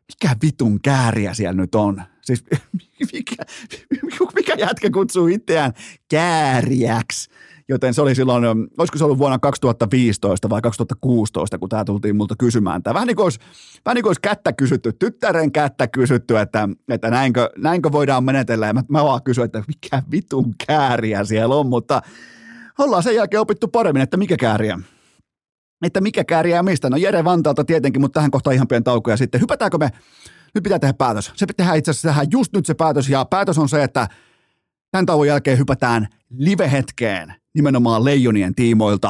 mikä 0.07 0.35
vitun 0.43 0.79
kääriä 0.81 1.33
siellä 1.33 1.61
nyt 1.61 1.75
on? 1.75 2.01
Siis 2.21 2.43
mikä, 3.13 3.43
mikä 4.35 4.53
jätkä 4.57 4.89
kutsuu 4.89 5.27
itseään 5.27 5.73
kääriäksi? 6.09 7.29
Joten 7.73 7.93
se 7.93 8.01
oli 8.01 8.15
silloin, 8.15 8.45
olisiko 8.77 8.97
se 8.97 9.03
ollut 9.03 9.17
vuonna 9.17 9.39
2015 9.39 10.49
vai 10.49 10.61
2016, 10.61 11.59
kun 11.59 11.69
tämä 11.69 11.85
tultiin 11.85 12.15
multa 12.15 12.35
kysymään. 12.39 12.83
Tämä 12.83 12.93
vähän 12.93 13.07
niin 13.07 13.15
kuin 13.15 13.23
olisi, 13.23 13.39
vähän 13.85 13.95
niin 13.95 14.03
kuin 14.03 14.09
olisi 14.09 14.21
kättä 14.21 14.53
kysytty, 14.53 14.93
tyttären 14.93 15.51
kättä 15.51 15.87
kysytty, 15.87 16.39
että, 16.39 16.69
että 16.89 17.09
näinkö, 17.09 17.49
näinkö 17.57 17.91
voidaan 17.91 18.23
menetellä. 18.23 18.67
Ja 18.67 18.73
mä, 18.73 18.83
mä 18.89 19.03
vaan 19.03 19.23
kysyin, 19.23 19.45
että 19.45 19.63
mikä 19.67 20.03
vitun 20.11 20.53
kääriä 20.67 21.23
siellä 21.23 21.55
on, 21.55 21.67
mutta 21.67 22.01
ollaan 22.79 23.03
sen 23.03 23.15
jälkeen 23.15 23.41
opittu 23.41 23.67
paremmin, 23.67 24.01
että 24.01 24.17
mikä 24.17 24.37
kääriä 24.37 24.79
että 25.83 26.01
mikä 26.01 26.23
kääriää 26.23 26.63
mistä. 26.63 26.89
No 26.89 26.97
Jere 26.97 27.23
Vantaalta 27.23 27.63
tietenkin, 27.63 28.01
mutta 28.01 28.17
tähän 28.17 28.31
kohtaan 28.31 28.53
ihan 28.53 28.67
pieni 28.67 28.83
tauko 28.83 29.11
ja 29.11 29.17
sitten 29.17 29.41
hypätäänkö 29.41 29.77
me, 29.77 29.89
nyt 30.55 30.63
pitää 30.63 30.79
tehdä 30.79 30.93
päätös. 30.93 31.31
Se 31.35 31.45
pitää 31.45 31.65
tehdä 31.65 31.77
itse 31.77 31.91
asiassa 31.91 32.09
tehdä 32.09 32.29
just 32.31 32.53
nyt 32.53 32.65
se 32.65 32.73
päätös 32.73 33.09
ja 33.09 33.25
päätös 33.25 33.57
on 33.57 33.69
se, 33.69 33.83
että 33.83 34.07
tämän 34.91 35.05
tauon 35.05 35.27
jälkeen 35.27 35.57
hypätään 35.57 36.07
live-hetkeen 36.29 37.33
nimenomaan 37.53 38.05
leijonien 38.05 38.55
tiimoilta. 38.55 39.09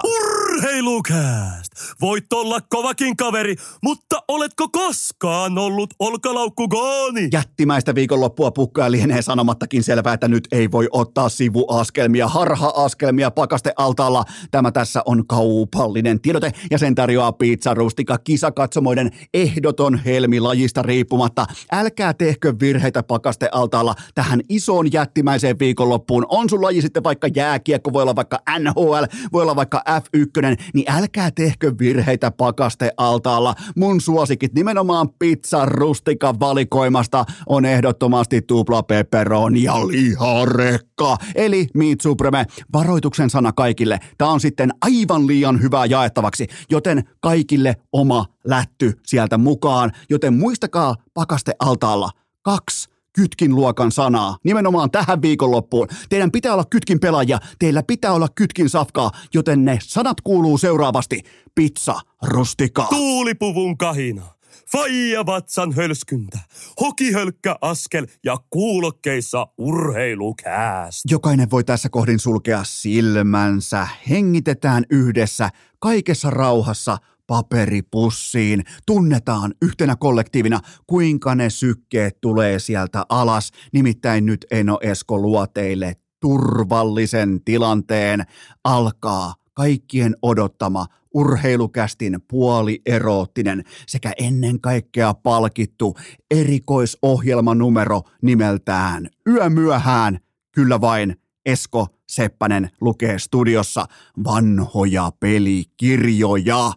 Urheilukääst! 0.63 1.71
Voit 2.01 2.33
olla 2.33 2.59
kovakin 2.69 3.17
kaveri, 3.17 3.55
mutta 3.83 4.23
oletko 4.27 4.69
koskaan 4.69 5.57
ollut 5.57 5.89
olkalaukku 5.99 6.67
gooni? 6.67 7.29
Jättimäistä 7.33 7.95
viikonloppua 7.95 8.51
pukkaa 8.51 8.91
lienee 8.91 9.21
sanomattakin 9.21 9.83
selvää, 9.83 10.13
että 10.13 10.27
nyt 10.27 10.47
ei 10.51 10.71
voi 10.71 10.87
ottaa 10.91 11.29
sivuaskelmia, 11.29 12.27
harha-askelmia 12.27 13.31
pakastealtaalla. 13.31 14.23
Tämä 14.51 14.71
tässä 14.71 15.01
on 15.05 15.27
kaupallinen 15.27 16.21
tiedote 16.21 16.51
ja 16.71 16.77
sen 16.77 16.95
tarjoaa 16.95 17.31
Pizza 17.31 17.73
Rustika 17.73 18.17
kisakatsomoiden 18.17 19.11
ehdoton 19.33 19.97
helmi 20.05 20.39
lajista 20.39 20.81
riippumatta. 20.81 21.45
Älkää 21.71 22.13
tehkö 22.13 22.53
virheitä 22.59 23.03
pakastealtaalla 23.03 23.95
tähän 24.15 24.41
isoon 24.49 24.93
jättimäiseen 24.93 25.59
viikonloppuun. 25.59 26.25
On 26.29 26.49
sun 26.49 26.61
laji 26.61 26.81
sitten 26.81 27.03
vaikka 27.03 27.27
jääkiekko, 27.35 27.93
voi 27.93 28.01
olla 28.01 28.15
vaikka 28.15 28.39
NHL, 28.59 29.03
voi 29.33 29.41
olla 29.41 29.55
vaikka 29.55 29.83
F1, 29.89 30.52
niin 30.73 30.91
älkää 30.91 31.31
tehkö 31.31 31.73
virheitä 31.79 32.31
pakastealtaalla. 32.31 33.55
Mun 33.75 34.01
suosikit 34.01 34.53
nimenomaan 34.53 35.09
pizza 35.19 35.65
rustika 35.65 36.39
valikoimasta 36.39 37.25
on 37.47 37.65
ehdottomasti 37.65 38.41
tupla 38.41 38.83
pepperoni 38.83 39.63
ja 39.63 39.87
liharekka, 39.87 41.17
eli 41.35 41.67
Meat 41.73 42.01
Supreme. 42.01 42.45
Varoituksen 42.73 43.29
sana 43.29 43.51
kaikille. 43.51 43.99
Tämä 44.17 44.31
on 44.31 44.39
sitten 44.39 44.69
aivan 44.81 45.27
liian 45.27 45.61
hyvää 45.61 45.85
jaettavaksi, 45.85 46.47
joten 46.69 47.03
kaikille 47.19 47.75
oma 47.93 48.25
lätty 48.43 48.99
sieltä 49.05 49.37
mukaan. 49.37 49.91
Joten 50.09 50.33
muistakaa 50.33 50.95
pakastealtaalla 51.13 52.09
kaksi 52.41 52.92
kytkin 53.13 53.55
luokan 53.55 53.91
sanaa 53.91 54.37
nimenomaan 54.43 54.91
tähän 54.91 55.21
viikonloppuun. 55.21 55.87
Teidän 56.09 56.31
pitää 56.31 56.53
olla 56.53 56.65
kytkin 56.69 56.99
pelaajia, 56.99 57.39
teillä 57.59 57.83
pitää 57.83 58.13
olla 58.13 58.27
kytkin 58.35 58.69
safkaa, 58.69 59.11
joten 59.33 59.65
ne 59.65 59.79
sanat 59.81 60.21
kuuluu 60.21 60.57
seuraavasti. 60.57 61.21
Pizza, 61.55 61.99
rustika. 62.21 62.87
Tuulipuvun 62.89 63.77
kahina. 63.77 64.23
Faija 64.71 65.25
vatsan 65.25 65.73
hölskyntä, 65.73 66.39
hokihölkkä 66.81 67.55
askel 67.61 68.07
ja 68.23 68.37
kuulokkeissa 68.49 69.47
urheilukääst. 69.57 71.01
Jokainen 71.11 71.51
voi 71.51 71.63
tässä 71.63 71.89
kohdin 71.89 72.19
sulkea 72.19 72.63
silmänsä. 72.63 73.87
Hengitetään 74.09 74.83
yhdessä, 74.89 75.49
kaikessa 75.79 76.29
rauhassa– 76.29 76.97
paperipussiin. 77.27 78.63
Tunnetaan 78.85 79.53
yhtenä 79.61 79.95
kollektiivina, 79.95 80.59
kuinka 80.87 81.35
ne 81.35 81.49
sykkeet 81.49 82.21
tulee 82.21 82.59
sieltä 82.59 83.05
alas. 83.09 83.51
Nimittäin 83.73 84.25
nyt 84.25 84.45
Eno 84.51 84.77
Esko 84.81 85.17
luo 85.17 85.47
teille 85.47 85.95
turvallisen 86.19 87.41
tilanteen. 87.45 88.23
Alkaa 88.63 89.33
kaikkien 89.53 90.15
odottama 90.21 90.85
urheilukästin 91.13 92.19
puolieroottinen 92.27 93.63
sekä 93.87 94.13
ennen 94.17 94.61
kaikkea 94.61 95.13
palkittu 95.13 95.95
erikoisohjelmanumero 96.31 98.01
nimeltään 98.21 99.09
Yömyöhään, 99.27 100.19
kyllä 100.51 100.81
vain 100.81 101.15
Esko 101.45 101.87
Seppänen 102.15 102.69
lukee 102.81 103.19
studiossa 103.19 103.85
vanhoja 104.23 105.11
pelikirjoja. 105.19 106.71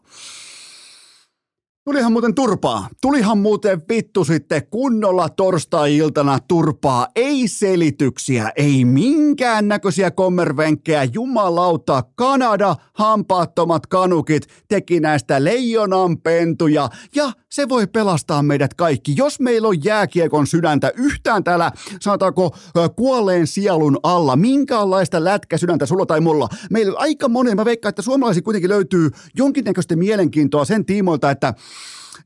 Tulihan 1.88 2.12
muuten 2.12 2.34
turpaa. 2.34 2.88
Tulihan 3.02 3.38
muuten 3.38 3.82
vittu 3.88 4.24
sitten 4.24 4.66
kunnolla 4.70 5.28
torstai-iltana 5.28 6.38
turpaa. 6.48 7.08
Ei 7.16 7.48
selityksiä, 7.48 8.52
ei 8.56 8.84
minkään 8.84 9.68
näköisiä 9.68 10.10
kommervenkkejä. 10.10 11.04
Jumalauta, 11.04 12.02
Kanada, 12.14 12.76
hampaattomat 12.92 13.86
kanukit 13.86 14.42
teki 14.68 15.00
näistä 15.00 15.44
leijonan 15.44 16.18
pentuja. 16.18 16.88
Ja 17.14 17.32
se 17.50 17.68
voi 17.68 17.86
pelastaa 17.86 18.42
meidät 18.42 18.74
kaikki. 18.74 19.14
Jos 19.16 19.40
meillä 19.40 19.68
on 19.68 19.84
jääkiekon 19.84 20.46
sydäntä 20.46 20.92
yhtään 20.96 21.44
täällä, 21.44 21.72
sanotaanko 22.00 22.56
kuolleen 22.96 23.46
sielun 23.46 23.98
alla, 24.02 24.36
minkäänlaista 24.36 25.24
lätkäsydäntä 25.24 25.86
sulla 25.86 26.06
tai 26.06 26.20
mulla. 26.20 26.48
Meillä 26.70 26.98
aika 26.98 27.28
moni, 27.28 27.54
mä 27.54 27.64
veikkaan, 27.64 27.90
että 27.90 28.02
suomalaisilla 28.02 28.44
kuitenkin 28.44 28.70
löytyy 28.70 29.10
jonkinnäköistä 29.36 29.96
mielenkiintoa 29.96 30.64
sen 30.64 30.84
tiimoilta, 30.84 31.30
että 31.30 31.54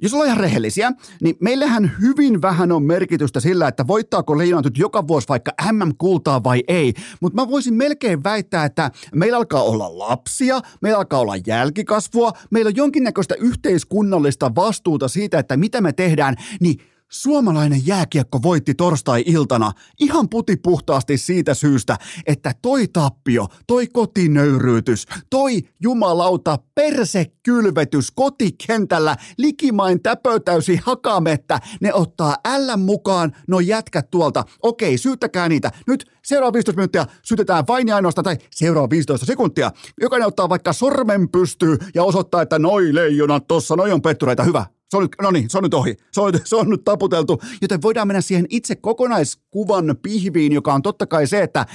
jos 0.03 0.15
ollaan 0.15 0.27
ihan 0.27 0.41
rehellisiä, 0.41 0.93
niin 1.23 1.37
meillähän 1.41 1.93
hyvin 2.01 2.43
vähän 2.43 2.73
on 2.73 2.83
merkitystä 2.83 3.41
sillä, 3.41 3.69
että 3.69 3.87
voittaako 3.87 4.39
leijonat 4.39 4.65
nyt 4.65 4.79
joka 4.79 5.09
vuosi 5.09 5.29
vaikka 5.29 5.53
MM-kultaa 5.73 6.45
vai 6.45 6.63
ei. 6.69 6.95
Mutta 7.21 7.43
mä 7.43 7.49
voisin 7.49 7.75
melkein 7.75 8.25
väittää, 8.25 8.65
että 8.65 8.91
meillä 9.15 9.37
alkaa 9.37 9.63
olla 9.63 9.99
lapsia, 9.99 10.61
meillä 10.81 10.99
alkaa 10.99 11.21
olla 11.21 11.37
jälkikasvua, 11.47 12.33
meillä 12.51 12.69
on 12.69 12.77
jonkinnäköistä 12.77 13.35
yhteiskunnallista 13.35 14.55
vastuuta 14.55 15.09
siitä, 15.09 15.39
että 15.39 15.57
mitä 15.57 15.81
me 15.81 15.93
tehdään, 15.93 16.37
niin 16.61 16.90
Suomalainen 17.11 17.87
jääkiekko 17.87 18.43
voitti 18.43 18.75
torstai-iltana 18.75 19.73
ihan 20.01 20.29
putipuhtaasti 20.29 21.19
siitä 21.19 21.55
syystä, 21.55 21.97
että 22.27 22.55
toi 22.63 22.89
tappio, 22.89 23.47
toi 23.67 23.87
kotinöyryytys, 23.87 25.07
toi 25.31 25.61
jumalauta 25.81 26.59
persekylvetys 26.75 28.11
kotikentällä 28.11 29.17
likimain 29.39 30.03
täpötäysi 30.03 30.81
hakamettä, 30.83 31.61
ne 31.81 31.95
ottaa 31.95 32.37
ällän 32.45 32.81
mukaan 32.81 33.33
no 33.49 33.61
jätkät 33.61 34.11
tuolta. 34.11 34.45
Okei, 34.63 34.99
syyttäkää 34.99 35.49
niitä. 35.49 35.71
Nyt 35.87 36.11
seuraava 36.25 36.53
15 36.53 36.77
minuuttia 36.77 37.07
sytetään 37.23 37.65
vain 37.69 37.89
ja 37.89 37.97
ainoastaan, 37.97 38.25
tai 38.25 38.37
seuraava 38.51 38.91
15 38.91 39.27
sekuntia. 39.27 39.73
Jokainen 40.01 40.29
ottaa 40.29 40.49
vaikka 40.49 40.73
sormen 40.73 41.29
pystyy 41.29 41.79
ja 41.95 42.05
osoittaa, 42.05 42.43
että 42.43 42.59
noi 42.59 42.95
leijonat 42.95 43.47
tossa, 43.47 43.77
noi 43.77 43.93
on 43.93 44.03
pettureita. 44.03 44.45
Hyvä, 44.45 44.67
se 44.91 44.97
on 44.97 45.03
nyt, 45.03 45.13
no 45.23 45.31
niin, 45.31 45.51
se 45.51 45.59
on 45.59 45.65
nyt 45.65 45.75
ohi. 45.75 45.97
Se 46.13 46.21
on, 46.21 46.33
se 46.45 46.57
on 46.57 46.71
nyt 46.71 46.85
taputeltu. 46.85 47.41
Joten 47.63 47.83
voidaan 47.83 48.09
mennä 48.09 48.21
siihen 48.21 48.47
itse 48.49 48.77
kokonaiskuvan 48.77 49.97
pihviin, 50.03 50.53
joka 50.53 50.75
on 50.75 50.83
totta 50.83 51.07
kai 51.07 51.27
se, 51.27 51.43
että 51.43 51.67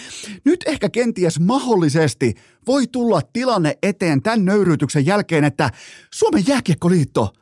nyt 0.46 0.64
ehkä 0.66 0.90
kenties 0.90 1.40
mahdollisesti 1.40 2.34
voi 2.68 2.88
tulla 2.88 3.22
tilanne 3.34 3.78
eteen 3.84 4.22
tämän 4.22 4.46
nöyryytyksen 4.46 5.06
jälkeen, 5.06 5.44
että 5.44 5.70
Suomen 6.14 6.44
jääkiekkoliitto 6.48 7.34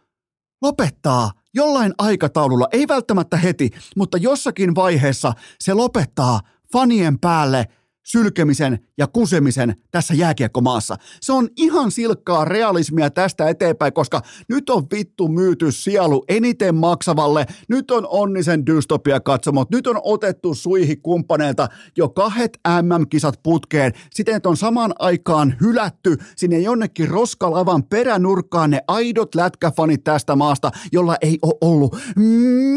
lopettaa 0.62 1.32
jollain 1.54 1.94
aikataululla, 1.98 2.68
ei 2.72 2.88
välttämättä 2.88 3.38
heti, 3.38 3.70
mutta 3.96 4.18
jossakin 4.18 4.76
vaiheessa 4.76 5.34
se 5.60 5.74
lopettaa 5.74 6.40
fanien 6.72 7.20
päälle– 7.20 7.68
sylkemisen 8.04 8.80
ja 8.98 9.08
kusemisen 9.08 9.76
tässä 9.92 10.14
jääkiekkomaassa. 10.14 10.96
Se 11.22 11.34
on 11.34 11.50
ihan 11.58 11.92
silkkaa 11.92 12.46
realismia 12.46 13.10
tästä 13.10 13.50
eteenpäin, 13.50 13.94
koska 13.94 14.22
nyt 14.50 14.70
on 14.70 14.84
vittu 14.92 15.28
myyty 15.28 15.72
sielu 15.72 16.24
eniten 16.28 16.76
maksavalle, 16.76 17.46
nyt 17.68 17.92
on 17.92 18.08
onnisen 18.10 18.66
dystopia 18.66 19.20
katsomot, 19.20 19.70
nyt 19.70 19.88
on 19.88 20.00
otettu 20.04 20.54
suihi 20.54 20.96
kumppaneilta 20.96 21.68
jo 21.98 22.10
kahdet 22.10 22.60
MM-kisat 22.82 23.40
putkeen, 23.44 23.94
siten 24.12 24.36
että 24.36 24.50
on 24.50 24.58
samaan 24.58 24.94
aikaan 25.00 25.56
hylätty 25.62 26.18
sinne 26.36 26.60
jonnekin 26.60 27.08
roskalavan 27.08 27.84
peränurkkaan 27.84 28.70
ne 28.70 28.82
aidot 28.88 29.36
lätkäfanit 29.36 30.04
tästä 30.04 30.36
maasta, 30.36 30.72
jolla 30.92 31.16
ei 31.22 31.40
ole 31.42 31.54
ollut 31.62 31.98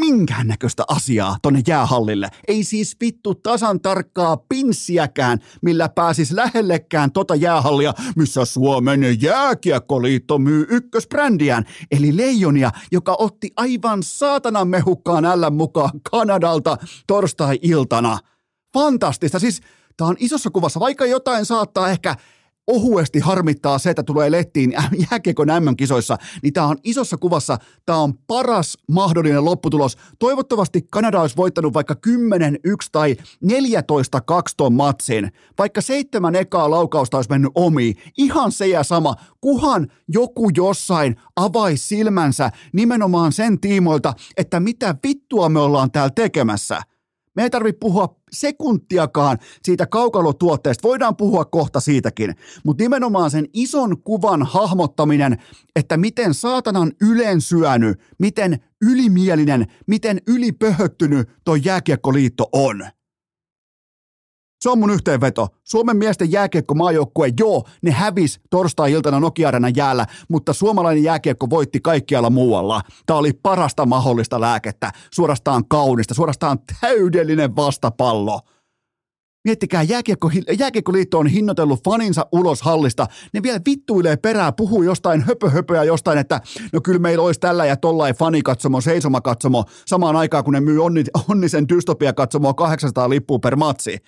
minkäännäköistä 0.00 0.84
asiaa 0.88 1.36
tonne 1.42 1.60
jäähallille. 1.66 2.28
Ei 2.48 2.64
siis 2.64 2.96
vittu 3.00 3.34
tasan 3.34 3.80
tarkkaa 3.80 4.36
pinssiä 4.36 5.08
pätkääkään, 5.16 5.38
millä 5.62 5.88
pääsis 5.88 6.32
lähellekään 6.32 7.12
tota 7.12 7.34
jäähallia, 7.34 7.94
missä 8.16 8.44
Suomen 8.44 9.22
jääkiekkoliitto 9.22 10.38
myy 10.38 10.66
ykkösbrändiään, 10.70 11.64
eli 11.90 12.16
Leijonia, 12.16 12.70
joka 12.92 13.16
otti 13.18 13.50
aivan 13.56 14.02
saatanan 14.02 14.68
mehukkaan 14.68 15.24
ällän 15.24 15.54
mukaan 15.54 16.00
Kanadalta 16.10 16.76
torstai-iltana. 17.06 18.18
Fantastista, 18.74 19.38
siis 19.38 19.60
tämä 19.96 20.08
on 20.08 20.16
isossa 20.18 20.50
kuvassa, 20.50 20.80
vaikka 20.80 21.06
jotain 21.06 21.44
saattaa 21.44 21.90
ehkä 21.90 22.16
ohuesti 22.66 23.18
harmittaa 23.18 23.78
se, 23.78 23.90
että 23.90 24.02
tulee 24.02 24.30
lettiin 24.30 24.74
jääkiekon 25.10 25.48
MM-kisoissa, 25.48 26.18
niin 26.42 26.52
tämä 26.52 26.66
on 26.66 26.76
isossa 26.84 27.16
kuvassa, 27.16 27.58
tämä 27.86 27.98
on 27.98 28.14
paras 28.26 28.78
mahdollinen 28.90 29.44
lopputulos. 29.44 29.96
Toivottavasti 30.18 30.86
Kanada 30.90 31.20
olisi 31.20 31.36
voittanut 31.36 31.74
vaikka 31.74 31.94
10, 31.94 32.58
1 32.64 32.88
tai 32.92 33.16
14, 33.40 34.20
2 34.20 34.54
ton 34.56 34.72
matsin. 34.72 35.32
Vaikka 35.58 35.80
seitsemän 35.80 36.34
ekaa 36.34 36.70
laukausta 36.70 37.18
olisi 37.18 37.30
mennyt 37.30 37.52
omi. 37.54 37.94
Ihan 38.16 38.52
se 38.52 38.66
ja 38.66 38.82
sama, 38.82 39.14
kuhan 39.40 39.86
joku 40.08 40.50
jossain 40.56 41.16
avaisi 41.36 41.86
silmänsä 41.86 42.50
nimenomaan 42.72 43.32
sen 43.32 43.60
tiimoilta, 43.60 44.14
että 44.36 44.60
mitä 44.60 44.94
vittua 45.06 45.48
me 45.48 45.60
ollaan 45.60 45.90
täällä 45.90 46.12
tekemässä– 46.14 46.82
me 47.36 47.42
ei 47.42 47.50
tarvitse 47.50 47.78
puhua 47.78 48.16
sekuntiakaan 48.32 49.38
siitä 49.62 49.86
kaukalotuotteesta, 49.86 50.88
voidaan 50.88 51.16
puhua 51.16 51.44
kohta 51.44 51.80
siitäkin, 51.80 52.34
mutta 52.64 52.84
nimenomaan 52.84 53.30
sen 53.30 53.46
ison 53.52 54.02
kuvan 54.02 54.42
hahmottaminen, 54.42 55.42
että 55.76 55.96
miten 55.96 56.34
saatanan 56.34 56.92
ylensyönyt, 57.00 58.00
miten 58.18 58.58
ylimielinen, 58.82 59.66
miten 59.86 60.20
ylipöhöttynyt 60.26 61.28
tuo 61.44 61.56
jääkiekkoliitto 61.56 62.48
on. 62.52 62.95
Se 64.60 64.70
on 64.70 64.78
mun 64.78 64.90
yhteenveto. 64.90 65.48
Suomen 65.64 65.96
miesten 65.96 66.32
jääkiekko 66.32 66.74
maajoukkue, 66.74 67.28
joo, 67.40 67.64
ne 67.82 67.90
hävis 67.90 68.40
torstai-iltana 68.50 69.20
nokia 69.20 69.50
jäällä, 69.76 70.06
mutta 70.28 70.52
suomalainen 70.52 71.04
jääkiekko 71.04 71.50
voitti 71.50 71.80
kaikkialla 71.80 72.30
muualla. 72.30 72.80
Tämä 73.06 73.18
oli 73.18 73.32
parasta 73.32 73.86
mahdollista 73.86 74.40
lääkettä, 74.40 74.92
suorastaan 75.14 75.68
kaunista, 75.68 76.14
suorastaan 76.14 76.58
täydellinen 76.80 77.56
vastapallo. 77.56 78.40
Miettikää, 79.46 79.82
jääkiekko, 79.82 80.30
jääkiekkoliitto 80.58 81.18
on 81.18 81.26
hinnoitellut 81.26 81.84
faninsa 81.84 82.26
ulos 82.32 82.62
hallista. 82.62 83.06
Ne 83.32 83.42
vielä 83.42 83.60
vittuilee 83.66 84.16
perää, 84.16 84.52
puhuu 84.52 84.82
jostain 84.82 85.22
höpöhöpöä 85.22 85.84
jostain, 85.84 86.18
että 86.18 86.40
no 86.72 86.80
kyllä 86.80 86.98
meillä 86.98 87.24
olisi 87.24 87.40
tällä 87.40 87.66
ja 87.66 87.76
tollain 87.76 88.14
fanikatsomo, 88.14 88.80
seisomakatsomo, 88.80 89.64
samaan 89.86 90.16
aikaan 90.16 90.44
kun 90.44 90.52
ne 90.52 90.60
myy 90.60 90.84
onni, 90.84 91.04
onnisen 91.28 91.68
dystopia 91.68 92.12
katsomoa 92.12 92.54
800 92.54 93.10
lippua 93.10 93.38
per 93.38 93.56
matsi. 93.56 93.98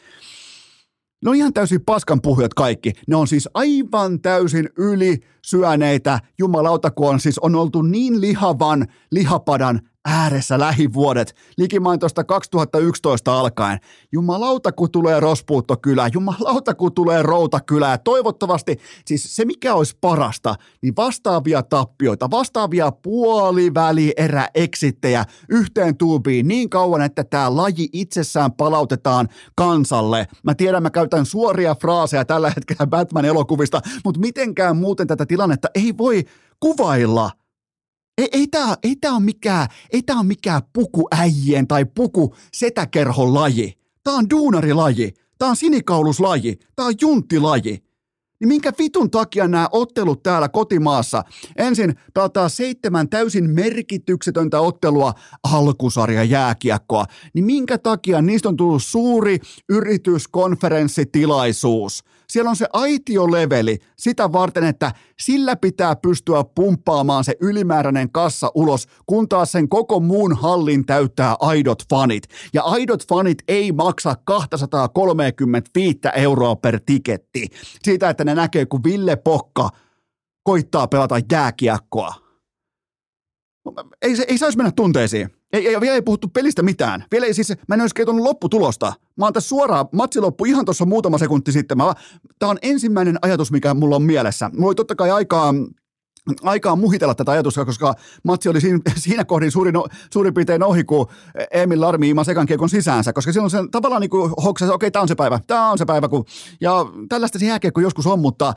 Ne 1.25 1.31
on 1.31 1.37
ihan 1.37 1.53
täysin 1.53 1.85
paskan 1.85 2.23
puhujat 2.23 2.55
kaikki. 2.55 2.93
Ne 3.09 3.17
on 3.17 3.29
siis 3.29 3.49
aivan 3.55 4.21
täysin 4.21 4.69
yli 4.79 5.19
syöneitä. 5.45 6.21
Jumalauta, 6.39 6.91
kun 6.91 7.09
on 7.09 7.21
siis 7.21 7.39
on 7.39 7.55
oltu 7.55 7.83
niin 7.83 8.21
lihavan 8.21 8.87
lihapadan 9.11 9.81
ääressä 10.09 10.59
lähivuodet, 10.59 11.35
likimain 11.57 12.01
tuosta 12.01 12.25
2011 12.25 13.41
alkaen. 13.41 13.79
Jumalauta, 14.13 14.73
kun 14.73 14.91
tulee 14.91 15.21
Rospuuttokylä, 15.21 16.11
jumalauta, 16.13 16.75
kun 16.75 16.95
tulee 16.95 17.23
Routakylä. 17.23 17.99
Toivottavasti, 17.99 18.79
siis 19.07 19.37
se 19.37 19.45
mikä 19.45 19.75
olisi 19.75 19.97
parasta, 20.01 20.55
niin 20.83 20.97
vastaavia 20.97 21.63
tappioita, 21.63 22.31
vastaavia 22.31 22.93
puoliväli-erä-eksittejä 22.93 25.25
yhteen 25.49 25.97
tuubiin 25.97 26.49
niin 26.49 26.71
kauan, 26.71 27.03
että 27.03 27.25
tämä 27.25 27.57
laji 27.57 27.89
itsessään 27.93 28.53
palautetaan 28.53 29.29
kansalle. 29.55 30.27
Mä 30.43 30.55
tiedän, 30.55 30.83
mä 30.83 30.91
käytän 30.91 31.27
suoria 31.27 31.75
fraaseja 31.75 32.25
tällä 32.25 32.53
hetkellä 32.57 32.87
Batman-elokuvista, 32.87 33.81
mutta 34.05 34.21
mitenkään 34.21 34.77
muuten 34.77 35.07
tätä 35.07 35.27
tilannetta 35.27 35.69
ei 35.75 35.95
voi 35.99 36.25
kuvailla– 36.61 37.31
ei, 38.19 38.29
ei 38.33 38.47
tämä 38.47 38.77
ei 38.83 38.97
tää 38.97 39.13
ole 39.13 39.21
mikään, 39.21 39.69
ei 39.93 40.03
tää 40.03 40.23
mikään 40.23 40.63
pukuäijien 40.73 41.69
tai 41.69 41.85
puku 41.85 42.35
setäkerhon 42.53 43.35
laji. 43.35 43.79
Tämä 44.05 44.17
on 44.17 44.31
duunarilaji. 44.31 45.15
Tämä 45.39 45.51
on 45.51 45.57
sinikauluslaji. 45.57 46.59
Tämä 46.77 46.89
on 46.89 46.95
junttilaji. 47.01 47.89
Niin 48.41 48.49
minkä 48.49 48.73
vitun 48.79 49.11
takia 49.11 49.49
nämä 49.49 49.69
ottelut 49.73 50.23
täällä 50.23 50.49
kotimaassa? 50.49 51.25
Ensin 51.57 51.95
pelataan 52.15 52.51
seitsemän 52.51 53.09
täysin 53.09 53.51
merkityksetöntä 53.51 54.61
ottelua 54.61 55.15
alkusarja 55.43 56.25
jääkiekkoa. 56.25 57.05
Niin 57.35 57.45
minkä 57.45 57.79
takia 57.79 58.23
niistä 58.23 58.49
on 58.49 58.57
tullut 58.57 58.83
suuri 58.83 59.39
yrityskonferenssitilaisuus? 59.69 62.05
Siellä 62.33 62.51
on 62.51 62.57
se 62.57 62.67
aitioleveli 62.73 63.79
sitä 63.97 64.33
varten, 64.33 64.65
että 64.65 64.93
sillä 65.21 65.57
pitää 65.57 65.97
pystyä 65.97 66.45
pumppaamaan 66.55 67.25
se 67.25 67.37
ylimääräinen 67.41 68.13
kassa 68.13 68.53
ulos, 68.55 68.87
kun 69.07 69.29
taas 69.29 69.53
sen 69.53 69.69
koko 69.69 70.01
muun 70.01 70.37
hallin 70.37 70.87
täyttää 70.87 71.37
aidot 71.41 71.83
fanit. 71.91 72.23
Ja 72.55 72.63
aidot 72.63 73.09
fanit 73.09 73.39
ei 73.49 73.73
maksa 73.73 74.17
235 74.25 75.99
euroa 76.15 76.57
per 76.57 76.81
tiketti. 76.87 77.49
Siitä, 77.83 78.11
että 78.11 78.25
ne 78.25 78.35
näkee, 78.35 78.67
kun 78.67 78.85
Ville 78.85 79.17
Pokka 79.17 79.71
koittaa 80.43 80.89
pelata 80.89 81.15
jääkiekkoa. 81.33 82.15
Ei, 84.03 84.15
ei 84.29 84.39
saisi 84.39 84.57
mennä 84.57 84.73
tunteisiin. 84.73 85.38
Ei, 85.53 85.69
ei, 85.69 85.81
vielä 85.81 85.95
ei 85.95 86.03
puhuttu 86.03 86.29
pelistä 86.29 86.63
mitään. 86.63 87.05
Vielä 87.13 87.27
ei 87.27 87.35
siis, 87.35 87.53
mä 87.69 87.75
en 87.75 87.81
olisi 87.81 87.95
kertonut 87.95 88.23
lopputulosta. 88.23 88.93
Mä 89.17 89.25
oon 89.25 89.33
tässä 89.33 89.49
suoraan, 89.49 89.87
matsi 89.93 90.21
loppu 90.21 90.45
ihan 90.45 90.65
tuossa 90.65 90.85
muutama 90.85 91.19
sekunti 91.19 91.53
sitten. 91.53 91.79
Tämä 92.39 92.51
on 92.51 92.59
ensimmäinen 92.63 93.19
ajatus, 93.23 93.53
mikä 93.53 93.75
mulla 93.75 93.97
on 93.97 94.03
mielessä. 94.03 94.51
Mulla 94.53 94.67
oli 94.67 94.75
totta 94.75 94.95
kai 94.95 95.11
aikaa 95.11 95.55
aikaa 96.43 96.77
muhitella 96.77 97.15
tätä 97.15 97.33
ajatusta, 97.33 97.65
koska 97.65 97.95
matsi 98.25 98.49
oli 98.49 98.61
siinä, 98.61 98.79
siinä 98.97 99.25
kohdin 99.25 99.51
suurin, 99.51 99.75
suurin 100.13 100.35
piirtein 100.35 100.63
ohi, 100.63 100.85
kun 100.85 101.07
Emil 101.51 101.81
Larmi 101.81 102.11
ima 102.11 102.25
sekan 102.25 102.47
kiekon 102.47 102.69
sisäänsä, 102.69 103.13
koska 103.13 103.33
silloin 103.33 103.51
se 103.51 103.59
tavallaan 103.71 104.01
niin 104.01 104.31
hoksasi, 104.45 104.73
okei, 104.73 104.91
tämä 104.91 105.01
on 105.03 105.09
se 105.09 105.15
päivä, 105.15 105.41
tämä 105.47 105.71
on 105.71 105.79
se 105.79 105.85
päivä, 105.85 106.09
kun, 106.09 106.25
ja 106.61 106.87
tällaista 107.09 107.39
se 107.39 107.47
jääkiekko 107.47 107.81
joskus 107.81 108.07
on, 108.07 108.19
mutta 108.19 108.55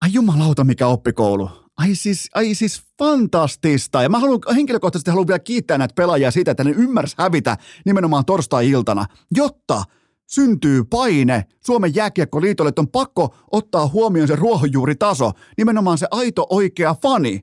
ai 0.00 0.10
jumalauta, 0.12 0.64
mikä 0.64 0.86
oppikoulu. 0.86 1.50
Ai 1.82 1.94
siis, 1.94 2.28
ai 2.34 2.54
siis 2.54 2.82
fantastista. 2.98 4.02
Ja 4.02 4.08
mä 4.08 4.18
haluan, 4.18 4.40
henkilökohtaisesti 4.54 5.10
haluan 5.10 5.26
vielä 5.26 5.38
kiittää 5.38 5.78
näitä 5.78 5.94
pelaajia 5.94 6.30
siitä, 6.30 6.50
että 6.50 6.64
ne 6.64 6.70
ymmärs 6.70 7.14
hävitä 7.18 7.56
nimenomaan 7.86 8.24
torstai-iltana, 8.24 9.06
jotta 9.30 9.84
syntyy 10.26 10.84
paine 10.84 11.44
Suomen 11.66 11.94
jääkiekkoliitolle, 11.94 12.68
että 12.68 12.82
on 12.82 12.88
pakko 12.88 13.36
ottaa 13.50 13.88
huomioon 13.88 14.28
se 14.28 14.36
ruohonjuuritaso, 14.36 15.30
nimenomaan 15.58 15.98
se 15.98 16.06
aito 16.10 16.46
oikea 16.50 16.96
fani. 17.02 17.40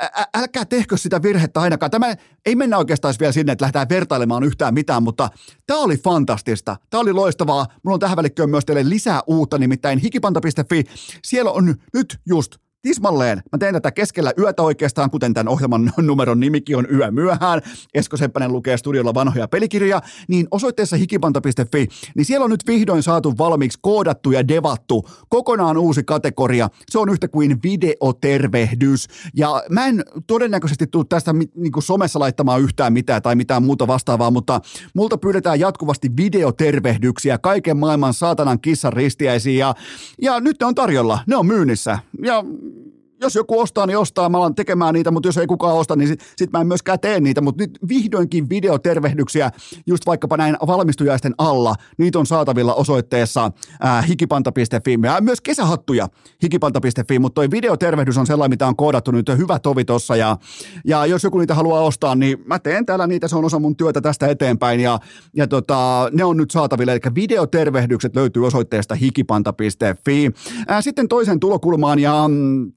ä, 0.00 0.08
älkää 0.34 0.64
tehkö 0.64 0.96
sitä 0.96 1.22
virhettä 1.22 1.60
ainakaan. 1.60 1.90
Tämä 1.90 2.14
ei 2.46 2.56
mennä 2.56 2.78
oikeastaan 2.78 3.14
vielä 3.20 3.32
sinne, 3.32 3.52
että 3.52 3.62
lähdetään 3.62 3.88
vertailemaan 3.88 4.44
yhtään 4.44 4.74
mitään, 4.74 5.02
mutta 5.02 5.28
tämä 5.66 5.80
oli 5.80 5.96
fantastista. 5.96 6.76
Tämä 6.90 7.00
oli 7.00 7.12
loistavaa. 7.12 7.66
Mulla 7.82 7.94
on 7.94 8.00
tähän 8.00 8.16
välikköön 8.16 8.50
myös 8.50 8.64
teille 8.64 8.88
lisää 8.88 9.20
uutta, 9.26 9.58
nimittäin 9.58 9.98
hikipanta.fi. 9.98 10.84
Siellä 11.22 11.50
on 11.50 11.74
nyt 11.94 12.18
just 12.26 12.63
Tismalleen. 12.84 13.42
Mä 13.52 13.58
teen 13.58 13.74
tätä 13.74 13.90
keskellä 13.90 14.32
yötä 14.38 14.62
oikeastaan, 14.62 15.10
kuten 15.10 15.34
tämän 15.34 15.48
ohjelman 15.48 15.92
numeron 16.02 16.40
nimikin 16.40 16.76
on 16.76 16.86
Yö 16.92 17.10
myöhään. 17.10 17.62
Esko 17.94 18.16
Seppänen 18.16 18.52
lukee 18.52 18.76
studiolla 18.76 19.14
vanhoja 19.14 19.48
pelikirjoja. 19.48 20.00
Niin 20.28 20.46
osoitteessa 20.50 20.96
hikipanta.fi, 20.96 21.88
niin 22.16 22.24
siellä 22.24 22.44
on 22.44 22.50
nyt 22.50 22.66
vihdoin 22.66 23.02
saatu 23.02 23.34
valmiiksi 23.38 23.78
koodattu 23.82 24.30
ja 24.30 24.48
devattu 24.48 25.08
kokonaan 25.28 25.76
uusi 25.76 26.04
kategoria. 26.04 26.68
Se 26.90 26.98
on 26.98 27.08
yhtä 27.08 27.28
kuin 27.28 27.58
videotervehdys. 27.62 29.06
Ja 29.36 29.62
mä 29.70 29.86
en 29.86 30.02
todennäköisesti 30.26 30.86
tule 30.86 31.04
tästä 31.08 31.32
niin 31.32 31.72
kuin 31.72 31.82
somessa 31.82 32.18
laittamaan 32.18 32.60
yhtään 32.60 32.92
mitään 32.92 33.22
tai 33.22 33.34
mitään 33.34 33.62
muuta 33.62 33.86
vastaavaa, 33.86 34.30
mutta 34.30 34.60
multa 34.94 35.18
pyydetään 35.18 35.60
jatkuvasti 35.60 36.10
videotervehdyksiä 36.16 37.38
kaiken 37.38 37.76
maailman 37.76 38.14
saatanan 38.14 38.60
kissan 38.60 38.92
ristiäisiin 38.92 39.58
ja, 39.58 39.74
ja 40.22 40.40
nyt 40.40 40.56
ne 40.60 40.66
on 40.66 40.74
tarjolla, 40.74 41.18
ne 41.26 41.36
on 41.36 41.46
myynnissä. 41.46 41.98
Ja 42.22 42.44
um, 42.74 43.03
jos 43.24 43.34
joku 43.34 43.60
ostaa, 43.60 43.86
niin 43.86 43.98
ostaa. 43.98 44.28
Mä 44.28 44.38
alan 44.38 44.54
tekemään 44.54 44.94
niitä, 44.94 45.10
mutta 45.10 45.28
jos 45.28 45.38
ei 45.38 45.46
kukaan 45.46 45.76
osta, 45.76 45.96
niin 45.96 46.08
sitten 46.08 46.28
sit 46.36 46.52
mä 46.52 46.60
en 46.60 46.66
myöskään 46.66 47.00
tee 47.00 47.20
niitä. 47.20 47.40
Mutta 47.40 47.62
nyt 47.62 47.78
vihdoinkin 47.88 48.48
videotervehdyksiä 48.48 49.50
just 49.86 50.06
vaikkapa 50.06 50.36
näin 50.36 50.56
valmistujaisten 50.66 51.34
alla. 51.38 51.74
Niitä 51.98 52.18
on 52.18 52.26
saatavilla 52.26 52.74
osoitteessa 52.74 53.50
äh, 53.84 54.08
hikipanta.fi. 54.08 54.98
Ja 55.04 55.20
myös 55.20 55.40
kesähattuja 55.40 56.08
hikipanta.fi, 56.42 57.18
mutta 57.18 57.34
toi 57.34 57.50
videotervehdys 57.50 58.18
on 58.18 58.26
sellainen, 58.26 58.50
mitä 58.50 58.66
on 58.66 58.76
koodattu 58.76 59.10
nyt 59.10 59.26
hyvä 59.36 59.58
tovi 59.58 59.84
tossa. 59.84 60.16
Ja, 60.16 60.36
ja 60.84 61.06
jos 61.06 61.24
joku 61.24 61.38
niitä 61.38 61.54
haluaa 61.54 61.80
ostaa, 61.80 62.14
niin 62.14 62.38
mä 62.46 62.58
teen 62.58 62.86
täällä 62.86 63.06
niitä. 63.06 63.28
Se 63.28 63.36
on 63.36 63.44
osa 63.44 63.58
mun 63.58 63.76
työtä 63.76 64.00
tästä 64.00 64.26
eteenpäin. 64.26 64.80
Ja, 64.80 64.98
ja 65.36 65.46
tota, 65.46 66.08
ne 66.12 66.24
on 66.24 66.36
nyt 66.36 66.50
saatavilla. 66.50 66.92
Eli 66.92 67.00
videotervehdykset 67.14 68.16
löytyy 68.16 68.46
osoitteesta 68.46 68.94
hikipanta.fi. 68.94 70.30
Äh, 70.70 70.82
sitten 70.84 71.08
toisen 71.08 71.40
tulokulmaan 71.40 71.98
ja 71.98 72.28
mm, 72.28 72.72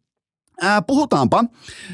Ää, 0.62 0.82
puhutaanpa. 0.82 1.43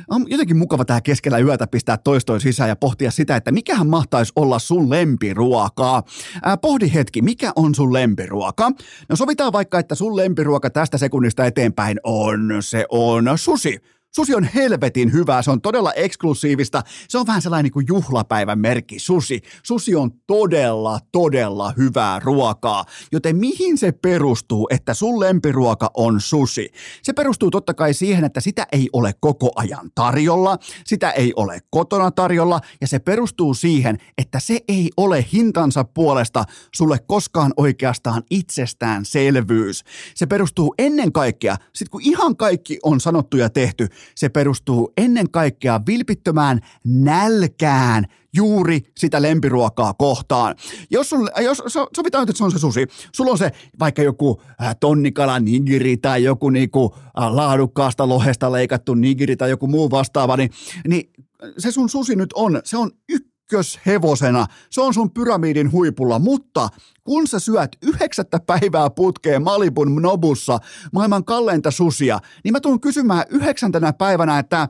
On 0.09 0.25
jotenkin 0.27 0.57
mukava 0.57 0.85
tähän 0.85 1.03
keskellä 1.03 1.39
yötä 1.39 1.67
pistää 1.67 1.97
toistoin 1.97 2.41
sisään 2.41 2.69
ja 2.69 2.75
pohtia 2.75 3.11
sitä, 3.11 3.35
että 3.35 3.51
mikähän 3.51 3.87
mahtaisi 3.87 4.33
olla 4.35 4.59
sun 4.59 4.89
lempiruokaa. 4.89 6.03
Ää, 6.43 6.57
pohdi 6.57 6.93
hetki, 6.93 7.21
mikä 7.21 7.51
on 7.55 7.75
sun 7.75 7.93
lempiruoka? 7.93 8.71
No 9.09 9.15
sovitaan 9.15 9.53
vaikka, 9.53 9.79
että 9.79 9.95
sun 9.95 10.15
lempiruoka 10.15 10.69
tästä 10.69 10.97
sekunnista 10.97 11.45
eteenpäin 11.45 11.99
on, 12.03 12.49
se 12.59 12.85
on 12.89 13.25
susi. 13.35 13.79
Susi 14.15 14.35
on 14.35 14.43
helvetin 14.43 15.13
hyvää, 15.13 15.41
se 15.41 15.51
on 15.51 15.61
todella 15.61 15.93
eksklusiivista, 15.93 16.83
se 17.07 17.17
on 17.17 17.27
vähän 17.27 17.41
sellainen 17.41 17.63
niin 17.63 17.73
kuin 17.73 17.85
juhlapäivän 17.87 18.59
merkki, 18.59 18.99
susi. 18.99 19.41
Susi 19.63 19.95
on 19.95 20.11
todella, 20.27 20.99
todella 21.11 21.73
hyvää 21.77 22.19
ruokaa, 22.19 22.85
joten 23.11 23.35
mihin 23.35 23.77
se 23.77 23.91
perustuu, 23.91 24.67
että 24.71 24.93
sun 24.93 25.19
lempiruoka 25.19 25.91
on 25.93 26.21
susi? 26.21 26.69
Se 27.03 27.13
perustuu 27.13 27.51
totta 27.51 27.73
kai 27.73 27.93
siihen, 27.93 28.23
että 28.23 28.39
sitä 28.39 28.67
ei 28.71 28.89
ole 28.93 29.11
koko 29.19 29.51
ajan 29.55 29.91
tarjolla, 29.95 30.57
sitä 30.85 31.11
ei 31.11 31.33
ole 31.35 31.59
kotona 31.69 32.11
tarjolla, 32.11 32.59
ja 32.81 32.87
se 32.87 32.99
perustuu 32.99 33.53
siihen, 33.53 33.97
että 34.17 34.39
se 34.39 34.59
ei 34.67 34.89
ole 34.97 35.25
hintansa 35.33 35.83
puolesta 35.83 36.43
sulle 36.75 36.99
koskaan 37.07 37.53
oikeastaan 37.57 38.23
itsestäänselvyys. 38.29 39.83
Se 40.15 40.25
perustuu 40.25 40.75
ennen 40.77 41.11
kaikkea, 41.11 41.55
sit 41.75 41.89
kun 41.89 42.01
ihan 42.03 42.37
kaikki 42.37 42.79
on 42.83 42.99
sanottu 42.99 43.37
ja 43.37 43.49
tehty, 43.49 43.87
se 44.15 44.29
perustuu 44.29 44.93
ennen 44.97 45.31
kaikkea 45.31 45.81
vilpittömään 45.87 46.59
nälkään 46.85 48.05
juuri 48.35 48.81
sitä 48.97 49.21
lempiruokaa 49.21 49.93
kohtaan. 49.93 50.55
Jos, 50.89 51.09
sun, 51.09 51.29
jos 51.43 51.63
sovitaan, 51.95 52.23
että 52.23 52.37
se 52.37 52.43
on 52.43 52.51
se 52.51 52.59
susi, 52.59 52.87
sulla 53.15 53.31
on 53.31 53.37
se 53.37 53.51
vaikka 53.79 54.03
joku 54.03 54.41
äh, 54.61 54.75
tonnikala 54.79 55.39
nigiri 55.39 55.97
tai 55.97 56.23
joku 56.23 56.49
niinku, 56.49 56.95
äh, 56.95 57.33
laadukkaasta 57.33 58.09
lohesta 58.09 58.51
leikattu 58.51 58.93
nigiri 58.93 59.35
tai 59.35 59.49
joku 59.49 59.67
muu 59.67 59.91
vastaava, 59.91 60.37
niin, 60.37 60.49
niin 60.87 61.09
se 61.57 61.71
sun 61.71 61.89
susi 61.89 62.15
nyt 62.15 62.33
on, 62.33 62.61
se 62.63 62.77
on 62.77 62.91
yksi 63.09 63.32
ykköshevosena. 63.53 64.45
Se 64.69 64.81
on 64.81 64.93
sun 64.93 65.11
pyramidin 65.11 65.71
huipulla, 65.71 66.19
mutta 66.19 66.69
kun 67.03 67.27
sä 67.27 67.39
syöt 67.39 67.77
yhdeksättä 67.81 68.39
päivää 68.45 68.89
putkeen 68.89 69.43
Malibun 69.43 70.01
Nobussa 70.01 70.59
maailman 70.93 71.25
kalleinta 71.25 71.71
susia, 71.71 72.19
niin 72.43 72.51
mä 72.51 72.59
tuun 72.59 72.81
kysymään 72.81 73.23
yhdeksäntenä 73.29 73.93
päivänä, 73.93 74.39
että 74.39 74.67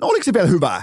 no 0.00 0.08
oliko 0.08 0.24
se 0.24 0.32
vielä 0.32 0.48
hyvää? 0.48 0.82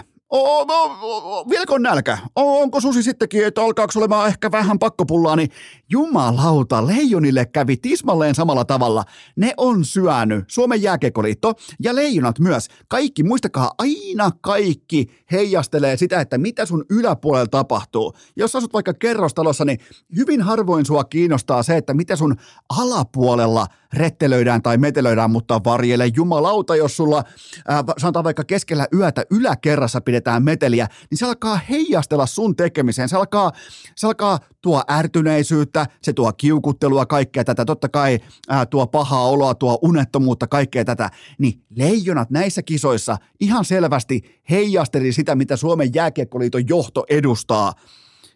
Vieläkö 1.49 1.73
on 1.73 1.81
nälkä? 1.81 2.17
Onko 2.35 2.81
susi 2.81 3.03
sittenkin, 3.03 3.45
että 3.45 3.61
alkaako 3.61 3.93
olemaan 3.95 4.27
ehkä 4.27 4.51
vähän 4.51 4.79
pakkopullaa, 4.79 5.35
niin 5.35 5.49
jumalauta, 5.89 6.87
leijonille 6.87 7.45
kävi 7.45 7.77
tismalleen 7.77 8.35
samalla 8.35 8.65
tavalla. 8.65 9.03
Ne 9.35 9.53
on 9.57 9.85
syönyt 9.85 10.45
Suomen 10.47 10.81
jääkekoliitto 10.81 11.53
ja 11.79 11.95
leijonat 11.95 12.39
myös. 12.39 12.67
Kaikki, 12.87 13.23
muistakaa, 13.23 13.71
aina 13.77 14.31
kaikki 14.41 15.05
heijastelee 15.31 15.97
sitä, 15.97 16.21
että 16.21 16.37
mitä 16.37 16.65
sun 16.65 16.85
yläpuolella 16.89 17.47
tapahtuu. 17.47 18.13
Jos 18.35 18.55
asut 18.55 18.73
vaikka 18.73 18.93
kerrostalossa, 18.93 19.65
niin 19.65 19.79
hyvin 20.15 20.41
harvoin 20.41 20.85
sua 20.85 21.03
kiinnostaa 21.03 21.63
se, 21.63 21.77
että 21.77 21.93
mitä 21.93 22.15
sun 22.15 22.35
alapuolella 22.69 23.67
rettelöidään 23.95 24.61
tai 24.61 24.77
metelöidään, 24.77 25.31
mutta 25.31 25.61
varjele 25.63 26.07
jumalauta, 26.15 26.75
jos 26.75 26.97
sulla, 26.97 27.23
äh, 27.71 27.83
sanotaan 27.97 28.23
vaikka 28.23 28.43
keskellä 28.43 28.87
yötä 28.93 29.23
yläkerrassa 29.31 30.01
pidetään 30.01 30.43
meteliä, 30.43 30.87
niin 31.09 31.17
se 31.17 31.25
alkaa 31.25 31.59
heijastella 31.69 32.25
sun 32.25 32.55
tekemiseen. 32.55 33.09
Se 33.09 33.15
alkaa, 33.17 33.51
se 33.95 34.07
alkaa 34.07 34.39
tuo 34.61 34.83
ärtyneisyyttä, 34.91 35.85
se 36.01 36.13
tuo 36.13 36.33
kiukuttelua, 36.33 37.05
kaikkea 37.05 37.43
tätä, 37.43 37.65
totta 37.65 37.89
kai 37.89 38.19
ää, 38.49 38.65
tuo 38.65 38.87
pahaa 38.87 39.27
oloa, 39.27 39.55
tuo 39.55 39.79
unettomuutta, 39.81 40.47
kaikkea 40.47 40.85
tätä, 40.85 41.09
niin 41.37 41.61
leijonat 41.69 42.29
näissä 42.29 42.61
kisoissa 42.61 43.17
ihan 43.39 43.65
selvästi 43.65 44.41
heijasteli 44.49 45.11
sitä, 45.11 45.35
mitä 45.35 45.57
Suomen 45.57 45.89
jääkiekkoliiton 45.93 46.67
johto 46.67 47.05
edustaa. 47.09 47.73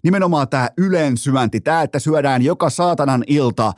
Nimenomaan 0.03 0.49
tämä 0.49 0.69
ylensyönti, 0.77 1.61
tämä, 1.61 1.81
että 1.81 1.99
syödään 1.99 2.41
joka 2.41 2.69
saatanan 2.69 3.23
ilta 3.27 3.73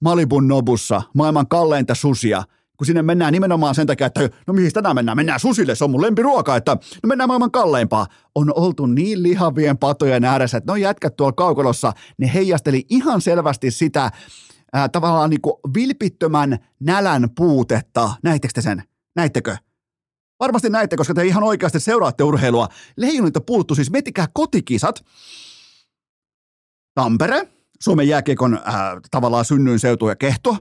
Malibun 0.00 0.48
Nobussa 0.48 1.02
maailman 1.14 1.48
kalleinta 1.48 1.94
susia– 1.94 2.42
kun 2.76 2.86
sinne 2.86 3.02
mennään 3.02 3.32
nimenomaan 3.32 3.74
sen 3.74 3.86
takia, 3.86 4.06
että 4.06 4.28
no 4.46 4.54
mihin 4.54 4.72
tänään 4.72 4.94
mennään, 4.94 5.16
mennään 5.16 5.40
susille, 5.40 5.74
se 5.74 5.84
on 5.84 5.90
mun 5.90 6.02
lempiruoka, 6.02 6.56
että 6.56 6.76
no 7.02 7.06
mennään 7.06 7.28
maailman 7.28 7.50
kalleimpaa. 7.50 8.06
On 8.34 8.52
oltu 8.56 8.86
niin 8.86 9.22
lihavien 9.22 9.78
patojen 9.78 10.24
ääressä, 10.24 10.58
että 10.58 10.72
no 10.72 10.76
jätkät 10.76 11.16
tuolla 11.16 11.32
kaukolossa, 11.32 11.92
ne 12.18 12.30
heijasteli 12.34 12.86
ihan 12.90 13.20
selvästi 13.20 13.70
sitä 13.70 14.10
ää, 14.72 14.88
tavallaan 14.88 15.30
niin 15.30 15.40
kuin 15.40 15.54
vilpittömän 15.74 16.58
nälän 16.80 17.28
puutetta. 17.36 18.10
Näittekö 18.22 18.52
te 18.54 18.62
sen? 18.62 18.82
Näittekö? 19.16 19.56
Varmasti 20.40 20.70
näitte, 20.70 20.96
koska 20.96 21.14
te 21.14 21.24
ihan 21.24 21.42
oikeasti 21.42 21.80
seuraatte 21.80 22.24
urheilua. 22.24 22.68
Leijonilta 22.96 23.40
puuttu 23.40 23.74
siis, 23.74 23.90
miettikää 23.90 24.26
kotikisat. 24.32 25.04
Tampere, 26.94 27.48
Suomen 27.82 28.08
jääkiekon 28.08 28.54
äh, 28.54 28.74
tavallaan 29.10 29.44
synnyinseutu 29.44 30.08
ja 30.08 30.16
kehto. 30.16 30.50
Äh, 30.50 30.58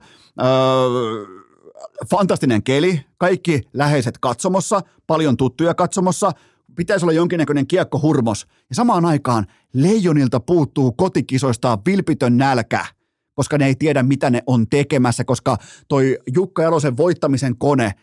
fantastinen 2.10 2.64
keli, 2.64 3.06
kaikki 3.18 3.62
läheiset 3.74 4.18
katsomossa, 4.18 4.82
paljon 5.08 5.38
tuttuja 5.38 5.74
katsomossa, 5.74 6.32
pitäisi 6.76 7.06
olla 7.06 7.14
jonkinnäköinen 7.14 7.68
kiekkohurmos. 7.68 8.48
Ja 8.70 8.76
samaan 8.76 9.06
aikaan 9.06 9.46
leijonilta 9.74 10.40
puuttuu 10.40 10.92
kotikisoista 10.92 11.80
vilpitön 11.86 12.38
nälkä, 12.38 12.86
koska 13.34 13.58
ne 13.58 13.66
ei 13.66 13.76
tiedä, 13.76 14.04
mitä 14.04 14.30
ne 14.30 14.44
on 14.48 14.68
tekemässä, 14.70 15.24
koska 15.24 15.58
toi 15.88 16.18
Jukka 16.36 16.64
Jalosen 16.64 16.98
voittamisen 16.98 17.58
kone, 17.58 17.94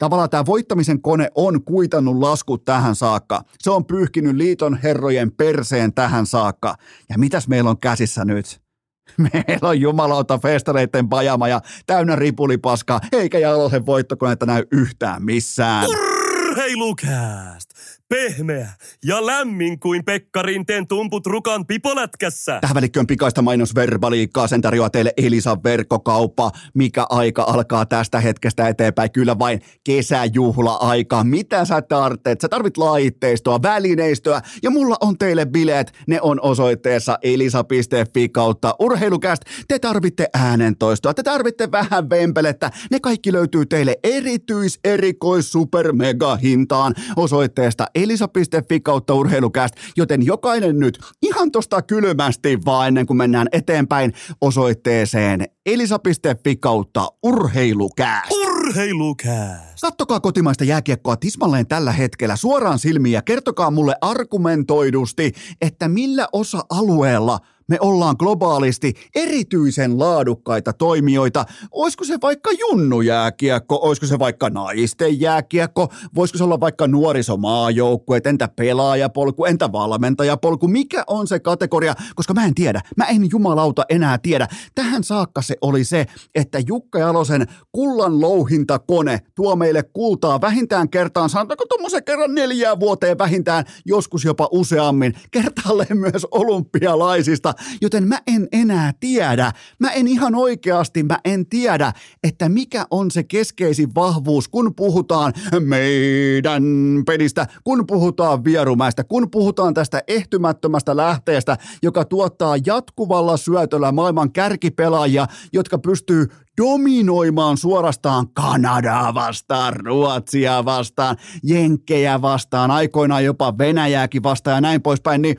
tavallaan 0.00 0.30
tämä 0.30 0.46
voittamisen 0.46 1.02
kone 1.02 1.30
on 1.34 1.64
kuitannut 1.64 2.16
laskut 2.16 2.64
tähän 2.64 2.94
saakka. 2.94 3.42
Se 3.58 3.70
on 3.70 3.84
pyyhkinyt 3.84 4.36
liiton 4.36 4.78
herrojen 4.82 5.32
perseen 5.32 5.94
tähän 5.94 6.26
saakka. 6.26 6.74
Ja 7.08 7.18
mitäs 7.18 7.48
meillä 7.48 7.70
on 7.70 7.78
käsissä 7.78 8.24
nyt? 8.24 8.60
Meillä 9.32 9.68
on 9.68 9.80
jumalauta 9.80 10.38
festareiden 10.38 11.08
pajama 11.08 11.48
ja 11.48 11.60
täynnä 11.86 12.16
ripulipaska, 12.16 13.00
eikä 13.12 13.38
Jalosen 13.38 13.86
voittokoneetta 13.86 14.46
näy 14.46 14.64
yhtään 14.72 15.24
missään. 15.24 15.86
Urheilukääst! 15.88 17.70
Pehmeä 18.10 18.68
ja 19.04 19.26
lämmin 19.26 19.80
kuin 19.80 20.04
Pekka 20.04 20.42
Rinteen 20.42 20.86
tumput 20.86 21.26
rukan 21.26 21.66
pipolätkässä. 21.66 22.58
Tähän 22.60 22.74
välikköön 22.74 23.06
pikaista 23.06 23.42
mainosverbaliikkaa, 23.42 24.46
sen 24.46 24.60
tarjoaa 24.60 24.90
teille 24.90 25.12
Elisan 25.16 25.62
verkkokauppa, 25.64 26.50
mikä 26.74 27.06
aika 27.10 27.42
alkaa 27.42 27.86
tästä 27.86 28.20
hetkestä 28.20 28.68
eteenpäin. 28.68 29.12
Kyllä 29.12 29.38
vain 29.38 29.60
kesäjuhla-aika. 29.84 31.24
Mitä 31.24 31.64
sä 31.64 31.82
tarvitset? 31.82 32.40
Sä 32.40 32.48
tarvit 32.48 32.76
laitteistoa, 32.76 33.62
välineistöä 33.62 34.42
ja 34.62 34.70
mulla 34.70 34.96
on 35.00 35.18
teille 35.18 35.46
bileet. 35.46 35.92
Ne 36.06 36.20
on 36.20 36.40
osoitteessa 36.40 37.18
elisa.fi 37.22 38.28
kautta 38.28 38.74
urheilukäst. 38.78 39.42
Te 39.68 39.78
tarvitte 39.78 40.28
äänentoistoa, 40.34 41.14
te 41.14 41.22
tarvitte 41.22 41.70
vähän 41.72 42.10
vempelettä. 42.10 42.70
Ne 42.90 43.00
kaikki 43.00 43.32
löytyy 43.32 43.66
teille 43.66 43.96
erityis, 44.04 44.80
erikois, 44.84 45.52
super, 45.52 45.92
mega 45.92 46.36
hintaan 46.36 46.94
osoitteesta 47.16 47.86
elisa.fi 48.02 48.80
kautta 48.80 49.14
urheilukäst, 49.14 49.74
joten 49.96 50.26
jokainen 50.26 50.78
nyt 50.78 50.98
ihan 51.22 51.50
tosta 51.50 51.82
kylmästi 51.82 52.58
vaan 52.64 52.88
ennen 52.88 53.06
kuin 53.06 53.16
mennään 53.16 53.48
eteenpäin 53.52 54.12
osoitteeseen 54.40 55.44
elisa.fi 55.66 56.56
kautta 56.56 57.08
urheilukäst. 57.22 58.30
Urheilukää! 58.30 59.74
Kattokaa 59.80 60.20
kotimaista 60.20 60.64
jääkiekkoa 60.64 61.16
tismalleen 61.16 61.66
tällä 61.66 61.92
hetkellä 61.92 62.36
suoraan 62.36 62.78
silmiin 62.78 63.12
ja 63.12 63.22
kertokaa 63.22 63.70
mulle 63.70 63.94
argumentoidusti, 64.00 65.32
että 65.60 65.88
millä 65.88 66.28
osa-alueella– 66.32 67.38
me 67.70 67.76
ollaan 67.80 68.16
globaalisti 68.18 68.94
erityisen 69.14 69.98
laadukkaita 69.98 70.72
toimijoita. 70.72 71.44
Olisiko 71.72 72.04
se 72.04 72.18
vaikka 72.22 72.50
junnujääkiekko, 72.60 73.78
olisiko 73.82 74.06
se 74.06 74.18
vaikka 74.18 74.50
naisten 74.50 75.20
jääkiekko, 75.20 75.88
voisiko 76.14 76.38
se 76.38 76.44
olla 76.44 76.60
vaikka 76.60 76.86
nuorisomaajoukkue, 76.86 78.20
entä 78.24 78.48
pelaajapolku, 78.56 79.44
entä 79.44 79.72
valmentajapolku, 79.72 80.68
mikä 80.68 81.04
on 81.06 81.26
se 81.26 81.40
kategoria, 81.40 81.94
koska 82.14 82.34
mä 82.34 82.44
en 82.44 82.54
tiedä, 82.54 82.80
mä 82.96 83.04
en 83.04 83.30
jumalauta 83.30 83.84
enää 83.88 84.18
tiedä. 84.18 84.48
Tähän 84.74 85.04
saakka 85.04 85.42
se 85.42 85.56
oli 85.60 85.84
se, 85.84 86.06
että 86.34 86.58
Jukka 86.66 86.98
Jalosen 86.98 87.46
kullan 87.72 88.20
louhintakone 88.20 89.20
tuo 89.34 89.56
meille 89.56 89.82
kultaa 89.82 90.40
vähintään 90.40 90.90
kertaan, 90.90 91.30
sanotaanko 91.30 91.66
tuommoisen 91.66 92.04
kerran 92.04 92.34
neljää 92.34 92.80
vuoteen 92.80 93.18
vähintään, 93.18 93.64
joskus 93.86 94.24
jopa 94.24 94.48
useammin, 94.50 95.14
kertaalleen 95.30 95.98
myös 95.98 96.26
olympialaisista, 96.30 97.54
joten 97.80 98.08
mä 98.08 98.18
en 98.26 98.48
enää 98.52 98.92
tiedä, 99.00 99.52
mä 99.78 99.90
en 99.90 100.08
ihan 100.08 100.34
oikeasti, 100.34 101.02
mä 101.02 101.18
en 101.24 101.46
tiedä, 101.46 101.92
että 102.24 102.48
mikä 102.48 102.86
on 102.90 103.10
se 103.10 103.22
keskeisin 103.22 103.94
vahvuus, 103.94 104.48
kun 104.48 104.74
puhutaan 104.74 105.32
meidän 105.60 106.62
pelistä, 107.06 107.46
kun 107.64 107.86
puhutaan 107.86 108.44
vierumäistä, 108.44 109.04
kun 109.04 109.30
puhutaan 109.30 109.74
tästä 109.74 110.02
ehtymättömästä 110.08 110.96
lähteestä, 110.96 111.56
joka 111.82 112.04
tuottaa 112.04 112.56
jatkuvalla 112.66 113.36
syötöllä 113.36 113.92
maailman 113.92 114.32
kärkipelaajia, 114.32 115.26
jotka 115.52 115.78
pystyy 115.78 116.26
dominoimaan 116.62 117.56
suorastaan 117.56 118.28
Kanadaa 118.28 119.14
vastaan, 119.14 119.76
Ruotsia 119.76 120.64
vastaan, 120.64 121.16
Jenkkejä 121.42 122.22
vastaan, 122.22 122.70
aikoinaan 122.70 123.24
jopa 123.24 123.58
Venäjääkin 123.58 124.22
vastaan 124.22 124.54
ja 124.54 124.60
näin 124.60 124.82
poispäin, 124.82 125.22
niin 125.22 125.36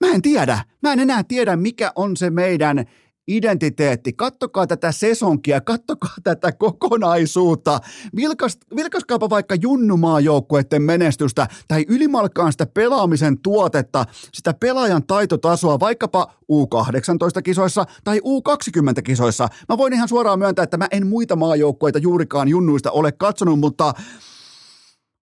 Mä 0.00 0.12
en 0.14 0.22
tiedä. 0.22 0.64
Mä 0.82 0.92
en 0.92 1.00
enää 1.00 1.22
tiedä, 1.24 1.56
mikä 1.56 1.92
on 1.96 2.16
se 2.16 2.30
meidän 2.30 2.84
identiteetti. 3.28 4.12
Kattokaa 4.12 4.66
tätä 4.66 4.92
sesonkia, 4.92 5.60
kattokaa 5.60 6.14
tätä 6.22 6.52
kokonaisuutta. 6.52 7.80
Vilkas, 8.16 8.58
vilkaskaapa 8.76 9.30
vaikka 9.30 9.54
junnumaajoukkueiden 9.54 10.82
menestystä 10.82 11.46
tai 11.68 11.84
ylimalkaan 11.88 12.52
sitä 12.52 12.66
pelaamisen 12.66 13.40
tuotetta, 13.40 14.04
sitä 14.32 14.54
pelaajan 14.60 15.06
taitotasoa 15.06 15.80
vaikkapa 15.80 16.34
U18-kisoissa 16.52 17.84
tai 18.04 18.18
U20-kisoissa. 18.18 19.48
Mä 19.68 19.78
voin 19.78 19.92
ihan 19.92 20.08
suoraan 20.08 20.38
myöntää, 20.38 20.62
että 20.62 20.76
mä 20.76 20.88
en 20.90 21.06
muita 21.06 21.36
maajoukkueita 21.36 21.98
juurikaan 21.98 22.48
junnuista 22.48 22.90
ole 22.90 23.12
katsonut, 23.12 23.60
mutta 23.60 23.92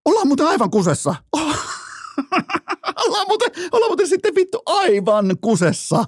ollaan 0.04 0.26
muuten 0.26 0.46
aivan 0.46 0.70
kusessa. 0.70 1.14
ollaan, 3.06 3.26
muuten, 3.28 3.50
ollaan 3.72 3.90
muuten 3.90 4.08
sitten 4.08 4.34
vittu 4.34 4.62
aivan 4.66 5.36
kusessa 5.40 6.04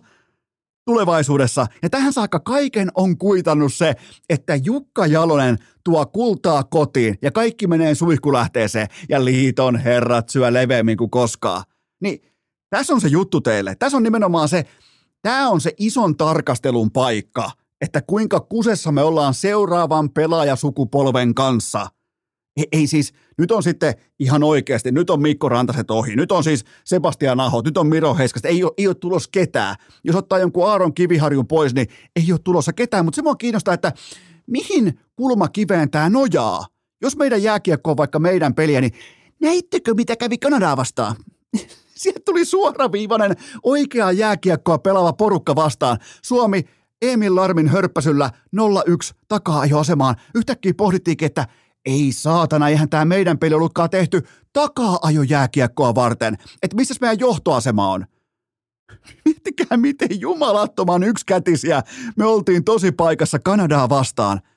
tulevaisuudessa. 0.84 1.66
Ja 1.82 1.90
tähän 1.90 2.12
saakka 2.12 2.40
kaiken 2.40 2.88
on 2.94 3.18
kuitannut 3.18 3.74
se, 3.74 3.94
että 4.28 4.56
Jukka 4.64 5.06
Jalonen 5.06 5.58
tuo 5.84 6.06
kultaa 6.06 6.64
kotiin 6.64 7.18
ja 7.22 7.30
kaikki 7.30 7.66
menee 7.66 7.94
suihkulähteeseen 7.94 8.86
ja 9.08 9.24
liiton 9.24 9.76
herrat 9.76 10.28
syö 10.28 10.52
leveämmin 10.52 10.96
kuin 10.96 11.10
koskaan. 11.10 11.64
Niin 12.00 12.20
tässä 12.70 12.94
on 12.94 13.00
se 13.00 13.08
juttu 13.08 13.40
teille. 13.40 13.74
Tässä 13.74 13.96
on 13.96 14.02
nimenomaan 14.02 14.48
se, 14.48 14.64
tämä 15.22 15.48
on 15.48 15.60
se 15.60 15.72
ison 15.78 16.16
tarkastelun 16.16 16.90
paikka, 16.90 17.50
että 17.80 18.02
kuinka 18.06 18.40
kusessa 18.40 18.92
me 18.92 19.02
ollaan 19.02 19.34
seuraavan 19.34 20.10
pelaajasukupolven 20.10 21.34
kanssa– 21.34 21.86
ei, 22.56 22.68
ei 22.72 22.86
siis, 22.86 23.12
nyt 23.38 23.50
on 23.50 23.62
sitten 23.62 23.94
ihan 24.18 24.42
oikeasti, 24.42 24.92
nyt 24.92 25.10
on 25.10 25.22
Mikko 25.22 25.48
Rantaset 25.48 25.90
ohi, 25.90 26.16
nyt 26.16 26.32
on 26.32 26.44
siis 26.44 26.64
Sebastian 26.84 27.40
Aho, 27.40 27.62
nyt 27.64 27.78
on 27.78 27.86
Miro 27.86 28.14
Heiskasta, 28.14 28.48
ei 28.48 28.64
ole, 28.64 28.72
ei 28.78 28.86
ole 28.86 28.94
tulossa 28.94 29.28
ketään. 29.32 29.76
Jos 30.04 30.16
ottaa 30.16 30.38
jonkun 30.38 30.68
Aaron 30.68 30.94
Kiviharjun 30.94 31.46
pois, 31.46 31.74
niin 31.74 31.86
ei 32.16 32.32
ole 32.32 32.40
tulossa 32.44 32.72
ketään, 32.72 33.04
mutta 33.04 33.16
se 33.16 33.22
mua 33.22 33.34
kiinnostaa, 33.34 33.74
että 33.74 33.92
mihin 34.46 35.00
kulmakiveen 35.16 35.90
tämä 35.90 36.08
nojaa? 36.08 36.66
Jos 37.02 37.16
meidän 37.16 37.42
jääkiekko 37.42 37.90
on 37.90 37.96
vaikka 37.96 38.18
meidän 38.18 38.54
peliä, 38.54 38.80
niin 38.80 38.92
näittekö 39.40 39.94
mitä 39.94 40.16
kävi 40.16 40.38
Kanadaa 40.38 40.76
vastaan? 40.76 41.16
Sieltä 41.94 42.20
tuli 42.24 42.44
suoraviivainen 42.44 43.36
oikea 43.62 44.12
jääkiekkoa 44.12 44.78
pelaava 44.78 45.12
porukka 45.12 45.54
vastaan. 45.56 45.98
Suomi 46.22 46.64
Emil 47.02 47.36
Larmin 47.36 47.68
hörppäsyllä 47.68 48.30
0-1 48.56 48.60
takaa-ajoasemaan. 49.28 50.16
Yhtäkkiä 50.34 50.74
pohdittiinkin, 50.76 51.26
että– 51.26 51.46
ei 51.86 52.12
saatana, 52.12 52.68
eihän 52.68 52.88
tämä 52.88 53.04
meidän 53.04 53.38
peli 53.38 53.54
ollutkaan 53.54 53.90
tehty 53.90 54.22
takaa-ajo 54.52 55.22
jääkiekkoa 55.22 55.94
varten. 55.94 56.38
Että 56.62 56.76
missä 56.76 56.94
meidän 57.00 57.18
johtoasema 57.18 57.90
on? 57.90 58.06
Miettikää, 59.24 59.76
miten 59.76 60.20
jumalattoman 60.20 61.02
yksikätisiä 61.02 61.82
me 62.16 62.24
oltiin 62.24 62.64
tosi 62.64 62.92
paikassa 62.92 63.38
Kanadaa 63.38 63.88
vastaan– 63.88 64.40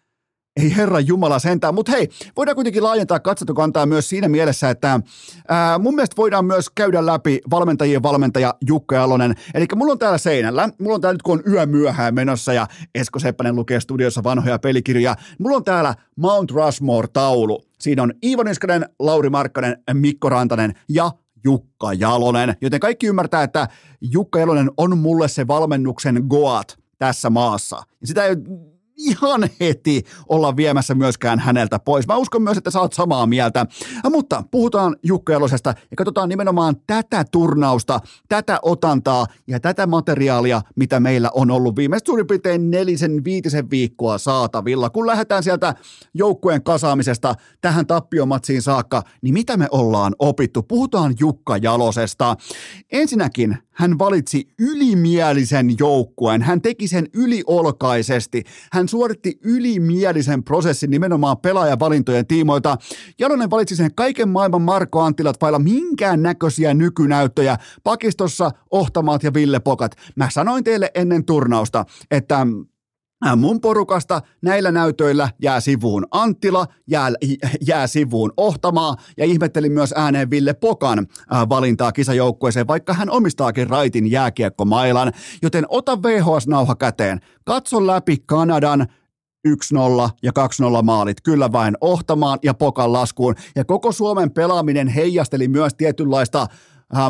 ei 0.57 0.75
herra 0.75 0.99
Jumala 0.99 1.39
sentään, 1.39 1.73
mutta 1.73 1.91
hei, 1.91 2.09
voidaan 2.37 2.55
kuitenkin 2.55 2.83
laajentaa 2.83 3.19
katsotukantaa 3.19 3.85
myös 3.85 4.09
siinä 4.09 4.29
mielessä, 4.29 4.69
että 4.69 4.99
ää, 5.47 5.79
mun 5.79 5.95
mielestä 5.95 6.17
voidaan 6.17 6.45
myös 6.45 6.69
käydä 6.75 7.05
läpi 7.05 7.41
valmentajien 7.49 8.03
valmentaja 8.03 8.53
Jukka 8.67 8.95
Jalonen. 8.95 9.35
Eli 9.53 9.65
mulla 9.75 9.91
on 9.91 9.99
täällä 9.99 10.17
seinällä, 10.17 10.69
mulla 10.79 10.95
on 10.95 11.01
täällä 11.01 11.13
nyt 11.13 11.21
kun 11.21 11.39
on 11.47 11.53
yö 11.53 11.65
myöhään 11.65 12.15
menossa 12.15 12.53
ja 12.53 12.67
Esko 12.95 13.19
Seppänen 13.19 13.55
lukee 13.55 13.79
studiossa 13.79 14.23
vanhoja 14.23 14.59
pelikirjoja, 14.59 15.15
mulla 15.39 15.57
on 15.57 15.63
täällä 15.63 15.95
Mount 16.15 16.51
Rushmore-taulu. 16.51 17.65
Siinä 17.79 18.03
on 18.03 18.13
Iivo 18.23 18.43
Niskanen, 18.43 18.85
Lauri 18.99 19.29
Markkanen, 19.29 19.77
Mikko 19.93 20.29
Rantanen 20.29 20.73
ja 20.89 21.11
Jukka 21.43 21.93
Jalonen. 21.93 22.55
Joten 22.61 22.79
kaikki 22.79 23.07
ymmärtää, 23.07 23.43
että 23.43 23.67
Jukka 24.01 24.39
Jalonen 24.39 24.71
on 24.77 24.97
mulle 24.97 25.27
se 25.27 25.47
valmennuksen 25.47 26.25
goat 26.29 26.77
tässä 26.97 27.29
maassa. 27.29 27.83
Sitä 28.03 28.25
ei 28.25 28.35
ihan 28.97 29.49
heti 29.59 30.03
olla 30.29 30.55
viemässä 30.55 30.95
myöskään 30.95 31.39
häneltä 31.39 31.79
pois. 31.79 32.07
Mä 32.07 32.17
uskon 32.17 32.41
myös, 32.41 32.57
että 32.57 32.71
sä 32.71 32.81
oot 32.81 32.93
samaa 32.93 33.25
mieltä. 33.25 33.65
Mutta 34.09 34.43
puhutaan 34.51 34.95
Jukka 35.03 35.33
Jalosesta 35.33 35.69
ja 35.69 35.97
katsotaan 35.97 36.29
nimenomaan 36.29 36.75
tätä 36.87 37.25
turnausta, 37.31 37.99
tätä 38.29 38.59
otantaa 38.61 39.25
ja 39.47 39.59
tätä 39.59 39.87
materiaalia, 39.87 40.61
mitä 40.75 40.99
meillä 40.99 41.29
on 41.33 41.51
ollut 41.51 41.75
viimeiset 41.75 42.05
suurin 42.05 42.27
piirtein 42.27 42.71
nelisen 42.71 43.23
viitisen 43.23 43.69
viikkoa 43.69 44.17
saatavilla. 44.17 44.89
Kun 44.89 45.07
lähdetään 45.07 45.43
sieltä 45.43 45.75
joukkueen 46.13 46.63
kasaamisesta 46.63 47.35
tähän 47.61 47.87
tappiomatsiin 47.87 48.61
saakka, 48.61 49.03
niin 49.21 49.33
mitä 49.33 49.57
me 49.57 49.67
ollaan 49.71 50.15
opittu? 50.19 50.63
Puhutaan 50.63 51.15
Jukka 51.19 51.57
Jalosesta. 51.57 52.35
Ensinnäkin 52.91 53.57
hän 53.71 53.99
valitsi 53.99 54.47
ylimielisen 54.59 55.75
joukkueen. 55.79 56.41
Hän 56.41 56.61
teki 56.61 56.87
sen 56.87 57.07
yliolkaisesti. 57.13 58.43
Hän 58.71 58.86
suoritti 58.87 59.39
ylimielisen 59.43 60.43
prosessin 60.43 60.91
nimenomaan 60.91 61.37
pelaajavalintojen 61.37 62.27
tiimoilta. 62.27 62.77
Jalonen 63.19 63.49
valitsi 63.49 63.75
sen 63.75 63.95
kaiken 63.95 64.29
maailman 64.29 64.61
Marko 64.61 65.01
Anttilat 65.01 65.41
vailla 65.41 65.59
minkään 65.59 66.23
näköisiä 66.23 66.73
nykynäyttöjä. 66.73 67.57
Pakistossa 67.83 68.51
Ohtamaat 68.71 69.23
ja 69.23 69.33
Ville 69.33 69.59
Pokat. 69.59 69.91
Mä 70.15 70.29
sanoin 70.29 70.63
teille 70.63 70.91
ennen 70.95 71.25
turnausta, 71.25 71.85
että 72.11 72.47
Mun 73.35 73.61
porukasta 73.61 74.21
näillä 74.41 74.71
näytöillä 74.71 75.29
jää 75.41 75.59
sivuun 75.59 76.07
Anttila, 76.11 76.67
jää, 76.87 77.11
jää 77.67 77.87
sivuun 77.87 78.33
Ohtamaa 78.37 78.95
ja 79.17 79.25
ihmettelin 79.25 79.71
myös 79.71 79.93
ääneen 79.97 80.29
Ville 80.29 80.53
Pokan 80.53 81.07
valintaa 81.49 81.91
kisajoukkueeseen, 81.91 82.67
vaikka 82.67 82.93
hän 82.93 83.09
omistaakin 83.09 83.69
raitin 83.69 84.11
jääkiekkomailan. 84.11 85.11
Joten 85.41 85.65
ota 85.69 86.01
VHS-nauha 86.03 86.75
käteen, 86.75 87.19
katso 87.45 87.87
läpi 87.87 88.17
Kanadan 88.25 88.87
1-0 89.47 90.09
ja 90.23 90.31
2-0 90.79 90.83
maalit. 90.83 91.21
Kyllä 91.21 91.51
vain 91.51 91.77
ohtamaan 91.81 92.39
ja 92.43 92.53
pokan 92.53 92.93
laskuun. 92.93 93.35
Ja 93.55 93.65
koko 93.65 93.91
Suomen 93.91 94.31
pelaaminen 94.31 94.87
heijasteli 94.87 95.47
myös 95.47 95.73
tietynlaista 95.73 96.41
äh, 96.41 96.47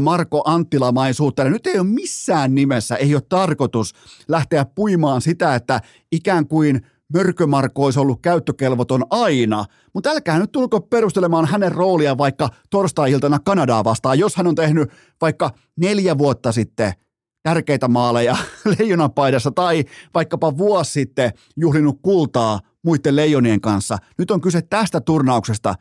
Marko 0.01 0.41
Anttilamaisuutta. 0.45 1.43
Ja 1.43 1.49
nyt 1.49 1.67
ei 1.67 1.80
ole 1.80 1.88
missään 1.88 2.55
nimessä, 2.55 2.95
ei 2.95 3.15
ole 3.15 3.23
tarkoitus 3.30 3.93
lähteä 4.28 4.65
puimaan 4.65 5.21
sitä, 5.21 5.55
että 5.55 5.82
ikään 6.11 6.47
kuin 6.47 6.82
Mörkömarko 7.13 7.86
olisi 7.86 7.99
ollut 7.99 8.21
käyttökelvoton 8.21 9.05
aina, 9.09 9.65
mutta 9.93 10.09
älkää 10.09 10.39
nyt 10.39 10.51
tulko 10.51 10.82
perustelemaan 10.82 11.45
hänen 11.45 11.71
roolia 11.71 12.17
vaikka 12.17 12.49
torstai-iltana 12.69 13.39
Kanadaa 13.39 13.84
vastaan, 13.84 14.19
jos 14.19 14.36
hän 14.36 14.47
on 14.47 14.55
tehnyt 14.55 14.91
vaikka 15.21 15.51
neljä 15.78 16.17
vuotta 16.17 16.51
sitten– 16.51 16.93
tärkeitä 17.47 17.88
maaleja 17.88 18.38
leijonapaidassa 18.80 19.51
tai 19.51 19.84
vaikkapa 20.14 20.57
vuosi 20.57 20.91
sitten 20.91 21.31
juhlinut 21.57 21.99
kultaa 22.01 22.60
muiden 22.84 23.15
leijonien 23.15 23.61
kanssa. 23.61 23.97
Nyt 24.18 24.31
on 24.31 24.41
kyse 24.41 24.61
tästä 24.61 25.01
turnauksesta. 25.01 25.76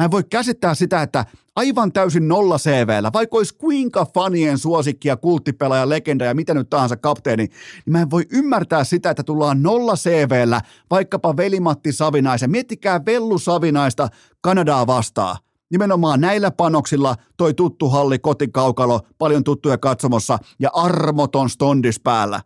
Mä 0.00 0.04
en 0.04 0.10
voi 0.10 0.24
käsittää 0.24 0.74
sitä, 0.74 1.02
että 1.02 1.24
aivan 1.56 1.92
täysin 1.92 2.28
nolla 2.28 2.58
CVllä, 2.58 3.10
vaikka 3.12 3.36
olisi 3.36 3.54
kuinka 3.54 4.06
fanien 4.14 4.58
suosikki 4.58 5.08
ja 5.08 5.16
kulttipelaaja, 5.16 5.88
legenda 5.88 6.24
ja 6.24 6.34
mitä 6.34 6.54
nyt 6.54 6.70
tahansa 6.70 6.96
kapteeni, 6.96 7.42
niin 7.42 7.92
mä 7.92 8.00
en 8.00 8.10
voi 8.10 8.26
ymmärtää 8.32 8.84
sitä, 8.84 9.10
että 9.10 9.22
tullaan 9.22 9.62
nolla 9.62 9.94
CVllä 9.94 10.60
vaikkapa 10.90 11.36
Velimatti 11.36 11.92
Savinaisen. 11.92 12.50
Miettikää 12.50 13.04
Vellu 13.06 13.38
Savinaista 13.38 14.08
Kanadaa 14.40 14.86
vastaan 14.86 15.36
nimenomaan 15.70 16.20
näillä 16.20 16.50
panoksilla 16.50 17.16
toi 17.36 17.54
tuttu 17.54 17.88
halli 17.88 18.18
kotikaukalo, 18.18 19.00
paljon 19.18 19.44
tuttuja 19.44 19.78
katsomossa 19.78 20.38
ja 20.58 20.70
armoton 20.72 21.50
stondis 21.50 22.00
päällä. 22.00 22.40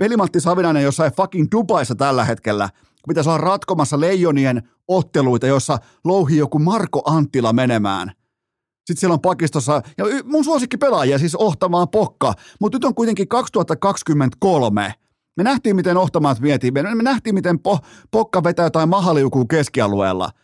Velimatti 0.00 0.40
Savinainen 0.40 0.82
jossain 0.82 1.12
fucking 1.12 1.46
Dubaissa 1.52 1.94
tällä 1.94 2.24
hetkellä, 2.24 2.68
pitäisi 3.08 3.30
olla 3.30 3.38
ratkomassa 3.38 4.00
leijonien 4.00 4.62
otteluita, 4.88 5.46
jossa 5.46 5.78
louhii 6.04 6.38
joku 6.38 6.58
Marko 6.58 7.02
Anttila 7.04 7.52
menemään. 7.52 8.12
Sitten 8.86 9.00
siellä 9.00 9.14
on 9.14 9.20
pakistossa, 9.20 9.82
ja 9.98 10.04
mun 10.24 10.44
suosikki 10.44 10.76
pelaajia 10.76 11.18
siis 11.18 11.34
Ohtamaan 11.34 11.88
Pokka, 11.88 12.34
mutta 12.60 12.76
nyt 12.76 12.84
on 12.84 12.94
kuitenkin 12.94 13.28
2023. 13.28 14.94
Me 15.36 15.42
nähtiin, 15.42 15.76
miten 15.76 15.96
Ohtamaat 15.96 16.42
vietiin, 16.42 16.74
me 16.74 17.02
nähtiin, 17.02 17.34
miten 17.34 17.58
po, 17.58 17.78
Pokka 18.10 18.44
vetää 18.44 18.66
jotain 18.66 18.88
mahaliukua 18.88 19.44
keskialueella– 19.48 20.30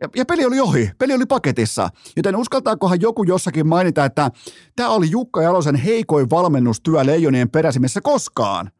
ja, 0.00 0.08
ja 0.16 0.24
peli 0.24 0.44
oli 0.44 0.60
ohi, 0.60 0.90
peli 0.98 1.14
oli 1.14 1.26
paketissa, 1.26 1.88
joten 2.16 2.36
uskaltaakohan 2.36 3.00
joku 3.00 3.22
jossakin 3.22 3.66
mainita, 3.66 4.04
että 4.04 4.30
tämä 4.76 4.88
oli 4.88 5.10
Jukka 5.10 5.42
Jalosen 5.42 5.74
heikoin 5.74 6.30
valmennustyö 6.30 7.06
Leijonien 7.06 7.50
peräsimessä 7.50 8.00
koskaan. 8.00 8.70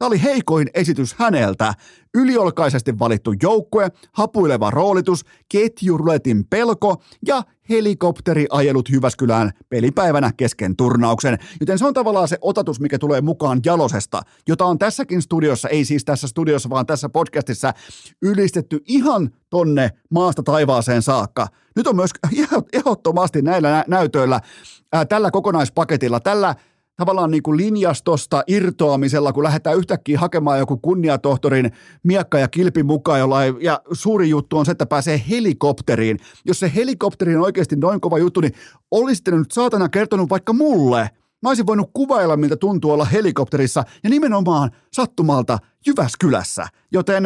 Tämä 0.00 0.06
oli 0.06 0.22
heikoin 0.22 0.68
esitys 0.74 1.14
häneltä. 1.14 1.74
Yliolkaisesti 2.14 2.98
valittu 2.98 3.34
joukkue, 3.42 3.88
hapuileva 4.12 4.70
roolitus, 4.70 5.24
ketjuruletin 5.48 6.44
pelko 6.50 7.02
ja 7.26 7.42
helikopteriajelut 7.68 8.88
Jyväskylään 8.88 9.50
pelipäivänä 9.68 10.30
kesken 10.36 10.76
turnauksen. 10.76 11.38
Joten 11.60 11.78
se 11.78 11.86
on 11.86 11.94
tavallaan 11.94 12.28
se 12.28 12.38
otatus, 12.40 12.80
mikä 12.80 12.98
tulee 12.98 13.20
mukaan 13.20 13.60
Jalosesta, 13.64 14.22
jota 14.48 14.64
on 14.64 14.78
tässäkin 14.78 15.22
studiossa, 15.22 15.68
ei 15.68 15.84
siis 15.84 16.04
tässä 16.04 16.28
studiossa, 16.28 16.70
vaan 16.70 16.86
tässä 16.86 17.08
podcastissa 17.08 17.72
ylistetty 18.22 18.80
ihan 18.86 19.30
tonne 19.50 19.90
maasta 20.10 20.42
taivaaseen 20.42 21.02
saakka. 21.02 21.46
Nyt 21.76 21.86
on 21.86 21.96
myös 21.96 22.10
ehdottomasti 22.72 23.42
näillä 23.42 23.84
näytöillä, 23.88 24.40
ää, 24.92 25.04
tällä 25.04 25.30
kokonaispaketilla, 25.30 26.20
tällä 26.20 26.54
tavallaan 27.00 27.30
niin 27.30 27.42
kuin 27.42 27.56
linjastosta 27.56 28.44
irtoamisella, 28.46 29.32
kun 29.32 29.44
lähdetään 29.44 29.76
yhtäkkiä 29.76 30.18
hakemaan 30.18 30.58
joku 30.58 30.76
kunniatohtorin 30.76 31.72
miekka 32.02 32.38
ja 32.38 32.48
kilpi 32.48 32.82
mukaan, 32.82 33.20
jollain, 33.20 33.56
ja 33.60 33.80
suuri 33.92 34.28
juttu 34.28 34.58
on 34.58 34.66
se, 34.66 34.72
että 34.72 34.86
pääsee 34.86 35.22
helikopteriin. 35.30 36.18
Jos 36.44 36.60
se 36.60 36.72
helikopteri 36.74 37.36
on 37.36 37.42
oikeasti 37.42 37.76
noin 37.76 38.00
kova 38.00 38.18
juttu, 38.18 38.40
niin 38.40 38.52
olisitte 38.90 39.30
nyt 39.30 39.52
saatana 39.52 39.88
kertonut 39.88 40.30
vaikka 40.30 40.52
mulle. 40.52 41.10
Mä 41.42 41.50
olisin 41.50 41.66
voinut 41.66 41.90
kuvailla, 41.92 42.36
miltä 42.36 42.56
tuntuu 42.56 42.90
olla 42.90 43.04
helikopterissa 43.04 43.84
ja 44.04 44.10
nimenomaan 44.10 44.70
sattumalta 44.92 45.58
Jyväskylässä. 45.86 46.66
Joten 46.92 47.24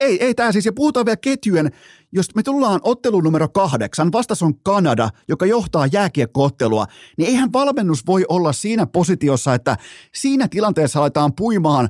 ei, 0.00 0.24
ei 0.24 0.34
tämä 0.34 0.52
siis, 0.52 0.66
ja 0.66 0.72
puhutaan 0.72 1.06
vielä 1.06 1.16
ketjujen, 1.16 1.70
jos 2.12 2.34
me 2.34 2.42
tullaan 2.42 2.80
otteluun 2.82 3.24
numero 3.24 3.48
kahdeksan, 3.48 4.12
vastas 4.12 4.42
on 4.42 4.60
Kanada, 4.60 5.08
joka 5.28 5.46
johtaa 5.46 5.86
jääkiekkoottelua, 5.86 6.86
niin 7.18 7.28
eihän 7.28 7.52
valmennus 7.52 8.06
voi 8.06 8.24
olla 8.28 8.52
siinä 8.52 8.86
positiossa, 8.86 9.54
että 9.54 9.76
siinä 10.14 10.48
tilanteessa 10.48 11.00
aletaan 11.00 11.34
puimaan 11.34 11.88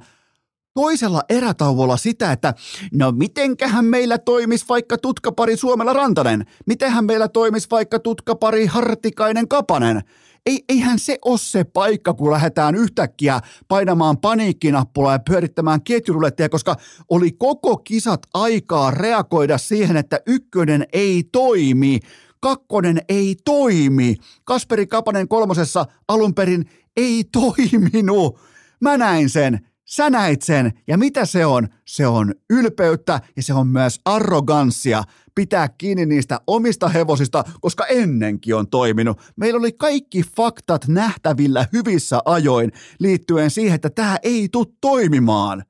toisella 0.75 1.23
erätauolla 1.29 1.97
sitä, 1.97 2.33
että 2.33 2.55
no 2.93 3.13
mitenkähän 3.13 3.85
meillä 3.85 4.19
toimis 4.19 4.69
vaikka 4.69 4.99
tutkapari 4.99 5.57
Suomella 5.57 5.93
Rantanen, 5.93 6.47
mitenhän 6.67 7.05
meillä 7.05 7.29
toimis 7.29 7.71
vaikka 7.71 7.99
tutkapari 7.99 8.67
Hartikainen 8.67 9.49
Kapanen, 9.49 10.03
ei, 10.47 10.65
eihän 10.69 10.99
se 10.99 11.19
ole 11.25 11.39
se 11.39 11.65
paikka, 11.65 12.15
kun 12.15 12.31
lähdetään 12.31 12.75
yhtäkkiä 12.75 13.41
painamaan 13.69 14.19
paniikkinappulaa 14.19 15.13
ja 15.13 15.19
pyörittämään 15.19 15.83
ketjurulettia, 15.83 16.49
koska 16.49 16.77
oli 17.09 17.33
koko 17.33 17.77
kisat 17.77 18.27
aikaa 18.35 18.91
reagoida 18.91 19.59
siihen, 19.59 19.97
että 19.97 20.21
ykkönen 20.27 20.87
ei 20.93 21.25
toimi, 21.33 22.01
kakkonen 22.41 23.01
ei 23.09 23.37
toimi. 23.45 24.17
Kasperi 24.45 24.87
Kapanen 24.87 25.29
kolmosessa 25.29 25.87
alun 26.09 26.35
perin 26.35 26.65
ei 26.97 27.25
toiminut. 27.33 28.41
Mä 28.81 28.97
näin 28.97 29.31
sen. 29.31 29.61
Sä 29.85 30.11
näit 30.11 30.43
sen, 30.43 30.73
ja 30.87 30.99
mitä 30.99 31.27
se 31.27 31.47
on? 31.47 31.69
Se 31.85 32.07
on 32.07 32.35
ylpeyttä 32.51 33.21
ja 33.37 33.43
se 33.43 33.55
on 33.55 33.67
myös 33.67 34.01
arroganssia 34.05 35.03
pitää 35.35 35.69
kiinni 35.69 36.07
niistä 36.07 36.41
omista 36.47 36.89
hevosista, 36.89 37.45
koska 37.61 37.87
ennenkin 37.87 38.55
on 38.55 38.69
toiminut. 38.69 39.21
Meillä 39.37 39.59
oli 39.59 39.73
kaikki 39.73 40.23
faktat 40.37 40.89
nähtävillä 40.89 41.67
hyvissä 41.73 42.21
ajoin 42.25 42.73
liittyen 43.01 43.51
siihen, 43.51 43.75
että 43.75 43.91
tämä 43.91 44.17
ei 44.23 44.49
tule 44.53 44.67
toimimaan. 44.81 45.65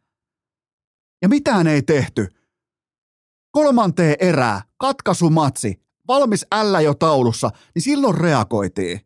Ja 1.22 1.28
mitään 1.28 1.66
ei 1.66 1.82
tehty. 1.82 2.28
Kolmanteen 3.50 4.16
erää, 4.18 4.62
katkaisumatsi, 4.76 5.82
valmis 6.08 6.46
ällä 6.52 6.80
jo 6.80 6.94
taulussa, 6.94 7.50
niin 7.74 7.82
silloin 7.82 8.14
reagoitiin 8.14 9.00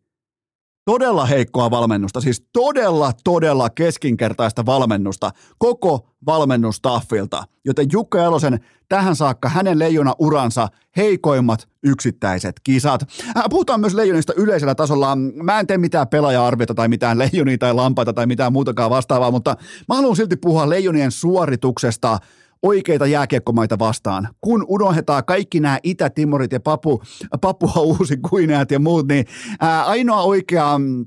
todella 0.89 1.27
heikkoa 1.27 1.71
valmennusta, 1.71 2.21
siis 2.21 2.47
todella, 2.53 3.13
todella 3.25 3.71
keskinkertaista 3.71 4.67
valmennusta 4.67 5.31
koko 5.59 6.09
valmennustaffilta. 6.27 7.45
Joten 7.65 7.87
Jukka 7.93 8.19
Jalosen 8.19 8.61
tähän 8.89 9.17
saakka 9.17 9.49
hänen 9.49 9.79
leijona 9.79 10.15
uransa 10.19 10.69
heikoimmat 10.97 11.69
yksittäiset 11.83 12.61
kisat. 12.65 13.03
Äh, 13.37 13.45
puhutaan 13.51 13.81
myös 13.81 13.95
leijonista 13.95 14.33
yleisellä 14.37 14.75
tasolla. 14.75 15.17
Mä 15.17 15.61
en 15.61 15.67
tee 15.67 15.79
mitään 15.79 16.09
pelaaja-arviota 16.09 16.75
tai 16.75 16.89
mitään 16.89 17.19
leijonia 17.19 17.59
tai 17.59 17.75
lampaita 17.75 18.13
tai 18.13 18.27
mitään 18.27 18.53
muutakaan 18.53 18.91
vastaavaa, 18.91 19.31
mutta 19.31 19.57
mä 19.89 19.95
haluan 19.95 20.17
silti 20.17 20.37
puhua 20.37 20.69
leijonien 20.69 21.11
suorituksesta– 21.11 22.19
oikeita 22.63 23.07
jääkiekkomaita 23.07 23.79
vastaan. 23.79 24.29
Kun 24.41 24.65
unohdetaan 24.69 25.25
kaikki 25.25 25.61
nämä 25.61 25.79
Itä-Timorit 25.83 26.53
ja 26.53 26.61
Papu, 26.61 27.03
Papua 27.41 27.83
Uusi 27.83 28.17
Kuineat 28.17 28.71
ja 28.71 28.79
muut, 28.79 29.09
niin 29.09 29.25
ää, 29.61 29.85
ainoa 29.85 30.23
oikea 30.23 30.79
mm, 30.79 31.07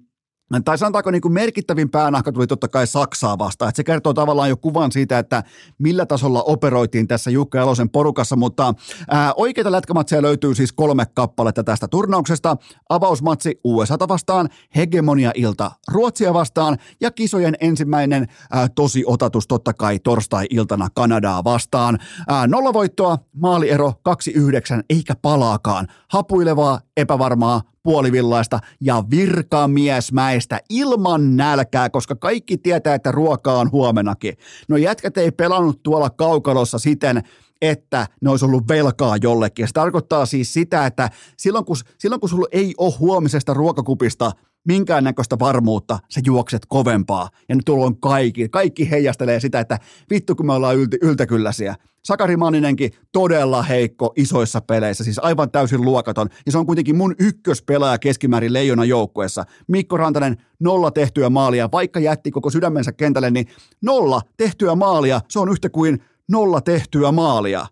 tai 0.65 0.77
sanotaanko 0.77 1.11
niin 1.11 1.21
kuin 1.21 1.33
merkittävin 1.33 1.89
päänahka 1.89 2.31
tuli 2.31 2.47
totta 2.47 2.67
kai 2.67 2.87
Saksaa 2.87 3.37
vastaan. 3.37 3.69
Että 3.69 3.77
se 3.77 3.83
kertoo 3.83 4.13
tavallaan 4.13 4.49
jo 4.49 4.57
kuvan 4.57 4.91
siitä, 4.91 5.19
että 5.19 5.43
millä 5.77 6.05
tasolla 6.05 6.43
operoitiin 6.43 7.07
tässä 7.07 7.31
Jukka 7.31 7.57
Jalosen 7.57 7.89
porukassa, 7.89 8.35
mutta 8.35 8.73
ää, 9.09 9.33
oikeita 9.33 9.71
lätkämatseja 9.71 10.21
löytyy 10.21 10.55
siis 10.55 10.73
kolme 10.73 11.05
kappaletta 11.13 11.63
tästä 11.63 11.87
turnauksesta. 11.87 12.57
Avausmatsi 12.89 13.59
USA 13.63 14.07
vastaan, 14.07 14.49
hegemonia-ilta 14.75 15.71
Ruotsia 15.91 16.33
vastaan 16.33 16.77
ja 17.01 17.11
kisojen 17.11 17.55
ensimmäinen 17.61 18.27
ää, 18.51 18.67
tosi 18.75 19.03
otatus 19.05 19.47
totta 19.47 19.73
kai 19.73 19.99
torstai-iltana 19.99 20.87
Kanadaa 20.93 21.43
vastaan. 21.43 21.99
Ää, 22.27 22.47
nollavoittoa, 22.47 23.17
maaliero 23.35 23.93
2-9 24.09 24.83
eikä 24.89 25.15
palaakaan. 25.21 25.87
Hapuilevaa, 26.09 26.79
epävarmaa, 27.01 27.61
puolivillaista 27.83 28.59
ja 28.81 29.03
virkamiesmäistä 29.09 30.59
ilman 30.69 31.37
nälkää, 31.37 31.89
koska 31.89 32.15
kaikki 32.15 32.57
tietää, 32.57 32.95
että 32.95 33.11
ruokaa 33.11 33.57
on 33.57 33.71
huomenakin. 33.71 34.37
No 34.67 34.77
jätkät 34.77 35.17
ei 35.17 35.31
pelannut 35.31 35.83
tuolla 35.83 36.09
kaukalossa 36.09 36.79
siten, 36.79 37.23
että 37.61 38.07
ne 38.21 38.29
olisi 38.29 38.45
ollut 38.45 38.67
velkaa 38.67 39.17
jollekin. 39.17 39.67
Se 39.67 39.73
tarkoittaa 39.73 40.25
siis 40.25 40.53
sitä, 40.53 40.85
että 40.85 41.09
silloin 41.37 41.65
kun, 41.65 41.75
silloin 41.97 42.19
kun 42.19 42.29
sulla 42.29 42.47
ei 42.51 42.73
ole 42.77 42.93
huomisesta 42.99 43.53
ruokakupista 43.53 44.31
minkäännäköistä 44.67 45.39
varmuutta, 45.39 45.99
sä 46.09 46.21
juokset 46.25 46.65
kovempaa. 46.67 47.29
Ja 47.49 47.55
nyt 47.55 47.65
tuolla 47.65 47.85
on 47.85 47.99
kaikki, 47.99 48.49
kaikki 48.49 48.91
heijastelee 48.91 49.39
sitä, 49.39 49.59
että 49.59 49.79
vittu 50.09 50.35
kun 50.35 50.45
me 50.45 50.53
ollaan 50.53 50.75
ylti, 50.75 50.97
yltäkylläisiä. 51.01 51.75
Sakari 52.03 52.37
Manninenkin 52.37 52.91
todella 53.11 53.63
heikko 53.63 54.13
isoissa 54.15 54.61
peleissä, 54.61 55.03
siis 55.03 55.19
aivan 55.19 55.51
täysin 55.51 55.81
luokaton. 55.81 56.29
Ja 56.45 56.51
se 56.51 56.57
on 56.57 56.65
kuitenkin 56.65 56.95
mun 56.95 57.15
ykköspelaaja 57.19 57.97
keskimäärin 57.97 58.53
leijona 58.53 58.85
joukkueessa. 58.85 59.43
Mikko 59.67 59.97
Rantanen, 59.97 60.37
nolla 60.59 60.91
tehtyä 60.91 61.29
maalia, 61.29 61.69
vaikka 61.71 61.99
jätti 61.99 62.31
koko 62.31 62.49
sydämensä 62.49 62.91
kentälle, 62.91 63.31
niin 63.31 63.47
nolla 63.81 64.21
tehtyä 64.37 64.75
maalia, 64.75 65.21
se 65.29 65.39
on 65.39 65.51
yhtä 65.51 65.69
kuin 65.69 66.03
nolla 66.29 66.61
tehtyä 66.61 67.11
maalia. 67.11 67.65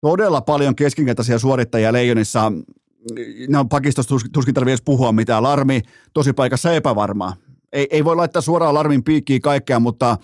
Todella 0.00 0.40
paljon 0.40 0.76
keskinkertaisia 0.76 1.38
suorittajia 1.38 1.92
leijonissa 1.92 2.52
no 3.48 3.64
pakistossa 3.64 4.16
tuskin 4.32 4.54
tarvitse 4.54 4.72
edes 4.72 4.82
puhua 4.84 5.12
mitään. 5.12 5.42
Larmi 5.42 5.82
tosi 6.14 6.32
paikassa 6.32 6.72
epävarmaa. 6.72 7.36
Ei, 7.72 7.86
ei 7.90 8.04
voi 8.04 8.16
laittaa 8.16 8.42
suoraan 8.42 8.74
Larmin 8.74 9.04
piikkiin 9.04 9.42
kaikkea, 9.42 9.80
mutta 9.80 10.18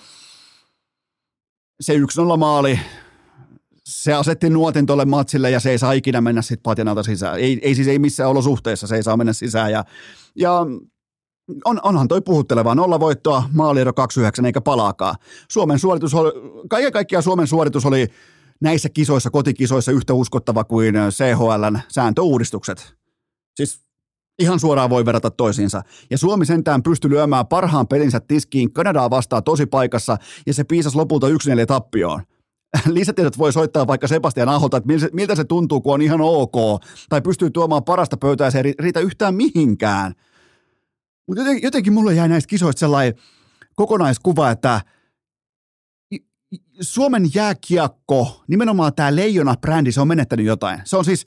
se 1.81 1.99
1-0 1.99 2.37
maali, 2.37 2.81
se 3.85 4.13
asetti 4.13 4.51
nuotin 4.51 4.87
tuolle 4.87 5.05
matsille 5.05 5.51
ja 5.51 5.61
se 5.61 5.71
ei 5.71 5.79
saa 5.79 5.93
ikinä 5.93 6.21
mennä 6.21 6.43
sitten 6.43 6.63
patinalta 6.63 7.03
sisään. 7.03 7.39
Ei, 7.39 7.59
ei 7.63 7.75
siis 7.75 7.89
ei 7.89 7.99
missään 7.99 8.31
olosuhteessa 8.31 8.87
se 8.87 8.97
ei 8.97 9.03
saa 9.03 9.17
mennä 9.17 9.33
sisään. 9.33 9.73
Ja, 9.73 9.85
ja 10.35 10.67
on, 11.65 11.81
onhan 11.83 12.09
toi 12.09 12.21
puhutteleva. 12.21 12.75
Nolla 12.75 13.01
voittoa, 13.01 13.45
maaliero 13.53 13.93
2-9 14.43 14.47
eikä 14.47 14.61
palaakaan. 14.61 15.17
Suomen 15.49 15.79
suoritus 15.79 16.15
oli, 16.15 16.31
kaiken 16.69 16.93
kaikkiaan 16.93 17.23
Suomen 17.23 17.47
suoritus 17.47 17.87
oli 17.87 18.07
näissä 18.61 18.89
kisoissa, 18.89 19.31
kotikisoissa 19.31 19.93
yhtä 19.93 20.15
uskottava 20.15 20.65
kuin 20.65 20.95
CHLn 21.11 21.81
sääntöuudistukset. 21.89 22.95
Siis 23.57 23.81
ihan 24.39 24.61
suoraan 24.61 24.91
voi 24.91 25.05
verrata 25.05 25.31
toisiinsa. 25.31 25.83
Ja 26.11 26.19
Suomi 26.19 26.47
sentään 26.47 26.83
pystyi 26.83 27.11
lyömään 27.11 27.47
parhaan 27.47 27.89
pelinsä 27.89 28.21
tiskiin 28.21 28.73
Kanadaa 28.73 29.11
vastaan 29.11 29.45
tosi 29.45 29.67
paikassa, 29.67 30.17
ja 30.47 30.55
se 30.55 30.65
piisasi 30.65 30.97
lopulta 30.97 31.29
1-4 31.29 31.31
tappioon. 31.67 32.23
Lisätiedot 32.87 33.39
voi 33.39 33.53
soittaa 33.53 33.87
vaikka 33.87 34.09
Sebastian 34.09 34.49
Aholta, 34.49 34.77
että 34.77 34.89
miltä 35.13 35.35
se 35.35 35.45
tuntuu, 35.45 35.81
kun 35.81 35.95
on 35.95 36.03
ihan 36.03 36.21
ok, 36.21 36.83
tai 37.09 37.23
pystyy 37.23 37.51
tuomaan 37.51 37.85
parasta 37.85 38.17
pöytää, 38.17 38.47
ja 38.47 38.51
se 38.51 38.61
ei 38.65 38.75
riitä 38.79 39.01
yhtään 39.01 39.35
mihinkään. 39.35 40.15
Mutta 41.27 41.41
jotenkin, 41.41 41.67
jotenkin 41.67 41.93
mulle 41.93 42.15
jäi 42.15 42.29
näistä 42.29 42.49
kisoista 42.49 42.81
sellainen 42.81 43.15
kokonaiskuva, 43.75 44.51
että– 44.51 44.81
Suomen 46.81 47.31
jääkiekko, 47.35 48.45
nimenomaan 48.49 48.95
tämä 48.95 49.17
Leijona-brändi, 49.17 49.93
se 49.93 50.01
on 50.01 50.09
menettänyt 50.09 50.47
jotain. 50.47 50.81
Se 50.85 50.97
on 50.97 51.05
siis 51.05 51.27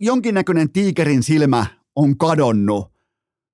jonkinnäköinen 0.00 0.72
tiikerin 0.72 1.22
silmä 1.22 1.66
on 1.96 2.18
kadonnut. 2.18 2.92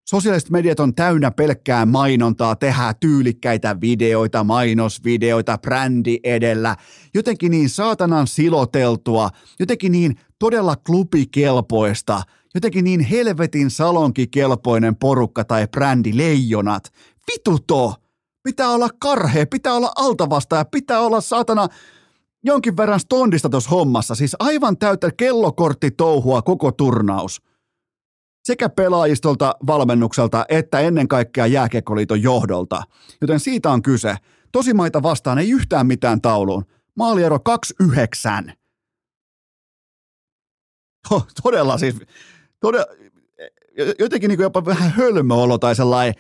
Sosiaaliset 0.09 0.51
mediat 0.51 0.81
on 0.81 0.95
täynnä 0.95 1.31
pelkkää 1.31 1.87
mainontaa, 1.87 2.57
tehdään 2.57 2.95
tyylikkäitä 3.01 3.81
videoita, 3.81 4.45
mainosvideoita, 4.45 5.59
brändi 5.59 6.19
edellä. 6.25 6.77
Jotenkin 7.15 7.51
niin 7.51 7.69
saatanan 7.69 8.27
siloteltua, 8.27 9.31
jotenkin 9.59 9.93
niin 9.93 10.21
todella 10.39 10.77
klubikelpoista, 10.77 12.23
jotenkin 12.55 12.85
niin 12.85 13.01
helvetin 13.01 13.71
salonkikelpoinen 13.71 14.97
porukka 14.97 15.45
tai 15.45 15.67
brändi 15.67 16.17
leijonat. 16.17 16.93
Vituto! 17.33 17.95
Pitää 18.49 18.69
olla 18.69 18.89
karhea, 18.99 19.47
pitää 19.47 19.75
olla 19.75 19.93
altavasta 19.97 20.57
ja 20.57 20.65
pitää 20.65 21.01
olla 21.01 21.21
saatana 21.21 21.69
jonkin 22.45 22.77
verran 22.77 23.01
stondista 23.01 23.49
tuossa 23.49 23.71
hommassa. 23.71 24.15
Siis 24.15 24.37
aivan 24.39 24.79
täyttä 24.79 25.11
kellokortti 25.17 25.91
touhua 25.91 26.43
koko 26.43 26.73
turnaus. 26.73 27.43
Sekä 28.45 28.69
pelaajistolta, 28.69 29.55
valmennukselta 29.67 30.45
että 30.49 30.81
ennen 30.81 31.09
kaikkea 31.09 31.47
jääkiekkoliiton 31.47 32.23
johdolta. 32.23 32.83
Joten 33.21 33.41
siitä 33.41 33.71
on 33.71 33.83
kyse. 33.83 34.17
Tosimaita 34.53 35.03
vastaan 35.03 35.39
ei 35.39 35.51
yhtään 35.51 35.87
mitään 35.87 36.21
tauluun. 36.21 36.65
Maaliero 36.97 37.39
2-9. 37.83 38.53
Todella 41.43 41.79
siis, 41.79 41.97
todella, 42.61 42.87
jotenkin 43.99 44.29
niin 44.29 44.41
jopa 44.41 44.65
vähän 44.65 44.91
hölmö 44.91 45.35
olo 45.35 45.59
tai 45.59 45.75
sellainen 45.77 46.15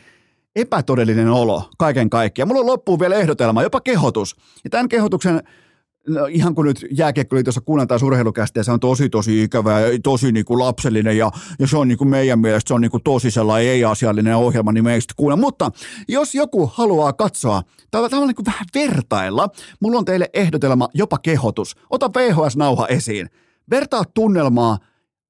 epätodellinen 0.56 1.28
olo 1.28 1.70
kaiken 1.78 2.10
kaikkiaan. 2.10 2.48
Mulla 2.48 2.60
on 2.60 2.66
loppuun 2.66 3.00
vielä 3.00 3.14
ehdotelma, 3.14 3.62
jopa 3.62 3.80
kehotus. 3.80 4.36
Ja 4.64 4.70
tämän 4.70 4.88
kehotuksen 4.88 5.42
No, 6.08 6.26
ihan 6.26 6.54
kun 6.54 6.64
nyt 6.64 6.86
jääkiekkoliitossa 6.90 7.60
kuunneltaan 7.60 8.04
urheilukästä 8.04 8.60
ja 8.60 8.64
se 8.64 8.72
on 8.72 8.80
tosi 8.80 9.08
tosi 9.08 9.42
ikävä 9.42 9.80
ja 9.80 9.98
tosi 10.02 10.32
niin 10.32 10.44
kuin 10.44 10.58
lapsellinen 10.58 11.18
ja, 11.18 11.30
ja 11.58 11.66
se 11.66 11.76
on 11.76 11.88
niin 11.88 11.98
kuin 11.98 12.08
meidän 12.08 12.38
mielestä 12.38 12.68
se 12.68 12.74
on 12.74 12.80
niin 12.80 12.90
kuin 12.90 13.02
tosi 13.02 13.30
sellainen 13.30 13.72
ei-asiallinen 13.72 14.36
ohjelma, 14.36 14.72
niin 14.72 14.84
meistä 14.84 15.14
kuunnella. 15.16 15.40
Mutta 15.40 15.70
jos 16.08 16.34
joku 16.34 16.70
haluaa 16.74 17.12
katsoa, 17.12 17.62
tai 17.90 18.02
on 18.02 18.28
niin 18.28 18.34
kuin 18.34 18.46
vähän 18.46 18.66
vertailla, 18.74 19.48
mulla 19.80 19.98
on 19.98 20.04
teille 20.04 20.30
ehdotelma, 20.34 20.88
jopa 20.94 21.18
kehotus. 21.18 21.76
Ota 21.90 22.10
VHS-nauha 22.18 22.86
esiin. 22.88 23.30
Vertaa 23.70 24.04
tunnelmaa, 24.14 24.78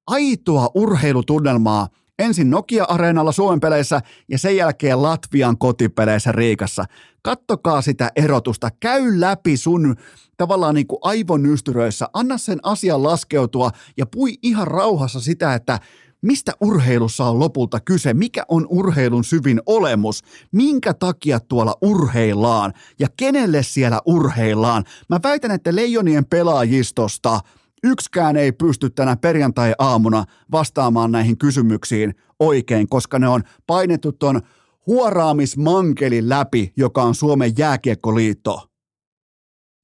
aitoa 0.07 0.69
urheilutunnelmaa 0.75 1.87
Ensin 2.19 2.49
Nokia-areenalla 2.49 3.31
Suomen 3.31 3.59
peleissä 3.59 4.01
ja 4.29 4.37
sen 4.37 4.57
jälkeen 4.57 5.01
Latvian 5.01 5.57
kotipeleissä 5.57 6.31
Riikassa. 6.31 6.85
Kattokaa 7.21 7.81
sitä 7.81 8.11
erotusta, 8.15 8.69
käy 8.79 9.19
läpi 9.19 9.57
sun 9.57 9.95
tavallaan 10.37 10.75
niin 10.75 10.87
kuin 10.87 10.99
aivonystyröissä, 11.01 12.07
anna 12.13 12.37
sen 12.37 12.59
asian 12.63 13.03
laskeutua 13.03 13.71
ja 13.97 14.05
pui 14.05 14.33
ihan 14.43 14.67
rauhassa 14.67 15.19
sitä, 15.19 15.53
että 15.53 15.79
mistä 16.21 16.51
urheilussa 16.61 17.25
on 17.25 17.39
lopulta 17.39 17.79
kyse, 17.79 18.13
mikä 18.13 18.43
on 18.47 18.67
urheilun 18.69 19.23
syvin 19.23 19.61
olemus, 19.65 20.21
minkä 20.51 20.93
takia 20.93 21.39
tuolla 21.39 21.75
urheillaan? 21.81 22.73
Ja 22.99 23.07
kenelle 23.17 23.63
siellä 23.63 24.01
urheillaan. 24.05 24.83
Mä 25.09 25.19
väitän, 25.23 25.51
että 25.51 25.75
leijonien 25.75 26.25
pelaajistosta– 26.25 27.39
yksikään 27.83 28.37
ei 28.37 28.51
pysty 28.51 28.89
tänä 28.89 29.15
perjantai-aamuna 29.15 30.25
vastaamaan 30.51 31.11
näihin 31.11 31.37
kysymyksiin 31.37 32.15
oikein, 32.39 32.89
koska 32.89 33.19
ne 33.19 33.27
on 33.27 33.43
painettu 33.67 34.11
tuon 34.11 34.41
huoraamismankelin 34.87 36.29
läpi, 36.29 36.73
joka 36.77 37.03
on 37.03 37.15
Suomen 37.15 37.51
jääkiekkoliitto. 37.57 38.69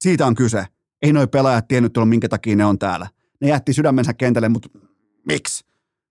Siitä 0.01 0.25
on 0.25 0.35
kyse. 0.35 0.65
Ei 1.01 1.13
noi 1.13 1.27
pelaajat 1.27 1.67
tiennyt 1.67 1.93
tuolla, 1.93 2.05
minkä 2.05 2.29
takia 2.29 2.55
ne 2.55 2.65
on 2.65 2.79
täällä. 2.79 3.07
Ne 3.41 3.47
jätti 3.47 3.73
sydämensä 3.73 4.13
kentälle, 4.13 4.49
mutta 4.49 4.69
miksi? 5.27 5.65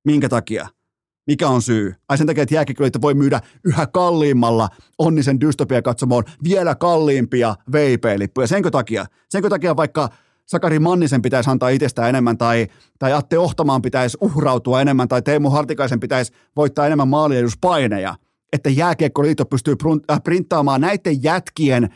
Minkä 0.04 0.28
takia? 0.28 0.68
Mikä 1.26 1.48
on 1.48 1.62
syy? 1.62 1.94
Ai 2.08 2.18
sen 2.18 2.26
takia, 2.26 2.42
että 2.86 3.00
voi 3.00 3.14
myydä 3.14 3.40
yhä 3.64 3.86
kalliimmalla 3.86 4.68
onnisen 4.98 5.40
dystopia 5.40 5.82
katsomoon 5.82 6.24
vielä 6.44 6.74
kalliimpia 6.74 7.56
veipeilippuja. 7.72 8.46
Senkö 8.46 8.70
takia? 8.70 9.06
Senkö 9.30 9.48
takia 9.48 9.76
vaikka 9.76 10.08
Sakari 10.46 10.78
Mannisen 10.78 11.22
pitäisi 11.22 11.50
antaa 11.50 11.68
itsestään 11.68 12.08
enemmän 12.08 12.38
tai, 12.38 12.66
tai 12.98 13.12
Atte 13.12 13.38
Ohtamaan 13.38 13.82
pitäisi 13.82 14.18
uhrautua 14.20 14.80
enemmän 14.80 15.08
tai 15.08 15.22
Teemu 15.22 15.50
Hartikaisen 15.50 16.00
pitäisi 16.00 16.32
voittaa 16.56 16.86
enemmän 16.86 17.08
maalieduspaineja, 17.08 18.14
että 18.52 18.70
Jääkiekkoliitto 18.70 19.44
pystyy 19.44 19.74
äh, 20.10 20.22
printtaamaan 20.22 20.80
näiden 20.80 21.22
jätkien 21.22 21.94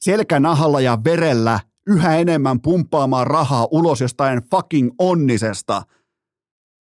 selkänahalla 0.00 0.80
ja 0.80 0.98
verellä 1.04 1.60
yhä 1.86 2.16
enemmän 2.16 2.60
pumppaamaan 2.60 3.26
rahaa 3.26 3.68
ulos 3.70 4.00
jostain 4.00 4.42
fucking 4.50 4.90
onnisesta. 4.98 5.82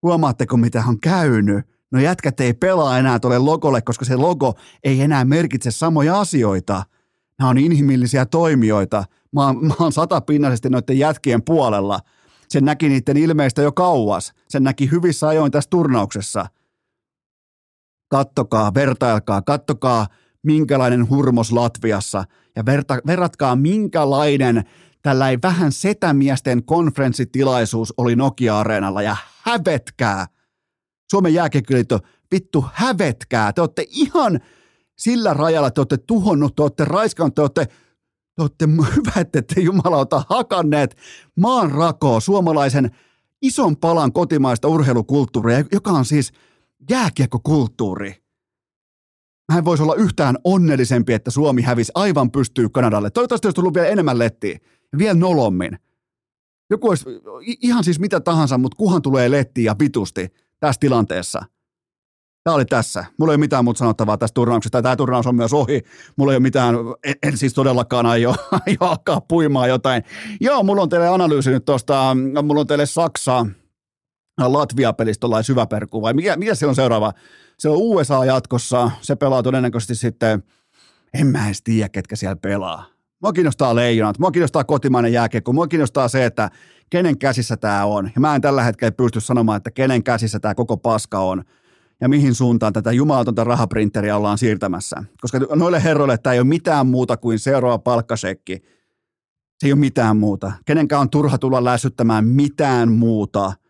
Huomaatteko, 0.03 0.57
mitä 0.57 0.83
on 0.87 0.99
käynyt? 0.99 1.65
No 1.91 1.99
jätkät 1.99 2.39
ei 2.39 2.53
pelaa 2.53 2.97
enää 2.97 3.19
tuolle 3.19 3.37
logolle, 3.37 3.81
koska 3.81 4.05
se 4.05 4.15
logo 4.15 4.53
ei 4.83 5.01
enää 5.01 5.25
merkitse 5.25 5.71
samoja 5.71 6.19
asioita. 6.19 6.83
Nämä 7.39 7.49
on 7.49 7.57
inhimillisiä 7.57 8.25
toimijoita– 8.25 9.03
mä 9.37 9.45
oon, 9.45 9.65
mä 9.65 9.73
oon 9.79 9.91
satapinnaisesti 9.91 10.69
noiden 10.69 10.99
jätkien 10.99 11.43
puolella. 11.43 11.99
Sen 12.49 12.65
näki 12.65 12.89
niiden 12.89 13.17
ilmeistä 13.17 13.61
jo 13.61 13.71
kauas. 13.71 14.33
Sen 14.49 14.63
näki 14.63 14.91
hyvissä 14.91 15.27
ajoin 15.27 15.51
tässä 15.51 15.69
turnauksessa. 15.69 16.45
Kattokaa, 18.09 18.73
vertailkaa, 18.73 19.41
kattokaa 19.41 20.07
minkälainen 20.43 21.09
hurmos 21.09 21.51
Latviassa 21.51 22.23
ja 22.55 22.65
verta, 22.65 22.99
verratkaa 23.07 23.55
minkälainen 23.55 24.63
tällainen 25.01 25.39
vähän 25.43 25.71
setämiesten 25.71 26.63
konferenssitilaisuus 26.63 27.93
oli 27.97 28.15
Nokia-areenalla 28.15 29.01
ja 29.01 29.15
hävetkää. 29.41 30.25
Suomen 31.11 31.33
jääkiekkoliitto, 31.33 31.99
vittu 32.31 32.65
hävetkää. 32.73 33.53
Te 33.53 33.61
olette 33.61 33.85
ihan 33.89 34.39
sillä 34.97 35.33
rajalla, 35.33 35.71
te 35.71 35.81
olette 35.81 35.97
tuhonnut, 35.97 36.55
te 36.55 36.61
olette 36.61 36.85
raiskannut, 36.85 37.35
te 37.35 37.41
olette 37.41 37.67
te 38.37 38.41
olette 38.41 38.67
hyvät, 38.95 39.35
että 39.35 39.61
jumalauta 39.61 40.23
hakanneet 40.29 40.97
maan 41.35 41.71
rakoa 41.71 42.19
suomalaisen 42.19 42.91
ison 43.41 43.77
palan 43.77 44.13
kotimaista 44.13 44.67
urheilukulttuuria, 44.67 45.63
joka 45.71 45.91
on 45.91 46.05
siis 46.05 46.31
jääkiekkokulttuuri. 46.89 48.15
Mä 49.51 49.57
en 49.57 49.65
voisi 49.65 49.83
olla 49.83 49.95
yhtään 49.95 50.37
onnellisempi, 50.43 51.13
että 51.13 51.31
Suomi 51.31 51.61
hävisi 51.61 51.91
aivan 51.95 52.31
pystyy 52.31 52.69
Kanadalle. 52.69 53.09
Toivottavasti 53.09 53.47
olisi 53.47 53.55
tullut 53.55 53.73
vielä 53.73 53.87
enemmän 53.87 54.19
lettiä. 54.19 54.59
Vielä 54.97 55.13
nolommin. 55.13 55.79
Joku 56.69 56.89
olisi 56.89 57.05
ihan 57.61 57.83
siis 57.83 57.99
mitä 57.99 58.19
tahansa, 58.19 58.57
mutta 58.57 58.75
kuhan 58.75 59.01
tulee 59.01 59.31
lettiä 59.31 59.71
ja 59.71 59.75
vitusti 59.79 60.27
tässä 60.59 60.79
tilanteessa. 60.79 61.45
Tämä 62.47 62.55
oli 62.55 62.65
tässä. 62.65 63.05
Mulla 63.19 63.31
ei 63.31 63.35
ole 63.35 63.39
mitään 63.39 63.63
muuta 63.63 63.77
sanottavaa 63.77 64.17
tästä 64.17 64.33
turnauksesta. 64.33 64.81
Tämä 64.81 64.95
turnaus 64.95 65.27
on 65.27 65.35
myös 65.35 65.53
ohi. 65.53 65.81
Mulla 66.15 66.31
ei 66.31 66.35
ole 66.35 66.43
mitään, 66.43 66.75
en, 67.03 67.15
en 67.23 67.37
siis 67.37 67.53
todellakaan 67.53 68.05
aio, 68.05 68.35
aio 68.67 68.77
alkaa 68.79 69.21
puimaan 69.21 69.69
jotain. 69.69 70.03
Joo, 70.41 70.63
mulla 70.63 70.81
on 70.81 70.89
teille 70.89 71.07
analyysi 71.07 71.49
nyt 71.49 71.65
tuosta, 71.65 72.17
mulla 72.43 72.61
on 72.61 72.67
teille 72.67 72.85
Saksaa, 72.85 73.45
Latvia-pelistä 74.41 75.19
tuollainen 75.19 75.43
syväperku, 75.43 76.01
vai 76.01 76.13
mikä, 76.13 76.37
mikä 76.37 76.55
se 76.55 76.67
on 76.67 76.75
seuraava? 76.75 77.13
Se 77.59 77.69
on 77.69 77.77
USA 77.77 78.25
jatkossa, 78.25 78.91
se 79.01 79.15
pelaa 79.15 79.43
todennäköisesti 79.43 79.95
sitten, 79.95 80.43
en 81.13 81.27
mä 81.27 81.45
edes 81.45 81.61
tiedä, 81.63 81.89
ketkä 81.89 82.15
siellä 82.15 82.35
pelaa. 82.35 82.85
Mua 83.23 83.33
kiinnostaa 83.33 83.75
leijonat, 83.75 84.19
mua 84.19 84.31
kiinnostaa 84.31 84.63
kotimainen 84.63 85.13
jääkiekko, 85.13 85.53
mua 85.53 85.67
kiinnostaa 85.67 86.07
se, 86.07 86.25
että 86.25 86.49
kenen 86.89 87.17
käsissä 87.17 87.57
tämä 87.57 87.85
on. 87.85 88.11
Ja 88.15 88.21
mä 88.21 88.35
en 88.35 88.41
tällä 88.41 88.63
hetkellä 88.63 88.91
pysty 88.91 89.19
sanomaan, 89.19 89.57
että 89.57 89.71
kenen 89.71 90.03
käsissä 90.03 90.39
tämä 90.39 90.55
koko 90.55 90.77
paska 90.77 91.19
on 91.19 91.43
ja 92.01 92.09
mihin 92.09 92.35
suuntaan 92.35 92.73
tätä 92.73 92.91
jumalatonta 92.91 93.43
rahaprinteriä 93.43 94.17
ollaan 94.17 94.37
siirtämässä. 94.37 95.03
Koska 95.21 95.39
noille 95.55 95.83
herroille 95.83 96.17
tämä 96.17 96.33
ei 96.33 96.39
ole 96.39 96.47
mitään 96.47 96.87
muuta 96.87 97.17
kuin 97.17 97.39
seuraava 97.39 97.79
palkkasekki. 97.79 98.61
Se 99.59 99.67
ei 99.67 99.71
ole 99.71 99.79
mitään 99.79 100.17
muuta. 100.17 100.51
Kenenkään 100.65 101.01
on 101.01 101.09
turha 101.09 101.37
tulla 101.37 101.63
läsyttämään 101.63 102.25
mitään 102.25 102.91
muuta– 102.91 103.53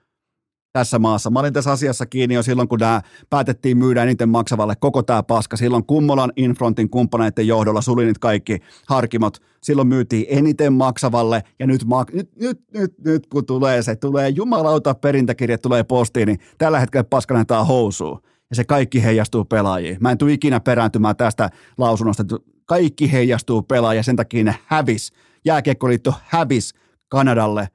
tässä 0.77 0.99
maassa. 0.99 1.29
Mä 1.29 1.39
olin 1.39 1.53
tässä 1.53 1.71
asiassa 1.71 2.05
kiinni 2.05 2.35
jo 2.35 2.43
silloin, 2.43 2.67
kun 2.67 2.79
nämä 2.79 3.01
päätettiin 3.29 3.77
myydä 3.77 4.03
eniten 4.03 4.29
maksavalle 4.29 4.75
koko 4.79 5.03
tämä 5.03 5.23
paska. 5.23 5.57
Silloin 5.57 5.85
Kummolan 5.85 6.31
Infrontin 6.35 6.89
kumppaneiden 6.89 7.47
johdolla 7.47 7.81
sulinit 7.81 8.17
kaikki 8.17 8.59
harkimot. 8.87 9.37
Silloin 9.63 9.87
myytiin 9.87 10.25
eniten 10.29 10.73
maksavalle 10.73 11.43
ja 11.59 11.67
nyt, 11.67 11.85
ma- 11.85 12.05
nyt, 12.13 12.29
nyt, 12.35 12.59
nyt, 12.73 12.93
nyt, 13.05 13.27
kun 13.27 13.45
tulee 13.45 13.81
se, 13.81 13.95
tulee 13.95 14.29
jumalauta 14.29 14.93
perintäkirja 14.95 15.57
tulee 15.57 15.83
postiin, 15.83 16.27
niin 16.27 16.39
tällä 16.57 16.79
hetkellä 16.79 17.03
paska 17.03 17.33
näyttää 17.33 17.63
housuun. 17.63 18.21
Ja 18.49 18.55
se 18.55 18.63
kaikki 18.63 19.03
heijastuu 19.03 19.45
pelaajiin. 19.45 19.97
Mä 19.99 20.11
en 20.11 20.17
tule 20.17 20.33
ikinä 20.33 20.59
perääntymään 20.59 21.15
tästä 21.15 21.49
lausunnosta. 21.77 22.23
Kaikki 22.65 23.11
heijastuu 23.11 23.61
pelaajia, 23.61 24.03
sen 24.03 24.15
takia 24.15 24.43
ne 24.43 24.55
hävis. 24.65 25.11
Jääkiekkoliitto 25.45 26.13
hävis 26.23 26.73
Kanadalle 27.09 27.67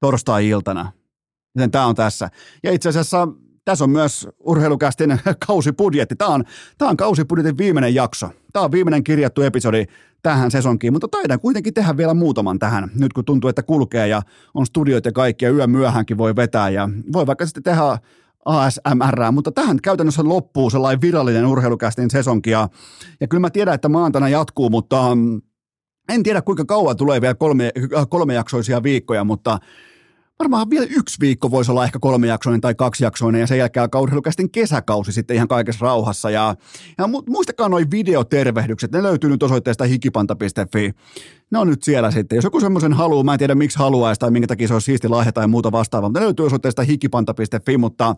torstai-iltana. 0.00 0.92
Joten 1.56 1.70
tämä 1.70 1.86
on 1.86 1.94
tässä. 1.94 2.28
Ja 2.62 2.72
itse 2.72 2.88
asiassa 2.88 3.28
tässä 3.64 3.84
on 3.84 3.90
myös 3.90 4.28
urheilukästin 4.40 5.20
kausibudjetti. 5.46 6.16
Tämä 6.16 6.30
on, 6.30 6.44
tämä 6.78 6.90
on 6.90 6.96
kausibudjetin 6.96 7.58
viimeinen 7.58 7.94
jakso. 7.94 8.30
Tämä 8.52 8.64
on 8.64 8.72
viimeinen 8.72 9.04
kirjattu 9.04 9.42
episodi 9.42 9.84
tähän 10.22 10.50
sesonkiin, 10.50 10.92
mutta 10.92 11.08
taidan 11.08 11.40
kuitenkin 11.40 11.74
tehdä 11.74 11.96
vielä 11.96 12.14
muutaman 12.14 12.58
tähän, 12.58 12.90
nyt 12.94 13.12
kun 13.12 13.24
tuntuu, 13.24 13.50
että 13.50 13.62
kulkee 13.62 14.08
ja 14.08 14.22
on 14.54 14.66
studiot 14.66 15.04
ja 15.04 15.12
kaikki 15.12 15.44
ja 15.44 15.50
yö 15.50 15.66
myöhänkin 15.66 16.18
voi 16.18 16.36
vetää 16.36 16.68
ja 16.68 16.88
voi 17.12 17.26
vaikka 17.26 17.46
sitten 17.46 17.62
tehdä 17.62 17.98
ASMR, 18.44 19.32
mutta 19.32 19.52
tähän 19.52 19.78
käytännössä 19.82 20.22
loppuu 20.24 20.70
sellainen 20.70 21.00
virallinen 21.00 21.46
urheilukästin 21.46 22.10
sesonki 22.10 22.50
ja, 22.50 22.68
ja 23.20 23.28
kyllä 23.28 23.40
mä 23.40 23.50
tiedän, 23.50 23.74
että 23.74 23.88
maantana 23.88 24.28
jatkuu, 24.28 24.70
mutta 24.70 25.14
mm, 25.14 25.40
en 26.08 26.22
tiedä 26.22 26.42
kuinka 26.42 26.64
kauan 26.64 26.96
tulee 26.96 27.20
vielä 27.20 27.34
kolme, 27.34 27.70
kolmejaksoisia 28.08 28.82
viikkoja, 28.82 29.24
mutta 29.24 29.58
varmaan 30.38 30.70
vielä 30.70 30.86
yksi 30.90 31.16
viikko 31.20 31.50
voisi 31.50 31.70
olla 31.70 31.84
ehkä 31.84 31.98
kolmejaksoinen 31.98 32.60
tai 32.60 32.74
kaksijaksoinen 32.74 33.40
ja 33.40 33.46
sen 33.46 33.58
jälkeen 33.58 33.82
alkaa 33.82 34.00
urheilukästin 34.00 34.50
kesäkausi 34.50 35.12
sitten 35.12 35.36
ihan 35.36 35.48
kaikessa 35.48 35.86
rauhassa. 35.86 36.30
Ja, 36.30 36.54
ja 36.98 37.08
muistakaa 37.28 37.68
noin 37.68 37.90
videotervehdykset, 37.90 38.92
ne 38.92 39.02
löytyy 39.02 39.30
nyt 39.30 39.42
osoitteesta 39.42 39.84
hikipanta.fi. 39.84 40.94
Ne 41.50 41.58
on 41.58 41.68
nyt 41.68 41.82
siellä 41.82 42.10
sitten. 42.10 42.36
Jos 42.36 42.44
joku 42.44 42.60
semmoisen 42.60 42.92
haluaa, 42.92 43.24
mä 43.24 43.32
en 43.32 43.38
tiedä 43.38 43.54
miksi 43.54 43.78
haluaisi 43.78 44.18
tai 44.18 44.30
minkä 44.30 44.46
takia 44.46 44.68
se 44.68 44.74
on 44.74 44.80
siisti 44.80 45.08
lahja 45.08 45.32
tai 45.32 45.48
muuta 45.48 45.72
vastaavaa, 45.72 46.08
mutta 46.08 46.20
ne 46.20 46.24
löytyy 46.24 46.46
osoitteesta 46.46 46.82
hikipanta.fi, 46.82 47.76
mutta 47.78 48.16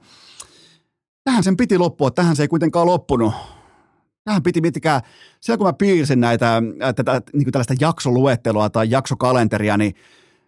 tähän 1.24 1.44
sen 1.44 1.56
piti 1.56 1.78
loppua, 1.78 2.10
tähän 2.10 2.36
se 2.36 2.42
ei 2.42 2.48
kuitenkaan 2.48 2.86
loppunut. 2.86 3.32
Tähän 4.24 4.42
piti 4.42 4.60
miettikää, 4.60 5.00
siellä 5.40 5.58
kun 5.58 5.66
mä 5.66 5.72
piirsin 5.72 6.20
näitä, 6.20 6.62
tätä, 6.96 7.22
niin 7.32 7.52
tällaista 7.52 7.74
jaksoluettelua 7.80 8.70
tai 8.70 8.90
jaksokalenteria, 8.90 9.76
niin 9.76 9.94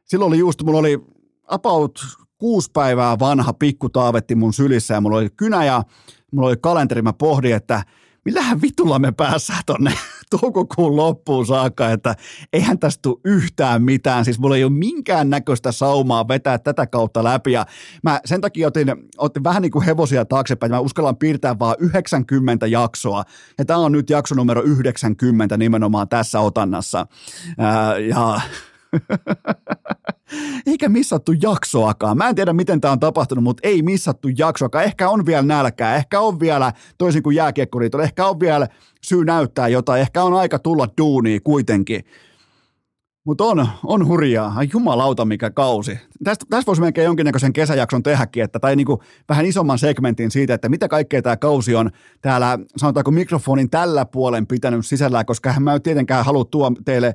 silloin 0.04 0.28
oli 0.28 0.38
just, 0.38 0.62
mulla 0.62 0.78
oli 0.78 1.00
about 1.50 2.00
kuusi 2.38 2.70
päivää 2.72 3.18
vanha 3.18 3.52
pikku 3.52 3.88
taavetti 3.88 4.34
mun 4.34 4.52
sylissä 4.52 4.94
ja 4.94 5.00
mulla 5.00 5.16
oli 5.16 5.30
kynä 5.36 5.64
ja 5.64 5.82
mulla 6.32 6.48
oli 6.48 6.56
kalenteri. 6.60 7.02
Mä 7.02 7.12
pohdin, 7.12 7.54
että 7.54 7.82
millähän 8.24 8.62
vitulla 8.62 8.98
me 8.98 9.12
päässään 9.12 9.62
tonne 9.66 9.92
toukokuun 10.40 10.96
loppuun 10.96 11.46
saakka, 11.46 11.90
että 11.90 12.14
eihän 12.52 12.78
tästä 12.78 13.02
tule 13.02 13.20
yhtään 13.24 13.82
mitään. 13.82 14.24
Siis 14.24 14.38
mulla 14.38 14.56
ei 14.56 14.64
ole 14.64 14.72
minkään 14.72 15.30
näköistä 15.30 15.72
saumaa 15.72 16.28
vetää 16.28 16.58
tätä 16.58 16.86
kautta 16.86 17.24
läpi. 17.24 17.52
Ja 17.52 17.66
mä 18.02 18.20
sen 18.24 18.40
takia 18.40 18.68
otin, 18.68 18.88
otin 19.18 19.44
vähän 19.44 19.62
niin 19.62 19.72
kuin 19.72 19.84
hevosia 19.84 20.24
taaksepäin. 20.24 20.72
Mä 20.72 20.80
uskallan 20.80 21.16
piirtää 21.16 21.58
vaan 21.58 21.76
90 21.78 22.66
jaksoa. 22.66 23.24
Ja 23.58 23.64
tämä 23.64 23.78
on 23.78 23.92
nyt 23.92 24.10
jakso 24.10 24.34
numero 24.34 24.62
90 24.62 25.56
nimenomaan 25.56 26.08
tässä 26.08 26.40
otannassa. 26.40 27.06
Ää, 27.58 27.98
ja 27.98 28.40
Eikä 30.66 30.88
missattu 30.88 31.32
jaksoakaan. 31.42 32.16
Mä 32.16 32.28
en 32.28 32.34
tiedä, 32.34 32.52
miten 32.52 32.80
tämä 32.80 32.92
on 32.92 33.00
tapahtunut, 33.00 33.44
mutta 33.44 33.68
ei 33.68 33.82
missattu 33.82 34.28
jaksoakaan. 34.38 34.84
Ehkä 34.84 35.08
on 35.08 35.26
vielä 35.26 35.42
nälkää, 35.42 35.96
ehkä 35.96 36.20
on 36.20 36.40
vielä, 36.40 36.72
toisin 36.98 37.22
kuin 37.22 37.36
jääkiekkoliitolla, 37.36 38.04
ehkä 38.04 38.26
on 38.26 38.40
vielä 38.40 38.68
syy 39.02 39.24
näyttää 39.24 39.68
jotain, 39.68 40.00
ehkä 40.00 40.22
on 40.22 40.34
aika 40.34 40.58
tulla 40.58 40.88
duuniin 40.98 41.42
kuitenkin. 41.42 42.04
Mutta 43.24 43.44
on, 43.44 43.68
on 43.84 44.06
hurjaa. 44.06 44.52
Ai 44.56 44.68
jumalauta 44.72 45.24
mikä 45.24 45.50
kausi. 45.50 45.98
Tästä, 46.24 46.46
tästä 46.50 46.66
voisi 46.66 46.82
melkein 46.82 47.04
jonkinnäköisen 47.04 47.52
kesäjakson 47.52 48.02
tehdäkin, 48.02 48.44
että, 48.44 48.58
tai 48.58 48.76
niinku 48.76 49.02
vähän 49.28 49.46
isomman 49.46 49.78
segmentin 49.78 50.30
siitä, 50.30 50.54
että 50.54 50.68
mitä 50.68 50.88
kaikkea 50.88 51.22
tämä 51.22 51.36
kausi 51.36 51.74
on 51.74 51.90
täällä, 52.22 52.58
sanotaanko 52.76 53.10
mikrofonin 53.10 53.70
tällä 53.70 54.04
puolen 54.04 54.46
pitänyt 54.46 54.86
sisällä, 54.86 55.24
koska 55.24 55.54
mä 55.60 55.74
en 55.74 55.82
tietenkään 55.82 56.24
halua 56.24 56.44
tuoda 56.44 56.76
teille 56.84 57.14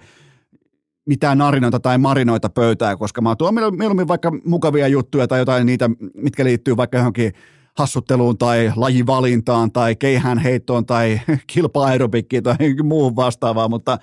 mitään 1.05 1.37
narinoita 1.37 1.79
tai 1.79 1.97
marinoita 1.97 2.49
pöytää, 2.49 2.97
koska 2.97 3.21
mä 3.21 3.35
tuon 3.35 3.53
mieluummin 3.53 4.07
vaikka 4.07 4.31
mukavia 4.45 4.87
juttuja 4.87 5.27
tai 5.27 5.39
jotain 5.39 5.65
niitä, 5.65 5.89
mitkä 6.15 6.45
liittyy 6.45 6.77
vaikka 6.77 6.97
johonkin 6.97 7.33
hassutteluun 7.77 8.37
tai 8.37 8.71
lajivalintaan 8.75 9.71
tai 9.71 9.95
keihään 9.95 10.37
heittoon 10.37 10.85
tai 10.85 11.21
kilpa-aerobikkiin 11.53 12.43
tai 12.43 12.55
muuhun 12.83 13.15
vastaavaan, 13.15 13.69
mutta 13.69 13.97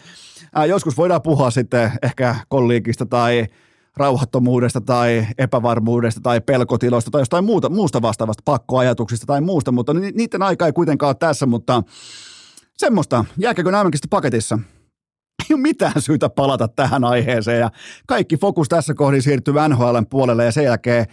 ää, 0.55 0.67
joskus 0.67 0.97
voidaan 0.97 1.23
puhua 1.23 1.51
sitten 1.51 1.93
ehkä 2.03 2.37
kolliikista 2.49 3.07
tai 3.07 3.47
rauhattomuudesta 3.97 4.81
tai 4.81 5.27
epävarmuudesta 5.39 6.21
tai 6.21 6.41
pelkotiloista 6.41 7.11
tai 7.11 7.21
jostain 7.21 7.45
muuta, 7.45 7.71
muusta 7.71 8.03
vastaavasta 8.03 8.43
pakkoajatuksista 8.45 9.27
tai 9.27 9.41
muusta, 9.41 9.73
mutta 9.73 9.95
niiden 9.95 10.43
aika 10.43 10.67
ei 10.67 10.73
kuitenkaan 10.73 11.09
ole 11.09 11.17
tässä, 11.19 11.47
mutta 11.47 11.83
semmoista. 12.77 13.25
Jääkääkö 13.39 13.71
nämänkin 13.71 14.01
paketissa? 14.11 14.59
Ei 15.53 15.55
ole 15.55 15.63
mitään 15.63 16.03
syytä 16.03 16.29
palata 16.29 16.69
tähän 16.69 17.05
aiheeseen. 17.05 17.61
Ja 17.61 17.71
kaikki 18.07 18.37
fokus 18.37 18.69
tässä 18.69 18.95
kohdin 18.95 19.23
siirtyy 19.23 19.55
NHLn 19.69 20.07
puolelle 20.11 20.45
ja 20.45 20.53
sen 20.53 20.65
jälkeen 20.65 21.07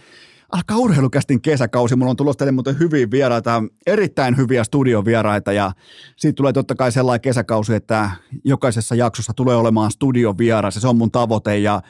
alkaa 0.52 0.76
urheilukästin 0.76 1.42
kesäkausi. 1.42 1.96
Mulla 1.96 2.10
on 2.10 2.16
tulossa 2.16 2.38
teille 2.38 2.52
muuten 2.52 2.78
hyviä 2.78 3.10
vieraita, 3.10 3.62
erittäin 3.86 4.36
hyviä 4.36 4.64
studiovieraita. 4.64 5.52
Ja 5.52 5.72
siitä 6.16 6.36
tulee 6.36 6.52
totta 6.52 6.74
kai 6.74 6.92
sellainen 6.92 7.20
kesäkausi, 7.20 7.74
että 7.74 8.10
jokaisessa 8.44 8.94
jaksossa 8.94 9.32
tulee 9.36 9.56
olemaan 9.56 9.90
studiovieras 9.90 10.74
ja 10.74 10.80
se 10.80 10.88
on 10.88 10.96
mun 10.96 11.10
tavoite. 11.10 11.58
Ja 11.58 11.82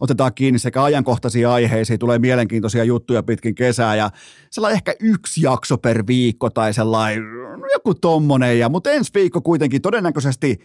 otetaan 0.00 0.34
kiinni 0.34 0.58
sekä 0.58 0.82
ajankohtaisia 0.82 1.52
aiheisiin, 1.52 1.98
tulee 1.98 2.18
mielenkiintoisia 2.18 2.84
juttuja 2.84 3.22
pitkin 3.22 3.54
kesää. 3.54 3.96
Ja 3.96 4.10
sellainen 4.50 4.76
ehkä 4.76 4.94
yksi 5.00 5.42
jakso 5.42 5.78
per 5.78 6.04
viikko 6.06 6.50
tai 6.50 6.74
sellainen 6.74 7.24
no 7.60 7.66
joku 7.72 7.94
tommonen, 7.94 8.58
ja, 8.58 8.68
mutta 8.68 8.90
ensi 8.90 9.10
viikko 9.14 9.40
kuitenkin 9.40 9.82
todennäköisesti 9.82 10.58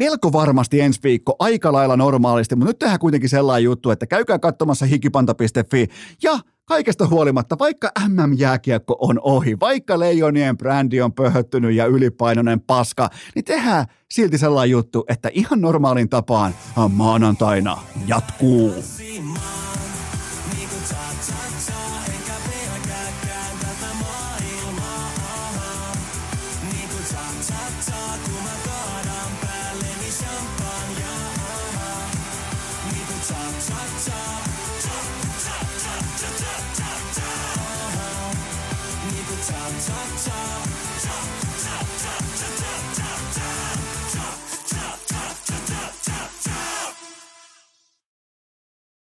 melko 0.00 0.32
varmasti 0.32 0.80
ensi 0.80 1.00
viikko 1.02 1.36
aika 1.38 1.72
lailla 1.72 1.96
normaalisti, 1.96 2.56
mutta 2.56 2.70
nyt 2.70 2.78
tehdään 2.78 2.98
kuitenkin 2.98 3.30
sellainen 3.30 3.64
juttu, 3.64 3.90
että 3.90 4.06
käykää 4.06 4.38
katsomassa 4.38 4.86
hikipanta.fi 4.86 5.86
ja 6.22 6.38
kaikesta 6.64 7.06
huolimatta, 7.06 7.58
vaikka 7.58 7.90
MM-jääkiekko 8.08 8.96
on 9.00 9.20
ohi, 9.22 9.60
vaikka 9.60 9.98
Leijonien 9.98 10.58
brändi 10.58 11.00
on 11.00 11.12
pöhöttynyt 11.12 11.74
ja 11.74 11.86
ylipainoinen 11.86 12.60
paska, 12.60 13.10
niin 13.34 13.44
tehdään 13.44 13.86
silti 14.10 14.38
sellainen 14.38 14.70
juttu, 14.70 15.04
että 15.08 15.30
ihan 15.32 15.60
normaalin 15.60 16.08
tapaan 16.08 16.54
maanantaina 16.88 17.78
jatkuu. 18.06 18.74